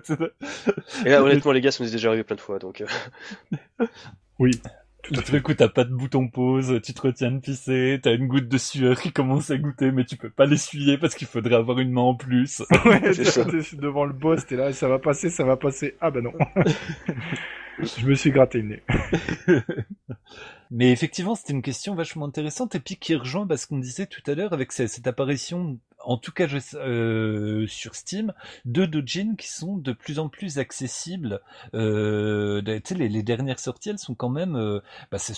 Et 1.06 1.10
là, 1.10 1.22
honnêtement, 1.24 1.52
les 1.52 1.62
gars, 1.62 1.72
ça 1.72 1.84
nous 1.84 1.90
est 1.90 1.94
déjà 1.94 2.10
arrivé 2.10 2.24
plein 2.24 2.36
de 2.36 2.42
fois, 2.42 2.60
donc. 2.60 2.82
euh, 2.82 2.86
Oui. 4.40 4.62
Tout 5.04 5.14
à 5.18 5.22
fait. 5.22 5.32
d'un 5.34 5.40
coup, 5.40 5.54
t'as 5.54 5.68
pas 5.68 5.84
de 5.84 5.94
bouton 5.94 6.28
pause, 6.28 6.80
tu 6.84 6.94
te 6.94 7.02
retiens 7.02 7.32
de 7.32 7.40
pisser, 7.40 8.00
t'as 8.02 8.14
une 8.14 8.28
goutte 8.28 8.48
de 8.48 8.58
sueur 8.58 9.00
qui 9.02 9.12
commence 9.12 9.50
à 9.52 9.58
goûter, 9.58 9.92
mais 9.92 10.06
tu 10.06 10.16
peux 10.18 10.30
pas 10.30 10.46
l'essuyer 10.46 10.98
parce 10.98 11.16
qu'il 11.16 11.28
faudrait 11.28 11.56
avoir 11.56 11.80
une 11.80 11.92
main 11.92 12.02
en 12.02 12.16
plus. 12.16 12.62
Ouais, 12.86 13.14
C'est 13.14 13.24
ça. 13.26 13.46
t'es 13.46 13.76
devant 13.78 14.06
le 14.06 14.14
boss, 14.14 14.46
t'es 14.46 14.56
là, 14.56 14.72
ça 14.74 14.88
va 14.88 15.00
passer, 15.00 15.30
ça 15.30 15.44
va 15.44 15.58
passer. 15.58 15.96
Ah 16.02 16.12
bah 16.12 16.22
non. 16.22 16.34
Je 17.80 18.06
me 18.06 18.14
suis 18.14 18.30
gratté 18.32 18.62
le 18.62 18.68
nez. 18.68 18.84
Mais 20.72 20.92
effectivement, 20.92 21.36
c'était 21.36 21.54
une 21.54 21.62
question 21.62 21.96
vachement 21.96 22.26
intéressante 22.26 22.76
et 22.76 22.80
puis 22.80 22.96
qui 22.96 23.16
rejoint 23.16 23.46
bah, 23.46 23.58
ce 23.58 23.68
qu'on 23.68 23.80
disait 23.80 24.06
tout 24.06 24.22
à 24.30 24.36
l'heure 24.36 24.54
avec 24.54 24.72
ce- 24.72 24.88
cette 24.88 25.08
apparition, 25.08 25.80
en 26.04 26.18
tout 26.18 26.32
cas 26.32 26.48
je, 26.48 26.58
euh, 26.76 27.68
sur 27.68 27.96
Steam, 27.96 28.34
de 28.66 28.86
dojin 28.86 29.36
qui 29.38 29.50
sont 29.50 29.78
de 29.78 29.94
plus 29.94 30.20
en 30.20 30.30
plus 30.30 30.60
accessibles. 30.60 31.42
Euh, 31.74 32.62
les, 32.92 33.10
les 33.10 33.24
dernières 33.24 33.60
sorties, 33.60 33.90
elles 33.90 34.00
sont 34.00 34.16
quand 34.16 34.30
même, 34.30 34.56
euh, 34.56 34.80
bah, 35.12 35.18
c'est, 35.18 35.34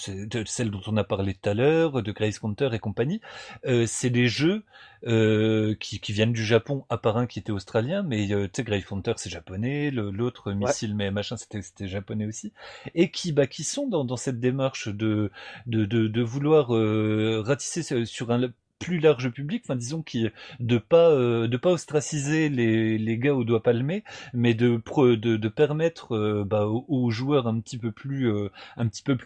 celles 0.46 0.72
dont 0.72 0.82
on 0.88 0.98
a 0.98 1.04
parlé 1.04 1.34
tout 1.34 1.50
à 1.50 1.54
l'heure, 1.54 2.02
de 2.04 2.12
Grace 2.12 2.40
Counter 2.40 2.70
et 2.74 2.80
compagnie. 2.80 3.22
Euh, 3.66 3.86
c'est 3.88 4.10
des 4.10 4.28
jeux 4.28 4.64
euh, 5.06 5.76
qui, 5.80 6.00
qui 6.00 6.14
viennent 6.14 6.34
du 6.34 6.46
Japon, 6.46 6.86
à 6.90 6.98
part 6.98 7.18
un 7.18 7.28
qui 7.28 7.40
était 7.40 7.52
australien, 7.52 8.04
mais 8.04 8.32
euh, 8.32 8.46
tu 8.46 8.52
sais, 8.58 8.64
Grace 8.64 8.86
Counter 8.86 9.14
c'est 9.18 9.30
japonais, 9.30 9.92
l'autre 9.92 10.54
missile 10.54 10.96
mais 10.96 11.12
machin 11.12 11.36
c'était, 11.38 11.62
c'était 11.62 11.88
japonais 11.88 12.26
aussi, 12.26 12.54
et 12.96 13.12
qui, 13.12 13.32
bah, 13.34 13.48
qui 13.48 13.64
sont 13.64 13.88
dans, 13.88 14.06
dans 14.06 14.18
cette 14.18 14.40
démarche 14.40 14.88
de 14.88 15.32
de, 15.66 15.86
de, 15.86 16.08
de 16.08 16.22
vouloir 16.22 16.74
euh, 16.76 17.42
ratisser 17.46 18.06
sur 18.06 18.32
un 18.32 18.54
plus 18.84 19.00
large 19.00 19.30
public, 19.32 19.64
disons 19.76 20.02
qui 20.02 20.28
de 20.60 20.78
pas 20.78 21.10
euh, 21.10 21.48
de 21.48 21.58
pas 21.58 21.72
ostraciser 21.72 22.50
les, 22.50 22.98
gars 23.18 23.34
au 23.34 23.44
doigt 23.44 23.64
palmé, 23.64 24.04
mais 24.34 24.54
de 24.54 24.78
de, 25.16 25.38
de 25.38 25.48
permettre 25.48 26.16
euh, 26.16 26.44
bah, 26.46 26.68
aux, 26.68 26.86
aux 26.88 27.10
joueurs 27.12 27.48
un 27.48 27.60
petit 27.60 27.78
peu 27.78 27.92
plus 27.92 28.30
euh, 28.32 28.50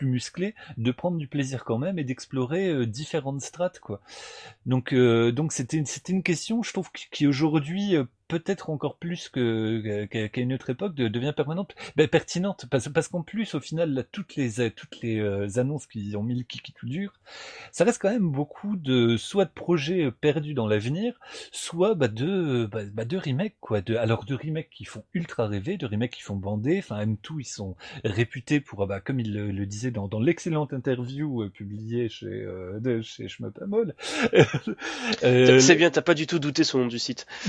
musclés 0.08 0.53
de 0.78 0.91
prendre 0.91 1.18
du 1.18 1.28
plaisir 1.28 1.64
quand 1.64 1.78
même 1.78 1.97
et 1.99 2.03
d'explorer 2.03 2.70
euh, 2.70 2.86
différentes 2.86 3.41
strates. 3.41 3.82
Donc 4.66 4.93
euh, 4.93 5.32
donc 5.32 5.51
c'était 5.53 5.78
une- 5.78 5.86
question 6.24 6.62
je 6.64 6.72
trouve 6.74 6.91
qui, 6.91 7.28
aujourd'hui 7.28 7.95
peut-être 8.28 8.69
encore 8.69 8.97
plus 8.97 9.30
que 9.30 10.05
qu'à 10.05 10.41
une 10.41 10.53
autre 10.53 10.69
époque, 10.69 10.95
devient 10.95 11.34
permanente, 11.36 11.75
ben, 11.95 12.07
pertinente, 12.07 12.65
parce, 12.69 12.89
parce 12.89 13.07
qu'en 13.07 13.21
plus, 13.21 13.55
au 13.55 13.59
final, 13.59 13.93
là, 13.93 14.03
toutes 14.03 14.36
les 14.36 14.71
toutes 14.71 15.01
les 15.01 15.19
euh, 15.19 15.47
annonces 15.57 15.88
qui 15.88 16.15
ont 16.15 16.23
mis 16.23 16.36
le 16.36 16.43
kiki 16.43 16.73
tout 16.73 16.88
dur, 16.88 17.13
ça 17.71 17.84
reste 17.84 18.01
quand 18.01 18.11
même 18.11 18.30
beaucoup 18.30 18.75
de 18.75 19.17
soit 19.17 19.45
de 19.45 19.51
projets 19.51 20.11
perdus 20.11 20.53
dans 20.53 20.67
l'avenir, 20.67 21.19
soit 21.51 21.95
bah, 21.95 22.07
de 22.07 22.67
bah, 22.71 22.82
bah, 22.93 23.05
de 23.05 23.17
remakes 23.17 23.57
quoi. 23.59 23.82
De, 23.82 23.95
alors 23.95 24.25
de 24.25 24.36
remakes 24.36 24.69
qui 24.69 24.86
font 24.86 25.03
ultra 25.13 25.47
rêver, 25.47 25.78
de 25.78 25.86
remakes 25.86 26.13
qui 26.13 26.21
font 26.21 26.36
bander. 26.36 26.80
Enfin, 26.80 27.03
M2 27.05 27.39
ils 27.39 27.45
sont 27.45 27.75
réputés 28.03 28.59
pour, 28.59 28.86
bah, 28.88 28.99
comme 28.99 29.19
il 29.19 29.34
le, 29.34 29.65
disait 29.65 29.91
dans, 29.91 30.07
dans 30.07 30.19
l'excellente 30.19 30.73
interview 30.73 31.43
euh, 31.43 31.49
publiée 31.49 32.09
chez 32.09 32.25
euh, 32.28 32.80
de, 32.80 33.01
chez 33.01 33.28
Schmuppamol. 33.28 33.95
euh, 35.23 35.59
c'est 35.59 35.75
bien, 35.75 35.89
t'as 35.89 36.01
pas 36.01 36.13
du 36.13 36.28
tout 36.28 36.39
douté 36.39 36.63
son 36.63 36.80
nom 36.80 36.88
du 36.88 36.99
site. 36.99 37.25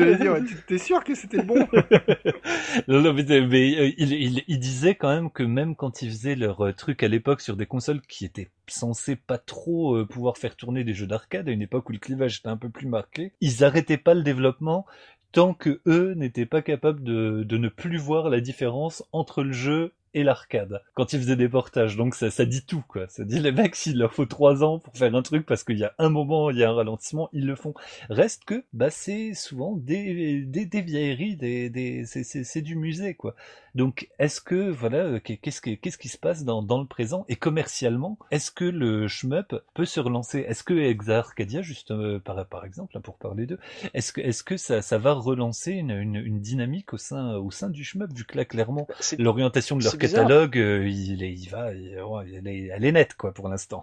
j'allais 0.00 0.16
dire. 0.16 0.36
T'es 0.66 0.78
sûr 0.78 1.04
que 1.04 1.14
c'était 1.14 1.42
bon? 1.42 1.66
Non, 2.88 3.00
non, 3.00 3.12
mais, 3.12 3.24
mais 3.24 3.94
il, 3.98 4.44
il, 4.46 4.58
disait 4.58 4.94
quand 4.94 5.08
même 5.08 5.30
que 5.30 5.42
même 5.42 5.74
quand 5.74 6.02
ils 6.02 6.10
faisaient 6.10 6.36
leur 6.36 6.64
euh, 6.64 6.72
truc 6.72 7.02
à 7.02 7.08
l'époque 7.08 7.40
sur 7.40 7.56
des 7.56 7.66
consoles 7.66 8.00
qui 8.02 8.24
étaient 8.24 8.48
censées 8.68 9.16
pas 9.16 9.38
trop 9.38 9.96
euh, 9.96 10.06
pouvoir 10.06 10.36
faire 10.36 10.56
tourner 10.56 10.84
des 10.84 10.94
jeux 10.94 11.06
d'arcade 11.06 11.48
à 11.48 11.52
une 11.52 11.62
époque 11.62 11.88
où 11.88 11.92
le 11.92 11.98
clivage 11.98 12.38
était 12.38 12.48
un 12.48 12.56
peu 12.56 12.68
plus 12.68 12.86
marqué, 12.86 13.32
ils 13.40 13.64
arrêtaient 13.64 13.96
pas 13.96 14.14
le 14.14 14.22
développement 14.22 14.86
tant 15.32 15.54
que 15.54 15.80
eux 15.86 16.14
n'étaient 16.14 16.46
pas 16.46 16.62
capables 16.62 17.02
de, 17.02 17.44
de 17.44 17.56
ne 17.56 17.68
plus 17.68 17.98
voir 17.98 18.30
la 18.30 18.40
différence 18.40 19.04
entre 19.12 19.42
le 19.42 19.52
jeu 19.52 19.92
et 20.14 20.24
l'arcade 20.24 20.82
quand 20.94 21.12
ils 21.12 21.20
faisaient 21.20 21.36
des 21.36 21.48
portages. 21.48 21.96
Donc 21.96 22.14
ça, 22.14 22.30
ça 22.30 22.44
dit 22.44 22.64
tout, 22.64 22.82
quoi. 22.86 23.06
Ça 23.08 23.24
dit 23.24 23.38
les 23.38 23.52
mecs, 23.52 23.76
s'il 23.76 23.98
leur 23.98 24.12
faut 24.12 24.26
trois 24.26 24.62
ans 24.62 24.78
pour 24.78 24.96
faire 24.96 25.14
un 25.14 25.22
truc 25.22 25.46
parce 25.46 25.64
qu'il 25.64 25.78
y 25.78 25.84
a 25.84 25.94
un 25.98 26.08
moment, 26.08 26.50
il 26.50 26.58
y 26.58 26.64
a 26.64 26.70
un 26.70 26.74
ralentissement, 26.74 27.28
ils 27.32 27.46
le 27.46 27.56
font. 27.56 27.74
Reste 28.08 28.44
que, 28.44 28.64
bah, 28.72 28.90
c'est 28.90 29.34
souvent 29.34 29.76
des, 29.76 30.42
des, 30.42 30.66
des 30.66 30.82
vieilleries, 30.82 31.36
des, 31.36 31.70
des, 31.70 32.04
c'est 32.04 32.62
du 32.62 32.76
musée, 32.76 33.14
quoi. 33.14 33.34
Donc, 33.74 34.08
est-ce 34.18 34.40
que, 34.40 34.68
voilà, 34.70 34.98
euh, 34.98 35.20
qu'est-ce 35.20 35.60
qui, 35.60 35.78
qu'est-ce 35.78 35.98
qui 35.98 36.08
se 36.08 36.18
passe 36.18 36.44
dans, 36.44 36.62
dans 36.62 36.80
le 36.80 36.86
présent? 36.86 37.24
Et 37.28 37.36
commercialement, 37.36 38.18
est-ce 38.30 38.50
que 38.50 38.64
le 38.64 39.06
shmup 39.06 39.54
peut 39.74 39.84
se 39.84 40.00
relancer? 40.00 40.40
Est-ce 40.40 40.64
que 40.64 40.74
Exa 40.74 41.18
Arcadia, 41.18 41.62
juste 41.62 41.92
euh, 41.92 42.18
par, 42.18 42.44
par 42.46 42.64
exemple, 42.64 42.98
pour 43.00 43.16
parler 43.16 43.46
d'eux, 43.46 43.60
est-ce 43.94 44.12
que, 44.12 44.20
est-ce 44.20 44.42
que 44.42 44.56
ça, 44.56 44.82
ça 44.82 44.98
va 44.98 45.12
relancer 45.12 45.72
une, 45.72 45.90
une, 45.90 46.16
une, 46.16 46.40
dynamique 46.40 46.92
au 46.92 46.96
sein, 46.96 47.36
au 47.36 47.50
sein 47.50 47.70
du 47.70 47.84
shmup, 47.84 48.12
vu 48.12 48.24
que 48.24 48.36
là, 48.36 48.44
clairement, 48.44 48.88
l'orientation 49.18 49.76
de 49.76 49.84
leur 49.84 49.98
catalogue, 50.00 50.58
euh, 50.58 50.88
il, 50.88 51.22
il, 51.22 51.48
va, 51.48 51.72
elle, 51.72 52.46
est, 52.46 52.66
elle 52.66 52.84
est 52.84 52.92
nette, 52.92 53.14
quoi, 53.14 53.32
pour 53.32 53.48
l'instant. 53.48 53.82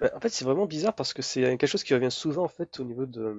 Bah, 0.00 0.10
en 0.16 0.20
fait, 0.20 0.30
c'est 0.30 0.44
vraiment 0.44 0.66
bizarre 0.66 0.94
parce 0.94 1.12
que 1.12 1.22
c'est 1.22 1.42
quelque 1.42 1.66
chose 1.66 1.84
qui 1.84 1.94
revient 1.94 2.10
souvent 2.10 2.42
en 2.44 2.48
fait 2.48 2.80
au 2.80 2.84
niveau 2.84 3.06
de, 3.06 3.36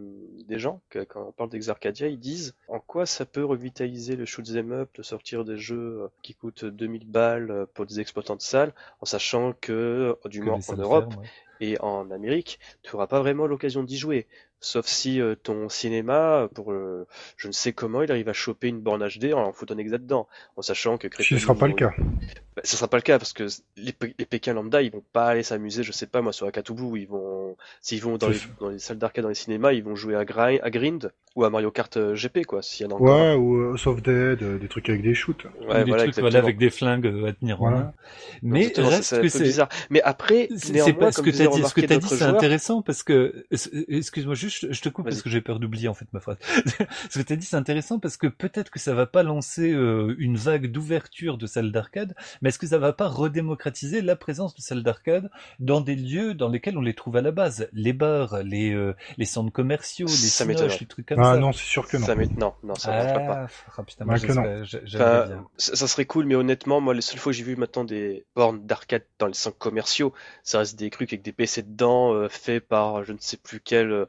des 0.48 0.60
gens. 0.60 0.82
Que, 0.90 1.00
quand 1.00 1.28
on 1.28 1.32
parle 1.34 1.50
d'Exarcadia, 1.50 2.08
ils 2.08 2.20
disent 2.20 2.56
en 2.70 2.80
quoi 2.80 3.06
ça 3.06 3.26
peut 3.26 3.44
revitaliser 3.44 4.16
le 4.16 4.26
shoot 4.26 4.48
'em 4.56 4.72
up 4.72 4.90
de 4.96 5.04
sortir 5.04 5.44
des 5.44 5.58
jeux 5.58 6.10
qui 6.22 6.36
coûtent 6.36 6.64
2000 6.64 7.06
balles 7.06 7.68
pour 7.74 7.86
des 7.86 8.00
exploitants 8.00 8.38
de 8.38 8.42
salles, 8.42 8.74
en 9.02 9.06
sachant 9.06 9.54
que, 9.60 10.18
du 10.26 10.42
moins 10.42 10.60
en 10.70 10.76
Europe 10.78 11.14
et 11.60 11.80
en 11.82 12.10
Amérique, 12.12 12.60
tu 12.82 12.92
n'auras 12.94 13.08
pas 13.08 13.20
vraiment 13.20 13.46
l'occasion 13.46 13.84
d'y 13.84 13.98
jouer. 13.98 14.28
Sauf 14.64 14.86
si 14.88 15.20
euh, 15.20 15.36
ton 15.36 15.68
cinéma, 15.68 16.48
pour 16.56 16.72
euh, 16.72 17.06
je 17.36 17.50
ne 17.50 17.52
sais 17.52 17.74
comment, 17.74 18.02
il 18.02 18.10
arrive 18.10 18.30
à 18.30 18.34
choper 18.34 18.70
une 18.70 18.80
borne 18.80 19.06
HD 19.06 19.34
en 19.34 19.52
foutant 19.52 19.74
un 19.74 19.78
exa 19.78 19.98
dedans, 19.98 20.26
en 20.56 20.62
sachant 20.62 20.98
que. 20.98 21.10
Ce 21.22 21.34
ne 21.34 21.40
sera 21.40 21.54
pas 21.54 21.68
le 21.68 21.74
cas. 21.74 21.92
Bah, 22.56 22.62
ce 22.64 22.76
sera 22.76 22.88
pas 22.88 22.98
le 22.98 23.04
cas 23.04 23.18
parce 23.18 23.34
que 23.34 23.48
les, 23.78 23.94
les 24.20 24.26
Pékins 24.26 24.54
lambda, 24.54 24.82
ils 24.82 24.92
vont 24.92 25.04
pas 25.14 25.28
aller 25.28 25.44
s'amuser, 25.44 25.84
je 25.84 25.92
sais 25.92 26.08
pas 26.08 26.22
moi, 26.22 26.34
sur 26.34 26.48
Akatubu, 26.48 27.00
ils 27.00 27.08
vont, 27.08 27.56
s'ils 27.82 28.02
vont 28.02 28.18
dans 28.18 28.30
les, 28.30 28.38
dans 28.60 28.70
les, 28.70 28.80
salles 28.80 28.98
d'arcade, 28.98 29.24
dans 29.24 29.30
les 29.30 29.36
cinémas, 29.36 29.74
ils 29.74 29.84
vont 29.84 29.96
jouer 29.96 30.16
à, 30.16 30.26
Grind, 30.26 30.60
à 30.64 30.70
Grind 30.70 31.12
ou 31.36 31.44
à 31.44 31.50
Mario 31.50 31.72
Kart 31.72 31.98
euh, 31.98 32.16
GP 32.16 32.46
quoi, 32.46 32.62
s'il 32.62 32.86
y 32.86 32.88
en 32.88 32.92
a 32.92 32.96
encore. 32.96 33.20
Ouais, 33.20 33.34
ou 33.34 33.56
euh, 33.56 33.78
Soft 33.78 34.06
Dead, 34.06 34.60
des 34.60 34.68
trucs 34.68 34.90
avec 34.90 35.02
des 35.02 35.16
shoots. 35.16 35.46
Ouais, 35.68 35.84
des 35.84 35.90
voilà, 35.90 36.04
trucs 36.04 36.20
voilà, 36.20 36.40
avec 36.40 36.58
des 36.58 36.70
flingues 36.70 37.08
à 37.28 37.34
tenir 37.34 37.62
en 37.62 37.72
main. 37.72 37.94
Mais 38.42 38.72
reste 38.78 39.22
que 39.22 39.28
c'est 39.30 39.44
bizarre. 39.44 39.70
Mais 39.90 40.02
après, 40.02 40.48
c'est 40.56 40.94
pas 40.94 41.12
ce 41.12 41.22
que 41.22 41.30
t'as 41.30 41.48
dit, 41.48 41.64
ce 41.64 41.74
que 41.74 41.82
t'as 41.82 41.98
dit, 41.98 42.08
c'est 42.08 42.24
intéressant 42.24 42.82
parce 42.82 43.04
que, 43.04 43.46
excuse-moi 43.88 44.36
juste, 44.36 44.72
je 44.72 44.82
te 44.82 44.90
coupe 44.90 45.06
parce 45.06 45.22
que 45.22 45.30
j'ai 45.30 45.42
peur 45.42 45.60
d'oublier 45.60 45.88
en 45.88 45.94
fait 45.94 46.08
ma 46.14 46.20
phrase. 46.20 46.38
Ce 47.10 47.20
que 47.20 47.24
tu 47.24 47.34
as 47.34 47.36
dit, 47.36 47.46
c'est 47.46 47.56
intéressant 47.56 48.00
parce 48.00 48.18
que 48.18 48.28
peut-être 48.28 48.70
que 48.70 48.80
ça 48.80 48.94
va 48.94 49.06
pas 49.06 49.24
lancer 49.24 49.72
euh, 49.72 50.16
une 50.18 50.38
vague 50.38 50.72
d'ouverture 50.72 51.38
de 51.38 51.46
salles 51.46 51.72
d'arcade, 51.72 52.16
mais 52.44 52.50
est-ce 52.50 52.60
que 52.60 52.68
ça 52.68 52.78
va 52.78 52.92
pas 52.92 53.08
redémocratiser 53.08 54.02
la 54.02 54.18
présence 54.18 54.54
de 54.54 54.62
salles 54.62 54.84
d'arcade 54.84 55.32
dans 55.60 55.80
des 55.80 55.96
lieux 55.96 56.34
dans 56.34 56.50
lesquels 56.50 56.78
on 56.78 56.82
les 56.82 56.94
trouve 56.94 57.16
à 57.16 57.22
la 57.22 57.32
base, 57.32 57.70
les 57.72 57.94
bars, 57.94 58.44
les 58.44 58.74
euh, 58.74 58.94
les 59.18 59.26
centres 59.26 59.52
commerciaux, 59.52 60.08
les 60.08 60.14
ça 60.14 60.44
cinoches, 60.44 60.80
les 60.82 60.86
trucs 60.86 61.06
comme 61.06 61.22
ah, 61.22 61.36
ça. 61.36 61.40
non, 61.40 61.54
c'est 61.54 61.64
sûr 61.64 61.88
que 61.88 61.96
non. 61.96 62.06
Ça 62.06 62.16
non, 62.16 62.54
non, 62.64 62.76
ça 62.76 62.92
ah, 62.94 63.20
pas. 63.20 63.48
Ah, 63.78 63.84
putain, 63.84 64.04
moi, 64.04 64.18
non. 64.18 64.64
Enfin, 64.94 65.46
ça 65.58 65.88
serait 65.88 66.06
cool, 66.06 66.26
mais 66.26 66.36
honnêtement, 66.36 66.82
moi, 66.82 66.94
les 66.94 67.02
seules 67.02 67.18
fois 67.18 67.32
que 67.32 67.38
j'ai 67.38 67.46
vu 67.46 67.56
maintenant 67.56 67.86
des 67.86 68.26
bornes 68.36 68.66
d'arcade 68.66 69.04
dans 69.20 69.28
les 69.28 69.34
centres 69.34 69.58
commerciaux, 69.58 70.14
ça 70.44 70.60
reste 70.60 70.78
des 70.78 70.90
trucs 70.90 71.14
avec 71.14 71.24
des 71.24 71.32
PC 71.32 71.64
dedans, 71.64 72.14
euh, 72.14 72.28
faits 72.28 72.68
par 72.68 73.06
je 73.06 73.14
ne 73.14 73.20
sais 73.20 73.38
plus 73.38 73.62
quel 73.62 74.06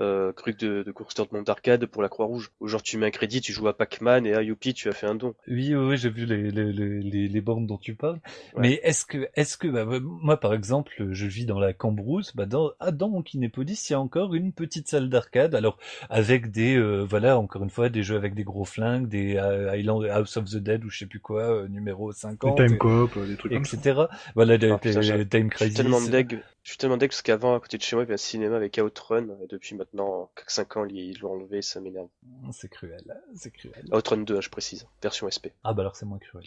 euh, 0.00 0.32
truc 0.32 0.58
de, 0.58 0.82
de 0.82 0.92
constructeur 0.92 1.26
de 1.26 1.36
monde 1.36 1.44
d'arcade 1.44 1.84
pour 1.84 2.00
la 2.00 2.08
Croix-Rouge. 2.08 2.52
Genre 2.62 2.82
tu 2.82 2.96
mets 2.96 3.06
un 3.06 3.10
crédit, 3.10 3.42
tu 3.42 3.52
joues 3.52 3.68
à 3.68 3.76
Pac-Man 3.76 4.24
et 4.24 4.34
à 4.34 4.42
Youpi, 4.42 4.72
tu 4.72 4.88
as 4.88 4.92
fait 4.92 5.06
un 5.06 5.14
don. 5.14 5.34
Oui, 5.46 5.74
oui, 5.74 5.96
j'ai 5.98 6.10
vu 6.10 6.24
les, 6.24 6.50
les, 6.50 6.72
les, 6.72 7.28
les, 7.28 7.40
bornes 7.40 7.65
dont 7.66 7.78
tu 7.78 7.94
parles. 7.94 8.20
Mais 8.56 8.80
est-ce 8.82 9.04
que, 9.04 9.28
est-ce 9.34 9.56
que, 9.56 9.68
bah, 9.68 9.84
moi 10.00 10.38
par 10.38 10.54
exemple, 10.54 10.92
je 11.10 11.26
vis 11.26 11.46
dans 11.46 11.58
la 11.58 11.72
Cambrousse, 11.72 12.34
bah, 12.34 12.46
dans, 12.46 12.70
ah, 12.80 12.92
dans 12.92 13.08
mon 13.08 13.22
Kinépolis, 13.22 13.88
il 13.88 13.92
y 13.92 13.96
a 13.96 14.00
encore 14.00 14.34
une 14.34 14.52
petite 14.52 14.88
salle 14.88 15.08
d'arcade, 15.08 15.54
alors 15.54 15.78
avec 16.10 16.50
des, 16.50 16.76
euh, 16.76 17.02
voilà, 17.02 17.38
encore 17.38 17.62
une 17.62 17.70
fois, 17.70 17.88
des 17.88 18.02
jeux 18.02 18.16
avec 18.16 18.34
des 18.34 18.44
gros 18.44 18.64
flingues, 18.64 19.08
des 19.08 19.36
euh, 19.36 19.76
Island 19.76 20.04
House 20.06 20.36
of 20.36 20.46
the 20.46 20.56
Dead 20.56 20.84
ou 20.84 20.90
je 20.90 20.98
sais 20.98 21.06
plus 21.06 21.20
quoi, 21.20 21.42
euh, 21.42 21.68
numéro 21.68 22.12
50. 22.12 22.56
Des 22.56 22.66
time 22.66 22.78
coop, 22.78 23.18
des 23.26 23.36
trucs 23.36 23.52
etc. 23.52 23.76
Comme 23.76 23.94
ça. 23.94 24.10
Voilà, 24.34 24.58
des, 24.58 24.70
ah, 24.70 24.78
Time 24.78 25.50
Crisis. 25.50 25.74
tellement 25.74 26.00
deg 26.00 26.40
je 26.66 26.72
suis 26.72 26.78
tellement 26.78 26.96
deck 26.96 27.12
parce 27.12 27.22
qu'avant, 27.22 27.54
à 27.54 27.60
côté 27.60 27.78
de 27.78 27.82
chez 27.84 27.94
moi, 27.94 28.02
il 28.02 28.06
y 28.06 28.08
avait 28.08 28.14
un 28.14 28.16
cinéma 28.16 28.56
avec 28.56 28.80
Outrun, 28.82 29.28
et 29.40 29.46
depuis 29.48 29.76
maintenant 29.76 30.32
5 30.48 30.76
ans, 30.78 30.84
ils 30.84 31.16
l'ont 31.20 31.34
enlevé, 31.34 31.62
ça 31.62 31.80
m'énerve. 31.80 32.08
C'est 32.50 32.68
cruel, 32.68 33.22
c'est 33.36 33.52
cruel. 33.52 33.84
Outrun 33.92 34.16
2, 34.16 34.36
hein, 34.36 34.40
je 34.40 34.50
précise, 34.50 34.88
version 35.00 35.30
SP. 35.30 35.54
Ah 35.62 35.74
bah 35.74 35.82
alors 35.82 35.94
c'est 35.94 36.06
moins 36.06 36.18
cruel. 36.18 36.44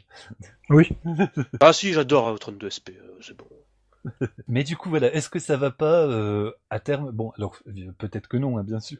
Oui. 0.69 0.89
ah 1.61 1.71
si, 1.71 1.93
j'adore 1.93 2.33
Outrun 2.33 2.51
2 2.51 2.69
SP, 2.69 2.99
euh, 2.99 3.17
c'est 3.21 3.37
bon. 3.37 3.47
Mais 4.47 4.63
du 4.63 4.75
coup, 4.77 4.89
voilà, 4.89 5.13
est-ce 5.13 5.29
que 5.29 5.39
ça 5.39 5.57
va 5.57 5.71
pas 5.71 6.05
euh, 6.05 6.51
à 6.69 6.79
terme 6.79 7.11
Bon, 7.11 7.31
alors 7.37 7.57
peut-être 7.97 8.27
que 8.27 8.37
non, 8.37 8.57
hein, 8.57 8.63
bien 8.63 8.79
sûr. 8.79 8.97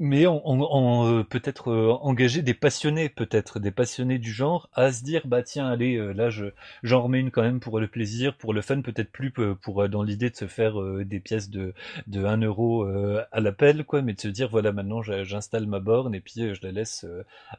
Mais 0.00 0.26
on, 0.26 1.06
euh, 1.06 1.24
peut-être 1.24 1.70
euh, 1.70 1.92
engager 2.00 2.42
des 2.42 2.54
passionnés, 2.54 3.08
peut-être 3.08 3.60
des 3.60 3.70
passionnés 3.70 4.18
du 4.18 4.32
genre, 4.32 4.68
à 4.74 4.92
se 4.92 5.04
dire 5.04 5.22
bah 5.26 5.42
tiens, 5.42 5.66
allez, 5.68 5.96
là 6.14 6.30
je 6.30 6.46
j'en 6.82 7.02
remets 7.02 7.20
une 7.20 7.30
quand 7.30 7.42
même 7.42 7.60
pour 7.60 7.80
le 7.80 7.88
plaisir, 7.88 8.36
pour 8.36 8.52
le 8.54 8.62
fun, 8.62 8.80
peut-être 8.82 9.10
plus 9.10 9.32
pour 9.62 9.88
dans 9.88 10.02
l'idée 10.02 10.30
de 10.30 10.36
se 10.36 10.46
faire 10.46 10.80
des 11.04 11.20
pièces 11.20 11.50
de 11.50 11.74
de 12.06 12.24
1 12.24 12.38
euro 12.38 12.84
à 13.32 13.40
l'appel, 13.40 13.84
quoi, 13.84 14.02
mais 14.02 14.14
de 14.14 14.20
se 14.20 14.28
dire 14.28 14.48
voilà 14.48 14.72
maintenant 14.72 15.02
j'installe 15.02 15.66
ma 15.66 15.80
borne 15.80 16.14
et 16.14 16.20
puis 16.20 16.54
je 16.54 16.60
la 16.62 16.72
laisse 16.72 17.06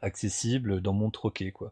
accessible 0.01 0.81
dans 0.81 0.93
mon 0.93 1.09
troquet, 1.09 1.51
quoi 1.51 1.71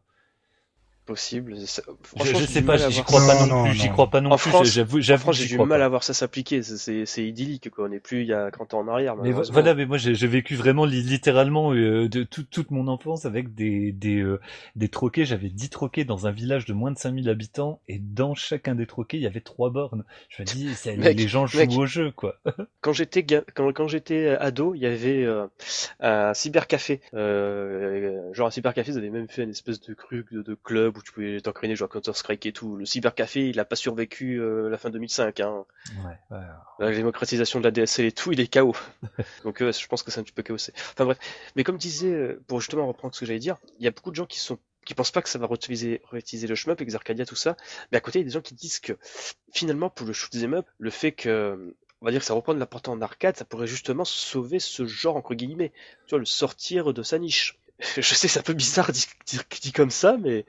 possible. 1.05 1.55
Franchement, 2.03 2.39
je, 2.39 2.45
sais 2.45 2.61
pas, 2.61 2.77
j'y 2.89 3.03
crois, 3.03 3.25
pas 3.25 3.45
non, 3.45 3.63
plus, 3.63 3.73
j'y 3.73 3.89
crois 3.89 4.09
pas 4.09 4.21
non 4.21 4.31
en 4.31 4.37
plus. 4.37 4.51
J'avoue, 4.65 4.99
j'avoue, 4.99 5.31
j'ai 5.31 5.45
du 5.45 5.57
mal 5.57 5.81
à 5.81 5.87
voir 5.87 6.03
ça 6.03 6.13
s'appliquer. 6.13 6.61
C'est 6.63 7.25
idyllique, 7.25 7.69
quoi. 7.69 7.85
On 7.85 7.89
n'est 7.89 7.99
plus 7.99 8.21
il 8.21 8.27
y 8.27 8.33
a 8.33 8.51
30 8.51 8.73
ans 8.73 8.79
en 8.79 8.87
arrière. 8.87 9.15
Mais 9.15 9.31
voilà, 9.31 9.73
mais 9.73 9.85
moi, 9.85 9.97
j'ai 9.97 10.27
vécu 10.27 10.55
vraiment 10.55 10.85
littéralement 10.85 11.73
euh, 11.73 12.09
de 12.09 12.23
toute 12.23 12.71
mon 12.71 12.87
enfance 12.87 13.25
avec 13.25 13.53
des 13.53 13.91
des 13.91 14.19
euh, 14.19 14.39
des 14.75 14.89
troquets. 14.89 15.25
J'avais 15.25 15.49
10 15.49 15.69
troquets 15.69 16.03
dans 16.03 16.27
un 16.27 16.31
village 16.31 16.65
de 16.65 16.73
moins 16.73 16.91
de 16.91 16.97
5000 16.97 17.29
habitants 17.29 17.79
et 17.87 17.99
dans 17.99 18.33
chacun 18.33 18.75
des 18.75 18.87
troquets, 18.87 19.17
il 19.17 19.23
y 19.23 19.27
avait 19.27 19.41
trois 19.41 19.69
bornes. 19.69 20.03
Je 20.29 20.41
me 20.41 20.45
dis, 20.45 20.69
les 20.97 21.27
gens 21.27 21.45
jouent 21.45 21.81
au 21.81 21.85
jeu, 21.85 22.11
quoi. 22.11 22.35
quand 22.81 22.93
j'étais 22.93 23.23
quand, 23.23 23.71
quand 23.73 23.87
j'étais 23.87 24.29
ado, 24.29 24.73
il 24.73 24.81
y 24.81 24.85
avait 24.85 25.23
euh, 25.23 25.47
un 25.99 26.33
cybercafé. 26.33 27.01
genre 27.13 28.47
un 28.47 28.51
cybercafé, 28.51 28.91
ils 28.91 28.97
avaient 28.97 29.09
même 29.09 29.29
fait 29.29 29.43
une 29.43 29.51
espèce 29.51 29.79
de 29.81 29.93
cru 29.93 30.25
de, 30.31 30.41
de 30.41 30.55
club 30.55 30.94
où 30.95 31.01
tu 31.01 31.11
pouvais 31.11 31.41
t'entraîner 31.41 31.75
jouer 31.75 31.85
à 31.85 31.87
Counter 31.87 32.13
Strike 32.13 32.45
et 32.45 32.53
tout. 32.53 32.75
Le 32.75 32.85
cybercafé, 32.85 33.49
il 33.49 33.59
a 33.59 33.65
pas 33.65 33.75
survécu 33.75 34.41
euh, 34.41 34.69
la 34.69 34.77
fin 34.77 34.89
2005. 34.89 35.39
Hein. 35.39 35.65
Ouais, 36.03 36.37
La 36.79 36.91
démocratisation 36.91 37.59
de 37.59 37.65
la 37.65 37.71
DSL 37.71 38.05
et 38.05 38.11
tout, 38.11 38.31
il 38.31 38.39
est 38.39 38.51
KO. 38.51 38.75
Donc 39.43 39.61
euh, 39.61 39.71
je 39.71 39.87
pense 39.87 40.03
que 40.03 40.11
c'est 40.11 40.19
un 40.19 40.23
petit 40.23 40.33
peu 40.33 40.43
KO. 40.43 40.55
Enfin 40.55 41.05
bref. 41.05 41.17
Mais 41.55 41.63
comme 41.63 41.77
disais, 41.77 42.11
euh, 42.11 42.41
pour 42.47 42.59
justement 42.59 42.87
reprendre 42.87 43.13
ce 43.13 43.19
que 43.19 43.25
j'allais 43.25 43.39
dire, 43.39 43.57
il 43.79 43.85
y 43.85 43.87
a 43.87 43.91
beaucoup 43.91 44.11
de 44.11 44.15
gens 44.15 44.25
qui 44.25 44.39
sont 44.39 44.57
qui 44.85 44.93
pensent 44.93 45.11
pas 45.11 45.23
que 45.23 45.29
ça 45.29 45.39
va 45.39 45.47
réutiliser, 45.47 46.01
réutiliser 46.11 46.45
le 46.45 46.53
shmup, 46.53 46.79
Exarcadia, 46.79 47.25
tout 47.25 47.35
ça. 47.35 47.57
Mais 47.91 47.97
à 47.97 48.01
côté, 48.01 48.19
il 48.19 48.21
y 48.21 48.25
a 48.25 48.27
des 48.27 48.33
gens 48.33 48.41
qui 48.41 48.53
disent 48.53 48.79
que 48.79 48.93
finalement, 49.51 49.89
pour 49.89 50.05
le 50.05 50.13
shoot 50.13 50.35
up, 50.35 50.67
le 50.77 50.89
fait 50.91 51.11
que 51.11 51.75
on 52.01 52.05
va 52.05 52.11
dire 52.11 52.19
que 52.19 52.25
ça 52.27 52.35
reprend 52.35 52.53
de 52.53 52.59
l'important 52.59 52.91
en 52.91 53.01
arcade, 53.01 53.35
ça 53.35 53.45
pourrait 53.45 53.65
justement 53.65 54.05
sauver 54.05 54.59
ce 54.59 54.85
genre 54.85 55.15
entre 55.15 55.33
guillemets, 55.33 55.71
tu 56.05 56.11
vois, 56.11 56.19
le 56.19 56.25
sortir 56.25 56.93
de 56.93 57.01
sa 57.01 57.17
niche 57.17 57.57
je 57.97 58.01
sais, 58.01 58.27
c'est 58.27 58.39
un 58.39 58.43
peu 58.43 58.53
bizarre 58.53 58.91
dit, 58.91 59.05
dit, 59.25 59.39
dit 59.61 59.71
comme 59.73 59.89
ça, 59.89 60.17
mais 60.17 60.45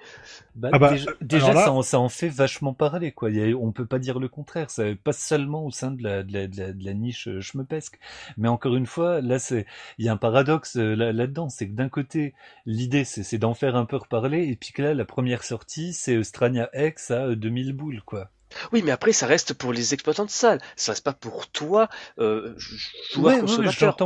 Bah, 0.54 0.72
Ah 0.72 0.78
bah, 0.78 0.90
déjà, 0.90 1.10
alors 1.32 1.52
déjà, 1.52 1.54
là- 1.54 1.64
ça, 1.64 1.72
en, 1.72 1.82
ça 1.82 1.98
en 2.00 2.08
fait 2.08 2.28
vachement 2.28 2.74
parler, 2.74 3.12
quoi. 3.12 3.30
A- 3.30 3.54
on 3.54 3.72
peut 3.72 3.86
pas 3.86 3.98
dire 3.98 4.18
le 4.20 4.28
contraire. 4.28 4.70
Ça 4.70 4.84
pas 5.04 5.12
seulement 5.12 5.64
au 5.66 5.70
sein 5.72 5.90
de 5.92 6.02
la, 6.02 6.22
de 6.22 6.32
la, 6.32 6.46
de 6.48 6.56
la, 6.58 6.72
de 6.72 6.84
la 6.84 6.94
niche 6.94 7.28
euh, 7.28 7.40
schmepesque. 7.40 7.98
Mais 8.38 8.48
encore 8.48 8.76
une 8.76 8.86
fois, 8.86 9.20
là, 9.22 9.38
c'est, 9.38 9.66
il 9.98 10.06
y 10.06 10.08
a 10.08 10.12
un 10.12 10.16
paradoxe 10.16 10.76
euh, 10.76 10.94
là- 10.96 11.12
là-dedans. 11.12 11.48
c'est 11.50 11.68
que 11.68 11.74
d'un 11.74 11.88
côté, 11.88 12.34
l'idée, 12.66 13.04
c'est, 13.04 13.22
c'est 13.24 13.38
d'en 13.38 13.54
faire 13.54 13.76
un 13.76 13.86
peu 13.86 13.96
reparler. 13.96 14.46
Et 14.48 14.56
puis 14.56 14.72
que 14.72 14.82
là, 14.82 14.94
la 14.94 15.04
première 15.04 15.44
sortie, 15.44 15.92
c'est 15.94 16.22
Strania 16.24 16.70
X 16.74 17.10
à 17.10 17.26
euh, 17.28 17.36
2000 17.36 17.72
boules, 17.74 18.02
quoi. 18.02 18.30
Oui, 18.72 18.82
mais 18.84 18.90
après, 18.92 19.12
ça 19.12 19.26
reste 19.26 19.54
pour 19.54 19.72
les 19.72 19.92
exploitants 19.94 20.24
de 20.24 20.30
salles. 20.30 20.60
Ça 20.76 20.92
reste 20.92 21.04
pas 21.04 21.12
pour 21.12 21.48
toi, 21.48 21.88
euh, 22.18 22.54
joueur 22.58 22.80
Ouais, 23.16 23.22
ouais, 23.22 23.34
ouais, 23.34 23.40
consommateur. 23.40 23.96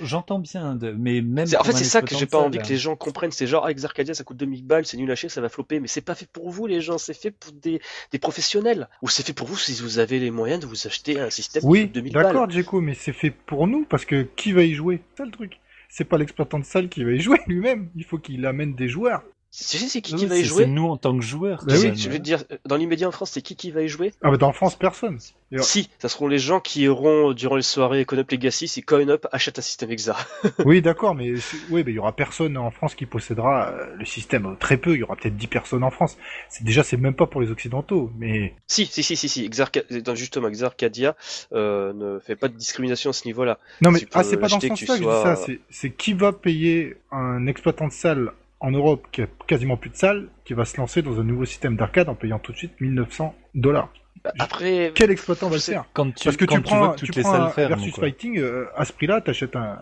j'entends 0.00 0.38
bien, 0.38 0.74
de- 0.74 0.92
mais 0.92 1.20
même. 1.22 1.46
C'est- 1.46 1.56
en 1.56 1.64
fait, 1.64 1.72
c'est 1.72 1.84
ça 1.84 2.02
que 2.02 2.14
j'ai 2.16 2.26
de 2.26 2.30
pas 2.30 2.38
envie 2.38 2.58
que 2.58 2.62
hein. 2.64 2.66
les 2.68 2.76
gens 2.76 2.94
comprennent. 2.96 3.32
C'est 3.32 3.46
genre, 3.46 3.64
ah, 3.66 3.70
Exarcadia, 3.70 4.14
ça 4.14 4.24
coûte 4.24 4.36
2000 4.36 4.64
balles, 4.64 4.86
c'est 4.86 4.96
nul 4.96 5.10
à 5.10 5.14
chier, 5.14 5.28
ça 5.28 5.40
va 5.40 5.48
flopper. 5.48 5.80
Mais 5.80 5.88
c'est 5.88 6.00
pas 6.02 6.14
fait 6.14 6.28
pour 6.30 6.50
vous, 6.50 6.66
les 6.66 6.80
gens. 6.80 6.98
C'est 6.98 7.14
fait 7.14 7.30
pour 7.30 7.52
des, 7.52 7.80
des 8.12 8.18
professionnels. 8.18 8.88
Ou 9.02 9.08
c'est 9.08 9.26
fait 9.26 9.32
pour 9.32 9.46
vous 9.46 9.56
si 9.56 9.80
vous 9.82 9.98
avez 9.98 10.18
les 10.18 10.30
moyens 10.30 10.60
de 10.60 10.66
vous 10.66 10.86
acheter 10.86 11.18
un 11.20 11.30
système 11.30 11.62
Oui, 11.64 11.84
coûte 11.86 11.92
2000 11.94 12.12
balles. 12.12 12.22
d'accord, 12.24 12.50
Djeko, 12.50 12.80
mais 12.80 12.94
c'est 12.94 13.12
fait 13.12 13.30
pour 13.30 13.66
nous 13.66 13.84
parce 13.84 14.04
que 14.04 14.22
qui 14.36 14.52
va 14.52 14.62
y 14.62 14.74
jouer? 14.74 15.02
C'est 15.16 15.24
le 15.24 15.30
truc. 15.30 15.58
C'est 15.88 16.04
pas 16.04 16.18
l'exploitant 16.18 16.58
de 16.58 16.64
salle 16.64 16.88
qui 16.88 17.02
va 17.04 17.12
y 17.12 17.20
jouer 17.20 17.38
lui-même. 17.46 17.90
Il 17.96 18.04
faut 18.04 18.18
qu'il 18.18 18.44
amène 18.46 18.74
des 18.74 18.88
joueurs. 18.88 19.22
Tu 19.58 19.78
sais, 19.78 19.88
c'est 19.88 20.02
qui 20.02 20.14
qui 20.14 20.26
va 20.26 20.36
y 20.36 20.44
jouer 20.44 20.64
C'est 20.64 20.68
nous 20.70 20.86
en 20.88 20.98
tant 20.98 21.16
que 21.16 21.24
joueurs. 21.24 21.64
Bah 21.66 21.74
oui. 21.80 21.92
Je 21.96 22.10
vais 22.10 22.18
te 22.18 22.22
dire, 22.22 22.44
dans 22.66 22.76
l'immédiat 22.76 23.08
en 23.08 23.10
France, 23.10 23.30
c'est 23.32 23.40
qui 23.40 23.56
qui 23.56 23.70
va 23.70 23.82
y 23.82 23.88
jouer? 23.88 24.12
Ah 24.22 24.30
bah 24.30 24.36
dans 24.36 24.52
France, 24.52 24.76
personne. 24.76 25.18
Si, 25.60 25.88
ça 25.98 26.08
seront 26.10 26.28
les 26.28 26.38
gens 26.38 26.60
qui 26.60 26.88
auront, 26.88 27.32
durant 27.32 27.56
les 27.56 27.62
soirées 27.62 28.04
CoinUp 28.04 28.30
Legacy, 28.30 28.68
si 28.68 28.82
CoinUp 28.82 29.26
achète 29.32 29.58
un 29.58 29.62
système 29.62 29.90
Exa. 29.90 30.16
oui, 30.66 30.82
d'accord, 30.82 31.14
mais 31.14 31.32
oui, 31.70 31.82
mais 31.86 31.92
il 31.92 31.94
y 31.94 31.98
aura 31.98 32.14
personne 32.14 32.56
en 32.58 32.70
France 32.70 32.94
qui 32.94 33.06
possédera 33.06 33.68
euh, 33.70 33.86
le 33.96 34.04
système. 34.04 34.44
euh, 34.46 34.54
Très 34.60 34.76
peu. 34.76 34.92
Il 34.94 35.00
y 35.00 35.02
aura 35.02 35.16
peut-être 35.16 35.36
10 35.36 35.46
personnes 35.46 35.84
en 35.84 35.90
France. 35.90 36.18
C'est 36.50 36.64
déjà, 36.64 36.82
c'est 36.82 36.96
même 36.98 37.14
pas 37.14 37.26
pour 37.26 37.40
les 37.40 37.50
occidentaux. 37.50 38.10
Mais 38.18 38.54
Si, 38.66 38.84
si, 38.84 39.02
si, 39.02 39.16
si, 39.16 39.28
si. 39.28 39.48
Exarca- 39.48 39.84
justement, 40.16 40.48
Exarcadia 40.48 41.16
euh, 41.54 41.92
ne 41.94 42.18
fait 42.18 42.36
pas 42.36 42.48
de 42.48 42.54
discrimination 42.56 43.10
à 43.10 43.12
ce 43.14 43.24
niveau-là. 43.26 43.58
non, 43.80 43.90
mais 43.90 44.00
ah, 44.12 44.22
c'est 44.22 44.36
pas 44.36 44.48
dans 44.48 44.60
ce 44.60 44.66
que 44.66 44.76
sens-là 44.76 44.96
que 44.98 45.02
je 45.02 45.08
dis 45.08 45.22
ça. 45.22 45.36
C'est, 45.36 45.60
c'est 45.70 45.90
qui 45.90 46.12
va 46.12 46.32
payer 46.32 46.96
un 47.10 47.46
exploitant 47.46 47.86
de 47.86 47.92
salle 47.92 48.32
en 48.60 48.70
Europe 48.70 49.06
qui 49.12 49.22
a 49.22 49.26
quasiment 49.46 49.76
plus 49.76 49.90
de 49.90 49.96
salles, 49.96 50.28
qui 50.44 50.54
va 50.54 50.64
se 50.64 50.76
lancer 50.78 51.02
dans 51.02 51.20
un 51.20 51.24
nouveau 51.24 51.44
système 51.44 51.76
d'arcade 51.76 52.08
en 52.08 52.14
payant 52.14 52.38
tout 52.38 52.52
de 52.52 52.56
suite 52.56 52.80
1900 52.80 53.34
dollars. 53.54 53.92
Après, 54.38 54.92
Quel 54.94 55.10
exploitant 55.10 55.48
va 55.48 55.56
le 55.56 55.60
faire 55.60 55.84
Quand 55.92 56.10
tu, 56.12 56.24
Parce 56.24 56.36
que 56.36 56.44
quand 56.46 56.56
tu 56.56 56.62
tu 56.62 56.68
prends, 56.68 56.78
vois 56.78 56.94
que 56.94 57.00
tu 57.00 57.06
toutes 57.06 57.16
les 57.16 57.22
prends 57.22 57.50
salles 57.52 57.68
versus 57.68 57.92
quoi. 57.92 58.04
fighting, 58.04 58.38
euh, 58.38 58.66
à 58.74 58.84
ce 58.84 58.92
prix-là, 58.92 59.20
t'achètes 59.20 59.54
un, 59.56 59.78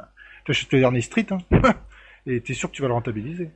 t'achètes 0.47 0.73
le 0.73 0.81
dernier 0.81 1.01
Street, 1.01 1.27
hein, 1.31 1.39
et 2.27 2.41
t'es 2.43 2.53
sûr 2.53 2.69
que 2.71 2.75
tu 2.77 2.83
vas 2.83 2.89
le 2.89 2.95
rentabiliser. 2.95 3.51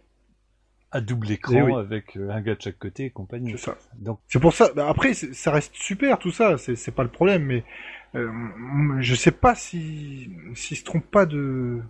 à 0.91 1.01
double 1.03 1.31
écran 1.33 1.53
Eh 1.57 1.63
oui. 1.63 1.75
avec 1.75 2.17
euh, 2.17 2.31
un 2.31 2.41
gars 2.41 2.55
de 2.55 2.63
chaque 2.63 2.79
côté 2.79 3.07
et 3.07 3.11
compagnie. 3.11 3.51
C'est 3.53 3.59
ça. 3.67 3.77
Donc 3.99 4.21
C'est 4.29 4.41
pour 4.41 4.55
ça. 4.55 4.71
bah, 4.75 4.87
après, 4.89 5.13
ça 5.15 5.51
reste 5.51 5.75
super 5.75 6.19
tout 6.19 6.31
ça. 6.31 6.57
C'est, 6.57 6.77
c'est 6.77 6.93
pas 6.93 7.03
le 7.03 7.11
problème, 7.11 7.43
mais 7.45 7.65
euh, 8.15 8.31
je 9.01 9.15
sais 9.15 9.33
pas 9.33 9.55
si 9.55 10.31
s'ils 10.55 10.77
se 10.79 10.85
trompent 10.85 11.11
pas 11.11 11.27
de, 11.27 11.81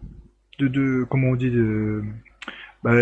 de, 0.58 0.66
de 0.66 1.06
comment 1.08 1.28
on 1.28 1.36
dit 1.36 1.50
de. 1.52 2.02
Bah, 2.82 2.92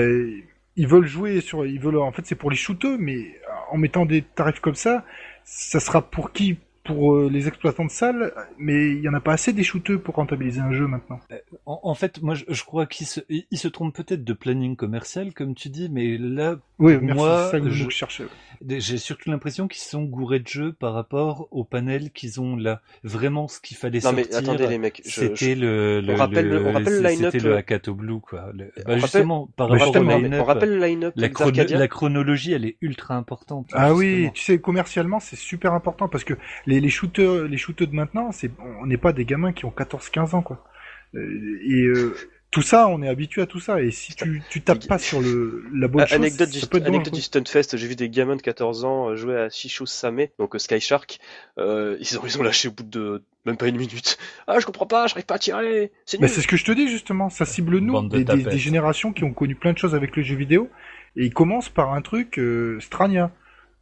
ils 0.76 0.86
veulent 0.86 1.06
jouer 1.06 1.40
sur, 1.40 1.66
ils 1.66 1.80
veulent. 1.80 1.98
En 1.98 2.12
fait, 2.12 2.26
c'est 2.26 2.34
pour 2.34 2.50
les 2.50 2.56
shooters, 2.56 2.96
mais 2.98 3.40
en 3.70 3.78
mettant 3.78 4.06
des 4.06 4.22
tarifs 4.22 4.60
comme 4.60 4.74
ça, 4.74 5.04
ça 5.44 5.80
sera 5.80 6.02
pour 6.02 6.32
qui 6.32 6.58
Pour 6.86 7.14
euh, 7.16 7.28
les 7.30 7.48
exploitants 7.48 7.84
de 7.84 7.90
salles, 7.90 8.32
mais 8.58 8.90
il 8.90 9.00
y 9.00 9.08
en 9.08 9.14
a 9.14 9.20
pas 9.20 9.32
assez 9.32 9.52
des 9.52 9.62
shooters 9.62 10.00
pour 10.00 10.14
rentabiliser 10.14 10.60
un 10.60 10.72
jeu 10.72 10.86
maintenant. 10.86 11.20
en, 11.66 11.80
en 11.82 11.94
fait, 11.94 12.22
moi 12.22 12.34
je, 12.34 12.44
je 12.48 12.64
crois 12.64 12.86
qu'il 12.86 13.06
se, 13.06 13.20
il 13.28 13.44
il 13.50 13.58
se 13.58 13.68
trompe 13.68 13.94
peut-être 13.94 14.24
de 14.24 14.32
planning 14.32 14.76
commercial 14.76 15.32
comme 15.34 15.54
tu 15.54 15.68
dis, 15.68 15.88
mais 15.90 16.16
là 16.18 16.56
Oui, 16.78 16.96
merci, 17.00 17.18
moi, 17.18 17.44
c'est 17.50 17.58
ça 17.58 17.60
que 17.64 17.70
je- 17.70 17.84
je 17.84 17.90
cherchais. 17.90 18.24
j'ai 18.68 18.98
surtout 18.98 19.30
l'impression 19.30 19.68
qu'ils 19.68 19.82
sont 19.82 20.02
gourés 20.04 20.40
de 20.40 20.48
jeux 20.48 20.72
par 20.72 20.92
rapport 20.94 21.48
au 21.50 21.64
panel 21.64 22.10
qu'ils 22.10 22.40
ont 22.40 22.56
là. 22.56 22.80
Vraiment, 23.04 23.48
ce 23.48 23.60
qu'il 23.60 23.76
fallait 23.76 24.00
non 24.04 24.12
mais 24.12 24.24
sortir. 24.24 24.38
attendez 24.50 24.66
les 24.66 24.78
mecs, 24.78 25.00
C'était 25.04 25.54
je- 25.54 25.60
le, 25.60 26.00
le, 26.00 26.12
on 26.12 26.16
rappelle 26.16 26.48
le- 26.48 26.66
on 26.66 26.72
rappelle 26.72 26.84
le 26.84 27.02
c'est- 27.02 27.14
line-up, 27.16 27.32
C'était 27.32 27.44
le 27.46 27.52
euh, 27.54 27.58
Hakato 27.58 27.94
Blue, 27.94 28.20
quoi. 28.20 28.50
Le- 28.54 28.64
on 28.64 28.68
bah, 28.68 28.82
rappelle- 28.86 29.00
justement, 29.00 29.48
par 29.56 29.68
rapport 29.68 29.84
justement, 29.86 30.12
au 30.14 30.16
on 30.18 30.22
line-up, 30.22 30.46
rappelle 30.46 30.78
le 30.78 30.86
line-up 30.86 31.12
la, 31.16 31.28
chrono- 31.28 31.50
d'Exarcadia. 31.50 31.78
la 31.78 31.88
chronologie, 31.88 32.52
elle 32.52 32.64
est 32.64 32.76
ultra 32.80 33.14
importante. 33.16 33.68
Ah 33.72 33.94
oui, 33.94 34.30
tu 34.34 34.42
sais, 34.42 34.58
commercialement, 34.58 35.20
c'est 35.20 35.36
super 35.36 35.72
important 35.72 36.08
parce 36.08 36.24
que 36.24 36.34
les, 36.66 36.75
les 36.80 36.90
shooters, 36.90 37.44
les 37.48 37.56
shooters 37.56 37.86
de 37.88 37.94
maintenant, 37.94 38.32
c'est, 38.32 38.50
on 38.80 38.86
n'est 38.86 38.96
pas 38.96 39.12
des 39.12 39.24
gamins 39.24 39.52
qui 39.52 39.64
ont 39.64 39.70
14-15 39.76 40.34
ans, 40.34 40.42
quoi. 40.42 40.64
Euh, 41.14 41.58
Et 41.64 41.82
euh, 41.84 42.14
tout 42.50 42.62
ça, 42.62 42.88
on 42.88 43.02
est 43.02 43.08
habitué 43.08 43.42
à 43.42 43.46
tout 43.46 43.60
ça. 43.60 43.82
Et 43.82 43.90
si 43.90 44.14
tu, 44.14 44.42
tu 44.50 44.60
tapes 44.62 44.86
pas 44.86 44.98
sur 44.98 45.20
le, 45.20 45.64
la 45.74 45.88
bonne 45.88 46.02
Ah, 46.02 46.06
chose, 46.06 46.16
anecdote 46.16 46.48
ça 46.48 46.60
du, 46.60 46.66
peut 46.66 46.78
être 46.78 46.86
anecdote 46.86 47.12
dangereux. 47.12 47.16
du 47.16 47.22
Stunfest, 47.22 47.76
j'ai 47.76 47.86
vu 47.86 47.96
des 47.96 48.08
gamins 48.08 48.36
de 48.36 48.42
14 48.42 48.84
ans 48.84 49.10
euh, 49.10 49.16
jouer 49.16 49.36
à 49.36 49.48
Shisho 49.50 49.84
Same, 49.86 50.26
donc 50.38 50.54
Sky 50.58 50.80
Shark. 50.80 51.18
Euh, 51.58 51.96
ils, 52.00 52.18
ont, 52.18 52.22
ils 52.24 52.38
ont 52.38 52.42
lâché 52.42 52.68
au 52.68 52.72
bout 52.72 52.82
de 52.84 53.22
même 53.44 53.56
pas 53.56 53.68
une 53.68 53.76
minute. 53.76 54.18
Ah, 54.46 54.58
je 54.58 54.66
comprends 54.66 54.86
pas, 54.86 55.06
j'arrive 55.06 55.26
pas 55.26 55.36
à 55.36 55.38
tirer, 55.38 55.92
c'est 56.04 56.20
c'est 56.28 56.40
ce 56.40 56.48
que 56.48 56.56
je 56.56 56.64
te 56.64 56.72
dis 56.72 56.88
justement, 56.88 57.30
ça 57.30 57.44
cible 57.44 57.78
nous, 57.78 57.92
Bande 57.92 58.08
de 58.10 58.16
des, 58.18 58.24
des- 58.24 58.24
tapettes. 58.24 58.48
des 58.52 58.58
générations 58.58 59.12
qui 59.12 59.22
ont 59.24 59.32
connu 59.32 59.54
plein 59.54 59.72
de 59.72 59.78
choses 59.78 59.94
avec 59.94 60.16
le 60.16 60.22
jeu 60.22 60.34
vidéo, 60.34 60.68
et 61.14 61.24
ils 61.26 61.32
commencent 61.34 61.68
par 61.68 61.92
un 61.92 62.02
truc 62.02 62.38
euh, 62.38 62.78
Strania. 62.80 63.30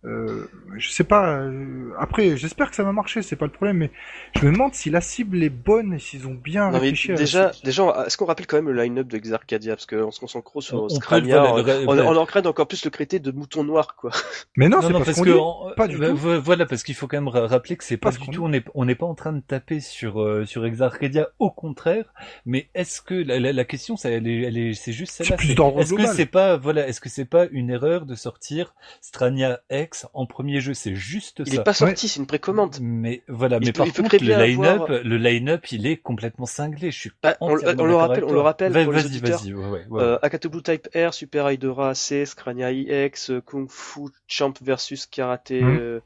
Euh, 0.07 0.47
je 0.77 0.91
sais 0.91 1.05
pas. 1.05 1.39
euh, 1.39 1.91
après, 1.99 2.37
j'espère 2.37 2.69
que 2.71 2.77
ça 2.77 2.83
va 2.85 2.93
marcher, 2.93 3.23
c'est 3.23 3.37
pas 3.37 3.47
le 3.47 3.53
problème, 3.53 3.79
mais 3.79 3.91
je 4.39 4.45
me 4.47 4.53
demande 4.53 4.75
si 4.75 4.91
la 4.91 5.01
cible 5.01 5.43
est 5.43 5.49
bonne 5.49 5.95
et 5.95 5.99
s'ils 5.99 6.27
ont 6.27 6.35
bien 6.35 6.67
Non 6.67 6.73
mais 6.73 6.79
réfléchi 6.81 7.09
à 7.09 7.15
la 7.15 7.19
déjà, 7.21 7.53
cible. 7.53 7.65
déjà, 7.67 8.05
est-ce 8.07 8.17
qu'on 8.19 8.27
rappelle 8.27 8.47
quand 8.47 8.57
même 8.57 8.69
le 8.69 8.83
line-up 8.83 9.07
de 9.09 9.17
Exarcadia 9.17 9.75
parce 9.77 9.87
qu'on 9.87 10.11
se 10.11 10.21
concentre 10.21 10.51
trop 10.51 10.61
sur 10.61 10.83
On- 10.83 10.85
on 10.87 10.89
Scrania, 10.91 11.43
on, 11.55 11.63
voilà, 11.63 12.05
on, 12.05 12.15
on 12.15 12.17
encrène 12.17 12.47
encore 12.47 12.67
plus 12.69 12.85
le 12.85 12.91
crété 12.91 13.19
de 13.19 13.31
mouton 13.31 13.65
noir 13.65 13.97
quoi. 13.97 14.11
Mais 14.57 14.69
non, 14.69 14.79
Non, 14.81 14.83
c'est 14.89 14.93
pas 14.93 14.99
parce 14.99 15.11
ce 15.13 15.15
qu'on 15.17 15.25
que 15.25 15.31
dit. 15.31 15.39
en- 15.39 15.71
Pas 15.77 15.89
du 15.89 15.97
bah, 15.99 16.09
tout. 16.11 16.17
Voilà, 16.17 16.67
parce 16.67 16.83
qu'il 16.83 16.95
faut 16.95 17.07
quand 17.07 17.17
même 17.17 17.29
ra- 17.29 17.47
rappeler 17.47 17.77
que 17.77 17.85
c'est 17.85 17.97
Pas 17.97 18.11
du 18.11 18.19
tout. 18.19 18.31
dit. 18.31 18.39
On 18.39 18.49
n'est 18.51 18.65
on 18.75 18.85
n'est 18.85 18.95
pas 18.95 19.07
en 19.07 19.15
train 19.15 19.33
de 19.33 19.41
taper 19.41 19.81
sur 19.81 20.21
euh, 20.21 20.45
sur 20.45 20.67
Exarcadia. 20.67 21.29
Au 21.39 21.51
contraire. 21.51 22.13
Mais 22.45 22.69
est-ce 22.75 23.01
que 23.01 23.15
la, 23.15 23.41
la, 23.41 23.53
la 23.53 23.65
question, 23.65 23.97
ça, 23.97 24.11
elle 24.11 24.27
est, 24.29 24.43
elle 24.43 24.59
est, 24.59 24.75
c'est 24.75 24.93
juste 24.93 25.13
celle-là. 25.15 25.37
Est-ce 25.81 25.95
que 25.95 26.07
c'est 26.07 26.27
pas 26.27 26.57
voilà, 26.59 26.87
est-ce 26.89 27.01
que 27.01 27.09
c'est 27.09 27.25
pas 27.25 27.47
une 27.53 27.71
erreur 27.71 28.05
de 28.05 28.15
sortir 28.15 28.75
Strania 29.01 29.61
X 29.71 29.94
en 30.15 30.27
premier 30.27 30.61
jeu 30.61 30.75
C'est 30.75 30.95
juste 30.95 31.43
Il 31.47 31.53
ça. 31.55 31.61
est 31.61 31.65
pas 31.65 31.73
sorti, 31.73 32.09
c'est 32.09 32.21
une 32.21 32.27
précommande. 32.27 32.77
Mais 32.81 33.23
voilà, 33.29 33.59
Il 33.61 33.67
mais 33.67 33.73
peut- 33.73 33.79
par 33.79 33.87
il 33.87 33.93
contre, 33.93 34.17
le 34.21 34.37
line-up, 34.45 34.83
avoir- 34.83 34.89
le 35.05 35.17
line-up, 35.17 35.71
il 35.73 35.87
est 35.87 35.97
complètement 35.97 36.47
cinglé. 36.47 36.91
Je 36.91 36.99
suis 36.99 37.11
Bah, 37.23 37.37
on, 37.41 37.55
le 37.55 37.95
rappelle, 37.95 38.25
on 38.25 38.33
le 38.33 38.41
rappelle 38.41 38.73
Va- 38.73 38.85
pour 38.85 38.93
les 38.93 39.01
Vas-y, 39.03 39.07
auditeurs. 39.07 39.41
vas-y, 39.41 39.55
ouais, 39.55 39.65
ouais, 39.67 39.87
ouais. 39.89 40.03
Euh, 40.03 40.19
Akato 40.23 40.49
Blue 40.51 40.63
Type 40.63 40.89
R, 40.95 41.13
Super 41.15 41.51
Hydra 41.51 41.95
C, 41.95 42.27
Scrania 42.27 42.73
IX, 42.73 43.33
Kung 43.47 43.69
Fu 43.71 44.09
Champ 44.27 44.53
versus 44.63 45.07
Karaté 45.07 45.63
Mhm. 45.63 45.79
euh, 45.79 46.01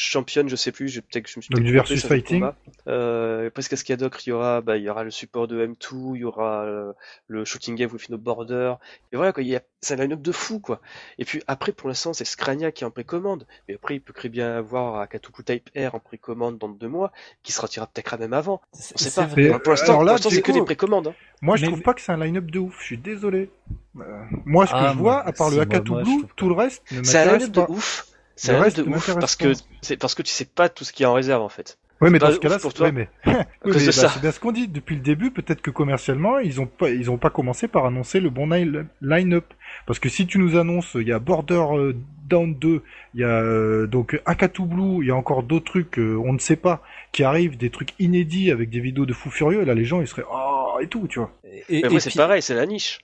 Champion, 0.00 0.46
je 0.46 0.54
sais 0.54 0.70
plus, 0.70 0.86
je- 0.88 1.00
peut-être 1.00 1.24
que 1.24 1.30
je 1.30 1.38
me 1.40 1.42
suis 1.42 1.52
Donc, 1.52 1.64
du 1.64 1.72
versus 1.72 1.98
sur 1.98 2.08
le 2.08 2.14
fighting. 2.14 2.38
combat. 2.38 2.54
Euh, 2.86 3.48
après 3.48 3.64
Cascadocre, 3.64 4.20
il 4.26 4.30
y 4.30 4.32
aura, 4.32 4.60
bah, 4.60 4.76
il 4.76 4.84
y 4.84 4.88
aura 4.88 5.02
le 5.02 5.10
support 5.10 5.48
de 5.48 5.66
M2, 5.66 6.14
il 6.14 6.20
y 6.20 6.24
aura 6.24 6.62
euh, 6.66 6.92
le 7.26 7.44
Shooting 7.44 7.74
Game 7.74 7.90
with 7.92 8.08
No 8.08 8.16
Border. 8.16 8.74
Et 9.12 9.16
voilà, 9.16 9.32
quoi, 9.32 9.42
il 9.42 9.48
y 9.48 9.56
a, 9.56 9.60
c'est 9.80 9.94
un 9.94 9.96
line-up 9.96 10.22
de 10.22 10.30
fou, 10.30 10.60
quoi. 10.60 10.80
Et 11.18 11.24
puis 11.24 11.42
après, 11.48 11.72
pour 11.72 11.88
l'instant, 11.88 12.12
c'est 12.12 12.24
Scrania 12.24 12.70
qui 12.70 12.84
est 12.84 12.86
en 12.86 12.92
précommande. 12.92 13.44
Mais 13.68 13.74
après, 13.74 13.96
il 13.96 14.00
peut 14.00 14.12
très 14.12 14.28
bien 14.28 14.56
avoir 14.56 15.00
Akato 15.00 15.32
Blue 15.32 15.42
Type 15.44 15.68
R 15.76 15.96
en 15.96 15.98
précommande 16.00 16.58
dans 16.58 16.68
deux 16.68 16.86
mois, 16.88 17.10
qui 17.42 17.50
se 17.50 17.60
retirera 17.60 17.88
peut-être 17.88 18.16
même 18.20 18.32
avant. 18.34 18.60
C'est- 18.72 18.94
On 18.94 18.98
sait 18.98 19.10
c'est 19.10 19.20
pas. 19.20 19.26
vrai. 19.26 19.58
Pour 19.58 19.70
l'instant, 19.72 19.92
alors 19.94 20.04
là, 20.04 20.12
pour 20.12 20.14
l'instant, 20.14 20.30
c'est 20.30 20.42
que 20.42 20.52
des 20.52 20.62
précommandes. 20.62 21.08
hein. 21.08 21.14
Moi, 21.42 21.56
je 21.56 21.62
Mais- 21.62 21.72
trouve 21.72 21.82
pas 21.82 21.94
que 21.94 22.00
c'est 22.00 22.12
un 22.12 22.18
line-up 22.24 22.48
de 22.48 22.58
ouf. 22.60 22.76
Je 22.78 22.84
suis 22.84 22.98
désolé. 22.98 23.50
Euh, 23.98 24.02
moi, 24.44 24.64
ce 24.66 24.70
que 24.72 24.76
Ah, 24.78 24.92
je 24.92 24.98
vois, 24.98 25.20
à 25.26 25.32
part 25.32 25.48
si, 25.48 25.56
le 25.56 25.56
moi- 25.56 25.74
Akato 25.74 25.92
moi, 25.92 26.02
je 26.04 26.08
Blue, 26.08 26.18
trouve 26.20 26.34
tout 26.36 26.48
le 26.48 26.54
reste 26.54 26.84
ne 26.92 27.02
C'est 27.02 27.18
un 27.18 27.32
line-up 27.36 27.50
de 27.50 27.60
ouf. 27.68 28.06
C'est 28.40 28.52
Le 28.52 28.58
un 28.58 28.62
reste 28.62 28.76
de 28.78 28.82
ouf 28.88 29.12
parce 29.18 29.34
que 29.34 29.52
c'est 29.82 29.96
parce 29.96 30.14
que 30.14 30.22
tu 30.22 30.30
sais 30.30 30.44
pas 30.44 30.68
tout 30.68 30.84
ce 30.84 30.92
qu'il 30.92 31.02
y 31.02 31.06
a 31.06 31.10
en 31.10 31.14
réserve 31.14 31.42
en 31.42 31.48
fait. 31.48 31.76
Oui, 32.00 32.10
mais 32.10 32.20
dans 32.20 32.30
ce 32.30 32.38
cas-là, 32.38 32.60
pour 32.60 32.70
c'est 32.70 32.76
toi. 32.78 32.86
ouais, 32.86 32.92
mais... 32.92 33.08
oui, 33.26 33.32
mais 33.64 33.72
bah, 33.86 33.90
ça. 33.92 34.08
c'est 34.10 34.20
bien 34.20 34.30
ce 34.30 34.38
qu'on 34.38 34.52
dit. 34.52 34.68
Depuis 34.68 34.94
le 34.94 35.00
début, 35.02 35.32
peut-être 35.32 35.60
que 35.60 35.72
commercialement, 35.72 36.38
ils 36.38 36.60
ont 36.60 36.66
pas, 36.66 36.90
ils 36.90 37.10
ont 37.10 37.18
pas 37.18 37.30
commencé 37.30 37.66
par 37.66 37.84
annoncer 37.86 38.20
le 38.20 38.30
bon 38.30 38.46
line- 38.48 38.86
line-up. 39.02 39.46
Parce 39.84 39.98
que 39.98 40.08
si 40.08 40.24
tu 40.28 40.38
nous 40.38 40.56
annonces, 40.56 40.92
il 40.94 41.08
y 41.08 41.12
a 41.12 41.18
Border 41.18 41.64
euh, 41.72 41.96
Down 42.28 42.54
2, 42.54 42.82
il 43.14 43.20
y 43.20 43.24
a 43.24 43.26
euh, 43.42 43.88
donc 43.88 44.20
Akatu 44.26 44.62
Blue, 44.62 45.02
il 45.02 45.08
y 45.08 45.10
a 45.10 45.16
encore 45.16 45.42
d'autres 45.42 45.64
trucs, 45.64 45.98
euh, 45.98 46.16
on 46.24 46.32
ne 46.32 46.38
sait 46.38 46.54
pas, 46.54 46.82
qui 47.10 47.24
arrivent, 47.24 47.56
des 47.58 47.70
trucs 47.70 47.94
inédits 47.98 48.52
avec 48.52 48.70
des 48.70 48.78
vidéos 48.78 49.04
de 49.04 49.12
fous 49.12 49.30
furieux, 49.32 49.64
là, 49.64 49.74
les 49.74 49.84
gens, 49.84 50.00
ils 50.00 50.06
seraient, 50.06 50.24
oh, 50.32 50.78
et 50.80 50.86
tout, 50.86 51.08
tu 51.08 51.18
vois. 51.18 51.32
Et, 51.68 51.80
et 51.84 51.98
c'est 51.98 52.10
puis- 52.10 52.16
pareil, 52.16 52.42
c'est 52.42 52.54
la 52.54 52.66
niche. 52.66 53.00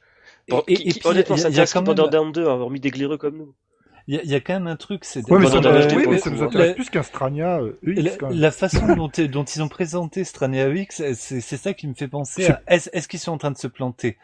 Bon, 0.48 0.62
et- 0.68 0.74
qui- 0.76 0.82
et 0.88 0.92
qui- 0.92 1.00
puis, 1.00 1.08
honnêtement, 1.08 1.34
il 1.34 1.38
y 1.38 1.40
a- 1.40 1.42
ça 1.42 1.48
il 1.48 1.56
y 1.56 1.58
a 1.58 1.62
intéresse 1.64 1.82
Border 1.84 2.10
Down 2.12 2.30
2, 2.30 2.46
hein, 2.46 2.52
hormis 2.52 2.78
des 2.78 2.90
glaireux 2.90 3.18
comme 3.18 3.38
nous. 3.38 3.54
Il 4.06 4.20
y, 4.22 4.28
y 4.28 4.34
a 4.34 4.40
quand 4.40 4.52
même 4.54 4.66
un 4.66 4.76
truc, 4.76 5.04
c'est 5.04 5.28
Ouais, 5.30 5.38
mais 5.38 5.46
ça, 5.46 5.58
oui, 5.96 6.04
mais 6.10 6.18
ça 6.18 6.30
nous 6.30 6.42
intéresse 6.42 6.68
La- 6.68 6.74
plus 6.74 6.90
qu'un 6.90 7.02
Strania 7.02 7.60
euh, 7.60 7.78
EX 7.86 8.02
La, 8.02 8.10
quand 8.16 8.28
même. 8.28 8.38
la 8.38 8.50
façon 8.50 8.86
dont, 8.96 9.10
dont 9.30 9.44
ils 9.44 9.62
ont 9.62 9.68
présenté 9.68 10.24
Strania 10.24 10.68
UX, 10.68 10.86
c'est 11.14 11.40
ça 11.40 11.72
qui 11.72 11.88
me 11.88 11.94
fait 11.94 12.08
penser 12.08 12.46
à 12.46 12.60
est-ce 12.66 12.90
est-ce 12.92 13.08
qu'ils 13.08 13.20
sont 13.20 13.32
en 13.32 13.38
train 13.38 13.50
de 13.50 13.56
se 13.56 13.66
planter? 13.66 14.18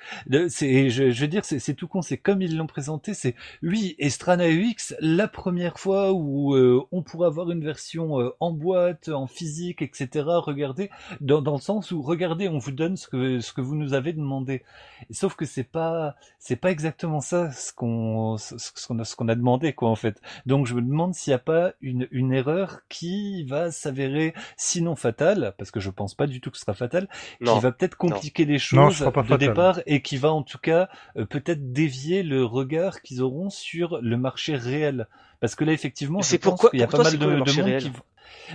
C'est 0.49 0.91
je, 0.91 1.11
je 1.11 1.21
veux 1.21 1.29
dire 1.29 1.45
c'est 1.45 1.75
tout 1.75 1.89
con, 1.89 2.03
c'est 2.03 2.19
comme 2.19 2.43
ils 2.43 2.57
l'ont 2.57 2.67
présenté, 2.67 3.15
c'est 3.15 3.35
oui 3.63 3.95
et 3.99 4.11
Strania 4.11 4.49
UX 4.51 4.95
la 5.01 5.29
première 5.29 5.79
fois 5.79 6.13
où 6.13 6.55
euh, 6.55 6.83
on 6.93 7.03
pourra 7.03 7.29
avoir 7.29 7.51
une 7.51 7.65
version 7.65 8.21
euh, 8.21 8.31
en 8.41 8.51
boîte, 8.53 9.09
en 9.09 9.27
physique, 9.27 9.83
etc. 9.83 10.09
Regardez 10.27 10.91
dans, 11.21 11.41
dans 11.41 11.55
le 11.55 11.61
sens 11.61 11.91
où 11.91 12.03
regardez 12.03 12.49
on 12.49 12.59
vous 12.59 12.73
donne 12.73 12.97
ce 12.99 13.09
que 13.09 13.41
ce 13.41 13.53
que 13.55 13.61
vous 13.63 13.77
nous 13.77 13.95
avez 13.95 14.13
demandé. 14.13 14.63
Sauf 15.11 15.37
que 15.37 15.47
c'est 15.47 15.65
pas 15.65 16.17
c'est 16.39 16.57
pas 16.57 16.71
exactement 16.71 17.21
ça 17.23 17.51
ce 17.53 17.73
qu'on 17.73 18.37
ce 18.37 18.59
ce 18.59 18.87
qu'on 18.87 18.99
a 18.99 19.05
ce 19.05 19.17
qu'on 19.17 19.29
a 19.29 19.35
demandé 19.35 19.70
quoi 19.73 19.91
en 19.91 19.97
fait. 19.97 20.21
Donc 20.47 20.67
je 20.67 20.75
me 20.75 20.83
demande 20.83 21.15
s'il 21.15 21.31
n'y 21.31 21.35
a 21.37 21.39
pas 21.39 21.73
une, 21.81 22.09
une 22.11 22.33
erreur 22.33 22.81
qui 22.89 23.45
va 23.45 23.71
s'avérer 23.71 24.35
sinon 24.57 24.97
fatale, 24.97 25.55
parce 25.59 25.71
que 25.71 25.81
je 25.81 25.91
pense 25.91 26.15
pas 26.15 26.27
du 26.27 26.41
tout 26.41 26.51
que 26.51 26.57
ce 26.57 26.63
sera 26.63 26.75
fatal, 26.75 27.09
Non. 27.41 27.55
qui 27.55 27.61
va 27.61 27.73
peut-être 27.73 27.97
compliquer 27.97 28.45
les 28.45 28.55
Non, 28.55 28.59
choses 28.89 28.97
sera 28.99 29.13
pas 29.13 29.23
de 29.23 29.29
fatal. 29.29 29.49
départ 29.49 29.81
et 29.87 30.03
qui 30.03 30.17
va 30.17 30.33
en 30.33 30.43
tout 30.43 30.59
cas 30.59 30.89
euh, 31.17 31.25
peut-être 31.27 31.73
dévier 31.73 32.23
le 32.23 32.45
regard 32.45 33.03
qu'ils 33.03 33.23
auront 33.23 33.51
sur 33.51 33.99
le 34.01 34.17
marché 34.17 34.57
réel. 34.57 35.07
Parce 35.41 35.55
que 35.55 35.65
là 35.65 35.73
effectivement, 35.73 36.21
je 36.21 36.27
c'est 36.29 36.39
pense 36.39 36.51
pourquoi- 36.53 36.71
qu'il 36.71 36.81
y 36.81 36.83
a 36.83 36.87
pour 36.87 36.99
pas 36.99 37.05
toi, 37.05 37.11
mal 37.13 37.19
de, 37.21 37.27
de 37.27 37.37
marché 37.39 37.57
monde 37.63 37.67
réel 37.71 37.83
qui 37.83 37.89
vont- 37.91 38.03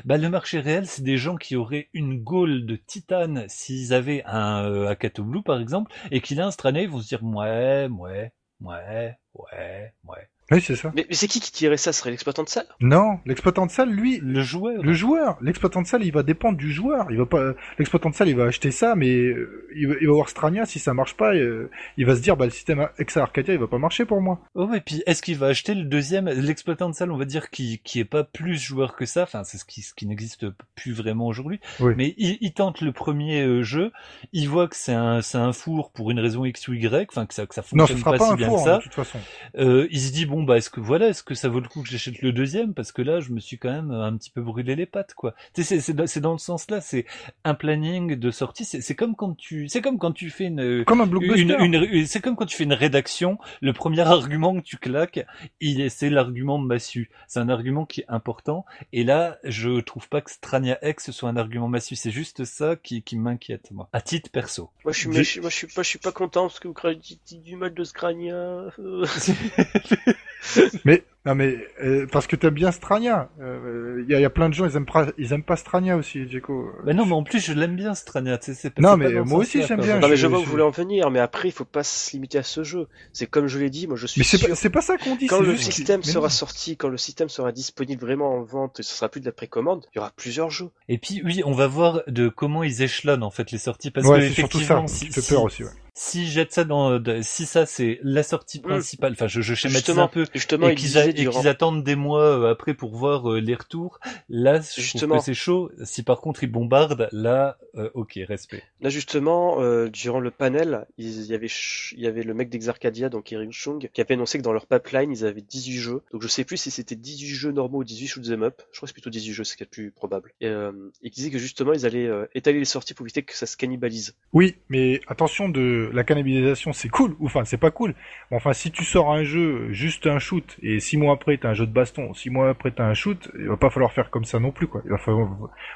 bah, 0.06 0.18
le 0.18 0.30
marché 0.30 0.60
réel, 0.60 0.88
c'est 0.88 1.04
des 1.04 1.18
gens 1.18 1.36
qui 1.36 1.56
auraient 1.56 1.90
une 1.94 2.22
gaule 2.22 2.66
de 2.66 2.76
titane 2.76 3.46
s'ils 3.48 3.94
avaient 3.94 4.24
un 4.26 4.64
euh, 4.64 4.88
Akato 4.88 5.24
Blue 5.24 5.42
par 5.44 5.60
exemple, 5.60 5.92
et 6.12 6.22
qui 6.22 6.36
là, 6.36 6.46
un 6.48 6.52
Strania, 6.52 6.82
ils 6.84 6.90
vont 6.90 7.02
se 7.02 7.08
dire 7.08 7.24
ouais, 7.24 7.88
ouais, 7.90 8.32
ouais, 8.62 9.18
ouais, 9.34 9.94
ouais. 10.06 10.30
Oui, 10.52 10.62
c'est 10.62 10.76
ça. 10.76 10.92
Mais, 10.96 11.06
mais 11.10 11.16
c'est 11.16 11.28
qui 11.28 11.40
qui 11.40 11.52
tirait 11.52 11.78
ça? 11.78 11.92
Ce 11.92 12.00
serait 12.00 12.12
l'exploitant 12.12 12.44
de 12.44 12.50
salle? 12.50 12.68
Non, 12.80 13.20
l'exploitant 13.26 13.66
de 13.66 13.72
salle, 13.72 13.90
lui, 13.90 14.20
Le 14.22 14.42
joueur. 14.42 14.84
le 14.84 14.94
joueur, 14.94 15.38
l'exploitant 15.42 15.82
de 15.82 15.88
salle, 15.88 16.04
il 16.04 16.12
va 16.12 16.22
dépendre 16.22 16.58
du 16.58 16.72
joueur. 16.72 17.08
Il 17.10 17.18
va 17.18 17.26
pas, 17.26 17.54
l'exploitant 17.80 18.12
de 18.12 18.16
salle, 18.16 18.30
il 18.30 18.36
va 18.36 18.44
acheter 18.46 18.70
ça, 18.70 18.94
mais 18.96 19.10
euh, 19.10 19.68
il 19.76 19.88
va, 19.88 19.96
il 20.02 20.08
va 20.08 20.14
voir 20.14 20.30
Strania. 20.30 20.66
Si 20.68 20.78
ça 20.78 20.94
marche 20.94 21.16
pas, 21.16 21.34
euh, 21.34 21.70
il 21.98 22.06
va 22.06 22.16
se 22.16 22.22
dire, 22.22 22.38
bah 22.38 22.46
le 22.46 22.52
système 22.52 22.88
Exa 23.00 23.24
Arcadia, 23.24 23.56
il 23.56 23.60
va 23.60 23.68
pas 23.68 23.80
marcher 23.80 24.06
pour 24.06 24.22
moi. 24.22 24.40
Oh, 24.54 24.70
et 24.76 24.82
puis 24.82 25.02
est-ce 25.08 25.24
qu'il 25.24 25.38
va 25.38 25.48
acheter 25.48 25.74
le 25.74 25.84
deuxième, 25.84 26.28
l'exploitant 26.30 26.90
de 26.90 26.94
salle, 26.96 27.12
on 27.12 27.18
va 27.18 27.26
dire, 27.26 27.50
qui, 27.50 27.80
qui 27.84 28.00
est 28.00 28.06
pas 28.06 28.24
plus 28.24 28.62
joueur 28.62 28.96
que 28.96 29.06
ça, 29.08 29.24
enfin 29.24 29.44
c'est 29.44 29.58
ce 29.58 29.66
qui, 29.66 29.82
ce 29.82 29.94
qui 29.96 30.06
n'existe 30.06 30.46
plus 30.76 30.94
vraiment 30.94 31.26
aujourd'hui, 31.26 31.60
Oui. 31.80 31.94
mais 31.98 32.14
il, 32.18 32.38
il 32.42 32.54
tente 32.54 32.82
le 32.82 32.92
premier 32.92 33.42
euh, 33.42 33.64
jeu, 33.64 33.92
il 34.32 34.48
voit 34.48 34.68
que 34.68 34.76
c'est 34.76 34.94
un, 34.94 35.22
c'est 35.22 35.38
un 35.40 35.54
four 35.54 35.92
pour 35.92 36.12
une 36.12 36.20
raison 36.20 36.46
X 36.46 36.68
ou 36.68 36.74
Y, 36.74 37.08
enfin 37.12 37.26
que 37.26 37.34
ça, 37.34 37.48
que 37.48 37.56
ça 37.56 37.64
Non, 37.74 37.88
ce 37.88 37.94
fonctionne 37.94 37.98
sera 38.00 38.12
pas, 38.12 38.18
pas, 38.20 38.26
si 38.28 38.32
un 38.34 38.36
bien 38.36 38.48
four, 38.50 38.64
que 38.64 38.70
hein, 38.70 38.74
ça, 38.74 38.78
de 38.78 38.84
toute 38.84 38.94
façon. 38.94 39.18
Euh, 39.58 39.88
il 39.90 40.00
se 40.00 40.12
dit 40.12 40.26
bon 40.26 40.35
bah 40.44 40.57
est-ce 40.57 40.70
que 40.70 40.80
voilà 40.80 41.07
est-ce 41.10 41.24
que 41.24 41.34
ça 41.36 41.49
vaut 41.49 41.60
le 41.60 41.68
coup 41.68 41.82
que 41.84 41.90
j'achète 41.90 42.22
le 42.22 42.32
deuxième? 42.32 42.74
Parce 42.74 42.91
que 42.91 43.02
là 43.02 43.20
je 43.20 43.32
me 43.32 43.40
suis 43.40 43.57
quand 43.57 43.72
même 43.72 43.91
un 43.91 44.16
petit 44.18 44.30
peu 44.30 44.41
brûlé 44.41 44.76
les 44.76 44.86
pattes 44.86 45.14
quoi 45.14 45.34
tu 45.53 45.64
sais 45.64 45.76
c'est 45.76 45.82
c'est 45.82 45.94
dans- 45.94 46.07
c'est 46.07 46.22
dans 46.22 46.32
le 46.34 46.38
sens 46.38 46.70
là 46.70 46.82
c'est 46.82 47.06
un 47.44 47.53
planning 47.53 48.16
de 48.16 48.32
sortie 48.32 48.66
c'est 48.66 48.82
c'est 48.82 48.95
comme 48.95 49.16
quand 49.16 49.36
tu 49.38 49.68
c'est 49.68 49.82
comme 49.82 49.98
quand 49.99 50.12
tu 50.12 50.30
fais 50.30 50.45
une 50.45 50.84
Comme 50.86 51.02
un 51.02 51.07
blockbuster. 51.07 51.56
une, 51.60 51.74
une- 51.74 51.88
une- 51.91 52.06
c'est 52.07 52.22
comme 52.22 52.36
quand 52.36 52.45
tu 52.45 52.56
fais 52.57 52.64
une 52.66 52.74
rédaction, 52.74 53.38
le 53.62 53.74
premier 53.74 54.02
argument 54.02 54.56
que 54.56 54.62
tu 54.62 54.78
claques, 54.78 55.26
il 55.62 55.82
est, 55.82 55.90
c'est 55.90 56.10
l'argument 56.10 56.57
massu. 56.57 57.10
C'est 57.28 57.40
un 57.40 57.49
argument 57.49 57.86
qui 57.86 58.02
est 58.02 58.06
important. 58.07 58.66
Et 58.94 59.03
là, 59.03 59.38
je 59.44 59.80
trouve 59.82 60.07
pas 60.10 60.22
que 60.22 60.32
Strania 60.32 60.78
X 60.88 61.12
soit 61.12 61.30
un 61.30 61.38
argument 61.38 61.68
massu. 61.68 61.95
C'est 61.95 62.12
juste 62.12 62.44
ça 62.45 62.76
qui, 62.76 63.02
qui 63.03 63.18
m'inquiète, 63.18 63.72
moi. 63.72 63.90
À 63.94 64.02
titre 64.02 64.30
perso. 64.32 64.70
Moi 64.84 64.94
je 64.94 64.99
suis, 64.99 65.10
moi, 65.10 65.49
je 65.49 65.56
suis 65.56 65.68
pas, 65.68 65.82
je 65.84 65.88
suis 65.90 65.99
pas 65.99 66.12
content 66.12 66.44
parce 66.48 66.60
que 66.60 66.68
vous 66.68 66.74
créez 66.74 66.95
du- 66.95 67.38
du 67.40 67.56
mal 67.56 67.74
de 67.74 67.84
Scrania. 67.84 68.36
euh. 68.80 69.06
Mais 70.85 71.03
non, 71.26 71.34
mais 71.34 71.57
euh, 71.84 72.06
parce 72.11 72.27
que 72.27 72.35
t'aimes 72.35 72.53
bien 72.53 72.72
Strania. 72.72 73.30
Il 73.39 74.06
y, 74.07 74.14
a, 74.14 74.19
y 74.19 74.26
a 74.26 74.30
plein 74.30 74.47
de 74.47 74.53
gens, 74.53 74.68
ils 74.68 74.76
aiment 74.77 74.85
pas, 74.85 75.07
ils 75.18 75.34
aiment 75.34 75.41
pas 75.41 75.56
Strania 75.56 75.97
aussi, 75.97 76.30
Djeko. 76.30 76.69
Mais 76.85 76.93
non, 76.93 77.07
mais 77.07 77.14
en 77.14 77.23
plus, 77.23 77.39
je 77.43 77.52
l'aime 77.52 77.76
bien, 77.76 77.95
Strania. 77.95 78.38
c'est 78.39 78.77
Non, 78.80 78.95
mais 78.95 79.11
moi 79.23 79.39
aussi, 79.39 79.64
j'aime 79.64 79.81
bien, 79.81 79.99
Non 79.99 80.07
mais 80.07 80.18
je- 80.18 80.22
je 80.22 80.27
vois 80.27 80.38
où 80.38 80.43
vous 80.43 80.52
voulez 80.52 80.61
en 80.61 80.69
venir, 80.69 81.10
mais 81.10 81.19
après 81.19 81.47
il 81.47 81.52
faut 81.52 81.65
pas 81.65 81.81
se 81.84 82.11
limiter 82.11 82.38
à 82.38 82.43
ce 82.43 82.64
jeu. 82.64 82.88
C'est 83.11 83.26
comme 83.26 83.47
je 83.47 83.57
l'ai 83.57 83.72
dit, 83.72 83.88
moi 83.88 83.97
je 83.97 84.06
suis 84.06 84.19
Mais 84.19 84.23
c'est 84.26 84.38
sûr. 84.38 84.49
pas, 84.49 84.56
c'est 84.56 84.69
pas 84.69 84.81
ça 84.81 84.97
qu'on 84.99 85.15
dit. 85.15 85.26
Quand 85.26 85.39
le 85.41 85.57
système 85.57 86.03
sera 86.03 86.30
sorti, 86.30 86.77
quand 86.77 86.89
le 86.89 86.97
système 86.97 87.30
sera 87.30 87.52
disponible 87.52 88.02
vraiment 88.02 88.31
en 88.35 88.43
vente, 88.43 88.80
et 88.80 88.84
ce 88.84 88.93
sera 88.93 89.10
plus 89.10 89.22
de 89.22 89.26
la 89.26 89.31
précommande, 89.31 89.84
il 89.93 89.97
y 89.97 89.99
aura 89.99 90.11
plusieurs 90.15 90.52
jeux. 90.52 90.69
Et 90.89 90.99
puis, 90.99 91.23
oui, 91.26 91.41
on 91.43 91.53
va 91.53 91.65
voir 91.65 92.03
de 92.06 92.30
comment 92.30 92.61
ils 92.61 92.84
échelonnent, 92.84 93.23
en 93.23 93.31
fait, 93.31 93.49
les 93.52 93.57
sorties. 93.57 93.89
Parce 93.89 94.06
Ouais, 94.06 94.19
que, 94.19 94.27
c'est 94.27 94.34
surtout 94.34 94.60
ça 94.60 94.76
effectivement, 94.76 94.85
qui 94.85 94.93
si, 94.93 95.11
fait 95.11 95.22
si- 95.22 95.34
peur 95.34 95.41
aussi. 95.43 95.64
Ouais. 95.64 95.69
Si 95.98 96.28
jettent 96.28 96.52
ça 96.52 96.66
dans, 96.66 97.02
si 97.24 97.46
ça 97.46 97.66
c'est 97.66 98.00
la 98.04 98.22
sortie 98.22 98.60
principale, 98.60 99.14
enfin, 99.14 99.28
je, 99.28 99.40
je 99.42 99.56
schématise 99.56 99.78
Justement, 99.78 100.04
un 100.04 100.08
peu. 100.10 100.26
justement, 100.34 100.68
et 100.68 100.74
il 100.74 100.78
qu'ils 100.78 101.14
durant- 101.16 101.46
attendent 101.46 101.84
des 101.86 101.96
mois 101.96 102.22
euh, 102.22 102.52
après 102.52 102.74
pour 102.74 102.94
voir 102.94 103.32
euh, 103.32 103.40
les 103.40 103.56
retours, 103.56 104.00
là, 104.30 104.60
je 104.60 104.82
Justement. 104.82 105.16
trouve 105.16 105.20
que 105.20 105.26
c'est 105.26 105.34
chaud. 105.34 105.72
Si 105.86 106.04
par 106.04 106.20
contre 106.20 106.44
ils 106.44 106.52
bombardent, 106.52 107.08
là, 107.14 107.58
euh, 107.76 107.90
ok, 107.94 108.20
respect. 108.28 108.62
Là 108.82 108.90
justement, 108.90 109.62
euh, 109.62 109.88
durant 109.90 110.20
le 110.20 110.32
panel, 110.32 110.86
il 110.98 111.10
y 111.28 111.34
avait 111.34 111.48
il 111.94 112.00
y 112.02 112.08
avait 112.08 112.24
le 112.24 112.34
mec 112.34 112.50
d'Exarcadia, 112.50 113.08
donc 113.10 113.32
Eric 113.32 113.54
Chung, 113.54 113.90
qui 113.94 114.02
avait 114.02 114.14
annoncé 114.16 114.38
que 114.38 114.44
dans 114.44 114.54
leur 114.54 114.66
pipeline, 114.68 115.12
ils 115.12 115.26
avaient 115.26 115.42
18 115.42 115.78
jeux. 115.78 116.02
Donc 116.12 116.22
je 116.22 116.28
sais 116.28 116.44
plus 116.44 116.58
si 116.58 116.72
c'était 116.72 116.96
18 116.96 117.28
jeux 117.30 117.52
normaux 117.54 117.80
ou 117.80 117.84
18 117.86 118.08
shoot'em 118.08 118.44
up. 118.44 118.62
Je 118.74 118.78
crois 118.80 118.88
que 118.88 118.90
c'est 118.90 118.94
plutôt 118.94 119.10
18 119.10 119.32
jeux, 119.34 119.44
c'est 119.46 119.54
ce 119.54 119.58
qui 119.58 119.64
est 119.64 119.68
le 119.68 119.70
plus 119.70 119.92
probable. 119.92 120.34
Et, 120.42 120.48
euh, 120.48 120.72
et 121.02 121.10
qui 121.10 121.22
disait 121.22 121.32
que 121.32 121.38
justement, 121.38 121.72
ils 121.72 121.86
allaient 121.86 122.06
euh, 122.08 122.26
étaler 122.36 122.60
les 122.60 122.66
sorties 122.66 122.94
pour 122.94 123.06
éviter 123.06 123.24
que 123.24 123.34
ça 123.34 123.46
se 123.46 123.56
cannibalise. 123.56 124.14
Oui, 124.34 124.56
mais 124.68 125.00
attention 125.08 125.48
de 125.48 125.85
la 125.94 126.03
cannibalisation, 126.03 126.74
c'est 126.74 126.90
cool. 126.90 127.16
Ou 127.20 127.26
Enfin, 127.26 127.45
c'est 127.45 127.57
pas 127.57 127.72
cool. 127.72 127.94
Bon, 128.32 128.38
Enfin, 128.38 128.53
si 128.53 128.72
tu 128.72 128.84
sors 128.84 129.12
un 129.12 129.24
jeu, 129.24 129.72
juste 129.72 130.07
un 130.07 130.20
shoot, 130.20 130.57
et 130.62 130.80
six 130.80 130.98
mois 130.98 131.14
après 131.14 131.38
t'as 131.38 131.49
un 131.49 131.53
jeu 131.53 131.66
de 131.66 131.72
baston, 131.74 132.14
six 132.14 132.30
mois 132.30 132.49
après 132.49 132.72
t'as 132.72 132.86
un 132.86 132.94
shoot, 132.94 133.30
il 133.40 133.48
va 133.48 133.57
pas 133.57 133.70
falloir 133.70 133.91
faire 133.94 134.10
comme 134.10 134.26
ça 134.26 134.40
non 134.40 134.52
plus, 134.52 134.68
quoi. 134.68 134.82
Il 134.86 134.91
va 134.91 134.98
falloir, 134.98 135.30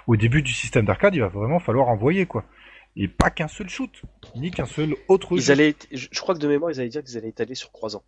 au 0.08 0.16
début 0.16 0.42
du 0.42 0.52
système 0.54 0.86
d'arcade, 0.86 1.16
il 1.16 1.22
va 1.22 1.28
vraiment 1.30 1.60
falloir 1.60 1.88
envoyer, 1.90 2.26
quoi. 2.26 2.44
Et 2.96 3.08
pas 3.08 3.30
qu'un 3.30 3.48
seul 3.48 3.70
shoot, 3.70 4.02
ni 4.36 4.52
qu'un 4.52 4.66
seul 4.66 4.96
autre 5.08 5.34
Ils 5.38 5.42
jeu. 5.42 5.54
allaient, 5.54 5.76
je 5.92 6.20
crois 6.20 6.36
que 6.36 6.40
de 6.40 6.48
mémoire, 6.48 6.72
ils 6.72 6.80
allaient 6.80 6.90
dire 6.90 7.04
qu'ils 7.04 7.18
allaient 7.18 7.30
étaler 7.30 7.56
sur 7.56 7.72
3 7.72 7.96
ans. 7.96 8.04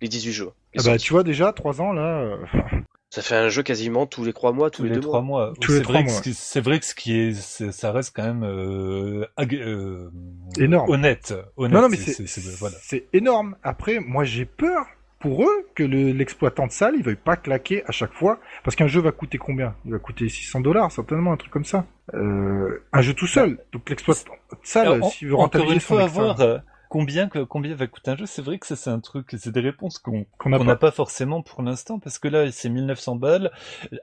Les 0.00 0.08
18 0.08 0.32
jeux. 0.32 0.50
Ah 0.76 0.82
bah, 0.84 0.98
tu 0.98 1.12
vois 1.12 1.22
déjà, 1.22 1.52
trois 1.52 1.80
ans 1.80 1.92
là. 1.92 2.38
Ça 3.14 3.22
fait 3.22 3.36
un 3.36 3.48
jeu 3.48 3.62
quasiment 3.62 4.06
tous 4.06 4.24
les 4.24 4.32
3 4.32 4.50
mois, 4.52 4.70
tous, 4.70 4.82
Tous 4.82 4.88
les 4.88 4.94
deux 4.96 5.00
trois 5.00 5.20
mois. 5.22 5.46
mois. 5.46 5.54
Tous 5.60 5.70
les 5.70 5.76
C'est 5.78 5.82
trois 5.84 5.94
vrai, 5.94 6.04
que 6.04 6.10
mois. 6.10 6.20
c'est 6.34 6.60
vrai 6.60 6.80
que 6.80 6.84
ce 6.84 6.96
qui 6.96 7.16
est, 7.16 7.32
ça 7.70 7.92
reste 7.92 8.12
quand 8.16 8.24
même 8.24 8.42
euh, 8.42 9.24
ag- 9.36 9.54
euh, 9.54 10.10
Énorme. 10.58 10.90
honnête. 10.90 11.32
honnête. 11.56 11.72
Non, 11.74 11.82
non, 11.82 11.88
mais 11.88 11.96
c'est, 11.96 12.40
voilà. 12.58 12.74
énorme. 13.12 13.54
Après, 13.62 14.00
moi, 14.00 14.24
j'ai 14.24 14.44
peur 14.44 14.84
pour 15.20 15.44
eux 15.44 15.68
que 15.76 15.84
le- 15.84 16.10
l'exploitant 16.10 16.66
de 16.66 16.72
salle, 16.72 16.94
il 16.98 17.04
veuille 17.04 17.14
pas 17.14 17.36
claquer 17.36 17.84
à 17.86 17.92
chaque 17.92 18.12
fois, 18.12 18.40
parce 18.64 18.74
qu'un 18.74 18.88
jeu 18.88 19.00
va 19.00 19.12
coûter 19.12 19.38
combien? 19.38 19.76
Il 19.84 19.92
va 19.92 20.00
coûter 20.00 20.28
600 20.28 20.60
dollars, 20.60 20.90
certainement, 20.90 21.32
un 21.32 21.36
truc 21.36 21.52
comme 21.52 21.64
ça. 21.64 21.86
Euh, 22.14 22.82
un 22.92 23.00
jeu 23.00 23.14
tout 23.14 23.28
seul. 23.28 23.58
Donc 23.72 23.88
l'exploitant 23.90 24.32
de 24.50 24.56
salle, 24.64 25.04
s'il 25.04 25.28
veut 25.28 25.36
rentabiliser 25.36 25.78
son 25.78 26.08
fois, 26.08 26.34
combien, 26.88 27.28
que- 27.28 27.44
combien 27.44 27.74
va 27.74 27.86
coûter 27.86 28.10
un 28.12 28.16
jeu. 28.16 28.26
C'est 28.26 28.42
vrai 28.42 28.58
que 28.58 28.66
ça, 28.66 28.76
c'est 28.76 28.90
un 28.90 29.00
truc, 29.00 29.34
c'est 29.38 29.50
des 29.52 29.60
réponses 29.60 29.98
qu'on 29.98 30.26
qu'on 30.38 30.64
n'a 30.64 30.76
pas. 30.76 30.90
forcément 30.90 31.42
pour 31.42 31.62
l'instant 31.62 31.98
parce 31.98 32.18
que 32.18 32.28
là 32.28 32.50
c'est 32.52 32.68
1900 32.68 33.16
balles 33.16 33.50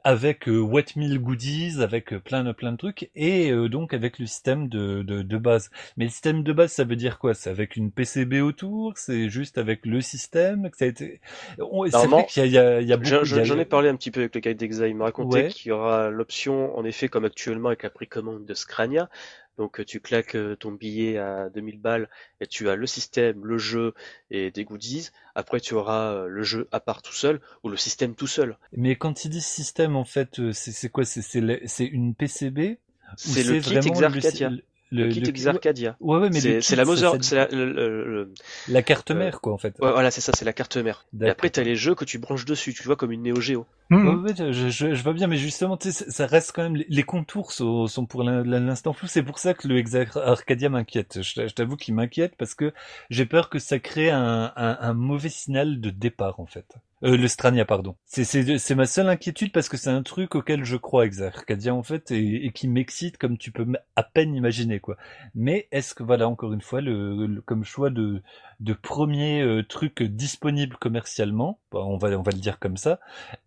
avec 0.04 0.48
euh, 0.50 0.60
what 0.60 0.84
meal 0.96 1.20
goodies 1.20 1.82
avec 1.82 2.14
euh, 2.14 2.20
plein 2.20 2.44
de 2.44 2.52
plein 2.52 2.72
de 2.72 2.78
trucs 2.78 3.10
et 3.16 3.52
euh, 3.52 3.70
donc 3.70 3.94
avec 3.94 4.20
le 4.20 4.26
système 4.26 4.68
de, 4.70 5.04
de, 5.04 5.22
de 5.22 5.38
base 5.38 5.70
mais 5.98 6.06
le 6.06 6.12
système 6.12 6.44
de 6.44 6.54
base 6.54 6.72
ça 6.72 6.84
veut 6.84 6.96
dire 6.96 7.20
quoi? 7.20 7.34
C'est 7.34 7.50
avec 7.50 7.76
une 7.76 7.92
PCB 7.92 8.42
autour? 8.42 8.94
C'est 8.98 9.30
juste 9.30 9.58
avec 9.58 9.86
le 9.86 10.02
système 10.02 10.70
que 10.70 10.78
ça 10.78 10.86
a 10.86 10.88
été? 10.90 11.22
On- 11.60 11.90
c'est 11.90 12.08
vrai 12.08 12.26
qu'il 12.26 12.46
y 12.46 12.46
a, 12.46 12.48
il 12.48 12.54
y 12.54 12.58
a, 12.58 12.82
il 12.82 12.88
y 12.88 12.94
a 12.94 12.98
beaucoup 12.98 13.26
J'en 13.26 13.58
ai 13.60 13.66
parlé 13.66 13.90
un 13.90 13.96
petit 13.96 14.12
peu 14.12 14.22
avec 14.22 14.36
le 14.36 14.42
gars 14.42 14.54
d'Exa. 14.54 14.88
Il 14.88 14.96
m'a 14.96 15.06
raconté 15.06 15.44
Ouais. 15.44 15.48
qu'il 15.48 15.70
y 15.70 15.72
aura 15.72 16.10
l'option, 16.10 16.78
en 16.78 16.84
effet, 16.86 17.08
comme 17.10 17.26
actuellement 17.26 17.70
avec 17.70 17.84
la 17.84 17.90
précommande 17.90 18.46
de 18.46 18.54
Scrania. 18.54 19.10
Donc 19.58 19.80
euh, 19.80 19.86
tu 19.86 20.00
claques 20.00 20.36
euh, 20.36 20.56
ton 20.56 20.72
billet 20.72 21.18
à 21.18 21.50
2000 21.50 21.80
balles 21.80 22.10
et 22.40 22.48
tu 22.48 22.70
as 22.70 22.76
le 22.76 22.88
système, 22.88 23.46
le 23.46 23.58
jeu 23.58 23.94
et 24.30 24.52
des 24.52 24.64
goodies. 24.64 25.10
Après 25.36 25.60
tu 25.60 25.74
auras 25.74 26.14
euh, 26.14 26.28
le 26.28 26.44
jeu 26.44 26.68
à 26.72 26.80
part 26.80 27.02
tout 27.02 27.14
seul 27.14 27.42
ou 27.64 27.70
le 27.70 27.78
système 27.78 28.16
tout 28.16 28.28
seul. 28.28 28.58
mais 28.72 28.96
quand 28.96 29.26
ils 29.26 29.30
disent 29.30 29.46
système 29.46 29.96
en 29.96 30.06
fait 30.06 30.52
c'est 30.54 30.90
quoi? 30.90 31.06
C'est 31.06 31.86
une 31.86 32.16
PCB 32.16 32.78
C'est 33.18 33.44
le 33.44 33.60
kit 33.60 33.70
vraiment 33.70 33.94
Exarcadia. 33.94 34.50
le, 34.50 34.64
Le, 34.92 35.06
kit 35.06 35.24
Exarcadia. 35.26 35.98
ouais 36.00 36.18
ouais 36.20 36.30
mais 36.30 36.42
le 36.42 36.54
C'est 36.54 36.76
kit, 36.76 36.76
la 36.76 36.86
Mother, 36.86 37.18
c'est 37.22 37.36
la, 37.36 37.48
le- 37.48 37.72
le- 37.72 38.06
le- 38.06 38.34
la 38.68 38.82
carte 38.82 39.12
euh, 39.12 39.16
mère 39.16 39.40
quoi 39.42 39.54
en 39.54 39.58
fait 39.58 39.80
ouais, 39.82 39.92
voilà, 39.92 40.12
c'est 40.12 40.22
ça, 40.22 40.34
c'est 40.34 40.46
la 40.46 40.54
carte 40.54 40.78
mère. 40.78 41.06
Et 41.24 41.30
après 41.30 41.50
t'as 41.50 41.64
les 41.64 41.76
jeux 41.76 41.96
que 41.96 42.06
tu 42.06 42.20
branches 42.20 42.46
dessus, 42.46 42.74
tu 42.74 42.84
vois 42.84 42.96
comme 42.96 43.12
une 43.12 43.24
Neo 43.24 43.40
Geo. 43.40 43.66
Hum, 43.92 44.24
Ouais, 44.24 44.32
ouais, 44.32 44.36
je, 44.36 44.70
je, 44.70 44.96
je 44.96 45.04
vois 45.04 45.14
bien, 45.14 45.28
mais 45.28 45.38
justement, 45.38 45.78
tu 45.78 45.92
sais, 45.92 46.10
ça 46.10 46.26
reste 46.26 46.54
quand 46.54 46.64
même 46.64 46.76
les- 46.88 47.04
contours 47.04 47.52
sont, 47.52 47.88
sont 47.88 48.06
pour 48.06 48.24
l'in- 48.24 48.44
l'instant 48.44 48.94
flous. 48.94 49.08
C'est 49.08 49.22
pour 49.24 49.38
ça 49.38 49.54
que 49.54 49.68
le 49.68 49.78
Exa 49.78 50.06
Arcadia 50.16 50.70
m'inquiète. 50.70 51.22
Je, 51.22 51.36
t'a- 51.36 51.48
je 51.48 51.54
t'avoue 51.54 51.76
qu'il 51.76 51.94
m'inquiète 51.94 52.36
parce 52.38 52.56
que 52.56 52.74
j'ai 53.10 53.26
peur 53.26 53.50
que 53.50 53.60
ça 53.60 53.80
crée 53.80 54.10
un, 54.10 54.52
un, 54.56 54.78
un 54.80 54.94
mauvais 54.94 55.30
signal 55.30 55.80
de 55.82 55.90
départ 55.90 56.40
en 56.40 56.46
fait. 56.48 56.66
Euh, 57.04 57.18
le 57.18 57.28
Strania, 57.28 57.66
pardon. 57.66 57.96
C'est 58.06 58.76
ma 58.76 58.86
seule 58.86 59.10
inquiétude 59.10 59.52
parce 59.52 59.70
que 59.70 59.78
c'est 59.78 59.90
un 59.90 60.04
truc 60.04 60.36
auquel 60.36 60.64
je 60.64 60.78
crois, 60.78 61.06
Arcadia 61.22 61.74
en 61.74 61.82
fait, 61.82 62.12
et, 62.12 62.46
et 62.46 62.52
qui 62.52 62.68
m'excite 62.68 63.18
comme 63.18 63.38
tu 63.38 63.52
peux 63.52 63.66
à 63.96 64.04
peine 64.04 64.36
imaginer 64.36 64.80
quoi. 64.80 64.98
Mais 65.34 65.68
est-ce 65.72 65.96
que 65.96 66.04
voilà 66.04 66.28
encore 66.28 66.54
une 66.54 66.62
fois 66.62 66.82
le, 66.82 67.42
comme 67.46 67.64
choix 67.64 67.90
de 67.90 68.22
de 68.60 68.74
premier 68.74 69.42
euh, 69.42 69.64
truc 69.64 70.04
disponible 70.04 70.78
commercialement, 70.78 71.60
bah, 71.72 71.80
on 71.84 71.98
va 71.98 72.10
on 72.10 72.22
va 72.22 72.32
le 72.32 72.40
dire 72.40 72.60
comme 72.60 72.78
ça. 72.78 73.00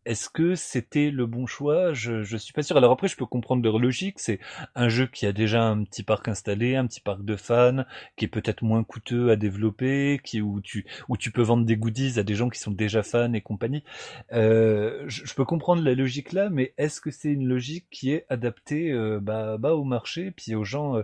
Est-ce 0.04 0.28
que 0.28 0.56
c'était 0.56 1.10
le 1.10 1.26
bon 1.26 1.46
choix? 1.46 1.92
Je 1.92 2.24
je 2.24 2.36
suis 2.36 2.52
pas 2.52 2.62
sûr. 2.62 2.76
Alors 2.76 2.90
après 2.92 3.06
je 3.06 3.16
peux 3.16 3.26
comprendre 3.26 3.62
leur 3.62 3.78
logique. 3.78 4.18
C'est 4.18 4.40
un 4.74 4.88
jeu 4.88 5.06
qui 5.06 5.26
a 5.26 5.32
déjà 5.32 5.62
un 5.64 5.84
petit 5.84 6.02
parc 6.02 6.26
installé, 6.26 6.74
un 6.74 6.86
petit 6.86 7.00
parc 7.00 7.24
de 7.24 7.36
fans, 7.36 7.84
qui 8.16 8.24
est 8.24 8.28
peut-être 8.28 8.62
moins 8.62 8.82
coûteux 8.82 9.30
à 9.30 9.36
développer, 9.36 10.20
qui 10.24 10.40
où 10.40 10.60
tu 10.60 10.86
où 11.08 11.16
tu 11.16 11.30
peux 11.30 11.42
vendre 11.42 11.64
des 11.64 11.76
goodies 11.76 12.18
à 12.18 12.24
des 12.24 12.34
gens 12.34 12.48
qui 12.48 12.58
sont 12.58 12.72
déjà 12.72 13.02
fans 13.04 13.32
et 13.32 13.43
compagnie. 13.44 13.84
Euh, 14.32 15.04
je, 15.06 15.32
peux 15.34 15.44
comprendre 15.44 15.82
la 15.82 15.94
logique 15.94 16.32
là, 16.32 16.50
mais 16.50 16.74
est-ce 16.78 17.00
que 17.00 17.10
c'est 17.10 17.30
une 17.30 17.46
logique 17.46 17.86
qui 17.90 18.12
est 18.12 18.26
adaptée 18.28 18.90
euh, 18.90 19.20
bah, 19.20 19.56
bah, 19.58 19.74
au 19.74 19.84
marché, 19.84 20.32
puis 20.32 20.56
aux 20.56 20.64
gens 20.64 20.96
euh, 20.96 21.02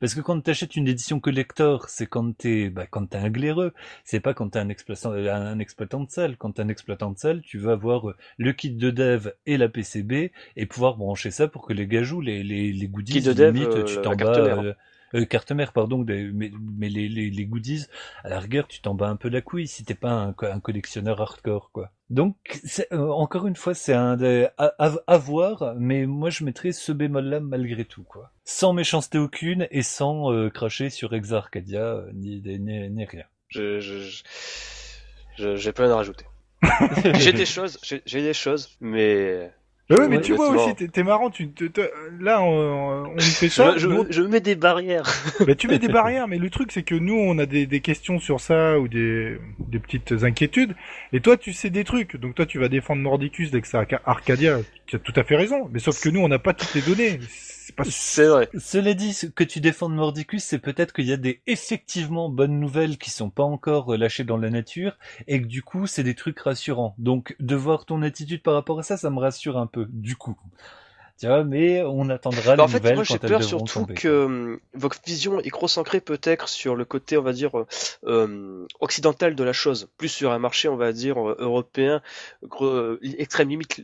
Parce 0.00 0.14
que 0.14 0.20
quand 0.20 0.40
tu 0.40 0.50
achètes 0.50 0.76
une 0.76 0.88
édition 0.88 1.20
collector, 1.20 1.88
c'est 1.88 2.06
quand 2.06 2.36
t'es 2.36 2.70
bah, 2.70 2.86
quand 2.86 3.06
t'es 3.06 3.18
un 3.18 3.28
glaireux, 3.28 3.74
c'est 4.04 4.20
pas 4.20 4.32
quand 4.32 4.50
t'es 4.50 4.58
un 4.58 4.70
exploitant 4.70 5.12
un 5.12 5.58
exploitant 5.58 6.04
de 6.04 6.10
salle. 6.10 6.36
Quand 6.38 6.52
t'es 6.52 6.62
un 6.62 6.68
exploitant 6.68 7.10
de 7.10 7.18
salle, 7.18 7.42
tu 7.42 7.58
veux 7.58 7.72
avoir 7.72 8.14
le 8.38 8.52
kit 8.52 8.70
de 8.70 8.90
dev 8.90 9.30
et 9.44 9.58
la 9.58 9.68
PCB 9.68 10.32
et 10.56 10.66
pouvoir 10.66 10.96
brancher 10.96 11.30
ça 11.30 11.48
pour 11.48 11.66
que 11.66 11.72
les 11.72 11.86
gars 11.86 12.02
jouent 12.02 12.22
les 12.22 12.42
les, 12.42 12.72
les 12.72 12.88
goodies. 12.88 13.12
Kit 13.12 13.22
de 13.22 13.32
dev, 13.32 13.84
tu 13.84 14.00
t'en 14.00 14.14
bats 14.14 14.74
euh, 15.14 15.24
carte 15.24 15.52
mère, 15.52 15.72
pardon, 15.72 16.04
mais, 16.06 16.30
mais 16.32 16.88
les, 16.88 17.08
les, 17.08 17.30
les, 17.30 17.46
goodies, 17.46 17.86
à 18.24 18.28
la 18.28 18.40
rigueur, 18.40 18.68
tu 18.68 18.80
t'en 18.80 18.94
bats 18.94 19.08
un 19.08 19.16
peu 19.16 19.28
la 19.28 19.40
couille 19.40 19.66
si 19.66 19.84
t'es 19.84 19.94
pas 19.94 20.10
un, 20.10 20.34
un, 20.42 20.60
collectionneur 20.60 21.20
hardcore, 21.20 21.70
quoi. 21.72 21.90
Donc, 22.10 22.60
euh, 22.92 23.08
encore 23.10 23.46
une 23.46 23.54
fois, 23.54 23.72
c'est 23.72 23.94
un 23.94 24.18
à, 24.58 24.72
à, 25.06 25.18
voir, 25.18 25.74
mais 25.78 26.06
moi 26.06 26.28
je 26.28 26.42
mettrais 26.42 26.72
ce 26.72 26.90
bémol-là 26.90 27.38
malgré 27.38 27.84
tout, 27.84 28.02
quoi. 28.02 28.32
Sans 28.44 28.72
méchanceté 28.72 29.18
aucune 29.18 29.68
et 29.70 29.82
sans 29.82 30.32
euh, 30.32 30.50
cracher 30.50 30.90
sur 30.90 31.14
Exa 31.14 31.36
Arcadia 31.38 31.80
euh, 31.80 32.10
ni, 32.12 32.42
ni, 32.42 32.90
ni, 32.90 33.04
rien. 33.04 33.24
Je, 33.48 33.78
je, 33.78 34.22
je, 35.36 35.56
j'ai 35.56 35.72
plein 35.72 35.90
à 35.90 35.96
rajouter. 35.96 36.24
j'ai 37.14 37.32
des 37.32 37.46
choses, 37.46 37.78
j'ai 37.82 38.22
des 38.22 38.34
choses, 38.34 38.76
mais 38.80 39.52
oui, 39.90 40.06
mais 40.08 40.20
tu 40.20 40.34
vois 40.34 40.50
aussi, 40.50 40.74
t'es 40.74 41.02
marrant. 41.02 41.30
Tu, 41.30 41.50
là, 42.20 42.42
on, 42.42 43.12
on 43.14 43.18
fait 43.18 43.48
ça. 43.48 43.76
Je, 43.76 43.88
je, 44.10 44.22
mets 44.22 44.40
des 44.40 44.54
barrières. 44.54 45.04
bah, 45.46 45.54
tu 45.54 45.68
mets 45.68 45.78
des 45.78 45.88
barrières, 45.88 46.28
mais 46.28 46.38
le 46.38 46.50
truc, 46.50 46.72
c'est 46.72 46.82
que 46.82 46.94
nous, 46.94 47.14
on 47.14 47.38
a 47.38 47.46
des, 47.46 47.66
des, 47.66 47.80
questions 47.80 48.18
sur 48.18 48.40
ça 48.40 48.78
ou 48.78 48.88
des, 48.88 49.38
des 49.58 49.78
petites 49.78 50.12
inquiétudes. 50.22 50.74
Et 51.12 51.20
toi, 51.20 51.36
tu 51.36 51.52
sais 51.52 51.70
des 51.70 51.84
trucs. 51.84 52.16
Donc 52.16 52.34
toi, 52.34 52.46
tu 52.46 52.58
vas 52.58 52.68
défendre 52.68 53.02
Mordicus 53.02 53.50
dès 53.50 53.60
que 53.60 53.68
ça 53.68 53.84
Arcadia. 54.04 54.58
Tu 54.86 54.96
as 54.96 54.98
tout 54.98 55.14
à 55.16 55.24
fait 55.24 55.36
raison. 55.36 55.68
Mais 55.72 55.78
sauf 55.80 56.00
que 56.00 56.08
nous, 56.08 56.20
on 56.20 56.28
n'a 56.28 56.38
pas 56.38 56.52
toutes 56.52 56.74
les 56.74 56.82
données. 56.82 57.18
C'est 57.88 58.26
vrai. 58.26 58.48
Cela 58.58 58.94
dit, 58.94 59.12
ce 59.12 59.26
que 59.26 59.44
tu 59.44 59.60
défends 59.60 59.88
de 59.88 59.94
Mordicus, 59.94 60.42
c'est 60.44 60.58
peut-être 60.58 60.92
qu'il 60.92 61.06
y 61.06 61.12
a 61.12 61.16
des 61.16 61.42
effectivement 61.46 62.28
bonnes 62.28 62.58
nouvelles 62.58 62.98
qui 62.98 63.10
sont 63.10 63.30
pas 63.30 63.42
encore 63.42 63.94
euh, 63.94 63.96
lâchées 63.96 64.24
dans 64.24 64.36
la 64.36 64.50
nature 64.50 64.96
et 65.26 65.40
que 65.40 65.46
du 65.46 65.62
coup, 65.62 65.86
c'est 65.86 66.04
des 66.04 66.14
trucs 66.14 66.38
rassurants. 66.40 66.94
Donc, 66.98 67.36
de 67.40 67.54
voir 67.54 67.86
ton 67.86 68.02
attitude 68.02 68.42
par 68.42 68.54
rapport 68.54 68.78
à 68.78 68.82
ça, 68.82 68.96
ça 68.96 69.10
me 69.10 69.18
rassure 69.18 69.58
un 69.58 69.66
peu, 69.66 69.86
du 69.90 70.16
coup. 70.16 70.36
Tu 71.18 71.26
vois, 71.26 71.44
mais 71.44 71.82
on 71.82 72.08
attendra 72.08 72.40
bah, 72.40 72.54
les 72.56 72.62
en 72.62 72.68
fait, 72.68 72.94
moi 72.94 73.04
j'ai 73.04 73.18
peur 73.18 73.44
surtout 73.44 73.84
que 73.84 74.08
euh, 74.08 74.56
votre 74.72 74.98
vision 75.04 75.38
est 75.38 75.50
trop 75.50 75.66
ancrée 75.76 76.00
peut-être 76.00 76.48
sur 76.48 76.74
le 76.74 76.86
côté, 76.86 77.18
on 77.18 77.22
va 77.22 77.34
dire, 77.34 77.50
euh, 78.06 78.66
occidental 78.80 79.34
de 79.34 79.44
la 79.44 79.52
chose, 79.52 79.90
plus 79.98 80.08
sur 80.08 80.32
un 80.32 80.38
marché, 80.38 80.68
on 80.68 80.76
va 80.76 80.94
dire, 80.94 81.18
européen, 81.18 82.00
extrême 83.02 83.50
limite 83.50 83.82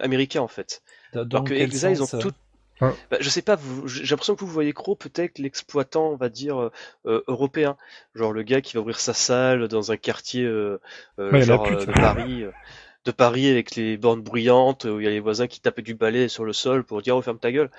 américain 0.00 0.40
en 0.40 0.48
fait. 0.48 0.82
Dans 1.12 1.24
Alors 1.24 1.44
que 1.44 1.52
Exa, 1.52 1.90
ils 1.90 2.02
ont 2.02 2.18
tout 2.18 2.32
bah, 2.80 3.18
je 3.20 3.28
sais 3.28 3.42
pas, 3.42 3.58
j'ai 3.86 4.06
l'impression 4.06 4.34
que 4.34 4.44
vous 4.44 4.50
voyez 4.50 4.72
Crow 4.72 4.94
peut-être 4.94 5.38
l'exploitant, 5.38 6.08
on 6.10 6.16
va 6.16 6.28
dire, 6.28 6.60
euh, 6.60 6.72
euh, 7.06 7.22
européen. 7.26 7.76
Genre 8.14 8.32
le 8.32 8.42
gars 8.42 8.60
qui 8.60 8.74
va 8.74 8.80
ouvrir 8.80 9.00
sa 9.00 9.14
salle 9.14 9.68
dans 9.68 9.92
un 9.92 9.96
quartier 9.96 10.44
euh, 10.44 10.78
genre, 11.18 11.68
de 11.68 11.92
Paris. 11.92 12.44
De 13.04 13.10
Paris 13.10 13.48
avec 13.48 13.76
les 13.76 13.96
bornes 13.96 14.20
bruyantes 14.20 14.84
où 14.84 15.00
il 15.00 15.04
y 15.04 15.06
a 15.06 15.10
les 15.10 15.20
voisins 15.20 15.46
qui 15.46 15.60
tapent 15.60 15.80
du 15.80 15.94
balai 15.94 16.28
sur 16.28 16.44
le 16.44 16.52
sol 16.52 16.84
pour 16.84 17.00
dire 17.00 17.16
oh 17.16 17.22
ferme 17.22 17.38
ta 17.38 17.50
gueule. 17.50 17.70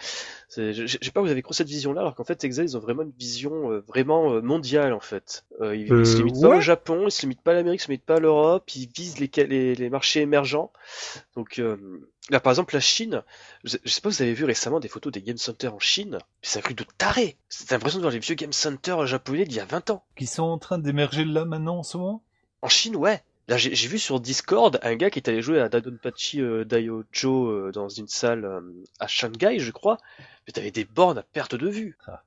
Je 0.55 0.85
sais 0.87 1.11
pas 1.11 1.21
vous 1.21 1.29
avez 1.29 1.43
cette 1.51 1.67
vision 1.67 1.93
là 1.93 2.01
alors 2.01 2.15
qu'en 2.15 2.23
fait 2.23 2.43
Exa 2.43 2.63
ils 2.63 2.75
ont 2.75 2.79
vraiment 2.79 3.03
une 3.03 3.13
vision 3.17 3.81
vraiment 3.87 4.41
mondiale 4.41 4.93
en 4.93 4.99
fait. 4.99 5.45
ils, 5.61 6.05
se 6.05 6.17
limitent 6.17 6.41
pas 6.41 6.57
au 6.57 6.61
Japon, 6.61 7.03
ils 7.05 7.11
se 7.11 7.21
limitent 7.21 7.41
pas 7.41 7.51
à 7.51 7.53
l'Amérique, 7.55 7.81
ils 7.81 7.83
se 7.83 7.87
limitent 7.89 8.05
pas 8.05 8.15
à 8.15 8.19
l'Europe, 8.19 8.69
ils 8.75 8.89
visent 8.93 9.19
les, 9.19 9.29
les, 9.45 9.75
les 9.75 9.89
marchés 9.89 10.21
émergents. 10.21 10.71
Donc 11.35 11.61
Là, 12.29 12.39
par 12.39 12.51
exemple, 12.51 12.75
la 12.75 12.81
Chine, 12.81 13.23
je 13.63 13.77
sais 13.85 14.01
pas 14.01 14.09
vous 14.09 14.21
avez 14.21 14.33
vu 14.33 14.45
récemment 14.45 14.79
des 14.79 14.87
photos 14.87 15.11
des 15.11 15.21
Game 15.21 15.37
Center 15.37 15.69
en 15.69 15.79
Chine, 15.79 16.19
c'est 16.41 16.59
un 16.59 16.61
truc 16.61 16.77
de 16.77 16.85
taré. 16.97 17.35
C'est 17.49 17.71
l'impression 17.71 17.97
de 17.97 18.03
voir 18.03 18.13
les 18.13 18.19
vieux 18.19 18.35
Game 18.35 18.53
Center 18.53 18.95
japonais 19.05 19.45
d'il 19.45 19.57
y 19.57 19.59
a 19.59 19.65
20 19.65 19.89
ans. 19.89 20.05
Qui 20.15 20.27
sont 20.27 20.43
en 20.43 20.59
train 20.59 20.77
d'émerger 20.77 21.25
là 21.25 21.45
maintenant 21.45 21.79
en 21.79 21.83
ce 21.83 21.97
moment? 21.97 22.23
En 22.61 22.69
Chine, 22.69 22.95
ouais. 22.95 23.23
Là, 23.51 23.57
j'ai 23.57 23.87
vu 23.89 23.99
sur 23.99 24.21
Discord 24.21 24.79
un 24.81 24.95
gars 24.95 25.09
qui 25.09 25.19
est 25.19 25.27
allé 25.27 25.41
jouer 25.41 25.59
à 25.59 25.67
Dadonpachi 25.67 26.39
euh, 26.39 26.63
Daiojo 26.63 27.49
euh, 27.49 27.71
dans 27.73 27.89
une 27.89 28.07
salle 28.07 28.45
euh, 28.45 28.61
à 29.01 29.07
Shanghai, 29.07 29.59
je 29.59 29.71
crois. 29.71 29.97
Mais 30.47 30.53
t'avais 30.53 30.71
des 30.71 30.85
bornes 30.85 31.17
à 31.17 31.23
perte 31.23 31.55
de 31.55 31.67
vue. 31.67 31.97
Ah, 32.07 32.23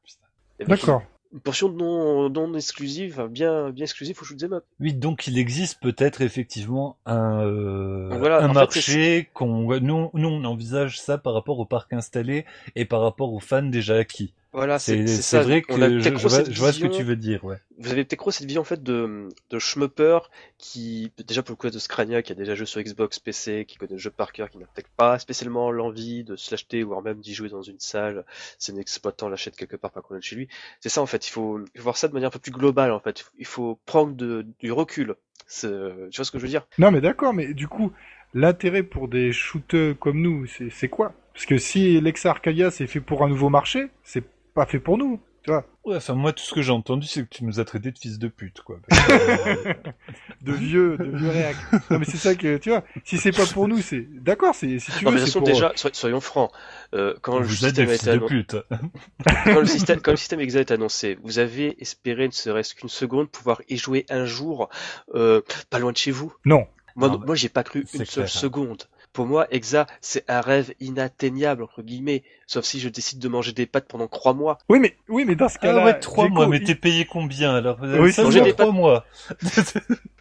D'accord 0.61 1.03
une 1.33 1.41
portion 1.41 1.69
non, 1.69 2.31
non 2.31 2.55
exclusive, 2.55 3.27
bien, 3.29 3.71
bien 3.71 3.85
exclusive 3.85 4.17
au 4.21 4.25
shoot'em 4.25 4.53
up. 4.53 4.65
Oui, 4.79 4.95
donc 4.95 5.27
il 5.27 5.37
existe 5.37 5.81
peut-être 5.81 6.21
effectivement 6.21 6.97
un, 7.07 7.41
euh, 7.45 8.39
un 8.41 8.53
marché 8.53 9.29
qu'on, 9.35 9.81
nous, 9.81 10.11
nous 10.15 10.29
on 10.29 10.45
envisage 10.45 11.01
ça 11.01 11.19
par 11.19 11.35
rapport 11.35 11.59
au 11.59 11.65
parc 11.65 11.93
installé 11.93 12.45
et 12.77 12.85
par 12.85 13.01
rapport 13.01 13.33
aux 13.33 13.41
fans 13.41 13.63
déjà 13.63 13.97
acquis. 13.97 14.33
Voilà, 14.55 14.79
c'est 14.79 15.05
c'est 15.09 15.43
vrai 15.43 15.63
que 15.63 15.75
je, 15.75 16.09
vois, 16.29 16.45
je, 16.45 16.61
vois, 16.61 16.73
ce 16.73 16.79
que 16.79 16.87
tu 16.87 17.03
veux 17.03 17.17
dire, 17.17 17.45
ouais. 17.45 17.57
Vous 17.77 17.91
avez 17.91 18.05
peut-être 18.05 18.31
cette 18.31 18.47
vision 18.47 18.61
en 18.63 18.65
fait 18.65 18.81
de 18.85 19.29
de 19.51 19.59
schmupper 19.59 20.21
qui 20.59 21.11
déjà 21.27 21.43
pour 21.43 21.55
le 21.55 21.57
coup 21.57 21.69
de 21.69 21.79
Scrania 21.81 22.23
qui 22.23 22.31
a 22.31 22.37
déjà 22.37 22.55
joué 22.55 22.65
sur 22.65 22.81
Xbox 22.81 23.19
PC, 23.19 23.65
qui 23.67 23.79
connaît 23.79 23.95
le 23.95 23.99
jeu 23.99 24.11
par 24.11 24.33
cœur, 24.33 24.49
qui 24.49 24.59
n'a 24.59 24.67
peut-être 24.67 24.91
pas 24.97 25.19
spécialement 25.19 25.73
l'envie 25.73 26.23
de 26.23 26.37
se 26.37 26.53
l'acheter 26.53 26.85
voire 26.85 27.03
même 27.03 27.19
d'y 27.19 27.35
jouer 27.35 27.49
dans 27.49 27.63
une 27.63 27.81
salle, 27.81 28.25
c'est 28.61 28.73
un 28.73 28.77
exploitant 28.77 29.29
l'achète 29.29 29.57
quelque 29.57 29.75
part 29.75 29.91
pas 29.91 30.03
qu'on 30.03 30.21
chez 30.21 30.37
lui. 30.37 30.49
C'est 30.79 30.89
ça 30.89 31.03
en 31.03 31.07
fait, 31.07 31.27
il 31.27 31.33
faut, 31.33 31.59
voir 31.81 31.97
ça 31.97 32.07
de 32.07 32.13
manière 32.13 32.29
un 32.29 32.31
peu 32.31 32.39
plus 32.39 32.53
globale 32.53 32.93
en 32.93 33.01
fait. 33.01 33.25
Il 33.41 33.47
faut 33.47 33.81
prendre 33.87 34.15
de, 34.15 34.47
du 34.61 34.71
recul. 34.71 35.17
Tu 35.49 35.67
vois 35.67 36.11
ce 36.11 36.31
que 36.31 36.39
je 36.39 36.43
veux 36.45 36.49
dire? 36.49 36.65
Non 36.79 36.93
mais 36.93 37.01
d'accord, 37.01 37.35
mais 37.35 37.55
du 37.55 37.67
coup 37.67 37.91
l'intérêt 38.35 38.85
pour 38.85 39.09
des 39.09 39.33
shooters 39.33 39.99
comme 39.99 40.23
nous, 40.23 40.47
c'est 40.71 40.89
quoi? 40.89 41.13
Parce 41.33 41.47
que 41.47 41.59
si 41.59 42.01
Lexa 42.01 42.31
Arcadia 42.31 42.71
c'est 42.71 42.87
fait 42.87 43.01
pour 43.01 43.25
un 43.25 43.29
nouveau 43.29 43.49
marché, 43.49 43.89
c'est 44.05 44.23
pas 44.55 44.67
fait 44.67 44.79
pour 44.79 44.97
nous, 44.97 45.21
tu 45.43 45.51
vois. 45.51 45.67
Ouais, 45.85 45.97
enfin 45.97 46.15
moi 46.15 46.33
tout 46.33 46.43
ce 46.43 46.55
que 46.55 46.63
j'ai 46.63 46.73
entendu 46.73 47.07
c'est 47.07 47.23
que 47.23 47.29
tu 47.29 47.45
nous 47.45 47.61
as 47.61 47.67
traité 47.67 47.91
de 47.91 47.99
fils 47.99 48.19
de 48.19 48.29
pute 48.29 48.63
quoi. 48.63 48.79
de 50.41 50.53
vieux, 50.53 50.97
de 50.97 51.17
vieux 51.17 51.29
réac. 51.29 51.57
Non 51.91 51.99
mais 51.99 52.07
c'est 52.07 52.17
ça 52.17 52.35
que 52.35 52.57
tu 52.57 52.71
vois. 52.71 52.83
Si 53.05 53.19
c'est 53.19 53.33
pas 53.33 53.45
pour 53.45 53.69
nous, 53.69 53.83
c'est 53.83 54.07
d'accord. 54.23 54.55
C'est 54.55 54.79
si 54.79 54.91
tu 54.93 55.05
non, 55.05 55.11
veux. 55.11 55.23
Mais 55.23 55.31
pour... 55.31 55.43
déjà, 55.43 55.73
soyons 55.75 56.21
francs. 56.21 56.51
Euh, 56.95 57.15
quand 57.21 57.41
le 57.41 57.49
système 57.49 57.91
a 57.91 57.95
été 57.95 58.11
annoncé, 58.11 58.47
quand 59.45 59.61
le 59.61 59.67
système, 59.67 60.01
quand 60.01 60.13
le 60.13 60.17
système 60.17 60.41
exa 60.41 60.61
est 60.61 60.71
annoncé, 60.71 61.19
vous 61.23 61.39
avez 61.39 61.81
espéré 61.83 62.27
ne 62.27 62.33
serait-ce 62.33 62.75
qu'une 62.75 62.89
seconde 62.89 63.29
pouvoir 63.29 63.61
y 63.69 63.77
jouer 63.77 64.07
un 64.09 64.25
jour, 64.25 64.71
euh, 65.15 65.43
pas 65.69 65.79
loin 65.79 65.93
de 65.93 65.97
chez 65.99 66.13
vous. 66.13 66.33
Non. 66.47 66.67
Moi, 66.97 67.19
moi 67.19 67.35
j'ai 67.35 67.49
pas 67.49 67.65
cru 67.65 67.85
une 67.93 68.05
seule 68.07 68.25
hein. 68.25 68.29
seconde. 68.29 68.85
Pour 69.15 69.27
moi, 69.27 69.47
Exa, 69.53 69.87
c'est 70.01 70.29
un 70.29 70.41
rêve 70.41 70.75
inatteignable, 70.81 71.63
entre 71.63 71.83
guillemets. 71.83 72.25
Sauf 72.49 72.65
si 72.65 72.81
je 72.81 72.89
décide 72.89 73.21
de 73.21 73.29
manger 73.29 73.53
des 73.53 73.65
pâtes 73.65 73.87
pendant 73.87 74.09
trois 74.09 74.35
mois. 74.35 74.59
Oui, 74.69 74.81
mais, 74.81 74.97
oui, 75.09 75.25
mais 75.25 75.37
dans 75.37 75.49
ce 75.49 75.57
cas-là. 75.61 75.83
Ah 75.83 75.85
ouais, 75.85 76.01
trois 76.01 76.29
mois, 76.29 76.49
mais 76.49 76.61
t'es 76.61 76.75
payé 76.75 77.05
combien, 77.05 77.55
alors? 77.55 77.79
Oui, 77.81 78.13
ça, 78.13 78.29
des 78.29 78.53
trois 78.53 78.73
mois. 78.73 79.07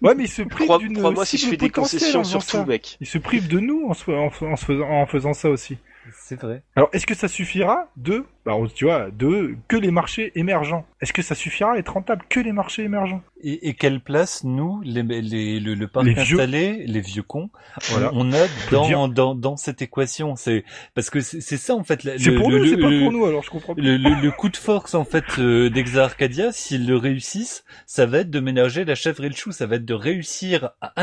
ouais, 0.03 0.13
mais 0.15 0.25
il 0.25 0.29
se 0.29 0.43
prive 0.43 0.77
d'une. 0.77 0.93
Trois 0.93 1.09
mois 1.09 1.25
si 1.25 1.37
je 1.37 1.47
fais 1.47 1.57
des 1.57 1.71
concessions 1.71 2.23
sur 2.23 2.45
tout, 2.45 2.63
mec. 2.65 2.97
Il 3.01 3.07
se 3.07 3.17
prive 3.17 3.47
de 3.47 3.59
nous 3.59 3.89
en, 3.89 4.13
en, 4.13 4.29
en 4.51 5.05
faisant 5.07 5.33
ça 5.33 5.49
aussi. 5.49 5.79
C'est 6.39 6.45
vrai. 6.45 6.63
Alors, 6.75 6.89
est-ce 6.93 7.05
que 7.05 7.15
ça 7.15 7.27
suffira 7.27 7.89
de, 7.97 8.25
bah, 8.45 8.53
tu 8.73 8.85
vois, 8.85 9.09
de 9.11 9.55
que 9.67 9.77
les 9.77 9.91
marchés 9.91 10.31
émergents? 10.35 10.85
Est-ce 11.01 11.13
que 11.13 11.21
ça 11.21 11.35
suffira 11.35 11.73
à 11.73 11.77
être 11.77 11.93
rentable 11.93 12.23
que 12.29 12.39
les 12.39 12.51
marchés 12.51 12.83
émergents? 12.83 13.21
Et, 13.41 13.67
et, 13.67 13.73
quelle 13.73 13.99
place 13.99 14.43
nous, 14.45 14.81
les, 14.83 15.03
les, 15.03 15.59
le, 15.59 15.73
le 15.73 15.87
parc 15.87 16.07
installé, 16.07 16.85
les 16.87 17.01
vieux 17.01 17.23
cons, 17.23 17.49
voilà. 17.89 18.09
on 18.13 18.31
a 18.31 18.37
dans, 18.71 19.09
dans, 19.09 19.35
dans 19.35 19.57
cette 19.57 19.81
équation? 19.81 20.37
C'est 20.37 20.63
parce 20.95 21.09
que 21.09 21.19
c'est 21.19 21.41
ça 21.41 21.75
en 21.75 21.83
fait. 21.83 22.01
C'est 22.17 22.35
pour 22.35 22.49
nous, 22.49 22.65
c'est 22.65 22.77
pas 22.77 22.87
pour 22.87 23.11
nous. 23.11 23.25
Alors 23.25 23.43
je 23.43 23.49
comprends. 23.49 23.73
Le, 23.75 23.97
le, 23.97 24.31
coup 24.31 24.47
de 24.47 24.55
force 24.55 24.95
en 24.95 25.03
fait 25.03 25.25
euh, 25.39 25.69
d'Exa 25.69 26.05
Arcadia, 26.05 26.53
s'ils 26.53 26.87
le 26.87 26.95
réussissent, 26.95 27.65
ça 27.85 28.05
va 28.05 28.19
être 28.19 28.29
de 28.29 28.39
ménager 28.39 28.85
la 28.85 28.95
chèvre 28.95 29.25
et 29.25 29.29
le 29.29 29.35
chou. 29.35 29.51
Ça 29.51 29.65
va 29.65 29.75
être 29.75 29.85
de 29.85 29.93
réussir 29.93 30.71
à 30.79 30.93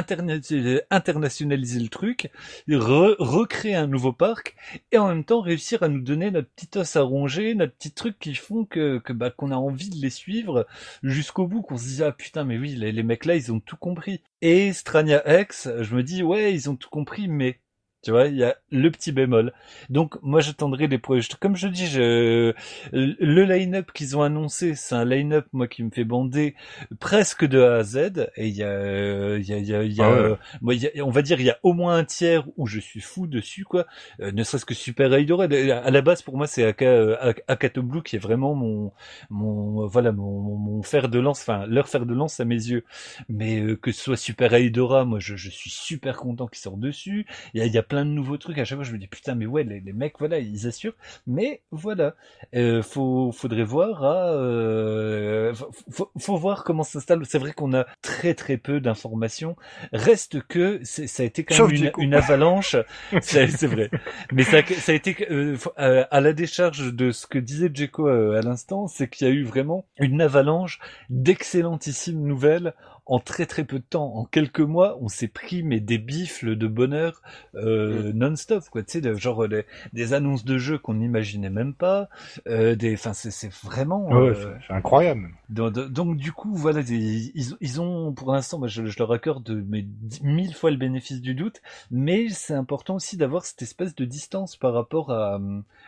internationaliser 0.91 1.81
le 1.81 1.89
truc, 1.89 2.31
recréer 2.69 3.75
un 3.75 3.87
nouveau 3.87 4.13
parc 4.13 4.57
et 4.93 4.99
en 4.99 5.09
même 5.09 5.20
temps 5.25 5.41
réussir 5.41 5.83
à 5.83 5.89
nous 5.89 6.01
donner 6.01 6.31
notre 6.31 6.49
petit 6.51 6.79
os 6.79 6.97
à 6.97 7.03
ronger 7.03 7.55
notre 7.55 7.75
petit 7.75 7.93
truc 7.93 8.19
qui 8.19 8.35
font 8.35 8.65
que, 8.65 8.99
que 8.99 9.13
bah, 9.13 9.31
qu'on 9.31 9.51
a 9.51 9.57
envie 9.57 9.91
de 9.91 9.97
les 9.97 10.11
suivre 10.11 10.67
jusqu'au 11.03 11.47
bout, 11.47 11.63
qu'on 11.63 11.77
se 11.77 11.87
dit 11.87 12.03
ah 12.03 12.13
putain 12.13 12.45
mais 12.45 12.59
oui 12.59 12.75
les, 12.77 12.93
les 12.93 13.03
mecs 13.03 13.25
là 13.25 13.37
ils 13.37 13.53
ont 13.53 13.61
tout 13.61 13.77
compris. 13.77 14.23
Et 14.43 14.73
Strania 14.73 15.23
X, 15.41 15.69
je 15.81 15.95
me 15.95 16.03
dis 16.03 16.23
ouais 16.23 16.55
ils 16.55 16.71
ont 16.71 16.77
tout 16.77 16.91
compris 16.91 17.29
mais 17.29 17.61
tu 18.03 18.11
vois, 18.13 18.27
il 18.27 18.37
y 18.37 18.45
a 18.45 18.57
le 18.71 18.91
petit 18.91 19.13
bémol. 19.13 19.53
Donc 19.91 20.17
moi 20.23 20.41
j'attendrai 20.41 20.87
les 20.87 20.99
projets. 20.99 21.29
Comme 21.41 21.57
je 21.57 21.69
dis, 21.69 21.87
je... 21.87 22.55
le 22.93 23.45
line-up 23.45 23.91
qu'ils 23.93 24.17
ont 24.17 24.23
annoncé, 24.23 24.75
c'est 24.75 24.95
un 24.95 25.05
line-up 25.05 25.47
moi 25.53 25.69
qui 25.69 25.83
me 25.83 25.91
fait 25.91 26.05
bander 26.05 26.55
presque 26.99 27.45
de 27.45 27.61
A 27.61 27.77
à 27.77 27.83
Z. 27.83 28.31
Et 28.37 28.49
il 28.49 28.55
y 28.57 28.63
a, 28.65 29.37
il 29.37 29.45
y 29.47 29.53
a, 29.53 29.59
il 29.59 29.67
y 29.67 29.75
a, 29.75 29.83
il 29.83 29.93
y 29.93 30.03
a, 30.03 30.07
Ah 30.07 30.31
ouais. 30.63 30.77
il 30.77 30.83
y 30.83 30.87
a- 31.01 31.05
on 31.05 31.11
va 31.11 31.23
dire 31.23 31.41
il 31.41 31.47
y 31.47 31.51
a 31.51 31.59
au 31.63 31.73
moins 31.73 31.97
un 31.97 32.05
tiers 32.05 32.45
où 32.57 32.67
je 32.67 32.81
suis 32.81 33.01
fou 33.01 33.27
dessus 33.27 33.65
quoi. 33.65 33.87
Euh, 34.21 34.33
ne 34.33 34.43
serait-ce 34.45 34.65
que 34.65 34.75
Super 34.75 35.13
Eidora. 35.15 35.45
À 35.45 35.91
la 35.91 36.01
base 36.03 36.23
pour 36.23 36.37
moi 36.37 36.47
c'est 36.47 36.65
Aka, 36.65 37.15
Ak- 37.23 37.43
Akato 37.49 37.83
Blue 37.83 38.03
qui 38.03 38.17
est 38.17 38.19
vraiment 38.21 38.55
mon, 38.55 38.93
mon, 39.31 39.87
voilà 39.87 40.13
mon, 40.13 40.41
mon, 40.57 40.83
fer 40.83 41.09
de 41.09 41.19
lance, 41.19 41.41
enfin 41.41 41.67
leur 41.67 41.89
fer 41.89 42.07
de 42.07 42.15
lance 42.15 42.41
à 42.41 42.45
mes 42.45 42.55
yeux. 42.55 42.85
Mais 43.29 43.61
euh, 43.61 43.77
que 43.77 43.93
ce 43.93 44.03
soit 44.03 44.17
Super 44.17 44.55
Eidora, 44.55 45.05
moi 45.05 45.19
je, 45.21 45.37
je 45.37 45.51
suis 45.51 45.71
super 45.71 46.17
content 46.17 46.47
qu'ils 46.47 46.61
sortent 46.61 46.81
dessus. 46.81 47.27
Il 47.55 47.61
y 47.61 47.63
a, 47.63 47.67
il 47.67 47.73
y 47.73 47.79
a 47.79 47.83
plein 47.91 48.05
de 48.07 48.11
nouveaux 48.11 48.39
trucs. 48.39 48.57
À 48.59 48.65
chaque 48.65 48.79
fois, 48.79 48.85
je 48.85 48.93
me 48.93 48.99
dis 48.99 49.09
putain, 49.09 49.35
mais 49.35 49.47
ouais, 49.47 49.65
les, 49.65 49.81
les 49.81 49.93
mecs, 49.93 50.15
voilà, 50.19 50.39
ils 50.39 50.67
assurent. 50.69 50.95
Mais 51.27 51.61
voilà, 51.73 52.15
euh, 52.55 52.83
faut, 52.83 53.33
faudrait 53.33 53.65
voir. 53.65 54.05
À, 54.05 54.33
euh, 54.33 55.53
faut, 55.91 56.11
faut- 56.19 56.37
voir 56.37 56.63
comment 56.65 56.85
ça 56.85 56.93
s'installe. 56.93 57.21
C'est 57.27 57.39
vrai 57.39 57.53
qu'on 57.53 57.75
a 57.75 57.85
très 58.01 58.35
très 58.35 58.57
peu 58.57 58.81
d'informations. 58.81 59.57
Reste 59.93 60.41
que 60.47 60.81
c'est- 60.85 61.09
ça 61.09 61.25
a 61.25 61.27
été 61.27 61.45
quand 61.45 61.67
même 61.69 61.91
une, 61.99 62.15
avalanche. 62.15 62.77
c'est 63.21 63.67
vrai. 63.67 63.91
Mais 64.33 64.45
ça, 64.45 64.65
ça 64.65 64.93
a 64.93 64.95
été 64.95 65.17
euh, 65.31 65.57
euh, 65.81 66.05
à 66.11 66.21
la 66.21 66.33
décharge 66.33 66.95
de 66.95 67.11
ce 67.11 67.27
que 67.27 67.39
disait 67.39 67.71
Djeko 67.75 68.09
euh, 68.09 68.39
à 68.39 68.43
l'instant, 68.43 68.87
c'est 68.87 69.09
qu'il 69.09 69.27
y 69.27 69.31
a 69.31 69.35
eu 69.35 69.43
vraiment 69.43 69.85
une 69.99 70.21
avalanche 70.23 70.79
d'excellentissimes 71.11 72.23
nouvelles 72.25 72.73
en 73.07 73.19
très 73.19 73.47
très 73.47 73.65
peu 73.65 73.79
de 73.79 73.85
temps, 73.85 74.15
en 74.17 74.25
quelques 74.25 74.61
mois, 74.61 74.99
on 75.01 75.09
s'est 75.09 75.29
pris 75.29 75.63
mais 75.63 75.81
des 75.81 75.99
bifles 75.99 76.57
de 76.57 76.67
bonheur 76.67 77.23
euh, 77.55 78.13
non-stop, 78.15 78.65
quoi. 78.71 78.83
Tu 78.83 78.93
sais, 78.93 79.01
de- 79.01 79.15
genre 79.15 79.49
des, 79.49 79.65
des 79.93 80.13
annonces 80.13 80.45
de 80.45 80.59
jeux 80.59 80.79
qu'on 80.79 80.95
n'imaginait 80.95 81.51
même 81.51 81.75
pas, 81.75 82.09
euh, 82.47 82.75
des, 82.77 82.95
enfin 82.95 83.13
c'est 83.15 83.53
vraiment. 83.65 84.09
Ouais, 84.09 84.31
euh, 84.31 84.55
c'est- 84.69 84.73
incroyable. 84.73 85.31
donc, 85.49 86.17
du 86.17 86.33
coup 86.33 86.55
voilà 86.55 86.83
des- 86.83 87.33
ils, 87.35 87.57
ils 87.61 87.81
ont 87.81 88.13
pour 88.13 88.33
l'instant 88.33 88.67
je, 88.67 88.87
je 88.87 88.99
leur 88.99 89.13
accorde 89.13 89.63
mais 89.69 89.85
mille 90.23 90.55
fois 90.55 90.71
le 90.71 90.77
bénéfice 90.77 91.21
du 91.21 91.35
doute 91.35 91.61
mais 91.91 92.29
c'est 92.29 92.55
important 92.55 92.95
aussi 92.97 93.17
d'avoir 93.17 93.45
cette 93.45 93.63
espèce 93.63 93.95
de 93.95 94.05
distance 94.05 94.57
par 94.57 94.73
rapport 94.75 95.11
à 95.13 95.41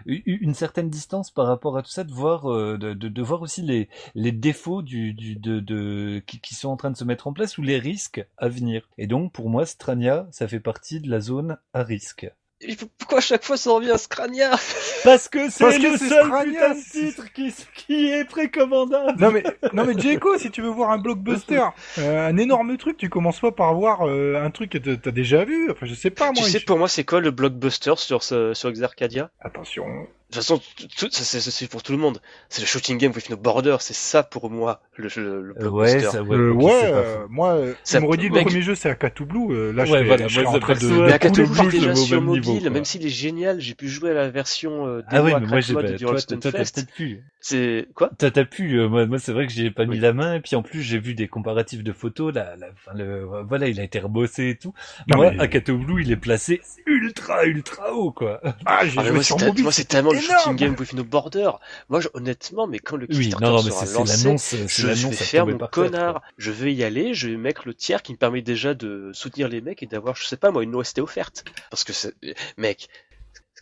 une 0.06 0.54
certaine 0.54 0.90
distance 0.90 1.30
par 1.30 1.46
rapport 1.46 1.76
à 1.76 1.82
tout 1.82 1.90
ça 1.90 2.04
de 2.04 2.12
voir 2.12 2.44
de, 2.46 2.76
de, 2.76 3.08
de 3.08 3.22
voir 3.22 3.42
aussi 3.42 3.62
les 3.62 3.88
les 4.14 4.32
défauts 4.32 4.82
du, 4.82 5.12
du 5.14 5.36
de, 5.36 5.60
de 5.60 6.22
qui, 6.26 6.40
qui 6.40 6.54
sont 6.54 6.68
en 6.68 6.76
train 6.76 6.90
de 6.90 6.96
se 6.96 7.01
mettre 7.04 7.26
en 7.26 7.32
place 7.32 7.58
ou 7.58 7.62
les 7.62 7.78
risques 7.78 8.24
à 8.38 8.48
venir 8.48 8.88
et 8.98 9.06
donc 9.06 9.32
pour 9.32 9.48
moi 9.48 9.66
Strania 9.66 10.26
ça 10.30 10.48
fait 10.48 10.60
partie 10.60 11.00
de 11.00 11.10
la 11.10 11.20
zone 11.20 11.58
à 11.74 11.82
risque 11.82 12.26
Et 12.60 12.76
Pourquoi 12.98 13.18
à 13.18 13.20
chaque 13.20 13.44
fois 13.44 13.56
ça 13.56 13.70
revient 13.72 13.90
à 13.90 13.98
Scrania 13.98 14.50
parce 15.04 15.28
que 15.28 15.50
c'est 15.50 15.64
Parce 15.64 15.78
que 15.78 15.82
le 15.92 15.96
c'est 15.98 16.08
seul 16.08 16.30
putain 16.44 16.74
de 16.74 16.90
titre 16.90 17.32
qui, 17.32 17.52
qui 17.74 18.06
est 18.08 18.24
précommandable 18.24 19.18
Non 19.20 19.30
mais, 19.32 19.42
non 19.72 19.84
mais 19.84 19.98
Jeko, 19.98 20.38
si 20.38 20.50
tu 20.50 20.62
veux 20.62 20.68
voir 20.68 20.90
un 20.90 20.98
blockbuster, 20.98 21.62
euh, 21.98 22.28
un 22.28 22.36
énorme 22.36 22.76
truc, 22.76 22.96
tu 22.96 23.08
commences 23.08 23.40
pas 23.40 23.50
par 23.52 23.74
voir 23.74 24.06
euh, 24.08 24.36
un 24.42 24.50
truc 24.50 24.70
que 24.70 24.78
t'as- 24.78 25.10
déjà 25.10 25.44
vu. 25.44 25.70
Enfin, 25.72 25.86
je 25.86 25.94
sais 25.94 26.10
pas 26.10 26.26
moi. 26.32 26.34
Tu 26.44 26.50
sais 26.50 26.60
pour 26.60 26.78
moi 26.78 26.88
c'est 26.88 27.04
quoi 27.04 27.20
le 27.20 27.30
blockbuster 27.32 27.94
sur, 27.96 28.22
ce- 28.22 28.54
sur 28.54 28.68
Exarcadia 28.68 29.30
Attention. 29.40 29.84
De 30.32 30.36
toute 30.36 30.44
façon, 30.46 30.62
tout- 30.76 30.86
tout- 30.96 31.08
ça, 31.12 31.24
c'est 31.24 31.50
c'est 31.50 31.66
pour 31.68 31.82
tout 31.82 31.92
le 31.92 31.98
monde. 31.98 32.18
C'est 32.48 32.62
le 32.62 32.66
shooting 32.66 32.96
game 32.96 33.12
with 33.14 33.28
no 33.28 33.36
border, 33.36 33.76
c'est 33.80 33.92
ça 33.92 34.22
pour 34.22 34.48
moi 34.48 34.80
le, 34.96 35.08
le, 35.14 35.42
le 35.42 35.50
Euh, 35.50 35.68
blockbuster. 35.68 35.96
ouais 35.98 36.00
ça 36.10 36.22
ouais, 36.22 36.36
Euh, 36.36 36.52
ouais, 36.52 36.72
euh, 36.84 37.22
faux. 37.24 37.28
moi, 37.28 37.50
euh, 37.52 37.74
Ça- 37.84 37.98
tu 37.98 38.02
m'aurais 38.04 38.16
dit 38.16 38.28
le 38.28 38.34
mec- 38.36 38.46
premier 38.46 38.62
jeu 38.62 38.74
c'est 38.74 38.88
Akatu 38.88 39.26
Blue. 39.26 39.52
là, 39.74 39.84
je 39.84 39.92
Ouais, 39.92 39.98
serais, 39.98 40.04
voilà, 40.06 40.28
je 40.28 40.32
serais 40.34 40.44
moi, 40.44 40.52
en 40.54 40.58
train 40.60 40.72
de. 40.72 40.78
Mais 41.04 41.12
Blue 41.44 41.70
déjà 41.70 41.88
le 41.90 41.94
sur 41.96 42.16
même 42.16 42.24
mobile, 42.24 42.52
niveau, 42.54 42.70
même 42.70 42.84
s'il 42.86 43.04
est 43.04 43.10
génial, 43.10 43.60
j'ai 43.60 43.74
pu 43.74 43.88
jouer 43.90 44.12
à 44.12 44.14
la 44.14 44.30
version 44.30 44.86
euh, 44.86 45.02
Ah 45.08 45.22
oui, 45.22 45.32
mais 45.38 45.46
moi 45.46 45.60
j'ai 45.60 45.74
pas. 45.74 45.82
toi, 45.82 46.16
t'as 46.26 46.36
peut-être 46.50 46.86
pu. 46.94 47.20
C'est 47.44 47.88
quoi? 47.96 48.08
T'as 48.18 48.30
t'as 48.30 48.44
pu. 48.44 48.78
euh, 48.78 48.88
moi, 48.88 49.04
moi 49.06 49.18
c'est 49.18 49.32
vrai 49.32 49.48
que 49.48 49.52
j'ai 49.52 49.70
pas 49.72 49.84
mis 49.84 49.96
Oui. 49.96 49.98
la 49.98 50.12
main. 50.12 50.34
Et 50.36 50.40
puis 50.40 50.54
en 50.54 50.62
plus, 50.62 50.80
j'ai 50.80 50.98
vu 51.00 51.14
des 51.14 51.26
comparatifs 51.26 51.82
de 51.82 51.92
photos. 51.92 52.32
Là, 52.32 52.54
là, 52.56 52.68
enfin, 52.72 52.96
le, 52.96 53.24
voilà, 53.42 53.66
il 53.68 53.80
a 53.80 53.82
été 53.82 53.98
rebossé 53.98 54.50
et 54.50 54.56
tout. 54.56 54.72
Non, 55.08 55.16
moi, 55.16 55.32
mais- 55.32 55.40
Akato 55.42 55.76
Blue, 55.76 56.02
il 56.02 56.12
est 56.12 56.16
placé 56.16 56.60
ultra, 56.86 57.44
ultra 57.44 57.92
haut, 57.92 58.12
quoi. 58.12 58.40
Ah, 58.64 58.86
j'ai 58.86 58.96
Ah, 58.98 59.02
joué 59.02 59.10
moi, 59.14 59.22
sur 59.24 59.40
c'est 59.40 59.46
mobile. 59.46 59.62
moi, 59.64 59.72
c'est 59.72 59.84
tellement 59.88 60.12
le 60.12 60.18
énorme. 60.18 60.38
shooting 60.38 60.56
game 60.56 60.76
with 60.78 60.92
no 60.92 61.02
border. 61.02 61.50
Moi, 61.88 62.00
je- 62.00 62.08
honnêtement, 62.14 62.68
mais 62.68 62.78
quand 62.78 62.96
le 62.96 63.06
Oui, 63.10 63.16
Kickstarter 63.16 63.44
non, 63.44 63.50
non, 63.56 63.62
mais 63.64 63.70
sera 63.72 64.04
lancé, 64.30 64.58
je, 64.68 64.94
je 64.94 65.08
vais 65.08 65.12
faire 65.14 65.44
mon 65.46 65.58
connard. 65.58 66.12
quoi. 66.14 66.22
Je 66.38 66.52
vais 66.52 66.72
y 66.72 66.84
aller, 66.84 67.12
je 67.12 67.28
vais 67.28 67.36
mettre 67.36 67.62
le 67.66 67.74
tiers 67.74 68.02
qui 68.02 68.12
me 68.12 68.18
permet 68.18 68.42
déjà 68.42 68.74
de 68.74 69.10
soutenir 69.12 69.48
les 69.48 69.60
mecs 69.60 69.82
et 69.82 69.86
d'avoir, 69.86 70.14
je 70.14 70.24
sais 70.26 70.36
pas 70.36 70.52
moi, 70.52 70.62
une 70.62 70.76
OST 70.76 71.00
offerte. 71.00 71.44
Parce 71.70 71.82
que 71.82 71.92
c'est, 71.92 72.14
mec, 72.56 72.88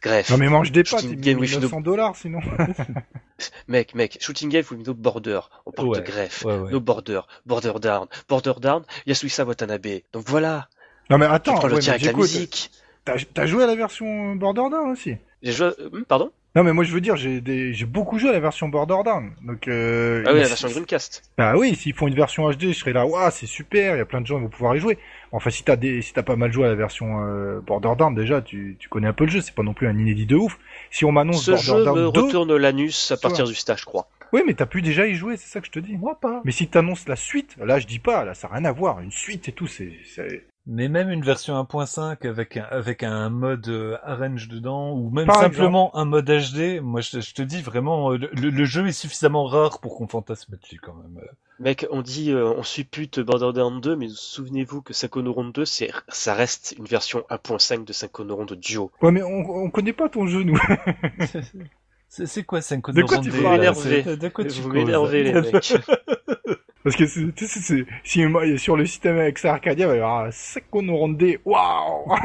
bref. 0.03 0.31
Non 0.31 0.37
mais 0.39 0.49
mange 0.49 0.73
des 0.73 0.85
pâtes, 0.85 1.07
game 1.07 1.39
with 1.39 1.53
no- 1.55 1.61
900 1.61 1.81
dollars 1.81 2.17
sinon. 2.17 2.41
Mec, 3.69 3.95
mec, 3.95 4.19
shooting 4.21 4.51
game 4.51 4.65
no 4.87 4.93
border. 4.95 5.41
On 5.65 5.71
parle 5.73 5.89
Ouais, 5.89 6.01
de 6.01 6.05
greffe. 6.05 6.45
Ouais, 6.45 6.59
ouais. 6.59 6.71
No 6.71 6.79
border, 6.81 7.21
border 7.47 7.73
down, 7.81 8.07
border 8.29 8.53
down, 8.61 8.83
Yasuisa 9.07 9.45
Watanabe. 9.47 10.03
Donc 10.13 10.25
voilà, 10.29 10.69
Non 11.09 11.17
mais 11.17 11.27
tu 11.27 11.33
attends, 11.33 11.55
prends 11.55 11.69
le 11.69 11.77
mais 11.77 11.89
avec 11.89 12.03
la 12.03 12.13
musique. 12.13 12.71
t'as 13.05 13.47
joué 13.47 13.65
à 13.65 13.67
la 13.67 13.77
version 13.77 14.35
Borderdown 14.37 14.91
aussi? 14.91 15.17
J'ai 15.43 15.53
joué, 15.53 15.69
à- 15.69 15.75
hum, 15.93 16.05
pardon? 16.07 16.31
Non 16.57 16.65
mais 16.65 16.73
moi 16.73 16.83
je 16.83 16.93
veux 16.93 17.01
dire, 17.01 17.15
j'ai 17.17 17.41
des... 17.41 17.73
j'ai 17.73 17.87
beaucoup 17.87 18.19
joué 18.19 18.31
à 18.31 18.33
la 18.33 18.41
version 18.41 18.69
Borderdown. 18.69 19.31
Donc 19.43 19.69
euh... 19.69 20.25
Ah 20.27 20.33
oui, 20.33 20.41
la 20.41 20.49
version 20.49 20.69
Dreamcast. 20.69 21.23
Bah 21.39 21.55
oui, 21.57 21.77
s'ils 21.77 21.95
font 21.95 22.09
une 22.09 22.15
version 22.15 22.51
HD, 22.51 22.69
je 22.69 22.73
serais 22.73 22.93
là, 22.93 23.07
waouh, 23.07 23.31
c'est 23.31 23.47
super, 23.47 23.95
il 23.95 23.99
y 23.99 24.01
a 24.01 24.05
plein 24.05 24.21
de 24.21 24.27
gens 24.27 24.37
qui 24.37 24.43
vont 24.43 24.49
pouvoir 24.49 24.75
y 24.75 24.81
jouer. 24.81 24.99
Enfin, 25.33 25.51
si 25.51 25.63
t'as 25.63 25.77
des, 25.77 26.03
si 26.03 26.13
t'as 26.13 26.25
pas 26.25 26.35
mal 26.35 26.53
joué 26.53 26.65
à 26.65 26.69
la 26.69 26.75
version 26.75 27.21
euh, 27.25 27.61
Borderdown, 27.61 28.15
déjà, 28.17 28.43
tu, 28.43 28.77
tu 28.81 28.89
connais 28.89 29.07
un 29.07 29.13
peu 29.13 29.25
le 29.27 29.31
jeu, 29.31 29.41
c'est 29.41 29.55
pas 29.55 29.63
non 29.63 29.75
plus 29.75 29.87
un 29.87 29.97
inédit 29.97 30.27
de 30.27 30.35
ouf. 30.35 30.59
Si 30.91 31.05
on 31.05 31.13
m'annonce 31.13 31.45
Ce 31.45 31.55
jeu 31.55 31.73
Borderdown 31.73 32.07
me 32.07 32.11
2, 32.11 32.21
retourne 32.21 32.57
l'anus 32.57 33.13
à 33.13 33.17
partir 33.17 33.45
du 33.47 33.55
stage, 33.55 33.83
je 33.83 33.85
crois. 33.85 34.09
oui, 34.33 34.43
mais 34.45 34.55
t'as 34.55 34.67
pu 34.67 34.83
déjà 34.83 35.07
y 35.07 35.15
jouer, 35.15 35.37
c'est 35.37 35.49
ça 35.49 35.61
que 35.61 35.67
je 35.67 35.71
te 35.73 35.79
dis. 35.79 35.97
Moi 35.97 36.19
pas. 36.21 36.41
Mais 36.45 36.51
si 36.51 36.67
t'annonces 36.67 37.07
la 37.07 37.17
suite, 37.17 37.57
là, 37.65 37.79
je 37.79 37.87
dis 37.87 38.01
pas, 38.01 38.25
là, 38.25 38.35
ça 38.35 38.49
a 38.49 38.55
rien 38.55 38.65
à 38.65 38.73
voir, 38.73 38.99
une 39.01 39.13
suite 39.13 39.49
et 39.49 39.53
tout, 39.53 39.69
c'est, 39.69 39.93
c'est... 40.05 40.43
Mais 40.67 40.89
même 40.89 41.11
une 41.11 41.23
version 41.23 41.55
1.5 41.63 42.29
avec 42.29 42.57
un, 42.57 42.65
avec 42.71 43.03
un 43.03 43.31
mode 43.31 43.69
euh, 43.69 43.97
arrange 44.03 44.49
dedans 44.49 44.93
ou 44.93 45.11
même 45.11 45.27
Par 45.27 45.41
simplement 45.41 45.97
un 45.97 46.05
mode 46.05 46.27
HD, 46.27 46.81
moi 46.83 47.01
je, 47.01 47.21
je 47.21 47.35
te 47.35 47.43
dis 47.43 47.63
vraiment, 47.63 48.13
euh, 48.13 48.19
le, 48.19 48.51
le 48.51 48.65
jeu 48.65 48.87
est 48.87 48.93
suffisamment 48.93 49.47
rare 49.47 49.81
pour 49.81 49.97
qu'on 49.97 50.07
fantasme 50.07 50.57
dessus 50.61 50.79
quand 50.81 50.95
même. 50.95 51.21
Mec, 51.61 51.87
on 51.91 52.01
dit, 52.01 52.31
euh, 52.31 52.55
on 52.57 52.63
suppute 52.63 53.21
Borderlands 53.21 53.81
2, 53.81 53.95
mais 53.95 54.09
souvenez-vous 54.09 54.81
que 54.81 54.95
Psychonauts 54.95 55.51
2, 55.53 55.65
c'est, 55.67 55.91
ça 56.09 56.33
reste 56.33 56.75
une 56.79 56.87
version 56.87 57.23
1.5 57.29 57.85
de 57.85 57.93
Psychonauts 57.93 58.57
Duo. 58.57 58.91
Ouais, 59.03 59.11
mais 59.11 59.23
on, 59.23 59.65
on 59.65 59.71
connaît 59.71 59.93
pas 59.93 60.09
ton 60.09 60.27
jeu, 60.27 60.43
nous. 60.43 60.59
C'est 62.13 62.27
c'est 62.27 62.43
quoi 62.43 62.61
5 62.61 62.91
De 62.91 63.03
quoi 63.03 63.19
tu 63.19 63.31
Vous 63.31 63.43
parles, 63.43 63.59
m'énervez. 63.59 64.03
De 64.03 64.29
quoi 64.29 64.45
tu 64.45 64.61
Vous 64.61 64.69
m'énervez, 64.71 65.23
les 65.23 65.33
mecs. 65.33 65.75
Parce 66.83 66.97
que 66.97 67.07
c'est, 67.07 67.33
tu 67.35 67.47
sais, 67.47 67.61
c'est, 67.61 67.87
si 68.05 68.25
sur 68.59 68.77
le 68.77 68.85
système 68.87 69.19
avec 69.19 69.45
Arcadia, 69.45 69.85
il 69.85 69.89
va 69.89 69.95
y 69.95 69.99
avoir 69.99 70.25
un 70.25 70.31
Sekonoronde, 70.33 71.23
waouh! 71.45 72.15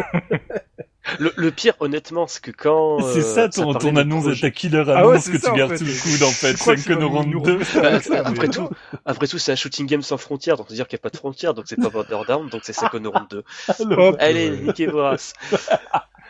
Le, 1.19 1.31
le 1.37 1.51
pire, 1.51 1.75
honnêtement, 1.81 2.25
c'est 2.25 2.41
que 2.41 2.49
quand. 2.49 2.99
C'est 3.13 3.19
euh, 3.19 3.21
ça 3.21 3.47
ton, 3.47 3.73
parlait 3.73 3.89
ton 3.89 3.93
de 3.93 3.99
annonce 3.99 4.23
de 4.23 4.29
projet- 4.31 4.41
ta 4.41 4.49
killer 4.49 4.83
Ah 4.87 5.05
ouais, 5.05 5.11
annonce 5.11 5.25
c'est 5.25 5.31
que 5.33 5.37
ça, 5.37 5.51
tu 5.51 5.57
gardes 5.57 5.77
sous 5.77 5.83
le 5.85 5.91
coude 6.01 6.23
en 6.23 6.31
fait. 6.31 6.53
Crois 6.55 6.77
5 6.77 6.83
que 6.87 6.93
vas 6.93 7.23
nous- 7.25 7.41
Bah, 7.41 7.63
ça, 8.01 8.09
mais- 8.09 8.17
après 8.17 8.47
tout, 8.49 8.69
après 9.05 9.27
tout, 9.27 9.37
c'est 9.37 9.51
un 9.51 9.55
shooting 9.55 9.85
game 9.85 10.01
sans 10.01 10.17
frontières, 10.17 10.57
donc 10.57 10.65
c'est-à-dire 10.67 10.87
qu'il 10.87 10.95
n'y 10.97 11.01
a 11.01 11.03
pas 11.03 11.09
de 11.11 11.17
frontières, 11.17 11.53
donc 11.53 11.65
c'est 11.67 11.79
pas 11.79 11.89
Borderlands, 11.89 12.45
donc 12.45 12.61
c'est 12.63 12.73
Psychonauts 12.73 13.13
2. 13.29 13.43
Hop. 13.91 14.15
Allez, 14.19 14.49
niquez 14.49 14.87
vos 14.87 15.03
races. 15.03 15.33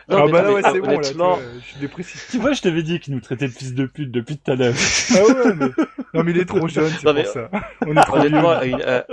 Non, 0.08 0.24
ah 0.28 0.30
bah 0.30 0.42
là, 0.42 0.52
ouais, 0.52 0.62
c'est 0.62 0.80
bon, 0.80 0.86
là, 1.00 1.38
je 1.60 1.66
suis 1.66 1.80
dépressif. 1.80 2.28
Tu 2.30 2.38
vois, 2.38 2.52
je 2.52 2.62
t'avais 2.62 2.84
dit 2.84 3.00
qu'il 3.00 3.12
nous 3.14 3.20
traitait 3.20 3.48
de 3.48 3.52
fils 3.52 3.74
de 3.74 3.86
pute 3.86 4.12
depuis 4.12 4.38
tout 4.38 4.52
à 4.52 4.54
l'heure. 4.54 4.74
Ah 5.10 5.22
ouais, 5.24 5.54
mais... 5.54 5.66
Non, 6.14 6.22
mais 6.22 6.30
il 6.30 6.38
est 6.38 6.44
trop 6.44 6.68
jeune, 6.68 6.88
c'est 6.90 7.02
pour 7.02 7.12
mais- 7.14 7.24
ça. 7.24 7.50
On 7.84 7.96
est 7.96 8.02
trop 8.02 8.16
honnêtement, 8.18 8.50
à, 8.50 8.64
une- 8.66 8.82
à- 8.82 9.04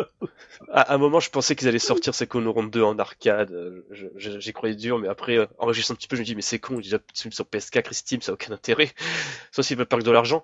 à 0.71 0.93
un 0.93 0.97
moment, 0.99 1.19
je 1.19 1.29
pensais 1.31 1.55
qu'ils 1.55 1.67
allaient 1.67 1.79
sortir 1.79 2.13
Psychonauts 2.13 2.67
2 2.69 2.83
en 2.83 2.97
arcade. 2.99 3.51
euh, 3.51 3.81
J'y 4.17 4.53
croyais 4.53 4.75
dur, 4.75 4.99
mais 4.99 5.07
après, 5.07 5.37
euh, 5.37 5.45
en 5.57 5.65
réagissant 5.65 5.93
un 5.93 5.97
petit 5.97 6.07
peu, 6.07 6.15
je 6.15 6.21
me 6.21 6.25
dis, 6.25 6.35
mais 6.35 6.41
c'est 6.43 6.59
con, 6.59 6.77
déjà 6.77 6.97
sur 7.13 7.45
PS4 7.45 7.89
et 7.89 7.93
Steam, 7.93 8.21
ça 8.21 8.31
n'a 8.31 8.35
aucun 8.35 8.53
intérêt. 8.53 8.91
Sauf 9.51 9.65
s'ils 9.65 9.77
veulent 9.77 9.87
perdre 9.87 10.05
de 10.05 10.11
l'argent. 10.11 10.43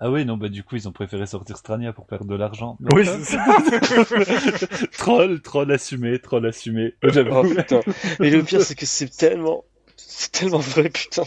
Ah 0.00 0.10
oui, 0.10 0.24
non, 0.24 0.36
bah 0.38 0.48
du 0.48 0.64
coup, 0.64 0.76
ils 0.76 0.88
ont 0.88 0.92
préféré 0.92 1.26
sortir 1.26 1.56
Strania 1.58 1.92
pour 1.92 2.06
perdre 2.06 2.24
de 2.24 2.34
l'argent. 2.34 2.76
Oui, 2.92 3.04
c'est 3.06 3.22
ça. 3.36 3.44
troll, 4.98 5.40
troll 5.42 5.70
assumé, 5.70 6.18
troll 6.18 6.46
assumé. 6.46 6.94
J'avoue. 7.02 7.30
Oh 7.34 7.42
putain. 7.44 7.80
Mais 8.20 8.30
le 8.30 8.42
pire, 8.42 8.62
c'est 8.62 8.74
que 8.74 8.86
c'est 8.86 9.08
tellement, 9.16 9.64
c'est 10.06 10.32
tellement 10.32 10.58
vrai, 10.58 10.88
putain. 10.88 11.24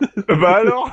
bah 0.28 0.56
alors 0.56 0.90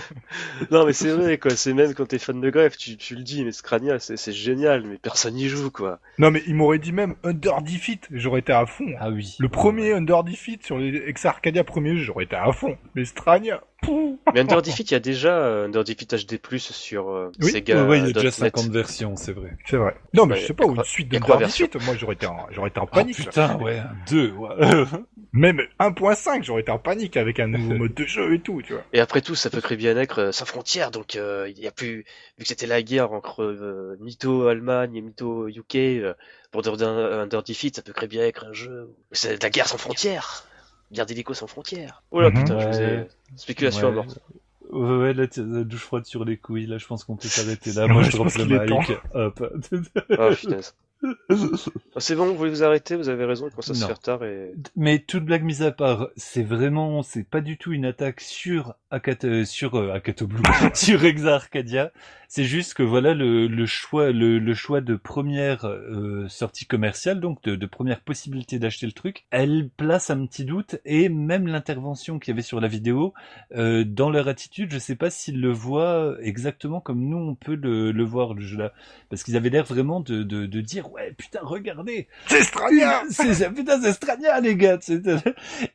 Non, 0.70 0.86
mais 0.86 0.92
c'est 0.92 1.10
vrai, 1.10 1.38
quoi. 1.38 1.50
C'est 1.56 1.72
même 1.74 1.94
quand 1.94 2.06
t'es 2.06 2.18
fan 2.18 2.40
de 2.40 2.50
greffe, 2.50 2.76
tu, 2.76 2.96
tu 2.96 3.16
le 3.16 3.22
dis, 3.22 3.44
mais 3.44 3.52
Scrania, 3.52 3.98
c'est 3.98 4.16
c'est 4.16 4.32
génial, 4.32 4.84
mais 4.84 4.98
personne 4.98 5.34
n'y 5.34 5.48
joue, 5.48 5.70
quoi. 5.70 5.98
Non, 6.18 6.30
mais 6.30 6.42
il 6.46 6.54
m'aurait 6.54 6.78
dit 6.78 6.92
même 6.92 7.16
Under 7.24 7.62
Defeat, 7.62 8.06
j'aurais 8.10 8.40
été 8.40 8.52
à 8.52 8.66
fond. 8.66 8.86
Ah 9.00 9.10
oui. 9.10 9.36
Le 9.40 9.48
premier 9.48 9.92
Under 9.92 10.22
Defeat 10.22 10.64
sur 10.64 10.78
les 10.78 10.96
Ex 11.06 11.24
Arcadia 11.24 11.64
premier 11.64 11.96
jeu, 11.96 12.04
j'aurais 12.04 12.24
été 12.24 12.36
à 12.36 12.52
fond. 12.52 12.76
Mais 12.94 13.04
Strania, 13.04 13.62
Mais 14.34 14.40
Under 14.40 14.62
Defeat, 14.62 14.90
il 14.90 14.94
y 14.94 14.96
a 14.96 15.00
déjà 15.00 15.36
euh, 15.38 15.66
Under 15.66 15.84
Defeat 15.84 16.14
HD+, 16.26 16.38
sur 16.58 17.10
euh, 17.10 17.30
Oui. 17.40 17.50
Sega. 17.50 17.84
ouais, 17.84 17.98
il 17.98 18.06
y 18.06 18.10
a 18.10 18.12
déjà 18.12 18.24
.net. 18.26 18.34
50 18.34 18.68
versions, 18.70 19.16
c'est 19.16 19.32
vrai. 19.32 19.56
C'est 19.66 19.76
vrai. 19.76 19.96
Non, 20.14 20.26
mais 20.26 20.36
je 20.40 20.46
sais 20.46 20.54
pas, 20.54 20.64
une 20.66 20.82
suite 20.84 21.08
de 21.10 21.16
Under 21.16 21.38
Defeat, 21.38 21.76
moi 21.84 21.94
j'aurais 21.96 22.14
été 22.14 22.26
en, 22.26 22.46
j'aurais 22.50 22.68
été 22.68 22.80
en 22.80 22.88
Ah 22.90 22.94
panique. 22.96 23.18
là. 23.18 23.24
putain, 23.24 23.56
ouais, 23.58 23.78
un 23.78 23.90
2, 24.10 24.30
ouais. 24.32 24.48
Même 25.32 25.60
1.5, 25.80 26.44
j'aurais 26.44 26.62
été 26.62 26.70
en 26.70 26.78
panique 26.78 27.16
avec 27.18 27.40
un 27.40 27.46
nouveau 27.48 27.74
mode 27.78 27.92
de 27.94 28.04
jeu 28.06 28.34
et 28.34 28.40
tout, 28.40 28.62
tu 28.62 28.72
vois. 28.72 28.82
Et 28.94 29.00
après 29.00 29.20
tout, 29.20 29.34
ça 29.34 29.50
peut 29.50 29.60
très 29.60 29.76
bien 29.76 29.94
être 29.98 30.20
euh, 30.20 30.32
sans 30.32 30.46
frontières, 30.46 30.90
donc 30.90 31.14
euh, 31.16 31.50
il 31.54 31.58
y 31.62 31.66
a 31.66 31.70
plus, 31.72 31.98
vu 32.38 32.42
que 32.42 32.48
c'était 32.48 32.66
la 32.66 32.82
guerre 32.82 33.12
entre 33.12 33.42
euh, 33.42 33.96
Mytho 34.00 34.46
Allemagne 34.48 34.96
et 34.96 35.02
Mytho 35.02 35.48
UK, 35.48 35.74
euh, 35.76 36.14
pour 36.52 36.66
Under, 36.66 36.88
Under 37.20 37.42
Defeat, 37.42 37.76
ça 37.76 37.82
peut 37.82 37.92
très 37.92 38.06
bien 38.06 38.22
être 38.24 38.46
un 38.48 38.52
jeu. 38.54 38.88
C'est 39.12 39.42
la 39.42 39.50
guerre 39.50 39.68
sans 39.68 39.76
frontières, 39.78 40.44
guerre 40.92 41.06
d'hélico 41.06 41.34
sans 41.34 41.46
frontières. 41.46 42.02
Oh 42.10 42.20
là 42.20 42.30
Mhm. 42.30 42.38
putain, 42.42 42.58
je 42.72 42.78
Ouais. 42.78 43.08
spéculation 43.36 43.88
à 43.88 43.90
mort. 43.92 44.06
Ouais, 44.70 44.96
ouais, 44.96 45.14
là, 45.14 45.26
la 45.36 45.62
douche 45.64 45.80
froide 45.82 46.06
sur 46.06 46.24
les 46.24 46.36
couilles, 46.36 46.66
là, 46.66 46.76
je 46.78 46.86
pense 46.86 47.04
qu'on 47.04 47.14
peut 47.16 47.28
s'arrêter 47.28 47.72
là. 47.72 47.86
Moi, 47.88 48.02
je 48.02 48.10
je 48.10 48.16
drop 48.16 48.34
le 48.34 48.44
mic. 48.44 48.92
Hop. 49.14 49.44
Ah 50.18 50.30
putain. 50.34 50.60
Ah, 51.30 52.00
C'est 52.00 52.16
bon, 52.16 52.26
vous 52.26 52.36
voulez 52.36 52.50
vous 52.50 52.64
arrêter, 52.64 52.96
vous 52.96 53.08
avez 53.08 53.24
raison, 53.26 53.46
il 53.46 53.50
commence 53.50 53.70
à 53.70 53.74
se 53.74 53.84
faire 53.84 53.98
tard 53.98 54.24
et. 54.24 54.52
Mais 54.76 54.98
toute 54.98 55.24
blague 55.24 55.44
mise 55.44 55.62
à 55.62 55.70
part, 55.70 56.08
c'est 56.16 56.42
vraiment, 56.42 57.02
c'est 57.02 57.22
pas 57.28 57.40
du 57.42 57.58
tout 57.58 57.72
une 57.72 57.84
attaque 57.84 58.20
sur 58.20 58.74
Akata, 58.96 59.26
euh, 59.28 59.44
sur 59.44 59.74
euh, 59.74 59.98
Blue, 60.22 60.42
sur 60.74 61.04
Exa 61.04 61.34
Arcadia. 61.34 61.92
C'est 62.28 62.44
juste 62.44 62.74
que 62.74 62.82
voilà 62.82 63.14
le, 63.14 63.46
le 63.46 63.66
choix, 63.66 64.10
le, 64.10 64.38
le 64.40 64.54
choix 64.54 64.80
de 64.80 64.96
première 64.96 65.64
euh, 65.64 66.26
sortie 66.28 66.66
commerciale, 66.66 67.20
donc 67.20 67.40
de, 67.44 67.54
de 67.54 67.66
première 67.66 68.00
possibilité 68.00 68.58
d'acheter 68.58 68.86
le 68.86 68.92
truc, 68.92 69.26
elle 69.30 69.68
place 69.76 70.10
un 70.10 70.26
petit 70.26 70.44
doute 70.44 70.76
et 70.84 71.08
même 71.08 71.46
l'intervention 71.46 72.18
qu'il 72.18 72.32
y 72.32 72.34
avait 72.34 72.42
sur 72.42 72.60
la 72.60 72.66
vidéo, 72.66 73.14
euh, 73.54 73.84
dans 73.84 74.10
leur 74.10 74.26
attitude, 74.26 74.72
je 74.72 74.78
sais 74.78 74.96
pas 74.96 75.08
s'ils 75.08 75.40
le 75.40 75.52
voient 75.52 76.16
exactement 76.20 76.80
comme 76.80 77.00
nous 77.08 77.16
on 77.18 77.36
peut 77.36 77.54
le, 77.54 77.92
le 77.92 78.04
voir 78.04 78.34
le 78.34 78.40
jeu 78.40 78.58
là, 78.58 78.72
parce 79.08 79.22
qu'ils 79.22 79.36
avaient 79.36 79.50
l'air 79.50 79.64
vraiment 79.64 80.00
de, 80.00 80.24
de, 80.24 80.46
de 80.46 80.60
dire 80.60 80.90
ouais 80.90 81.12
putain 81.16 81.40
regardez. 81.42 82.08
C'est 82.26 82.42
Strania 82.42 83.02
c'est 83.08 83.54
putain 83.54 83.80
c'est 83.80 83.92
Strania 83.92 84.40
les 84.40 84.56
gars. 84.56 84.78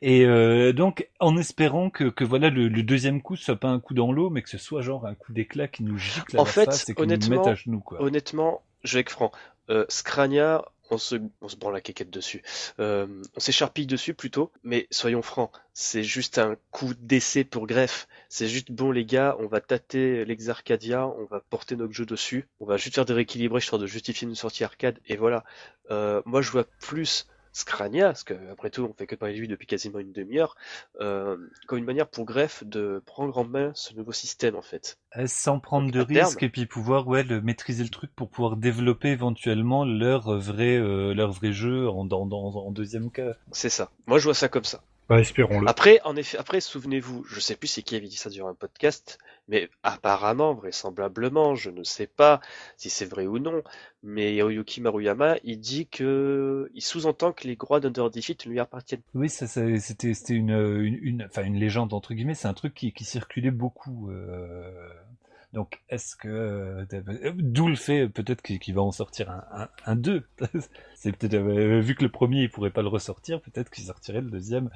Et 0.02 0.26
donc 0.74 1.08
en 1.18 1.36
espérant 1.38 1.88
que, 1.88 2.04
que 2.04 2.24
voilà 2.24 2.50
le, 2.50 2.68
le 2.68 2.82
deuxième 3.12 3.22
coup 3.22 3.36
soit 3.36 3.56
pas 3.56 3.68
un 3.68 3.80
coup 3.80 3.94
dans 3.94 4.12
l'eau 4.12 4.30
mais 4.30 4.42
que 4.42 4.48
ce 4.48 4.58
soit 4.58 4.82
genre 4.82 5.06
un 5.06 5.14
coup 5.14 5.32
d'éclat 5.32 5.68
qui 5.68 5.82
nous 5.82 5.98
gicle 5.98 6.36
à 6.36 6.40
En 6.40 6.44
la 6.44 6.50
fait, 6.50 6.64
face 6.64 6.88
et 6.88 6.94
qui 6.94 7.00
nous 7.00 7.04
honnêtement, 7.04 7.36
mette 7.36 7.46
à 7.46 7.54
genoux 7.54 7.80
quoi 7.80 8.02
Honnêtement, 8.02 8.62
je 8.84 8.94
vais 8.94 9.00
être 9.00 9.10
franc. 9.10 9.30
Euh, 9.70 9.84
Scrania, 9.88 10.64
on 10.90 10.98
se, 10.98 11.16
on 11.40 11.48
se 11.48 11.56
branle 11.56 11.74
la 11.74 11.80
quéquette 11.80 12.10
dessus. 12.10 12.42
Euh, 12.80 13.06
on 13.36 13.40
s'écharpille 13.40 13.86
dessus 13.86 14.14
plutôt, 14.14 14.50
mais 14.64 14.86
soyons 14.90 15.22
francs, 15.22 15.50
c'est 15.72 16.02
juste 16.02 16.38
un 16.38 16.56
coup 16.70 16.92
d'essai 16.98 17.44
pour 17.44 17.66
greffe. 17.66 18.08
C'est 18.28 18.48
juste 18.48 18.72
bon 18.72 18.90
les 18.90 19.04
gars, 19.04 19.36
on 19.38 19.46
va 19.46 19.60
tâter 19.60 20.24
l'Exarcadia, 20.24 21.06
on 21.06 21.24
va 21.26 21.40
porter 21.40 21.76
notre 21.76 21.92
jeu 21.92 22.06
dessus, 22.06 22.48
on 22.60 22.66
va 22.66 22.76
juste 22.76 22.94
faire 22.94 23.04
des 23.04 23.14
rééquilibrages 23.14 23.64
histoire 23.64 23.80
de 23.80 23.86
justifier 23.86 24.26
une 24.26 24.34
sortie 24.34 24.64
arcade, 24.64 24.98
et 25.06 25.16
voilà. 25.16 25.44
Euh, 25.90 26.22
moi 26.24 26.42
je 26.42 26.50
vois 26.50 26.64
plus 26.64 27.26
Scrania, 27.52 28.06
parce 28.06 28.24
que 28.24 28.34
après 28.50 28.70
tout 28.70 28.82
on 28.84 28.94
fait 28.94 29.06
que 29.06 29.14
parler 29.16 29.34
de 29.34 29.40
lui 29.40 29.48
depuis 29.48 29.66
quasiment 29.66 29.98
une 29.98 30.12
demi-heure, 30.12 30.56
euh, 31.00 31.36
comme 31.66 31.78
une 31.78 31.84
manière 31.84 32.08
pour 32.08 32.24
greffe 32.24 32.64
de 32.64 33.02
prendre 33.06 33.36
en 33.38 33.44
main 33.44 33.72
ce 33.74 33.94
nouveau 33.94 34.12
système 34.12 34.56
en 34.56 34.62
fait. 34.62 34.98
Euh, 35.16 35.26
sans 35.26 35.58
prendre 35.58 35.90
Donc, 35.96 36.08
de 36.08 36.12
terme- 36.12 36.28
risques 36.28 36.42
et 36.42 36.50
puis 36.50 36.66
pouvoir 36.66 37.08
ouais 37.08 37.22
le, 37.22 37.40
maîtriser 37.40 37.82
le 37.82 37.88
truc 37.88 38.14
pour 38.14 38.28
pouvoir 38.28 38.58
développer 38.58 39.08
éventuellement 39.08 39.86
leur 39.86 40.38
vrai 40.38 40.76
euh, 40.76 41.14
leur 41.14 41.32
vrai 41.32 41.52
jeu 41.52 41.88
en, 41.88 42.04
dans, 42.04 42.26
dans, 42.26 42.54
en 42.54 42.70
deuxième 42.72 43.10
cas 43.10 43.32
C'est 43.52 43.68
ça. 43.70 43.92
Moi 44.06 44.18
je 44.18 44.24
vois 44.24 44.34
ça 44.34 44.48
comme 44.48 44.64
ça. 44.64 44.82
Bah, 45.12 45.20
espérons-le. 45.20 45.68
Après, 45.68 46.00
en 46.04 46.16
effet, 46.16 46.38
après, 46.38 46.60
souvenez-vous, 46.60 47.24
je 47.24 47.40
sais 47.40 47.56
plus 47.56 47.68
c'est 47.68 47.82
qui 47.82 47.96
avait 47.96 48.06
dit 48.08 48.16
ça 48.16 48.30
durant 48.30 48.48
un 48.48 48.54
podcast, 48.54 49.18
mais 49.48 49.68
apparemment, 49.82 50.54
vraisemblablement, 50.54 51.54
je 51.54 51.70
ne 51.70 51.84
sais 51.84 52.06
pas 52.06 52.40
si 52.76 52.88
c'est 52.90 53.04
vrai 53.04 53.26
ou 53.26 53.38
non, 53.38 53.62
mais 54.02 54.34
Hiroyuki 54.34 54.80
Maruyama, 54.80 55.36
il 55.44 55.60
dit 55.60 55.86
que, 55.86 56.70
il 56.74 56.82
sous-entend 56.82 57.32
que 57.32 57.46
les 57.46 57.56
droits 57.56 57.80
d'Under 57.80 58.08
Defeat 58.12 58.46
lui 58.46 58.58
appartiennent. 58.58 59.02
Oui, 59.14 59.28
ça, 59.28 59.46
ça- 59.46 59.78
c'était, 59.78 60.14
c'était 60.14 60.34
une, 60.34 60.50
une, 60.50 60.98
une, 61.02 61.24
enfin 61.24 61.44
une 61.44 61.56
légende 61.56 61.92
entre 61.92 62.14
guillemets. 62.14 62.34
C'est 62.34 62.48
un 62.48 62.54
truc 62.54 62.74
qui, 62.74 62.92
qui 62.92 63.04
circulait 63.04 63.50
beaucoup. 63.50 64.10
euh, 64.10 64.88
Donc, 65.52 65.80
est-ce 65.90 66.16
que, 66.16 66.28
euh, 66.28 67.32
d'où 67.36 67.68
le 67.68 67.76
fait 67.76 68.08
peut-être 68.08 68.40
qu'il 68.42 68.74
va 68.74 68.80
en 68.82 68.92
sortir 68.92 69.30
un, 69.30 69.44
un, 69.52 69.68
un 69.84 69.96
2 69.96 70.26
C'est 71.02 71.10
peut-être 71.10 71.34
euh, 71.34 71.80
vu 71.80 71.96
que 71.96 72.04
le 72.04 72.12
premier 72.12 72.42
il 72.42 72.48
pourrait 72.48 72.70
pas 72.70 72.82
le 72.82 72.86
ressortir, 72.86 73.40
peut-être 73.40 73.70
qu'il 73.70 73.82
sortirait 73.82 74.20
le 74.20 74.30
deuxième. 74.30 74.70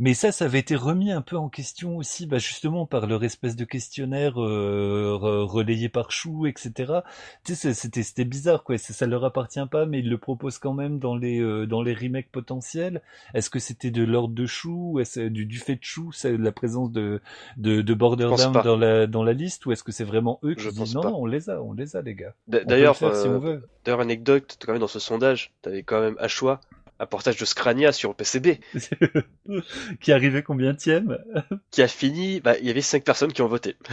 Mais 0.00 0.14
ça, 0.14 0.32
ça 0.32 0.46
avait 0.46 0.58
été 0.58 0.74
remis 0.74 1.12
un 1.12 1.20
peu 1.20 1.36
en 1.36 1.50
question 1.50 1.98
aussi, 1.98 2.26
bah 2.26 2.38
justement 2.38 2.86
par 2.86 3.06
leur 3.06 3.22
espèce 3.22 3.54
de 3.54 3.64
questionnaire 3.66 4.42
euh, 4.42 5.16
re- 5.20 5.44
relayé 5.44 5.90
par 5.90 6.10
Chou, 6.10 6.46
etc. 6.46 7.00
Tu 7.44 7.54
sais, 7.54 7.74
c'était 7.74 8.02
c'était 8.02 8.24
bizarre 8.24 8.64
quoi. 8.64 8.78
Ça, 8.78 8.94
ça 8.94 9.06
leur 9.06 9.24
appartient 9.26 9.60
pas, 9.70 9.84
mais 9.84 9.98
ils 9.98 10.08
le 10.08 10.16
proposent 10.16 10.58
quand 10.58 10.72
même 10.72 10.98
dans 10.98 11.14
les 11.14 11.38
euh, 11.40 11.66
dans 11.66 11.82
les 11.82 11.92
remakes 11.92 12.30
potentiels. 12.32 13.02
Est-ce 13.34 13.50
que 13.50 13.58
c'était 13.58 13.90
de 13.90 14.02
l'ordre 14.02 14.34
de 14.34 14.46
Chou, 14.46 14.92
ou 14.94 15.00
est-ce 15.00 15.20
du 15.20 15.44
du 15.44 15.58
fait 15.58 15.76
de 15.76 15.84
Chou, 15.84 16.12
c'est 16.12 16.36
la 16.36 16.52
présence 16.52 16.90
de 16.90 17.20
de, 17.58 17.82
pense 17.92 18.46
pas. 18.52 18.62
dans 18.62 18.76
la 18.78 19.06
dans 19.06 19.22
la 19.22 19.34
liste, 19.34 19.66
ou 19.66 19.72
est-ce 19.72 19.84
que 19.84 19.92
c'est 19.92 20.04
vraiment 20.04 20.40
eux 20.44 20.54
qui 20.54 20.62
Je 20.62 20.70
disent 20.70 20.94
non 20.94 21.02
pas. 21.02 21.10
non 21.10 21.20
on 21.20 21.26
les 21.26 21.50
a, 21.50 21.62
on 21.62 21.74
les 21.74 21.94
a 21.94 22.00
les 22.00 22.14
gars. 22.14 22.34
D'ailleurs, 22.48 22.96
si 22.96 23.04
euh, 23.04 23.58
d'ailleurs, 23.84 24.00
anecdote, 24.00 24.56
quand 24.64 24.72
même 24.72 24.80
dans 24.80 24.88
ce 24.88 24.98
sondage, 24.98 25.52
t'avais 25.60 25.82
quand 25.82 26.00
même 26.00 26.16
à 26.18 26.28
choix 26.28 26.60
un 27.00 27.06
portage 27.06 27.38
de 27.38 27.44
Scrania 27.46 27.92
sur 27.92 28.14
PCB, 28.14 28.60
qui 30.00 30.12
arrivait 30.12 30.42
combien 30.42 30.74
tième 30.74 31.18
qui 31.70 31.82
a 31.82 31.88
fini, 31.88 32.40
bah, 32.40 32.58
il 32.58 32.66
y 32.66 32.70
avait 32.70 32.82
5 32.82 33.02
personnes 33.02 33.32
qui 33.32 33.42
ont 33.42 33.48
voté. 33.48 33.76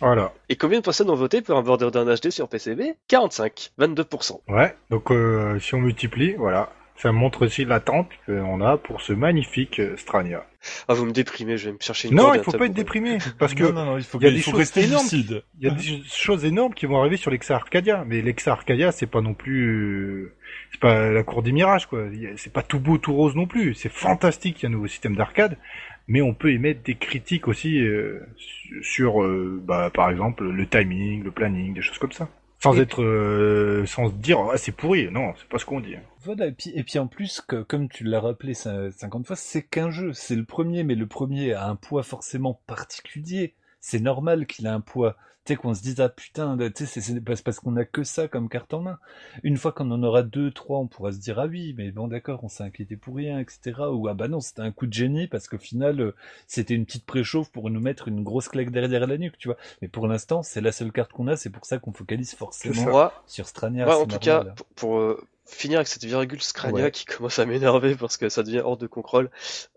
Voilà. 0.00 0.32
Et 0.48 0.56
combien 0.56 0.80
de 0.80 0.84
personnes 0.84 1.10
ont 1.10 1.14
voté 1.14 1.42
pour 1.42 1.56
un 1.56 1.62
Borderlands 1.62 2.12
HD 2.12 2.30
sur 2.30 2.48
PCB 2.48 2.94
45, 3.06 3.70
22%. 3.78 4.40
Ouais, 4.48 4.74
donc 4.90 5.12
euh, 5.12 5.60
si 5.60 5.74
on 5.74 5.78
multiplie, 5.78 6.34
voilà. 6.34 6.72
Ça 6.96 7.10
montre 7.10 7.46
aussi 7.46 7.64
l'attente 7.64 8.08
qu'on 8.26 8.60
a 8.60 8.76
pour 8.76 9.00
ce 9.00 9.12
magnifique 9.12 9.80
euh, 9.80 9.96
Strania. 9.96 10.46
Ah, 10.86 10.94
vous 10.94 11.04
me 11.06 11.10
déprimez, 11.10 11.56
je 11.56 11.66
vais 11.70 11.72
me 11.72 11.78
chercher 11.80 12.08
une 12.08 12.14
Non, 12.14 12.34
il 12.34 12.42
faut 12.42 12.52
pas 12.52 12.66
être 12.66 12.74
déprimé, 12.74 13.18
parce 13.38 13.54
que 13.54 13.64
non 13.64 13.72
non 13.72 13.84
non, 13.86 13.98
il 13.98 14.04
faut, 14.04 14.18
il 14.20 14.24
y 14.24 14.26
a 14.26 14.30
il 14.30 14.36
des 14.36 14.40
faut 14.42 14.52
choses 14.52 14.60
rester 14.60 14.84
énormes. 14.84 15.02
lucide. 15.04 15.42
il 15.60 15.66
y 15.66 15.70
a 15.70 15.74
des 15.74 16.02
choses 16.06 16.44
énormes 16.44 16.74
qui 16.74 16.86
vont 16.86 17.00
arriver 17.00 17.16
sur 17.16 17.30
l'Exa 17.32 17.56
Arcadia, 17.56 18.04
mais 18.06 18.20
l'Exa 18.22 18.52
Arcadia, 18.52 18.92
c'est 18.92 19.06
pas 19.08 19.20
non 19.20 19.34
plus, 19.34 19.66
euh, 19.68 20.34
c'est 20.70 20.80
pas 20.80 21.10
la 21.10 21.22
cour 21.24 21.42
des 21.42 21.50
mirages, 21.50 21.86
quoi. 21.86 22.04
C'est 22.36 22.52
pas 22.52 22.62
tout 22.62 22.78
beau, 22.78 22.98
tout 22.98 23.14
rose 23.14 23.34
non 23.34 23.46
plus. 23.46 23.74
C'est 23.74 23.88
fantastique, 23.90 24.60
il 24.60 24.62
y 24.64 24.66
a 24.66 24.68
un 24.68 24.72
nouveau 24.72 24.86
système 24.86 25.16
d'arcade, 25.16 25.56
mais 26.06 26.20
on 26.22 26.34
peut 26.34 26.52
émettre 26.52 26.82
des 26.84 26.94
critiques 26.94 27.48
aussi 27.48 27.80
euh, 27.80 28.20
su- 28.36 28.84
sur, 28.84 29.22
euh, 29.24 29.60
bah, 29.64 29.90
par 29.92 30.10
exemple, 30.10 30.44
le 30.44 30.66
timing, 30.68 31.24
le 31.24 31.32
planning, 31.32 31.74
des 31.74 31.82
choses 31.82 31.98
comme 31.98 32.12
ça. 32.12 32.28
Sans 32.62 32.76
Et- 32.76 32.80
être, 32.82 33.02
euh, 33.02 33.84
sans 33.86 34.08
se 34.08 34.14
dire, 34.14 34.38
ah, 34.52 34.56
c'est 34.56 34.72
pourri. 34.72 35.10
Non, 35.10 35.34
c'est 35.36 35.48
pas 35.48 35.58
ce 35.58 35.64
qu'on 35.64 35.80
dit. 35.80 35.96
Voilà, 36.24 36.46
et 36.46 36.52
puis, 36.52 36.70
et 36.74 36.84
puis 36.84 36.98
en 37.00 37.08
plus, 37.08 37.40
que, 37.40 37.62
comme 37.62 37.88
tu 37.88 38.04
l'as 38.04 38.20
rappelé 38.20 38.52
cin- 38.52 38.90
50 38.92 39.26
fois, 39.26 39.34
c'est 39.36 39.62
qu'un 39.62 39.90
jeu. 39.90 40.12
C'est 40.12 40.36
le 40.36 40.44
premier, 40.44 40.84
mais 40.84 40.94
le 40.94 41.06
premier 41.06 41.52
a 41.54 41.66
un 41.68 41.74
poids 41.74 42.04
forcément 42.04 42.60
particulier. 42.68 43.54
C'est 43.82 44.00
normal 44.00 44.46
qu'il 44.46 44.66
a 44.66 44.72
un 44.72 44.80
poids. 44.80 45.16
Tu 45.44 45.54
sais, 45.54 45.56
qu'on 45.56 45.74
se 45.74 45.82
dise, 45.82 46.00
ah 46.00 46.08
putain, 46.08 46.56
tu 46.70 46.86
sais, 46.86 47.00
c'est- 47.00 47.20
parce 47.42 47.58
qu'on 47.58 47.74
a 47.76 47.84
que 47.84 48.04
ça 48.04 48.28
comme 48.28 48.48
carte 48.48 48.72
en 48.74 48.80
main. 48.80 48.98
Une 49.42 49.56
fois 49.56 49.72
qu'on 49.72 49.90
en 49.90 50.00
aura 50.04 50.22
deux, 50.22 50.52
trois, 50.52 50.78
on 50.78 50.86
pourra 50.86 51.10
se 51.10 51.18
dire, 51.18 51.40
ah 51.40 51.46
oui, 51.46 51.74
mais 51.76 51.90
bon, 51.90 52.06
d'accord, 52.06 52.44
on 52.44 52.48
s'est 52.48 52.62
inquiété 52.62 52.96
pour 52.96 53.16
rien, 53.16 53.40
etc. 53.40 53.72
Ou, 53.92 54.06
ah 54.06 54.14
bah 54.14 54.28
non, 54.28 54.38
c'était 54.40 54.62
un 54.62 54.70
coup 54.70 54.86
de 54.86 54.92
génie 54.92 55.26
parce 55.26 55.48
qu'au 55.48 55.58
final, 55.58 56.00
euh, 56.00 56.14
c'était 56.46 56.74
une 56.74 56.86
petite 56.86 57.04
préchauffe 57.04 57.50
pour 57.50 57.70
nous 57.70 57.80
mettre 57.80 58.06
une 58.06 58.22
grosse 58.22 58.48
claque 58.48 58.70
derrière 58.70 59.04
la 59.08 59.18
nuque, 59.18 59.36
tu 59.36 59.48
vois. 59.48 59.56
Mais 59.82 59.88
pour 59.88 60.06
l'instant, 60.06 60.44
c'est 60.44 60.60
la 60.60 60.70
seule 60.70 60.92
carte 60.92 61.10
qu'on 61.10 61.26
a, 61.26 61.34
c'est 61.34 61.50
pour 61.50 61.66
ça 61.66 61.78
qu'on 61.80 61.92
focalise 61.92 62.34
forcément 62.36 62.82
Moi, 62.84 63.12
sur 63.26 63.48
Strania. 63.48 63.84
Moi, 63.84 63.98
en 63.98 64.06
tout 64.06 64.20
cas, 64.20 64.44
pour, 64.44 64.66
pour, 64.76 64.98
euh, 65.00 65.26
finir 65.44 65.78
avec 65.80 65.88
cette 65.88 66.04
virgule 66.04 66.40
Scrania 66.40 66.84
Ouais. 66.84 66.90
qui 66.92 67.04
commence 67.04 67.40
à 67.40 67.46
m'énerver 67.46 67.96
parce 67.96 68.16
que 68.16 68.28
ça 68.28 68.44
devient 68.44 68.60
hors 68.60 68.76
de 68.76 68.86
contrôle, 68.86 69.28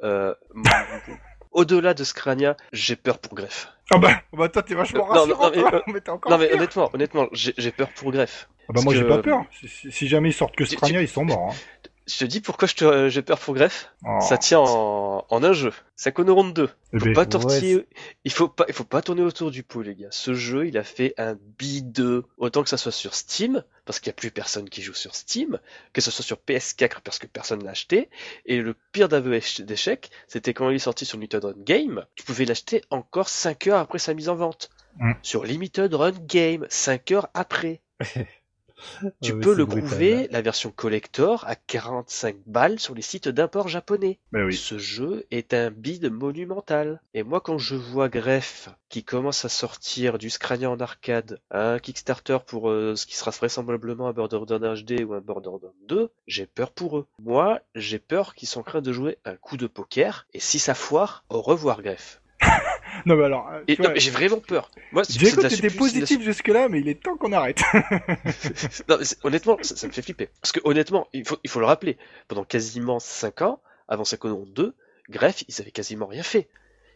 euh, 0.03 0.35
au-delà 1.55 1.93
de 1.93 2.03
Scrania, 2.03 2.55
j'ai 2.71 2.95
peur 2.95 3.17
pour 3.17 3.33
Greff. 3.33 3.69
Ah 3.89 3.97
bah, 3.97 4.21
bah 4.33 4.49
toi, 4.49 4.61
t'es 4.61 4.75
vachement 4.75 5.05
rassurant, 5.05 5.49
non, 5.51 5.81
mais, 5.87 6.01
encore 6.09 6.31
Non 6.31 6.37
mais 6.37 6.51
honnêtement, 6.53 6.89
honnêtement, 6.93 7.27
j'ai 7.31 7.71
peur 7.71 7.89
pour 7.89 8.11
Greff. 8.11 8.47
Ah 8.67 8.73
bah 8.73 8.81
moi, 8.83 8.93
j'ai 8.93 9.03
pas 9.03 9.19
peur. 9.19 9.45
Si, 9.91 10.07
jamais 10.07 10.29
ils 10.29 10.33
sortent 10.33 10.55
que 10.55 10.63
Tu- 10.63 10.75
Strania, 10.75 11.01
ils 11.01 11.07
sont 11.07 11.25
morts. 11.25 11.51
Hein. 11.53 11.89
Je 12.07 12.17
te 12.19 12.25
dis 12.25 12.39
pourquoi 12.39 12.67
je 12.67 12.75
te- 12.75 12.85
euh, 12.85 13.09
j'ai 13.09 13.21
peur 13.23 13.39
pour 13.39 13.55
Greff. 13.55 13.91
Oh. 14.05 14.19
Ça 14.21 14.37
tient 14.37 14.59
en, 14.59 15.25
en 15.27 15.43
un 15.43 15.53
jeu. 15.53 15.73
Ça 15.95 16.11
connaît 16.11 16.31
ronde 16.31 16.53
2. 16.53 16.69
Eh 16.93 16.99
Faut 16.99 17.05
ben, 17.05 17.13
pas 17.13 17.25
tortiller, 17.25 17.75
ouais, 17.77 17.87
il 18.25 18.31
faut 18.31 18.47
pas, 18.47 18.65
il 18.67 18.73
faut 18.73 18.83
pas 18.83 19.01
tourner 19.01 19.23
autour 19.23 19.49
du 19.49 19.63
pot, 19.63 19.81
les 19.81 19.95
gars. 19.95 20.09
Ce 20.11 20.33
jeu, 20.35 20.67
il 20.67 20.77
a 20.77 20.83
fait 20.83 21.15
un 21.17 21.35
bideux. 21.57 22.25
Autant 22.37 22.61
que 22.61 22.69
ça 22.69 22.77
soit 22.77 22.91
sur 22.91 23.15
Steam, 23.15 23.63
parce 23.85 23.99
qu'il 23.99 24.07
y 24.07 24.11
a 24.11 24.13
plus 24.13 24.29
personne 24.29 24.69
qui 24.69 24.83
joue 24.83 24.93
sur 24.93 25.15
Steam, 25.15 25.59
que 25.93 26.01
ce 26.01 26.11
soit 26.11 26.23
sur 26.23 26.37
PS4 26.37 27.01
parce 27.03 27.17
que 27.17 27.27
personne 27.27 27.63
l'a 27.63 27.71
acheté. 27.71 28.09
Et 28.45 28.61
le 28.61 28.75
pire 28.91 29.09
d'aveu 29.09 29.39
d'échec, 29.59 30.11
c'était 30.27 30.53
quand 30.53 30.69
il 30.69 30.75
est 30.75 30.79
sorti 30.79 31.05
sur 31.05 31.17
Limited 31.17 31.43
Run 31.43 31.53
Game, 31.57 32.05
tu 32.15 32.23
pouvais 32.23 32.45
l'acheter 32.45 32.83
encore 32.91 33.29
5 33.29 33.67
heures 33.67 33.79
après 33.79 33.99
sa 33.99 34.13
mise 34.13 34.29
en 34.29 34.35
vente. 34.35 34.69
Mm. 34.99 35.13
Sur 35.23 35.43
Limited 35.43 35.93
Run 35.93 36.13
Game, 36.27 36.67
5 36.69 37.11
heures 37.11 37.29
après. 37.33 37.81
Tu 39.21 39.33
Ah 39.33 39.41
peux 39.41 39.55
le 39.55 39.65
trouver, 39.65 40.27
la 40.31 40.41
version 40.41 40.71
collector, 40.71 41.45
à 41.47 41.55
45 41.55 42.35
balles 42.45 42.79
sur 42.79 42.95
les 42.95 43.01
sites 43.01 43.27
d'import 43.27 43.67
japonais. 43.67 44.19
Oui. 44.33 44.55
Ce 44.55 44.77
jeu 44.77 45.25
est 45.31 45.53
un 45.53 45.71
bide 45.71 46.11
monumental. 46.11 47.01
Et 47.13 47.23
moi, 47.23 47.41
quand 47.41 47.57
je 47.57 47.75
vois 47.75 48.09
Greff 48.09 48.69
qui 48.89 49.03
commence 49.03 49.45
à 49.45 49.49
sortir 49.49 50.17
du 50.17 50.29
Scrania 50.29 50.69
en 50.69 50.79
arcade, 50.79 51.39
un 51.51 51.79
Kickstarter 51.79 52.37
pour 52.45 52.69
euh, 52.69 52.95
ce 52.95 53.05
qui 53.05 53.15
sera 53.15 53.31
vraisemblablement 53.31 54.07
un 54.07 54.13
Borderlands 54.13 54.75
HD 54.75 55.03
ou 55.03 55.13
un 55.13 55.21
Borderlands 55.21 55.73
2, 55.87 56.09
j'ai 56.27 56.45
peur 56.45 56.71
pour 56.71 56.97
eux. 56.97 57.07
Moi, 57.19 57.59
j'ai 57.75 57.99
peur 57.99 58.35
qu'ils 58.35 58.47
sont 58.47 58.61
en 58.61 58.63
train 58.63 58.81
de 58.81 58.93
jouer 58.93 59.17
un 59.25 59.35
coup 59.35 59.57
de 59.57 59.67
poker. 59.67 60.27
Et 60.33 60.39
si 60.39 60.59
ça 60.59 60.75
foire, 60.75 61.23
au 61.29 61.41
revoir 61.41 61.81
Greff. 61.81 62.21
Non, 63.05 63.15
mais 63.15 63.23
alors, 63.25 63.49
euh, 63.51 63.61
Et 63.67 63.75
tu 63.75 63.81
non, 63.81 63.87
vois, 63.87 63.93
mais 63.95 63.99
j'ai 63.99 64.11
vraiment 64.11 64.39
peur. 64.39 64.69
Moi, 64.91 65.03
la 65.41 65.49
t'étais 65.49 65.69
positif 65.69 66.21
jusque-là, 66.21 66.69
mais 66.69 66.79
il 66.79 66.87
est 66.89 67.01
temps 67.01 67.17
qu'on 67.17 67.31
arrête. 67.33 67.61
Non, 68.89 68.97
mais 68.99 69.05
honnêtement, 69.23 69.57
ça, 69.61 69.75
ça 69.75 69.87
me 69.87 69.91
fait 69.91 70.01
flipper. 70.01 70.29
Parce 70.41 70.51
que 70.51 70.59
honnêtement, 70.63 71.07
il 71.13 71.27
faut, 71.27 71.37
il 71.43 71.49
faut 71.49 71.59
le 71.59 71.65
rappeler, 71.65 71.97
pendant 72.27 72.43
quasiment 72.43 72.99
5 72.99 73.41
ans, 73.41 73.59
avant 73.87 74.03
Psychonaut 74.03 74.45
2, 74.47 74.73
Greff, 75.09 75.43
ils 75.47 75.61
avaient 75.61 75.71
quasiment 75.71 76.05
rien 76.07 76.23
fait. 76.23 76.47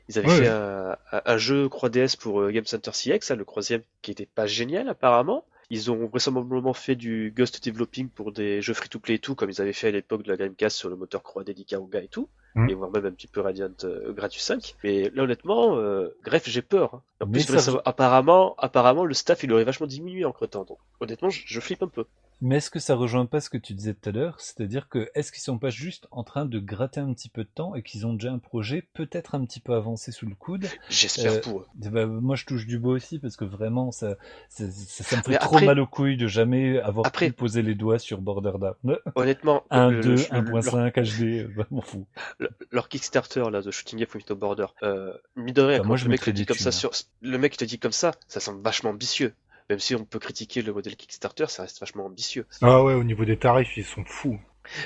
Ils 0.07 0.17
avaient 0.17 0.27
Ouais. 0.29 0.37
fait 0.37 0.47
un, 0.47 0.97
un- 1.11 1.21
un 1.25 1.37
jeu 1.37 1.67
3DS 1.67 2.17
pour 2.17 2.41
euh, 2.41 2.51
Game 2.51 2.65
Center 2.65 2.91
CX, 2.91 3.29
là, 3.29 3.35
le 3.35 3.45
troisième, 3.45 3.81
qui 4.01 4.11
était 4.11 4.25
pas 4.25 4.47
génial 4.47 4.89
apparemment. 4.89 5.45
Ils 5.71 5.91
ont 5.91 6.07
vraisemblablement 6.07 6.73
fait 6.73 6.95
du 6.95 7.31
Ghost 7.37 7.63
Developing 7.63 8.09
pour 8.09 8.31
des 8.31 8.59
jeux 8.59 8.73
free-to-play 8.73 9.15
et 9.15 9.19
tout, 9.19 9.35
comme 9.35 9.51
ils 9.51 9.61
avaient 9.61 9.71
fait 9.73 9.89
à 9.89 9.91
l'époque 9.91 10.23
de 10.23 10.29
la 10.31 10.35
Dreamcast 10.37 10.75
sur 10.75 10.89
le 10.89 10.95
moteur 10.95 11.21
3D 11.21 11.53
d'Ikaruga 11.53 12.01
et 12.01 12.07
tout, 12.07 12.27
Mm. 12.55 12.69
et 12.69 12.73
voire 12.73 12.91
même 12.91 13.05
un 13.05 13.11
petit 13.11 13.27
peu 13.27 13.41
Radiant 13.41 13.69
euh, 13.83 14.11
Gradius 14.13 14.41
5. 14.43 14.75
Mais 14.83 15.09
là, 15.13 15.23
honnêtement, 15.23 15.77
euh, 15.77 16.09
Greff, 16.23 16.49
j'ai 16.49 16.61
peur. 16.63 16.95
hein. 16.95 17.01
En 17.21 17.27
plus, 17.29 17.41
ça- 17.41 17.59
savoir- 17.59 17.83
apparemment, 17.85 18.55
apparemment, 18.57 19.05
le 19.05 19.13
staff, 19.13 19.43
il 19.43 19.51
aurait 19.53 19.65
vachement 19.65 19.87
diminué 19.87 20.25
entre 20.25 20.47
temps. 20.47 20.63
Donc, 20.63 20.77
honnêtement, 20.99 21.29
je, 21.29 21.41
je 21.45 21.59
flippe 21.59 21.83
un 21.83 21.87
peu. 21.87 22.05
Mais 22.41 22.55
est-ce 22.55 22.69
que 22.69 22.79
ça 22.79 22.95
rejoint 22.95 23.25
pas 23.25 23.41
ce 23.41 23.49
que 23.49 23.57
tu 23.57 23.73
disais 23.73 23.93
tout 23.93 24.07
à 24.07 24.13
l'heure? 24.13 24.39
C'est-à-dire 24.39 24.87
que 24.87 25.09
est-ce 25.13 25.33
qu'ils 25.33 25.41
sont 25.41 25.57
pas 25.59 25.69
juste 25.69 26.07
en 26.11 26.23
train 26.23 26.45
de 26.45 26.57
gratter 26.59 27.01
un 27.01 27.13
petit 27.13 27.27
peu 27.27 27.43
de 27.43 27.49
temps 27.53 27.75
et 27.75 27.83
qu'ils 27.83 28.07
ont 28.07 28.13
déjà 28.13 28.31
un 28.31 28.39
projet 28.39 28.87
peut-être 28.93 29.35
un 29.35 29.43
petit 29.43 29.59
peu 29.59 29.73
avancé 29.73 30.13
sous 30.13 30.25
le 30.25 30.35
coude? 30.35 30.65
J'espère 30.89 31.33
Euh, 31.33 31.41
pour 31.41 31.59
eux. 31.59 31.65
Ben, 31.75 32.05
Moi 32.07 32.37
je 32.37 32.45
touche 32.45 32.65
du 32.65 32.79
bois 32.79 32.93
aussi 32.93 33.19
parce 33.19 33.35
que 33.35 33.43
vraiment 33.43 33.91
ça, 33.91 34.15
ça, 34.47 34.63
ça- 34.71 35.03
ça 35.03 35.17
me 35.17 35.21
fait 35.23 35.37
trop 35.37 35.59
mal 35.59 35.81
aux 35.81 35.85
couilles 35.85 36.15
de 36.15 36.27
jamais 36.27 36.79
avoir 36.79 37.05
Après- 37.07 37.27
pu 37.27 37.33
poser 37.33 37.61
les 37.61 37.75
doigts 37.75 37.99
sur 37.99 38.21
Borderlands. 38.21 38.75
Honnêtement, 39.15 39.63
1, 39.69 39.89
le- 39.91 39.99
2, 40.01 40.09
le- 40.11 40.15
leur, 40.15 40.31
1.5 40.63 40.95
HD, 40.97 41.45
bah, 41.57 41.65
m'en 41.71 41.81
fous. 41.81 42.07
Leur- 42.39 42.51
leur 42.71 42.89
Kickstarter 42.89 43.43
là 43.51 43.61
de 43.61 43.69
Shooting 43.71 43.99
Game 43.99 44.07
from 44.07 44.21
Border, 44.37 44.67
euh, 44.83 45.13
mine 45.35 45.53
de 45.53 45.61
rien, 45.61 45.73
Enfin, 45.75 45.81
quand 45.83 45.87
moi, 45.87 45.97
je 45.97 46.05
le 46.05 46.09
mec 46.11 46.21
te 46.21 46.29
dit 46.31 46.45
comme 46.45 46.57
ça 46.57 46.71
sur, 46.71 46.91
le 47.21 47.37
mec 47.37 47.57
te 47.57 47.65
dit 47.65 47.79
comme 47.79 47.91
ça, 47.91 48.11
ça 48.27 48.39
semble 48.39 48.61
vachement 48.63 48.89
ambitieux. 48.91 49.33
Même 49.69 49.79
si 49.79 49.93
on 49.93 50.03
peut 50.03 50.17
critiquer 50.17 50.63
le 50.63 50.73
modèle 50.73 50.95
Kickstarter, 50.95 51.45
ça 51.47 51.61
reste 51.61 51.79
vachement 51.79 52.05
ambitieux. 52.05 52.47
ah 52.61 52.83
ouais, 52.83 52.95
au 52.95 53.03
niveau 53.03 53.23
des 53.23 53.37
tarifs, 53.37 53.77
ils 53.77 53.85
sont 53.85 54.03
fous. 54.03 54.39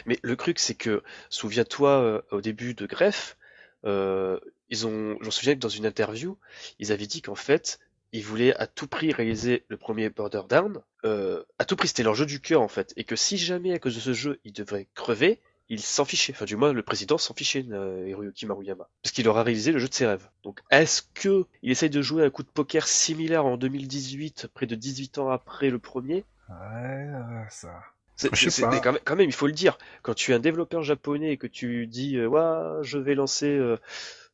Mais 0.05 0.19
le 0.23 0.35
truc, 0.35 0.59
c'est 0.59 0.75
que, 0.75 1.03
souviens-toi, 1.29 1.89
euh, 1.89 2.21
au 2.31 2.41
début 2.41 2.73
de 2.73 2.85
Greff, 2.85 3.37
euh, 3.85 4.39
ils 4.69 4.85
ont, 4.87 5.17
je 5.21 5.25
me 5.25 5.31
souviens 5.31 5.53
que 5.55 5.59
dans 5.59 5.69
une 5.69 5.85
interview, 5.85 6.37
ils 6.79 6.91
avaient 6.91 7.07
dit 7.07 7.21
qu'en 7.21 7.35
fait, 7.35 7.79
ils 8.11 8.23
voulaient 8.23 8.55
à 8.55 8.67
tout 8.67 8.87
prix 8.87 9.11
réaliser 9.13 9.63
le 9.69 9.77
premier 9.77 10.09
Border 10.09 10.41
Down. 10.49 10.81
Euh, 11.05 11.43
à 11.59 11.65
tout 11.65 11.75
prix, 11.75 11.87
c'était 11.87 12.03
leur 12.03 12.15
jeu 12.15 12.25
du 12.25 12.39
cœur, 12.41 12.61
en 12.61 12.67
fait. 12.67 12.93
Et 12.97 13.03
que 13.05 13.15
si 13.15 13.37
jamais, 13.37 13.73
à 13.73 13.79
cause 13.79 13.95
de 13.95 13.99
ce 14.01 14.13
jeu, 14.13 14.39
ils 14.43 14.53
devraient 14.53 14.87
crever, 14.95 15.39
ils 15.69 15.81
s'en 15.81 16.05
fichaient. 16.05 16.33
Enfin, 16.33 16.45
du 16.45 16.55
moins, 16.55 16.73
le 16.73 16.83
président 16.83 17.17
s'en 17.17 17.33
fichait, 17.33 17.65
euh, 17.71 18.07
Hiroyuki 18.07 18.45
Maruyama. 18.45 18.89
Parce 19.01 19.11
qu'il 19.13 19.27
aura 19.27 19.43
réalisé 19.43 19.71
le 19.71 19.79
jeu 19.79 19.87
de 19.87 19.93
ses 19.93 20.05
rêves. 20.05 20.29
Donc, 20.43 20.59
est-ce 20.69 21.01
que 21.13 21.45
il 21.61 21.71
essaye 21.71 21.89
de 21.89 22.01
jouer 22.01 22.23
un 22.23 22.29
coup 22.29 22.43
de 22.43 22.49
poker 22.49 22.87
similaire 22.87 23.45
en 23.45 23.57
2018, 23.57 24.47
près 24.53 24.65
de 24.65 24.75
18 24.75 25.17
ans 25.19 25.29
après 25.29 25.69
le 25.69 25.79
premier? 25.79 26.25
Ouais, 26.49 26.55
euh, 26.55 27.43
ça. 27.49 27.81
C'est, 28.15 28.33
Je 28.35 28.49
sais 28.49 28.61
pas. 28.61 28.69
mais 28.69 28.81
quand, 28.81 28.91
même, 28.91 29.01
quand 29.03 29.15
même, 29.15 29.29
il 29.29 29.33
faut 29.33 29.47
le 29.47 29.53
dire. 29.53 29.77
Quand 30.03 30.13
tu 30.13 30.31
es 30.31 30.35
un 30.35 30.39
développeur 30.39 30.83
japonais 30.83 31.31
et 31.31 31.37
que 31.37 31.47
tu 31.47 31.87
dis, 31.87 32.17
euh, 32.17 32.27
ouais, 32.27 32.83
je 32.83 32.97
vais 32.99 33.15
lancer 33.15 33.47
euh, 33.47 33.77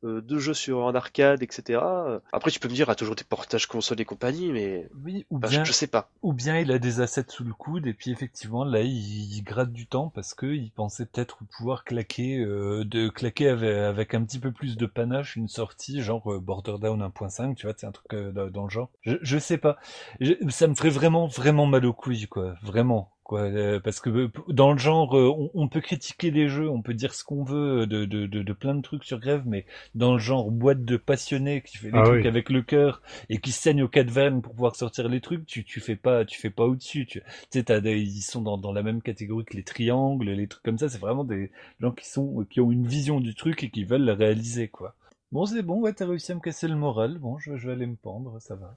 euh, 0.04 0.22
deux 0.22 0.40
jeux 0.40 0.54
sur 0.54 0.80
en 0.80 0.96
arcade, 0.96 1.44
etc. 1.44 2.20
Après, 2.32 2.52
tu 2.52 2.60
peux 2.60 2.68
me 2.70 2.74
dire, 2.74 2.90
ah, 2.90 2.96
toujours 2.96 3.16
des 3.16 3.24
portages 3.24 3.68
console 3.68 4.02
et 4.02 4.06
compagnie, 4.06 4.52
mais 4.52 4.90
Oui, 5.04 5.26
ou 5.30 5.38
enfin, 5.38 5.48
bien, 5.50 5.64
je, 5.64 5.70
je 5.70 5.72
sais 5.74 5.88
pas. 5.88 6.10
ou 6.22 6.34
bien 6.34 6.58
il 6.60 6.72
a 6.72 6.80
des 6.80 7.00
assets 7.02 7.26
sous 7.30 7.44
le 7.44 7.54
coude 7.54 7.86
et 7.88 7.94
puis 7.94 8.12
effectivement 8.12 8.64
là 8.66 8.82
il, 8.82 8.92
il 9.34 9.42
gratte 9.44 9.72
du 9.72 9.88
temps 9.88 10.10
parce 10.10 10.34
que 10.34 10.48
il 10.48 10.72
pensait 10.72 11.06
peut-être 11.06 11.40
pouvoir 11.58 11.84
claquer 11.86 12.38
euh, 12.40 12.84
de 12.86 13.08
claquer 13.10 13.50
avec, 13.50 13.70
avec 13.70 14.14
un 14.16 14.24
petit 14.24 14.40
peu 14.40 14.52
plus 14.52 14.78
de 14.78 14.86
panache 14.86 15.36
une 15.36 15.48
sortie 15.48 16.02
genre 16.02 16.32
euh, 16.34 16.40
Borderdown 16.40 17.02
1.5 17.02 17.56
tu 17.56 17.68
vois 17.68 17.76
c'est 17.78 17.88
un 17.88 17.92
truc 17.92 18.14
euh, 18.14 18.32
dans, 18.32 18.50
dans 18.50 18.64
le 18.64 18.70
genre 18.70 18.90
je, 19.02 19.16
je 19.22 19.38
sais 19.38 19.58
pas 19.58 19.78
Je- 20.20 20.34
ça 20.50 20.68
me 20.68 20.76
ferait 20.76 20.90
vraiment 20.90 21.28
vraiment 21.28 21.66
mal 21.68 21.86
aux 21.86 21.94
couilles 21.94 22.28
quoi 22.28 22.56
vraiment 22.64 23.12
quoi 23.30 23.42
euh, 23.42 23.80
parce 23.80 24.00
que 24.00 24.10
euh, 24.10 24.32
dans 24.48 24.72
le 24.74 24.78
genre 24.80 25.16
euh, 25.18 25.30
on, 25.30 25.52
on 25.54 25.68
peut 25.68 25.82
critiquer 25.82 26.32
les 26.32 26.50
jeux 26.50 26.70
on 26.70 26.82
peut 26.82 26.94
dire 26.94 27.14
ce 27.14 27.24
qu'on 27.24 27.44
veut 27.44 27.86
de, 27.88 28.06
de, 28.06 28.26
de, 28.28 28.42
de 28.44 28.54
plein 28.54 28.76
de 28.76 28.82
trucs 28.82 29.04
sur 29.04 29.20
Grève 29.20 29.44
mais 29.46 29.66
dans 29.96 30.14
le 30.14 30.20
genre 30.20 30.52
boîte 30.52 30.84
de 30.86 30.98
passionnés 30.98 31.62
qui 31.62 31.78
fait 31.78 31.92
des 31.92 32.02
Ah 32.02 32.04
trucs 32.04 32.26
oui. 32.26 32.26
avec 32.26 32.50
le 32.50 32.62
cœur 32.62 33.02
et 33.30 33.40
qui 33.40 33.52
saignent 33.52 33.84
aux 33.84 33.88
quatre 33.88 34.10
veines 34.12 34.42
pour 34.42 34.54
pouvoir 34.54 34.76
sortir 34.76 35.08
les 35.10 35.22
trucs, 35.22 35.46
tu, 35.46 35.64
tu 35.64 35.80
fais 35.80 35.96
pas, 35.96 36.26
tu 36.26 36.40
fais 36.40 36.50
pas 36.50 36.66
au-dessus. 36.66 37.06
Tu 37.06 37.22
tu 37.22 37.26
sais, 37.52 37.64
t'as 37.64 37.80
des- 37.80 38.00
ils 38.02 38.22
sont 38.22 38.42
dans, 38.42 38.58
dans 38.58 38.72
la 38.74 38.84
même 38.84 39.02
catégorie 39.02 39.46
que 39.46 39.56
les 39.58 39.64
triangles, 39.64 40.30
les 40.30 40.48
trucs 40.48 40.64
comme 40.64 40.78
ça. 40.78 40.90
C'est 40.90 40.98
vraiment 41.00 41.24
des 41.24 41.52
gens 41.80 41.92
qui 41.92 42.08
sont, 42.08 42.46
qui 42.50 42.62
ont 42.62 42.72
une 42.72 42.88
vision 42.88 43.20
du 43.20 43.36
truc 43.36 43.64
et 43.64 43.70
qui 43.70 43.84
veulent 43.86 44.04
la 44.04 44.16
réaliser, 44.16 44.68
quoi. 44.70 44.96
Bon, 45.32 45.46
c'est 45.46 45.62
bon, 45.64 45.80
ouais, 45.82 45.94
t'as 45.94 46.06
réussi 46.08 46.32
à 46.32 46.36
me 46.36 46.40
casser 46.42 46.68
le 46.68 46.76
moral. 46.76 47.18
Bon, 47.20 47.38
je, 47.40 47.56
je 47.56 47.68
vais 47.68 47.74
aller 47.74 47.86
me 47.88 47.96
pendre, 47.96 48.40
ça 48.42 48.56
va. 48.56 48.76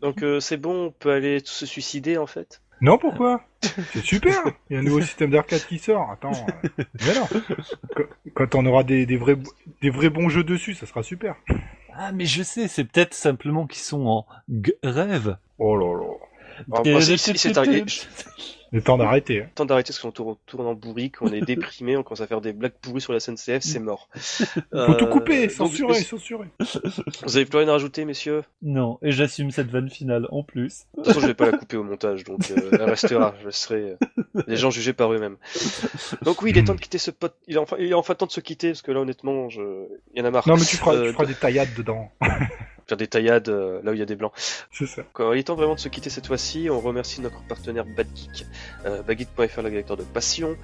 Donc, 0.00 0.22
euh, 0.22 0.40
c'est 0.40 0.56
bon, 0.56 0.86
on 0.86 0.90
peut 0.92 1.10
aller 1.12 1.40
se 1.44 1.66
suicider, 1.66 2.16
en 2.16 2.26
fait? 2.26 2.62
Non, 2.80 2.98
pourquoi 2.98 3.42
C'est 3.92 4.04
super 4.04 4.42
Il 4.70 4.74
y 4.74 4.76
a 4.76 4.80
un 4.80 4.82
nouveau 4.82 5.00
système 5.00 5.30
d'arcade 5.30 5.64
qui 5.66 5.78
sort. 5.78 6.10
Attends. 6.10 6.32
euh, 6.32 6.84
Mais 7.06 7.14
non. 7.14 7.26
Quand- 7.94 8.04
Quand 8.34 8.54
on 8.54 8.66
aura 8.66 8.84
des, 8.84 9.06
des, 9.06 9.16
vrais, 9.16 9.36
des 9.82 9.90
vrais 9.90 10.10
bons 10.10 10.28
jeux 10.28 10.44
dessus, 10.44 10.74
ça 10.74 10.86
sera 10.86 11.02
super. 11.02 11.36
Ah, 11.94 12.12
mais 12.12 12.26
je 12.26 12.42
sais, 12.42 12.68
c'est 12.68 12.84
peut-être 12.84 13.14
simplement 13.14 13.66
qu'ils 13.66 13.80
sont 13.82 14.06
en 14.06 14.26
rêve. 14.84 15.36
Oh 15.58 15.76
là 15.76 15.98
là. 16.00 16.12
Si- 17.16 17.38
c'est 17.38 17.56
arrivé, 17.58 17.84
Le 18.76 18.82
temps 18.82 18.98
d'arrêter. 18.98 19.40
hein. 19.42 19.48
temps 19.54 19.64
d'arrêter 19.64 19.88
parce 19.88 20.00
qu'on 20.00 20.10
tourne, 20.10 20.36
tourne 20.44 20.66
en 20.66 20.74
bourrique, 20.74 21.22
on 21.22 21.32
est 21.32 21.40
déprimé, 21.46 21.96
on 21.96 22.02
commence 22.02 22.20
à 22.20 22.26
faire 22.26 22.42
des 22.42 22.52
blagues 22.52 22.74
pourries 22.82 23.00
sur 23.00 23.14
la 23.14 23.20
SNCF, 23.20 23.60
c'est 23.60 23.78
mort. 23.78 24.08
Faut 24.14 24.44
tout 24.94 25.06
Euh, 25.06 25.06
couper, 25.06 25.46
donc, 25.46 25.50
censurer, 25.56 25.94
censurer. 25.94 26.48
Vous 27.22 27.36
avez 27.36 27.46
plus 27.46 27.58
rien 27.58 27.68
à 27.68 27.72
rajouter, 27.72 28.04
messieurs? 28.04 28.42
Non, 28.60 28.98
et 29.00 29.12
j'assume 29.12 29.50
cette 29.50 29.70
vanne 29.70 29.88
finale 29.88 30.26
en 30.30 30.42
plus. 30.42 30.84
De 30.92 30.96
toute 31.02 31.06
façon, 31.06 31.20
je 31.20 31.26
vais 31.26 31.34
pas 31.34 31.50
la 31.50 31.56
couper 31.56 31.78
au 31.78 31.84
montage, 31.84 32.24
donc 32.24 32.50
euh, 32.50 32.68
elle 32.72 32.82
restera. 32.82 33.34
Je 33.40 33.46
laisserai 33.46 33.96
euh, 34.36 34.42
les 34.46 34.56
gens 34.56 34.70
juger 34.70 34.92
par 34.92 35.10
eux-mêmes. 35.12 35.36
Donc 36.22 36.42
oui, 36.42 36.50
il 36.50 36.58
est 36.58 36.64
temps 36.64 36.74
de 36.74 36.80
quitter 36.80 36.98
ce 36.98 37.10
pot. 37.10 37.32
Il 37.48 37.54
est 37.56 37.58
enfin, 37.58 37.76
il 37.78 37.86
est 37.90 37.94
enfin 37.94 38.14
temps 38.14 38.26
de 38.26 38.30
se 38.32 38.40
quitter 38.40 38.68
parce 38.72 38.82
que 38.82 38.92
là, 38.92 39.00
honnêtement, 39.00 39.48
je... 39.48 39.62
il 40.14 40.18
y 40.18 40.22
en 40.22 40.26
a 40.26 40.30
marre. 40.30 40.46
Non, 40.46 40.56
mais 40.56 40.64
tu 40.66 40.76
feras, 40.76 40.94
Euh, 40.94 41.06
tu 41.06 41.12
feras 41.14 41.24
des 41.24 41.34
taillades 41.34 41.74
dedans. 41.78 42.10
Faire 42.86 42.96
des 42.96 43.06
taillades 43.08 43.48
euh, 43.48 43.80
là 43.82 43.90
où 43.90 43.94
il 43.94 43.98
y 43.98 44.02
a 44.02 44.06
des 44.06 44.14
blancs. 44.14 44.32
C'est 44.70 44.86
ça. 44.86 45.02
Quand 45.12 45.32
il 45.32 45.40
est 45.40 45.42
temps 45.42 45.56
vraiment 45.56 45.74
de 45.74 45.80
se 45.80 45.88
quitter 45.88 46.08
cette 46.08 46.26
fois-ci, 46.28 46.68
on 46.70 46.78
remercie 46.80 47.20
notre 47.20 47.42
partenaire 47.48 47.84
Badgeek, 47.84 48.46
euh, 48.84 49.02
badgeek.fr, 49.02 49.62
le 49.62 49.70
lecteur 49.70 49.96
de 49.96 50.04
passion. 50.04 50.56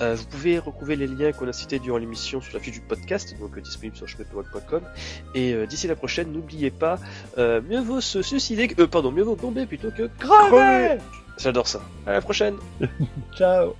Euh, 0.00 0.14
vous 0.16 0.26
pouvez 0.26 0.58
retrouver 0.58 0.96
les 0.96 1.06
liens 1.06 1.30
qu'on 1.32 1.46
a 1.46 1.52
cités 1.52 1.78
durant 1.78 1.98
l'émission 1.98 2.40
sur 2.40 2.54
la 2.54 2.60
fiche 2.60 2.74
du 2.74 2.80
podcast, 2.80 3.36
donc 3.38 3.56
euh, 3.56 3.60
disponible 3.60 3.96
sur 3.96 4.08
cheminpewag.com. 4.08 4.82
Et 5.34 5.52
euh, 5.54 5.66
d'ici 5.66 5.86
la 5.86 5.94
prochaine, 5.94 6.32
n'oubliez 6.32 6.70
pas, 6.72 6.98
euh, 7.38 7.60
mieux 7.68 7.80
vaut 7.80 8.00
se 8.00 8.22
suicider, 8.22 8.66
que- 8.68 8.82
euh, 8.82 8.86
pardon, 8.88 9.12
mieux 9.12 9.22
vaut 9.22 9.36
bomber 9.36 9.64
plutôt 9.66 9.90
que. 9.92 10.08
Crever. 10.18 10.98
J'adore 11.38 11.68
ça. 11.68 11.80
À 12.06 12.12
la 12.14 12.20
prochaine. 12.20 12.56
Ciao 13.36 13.76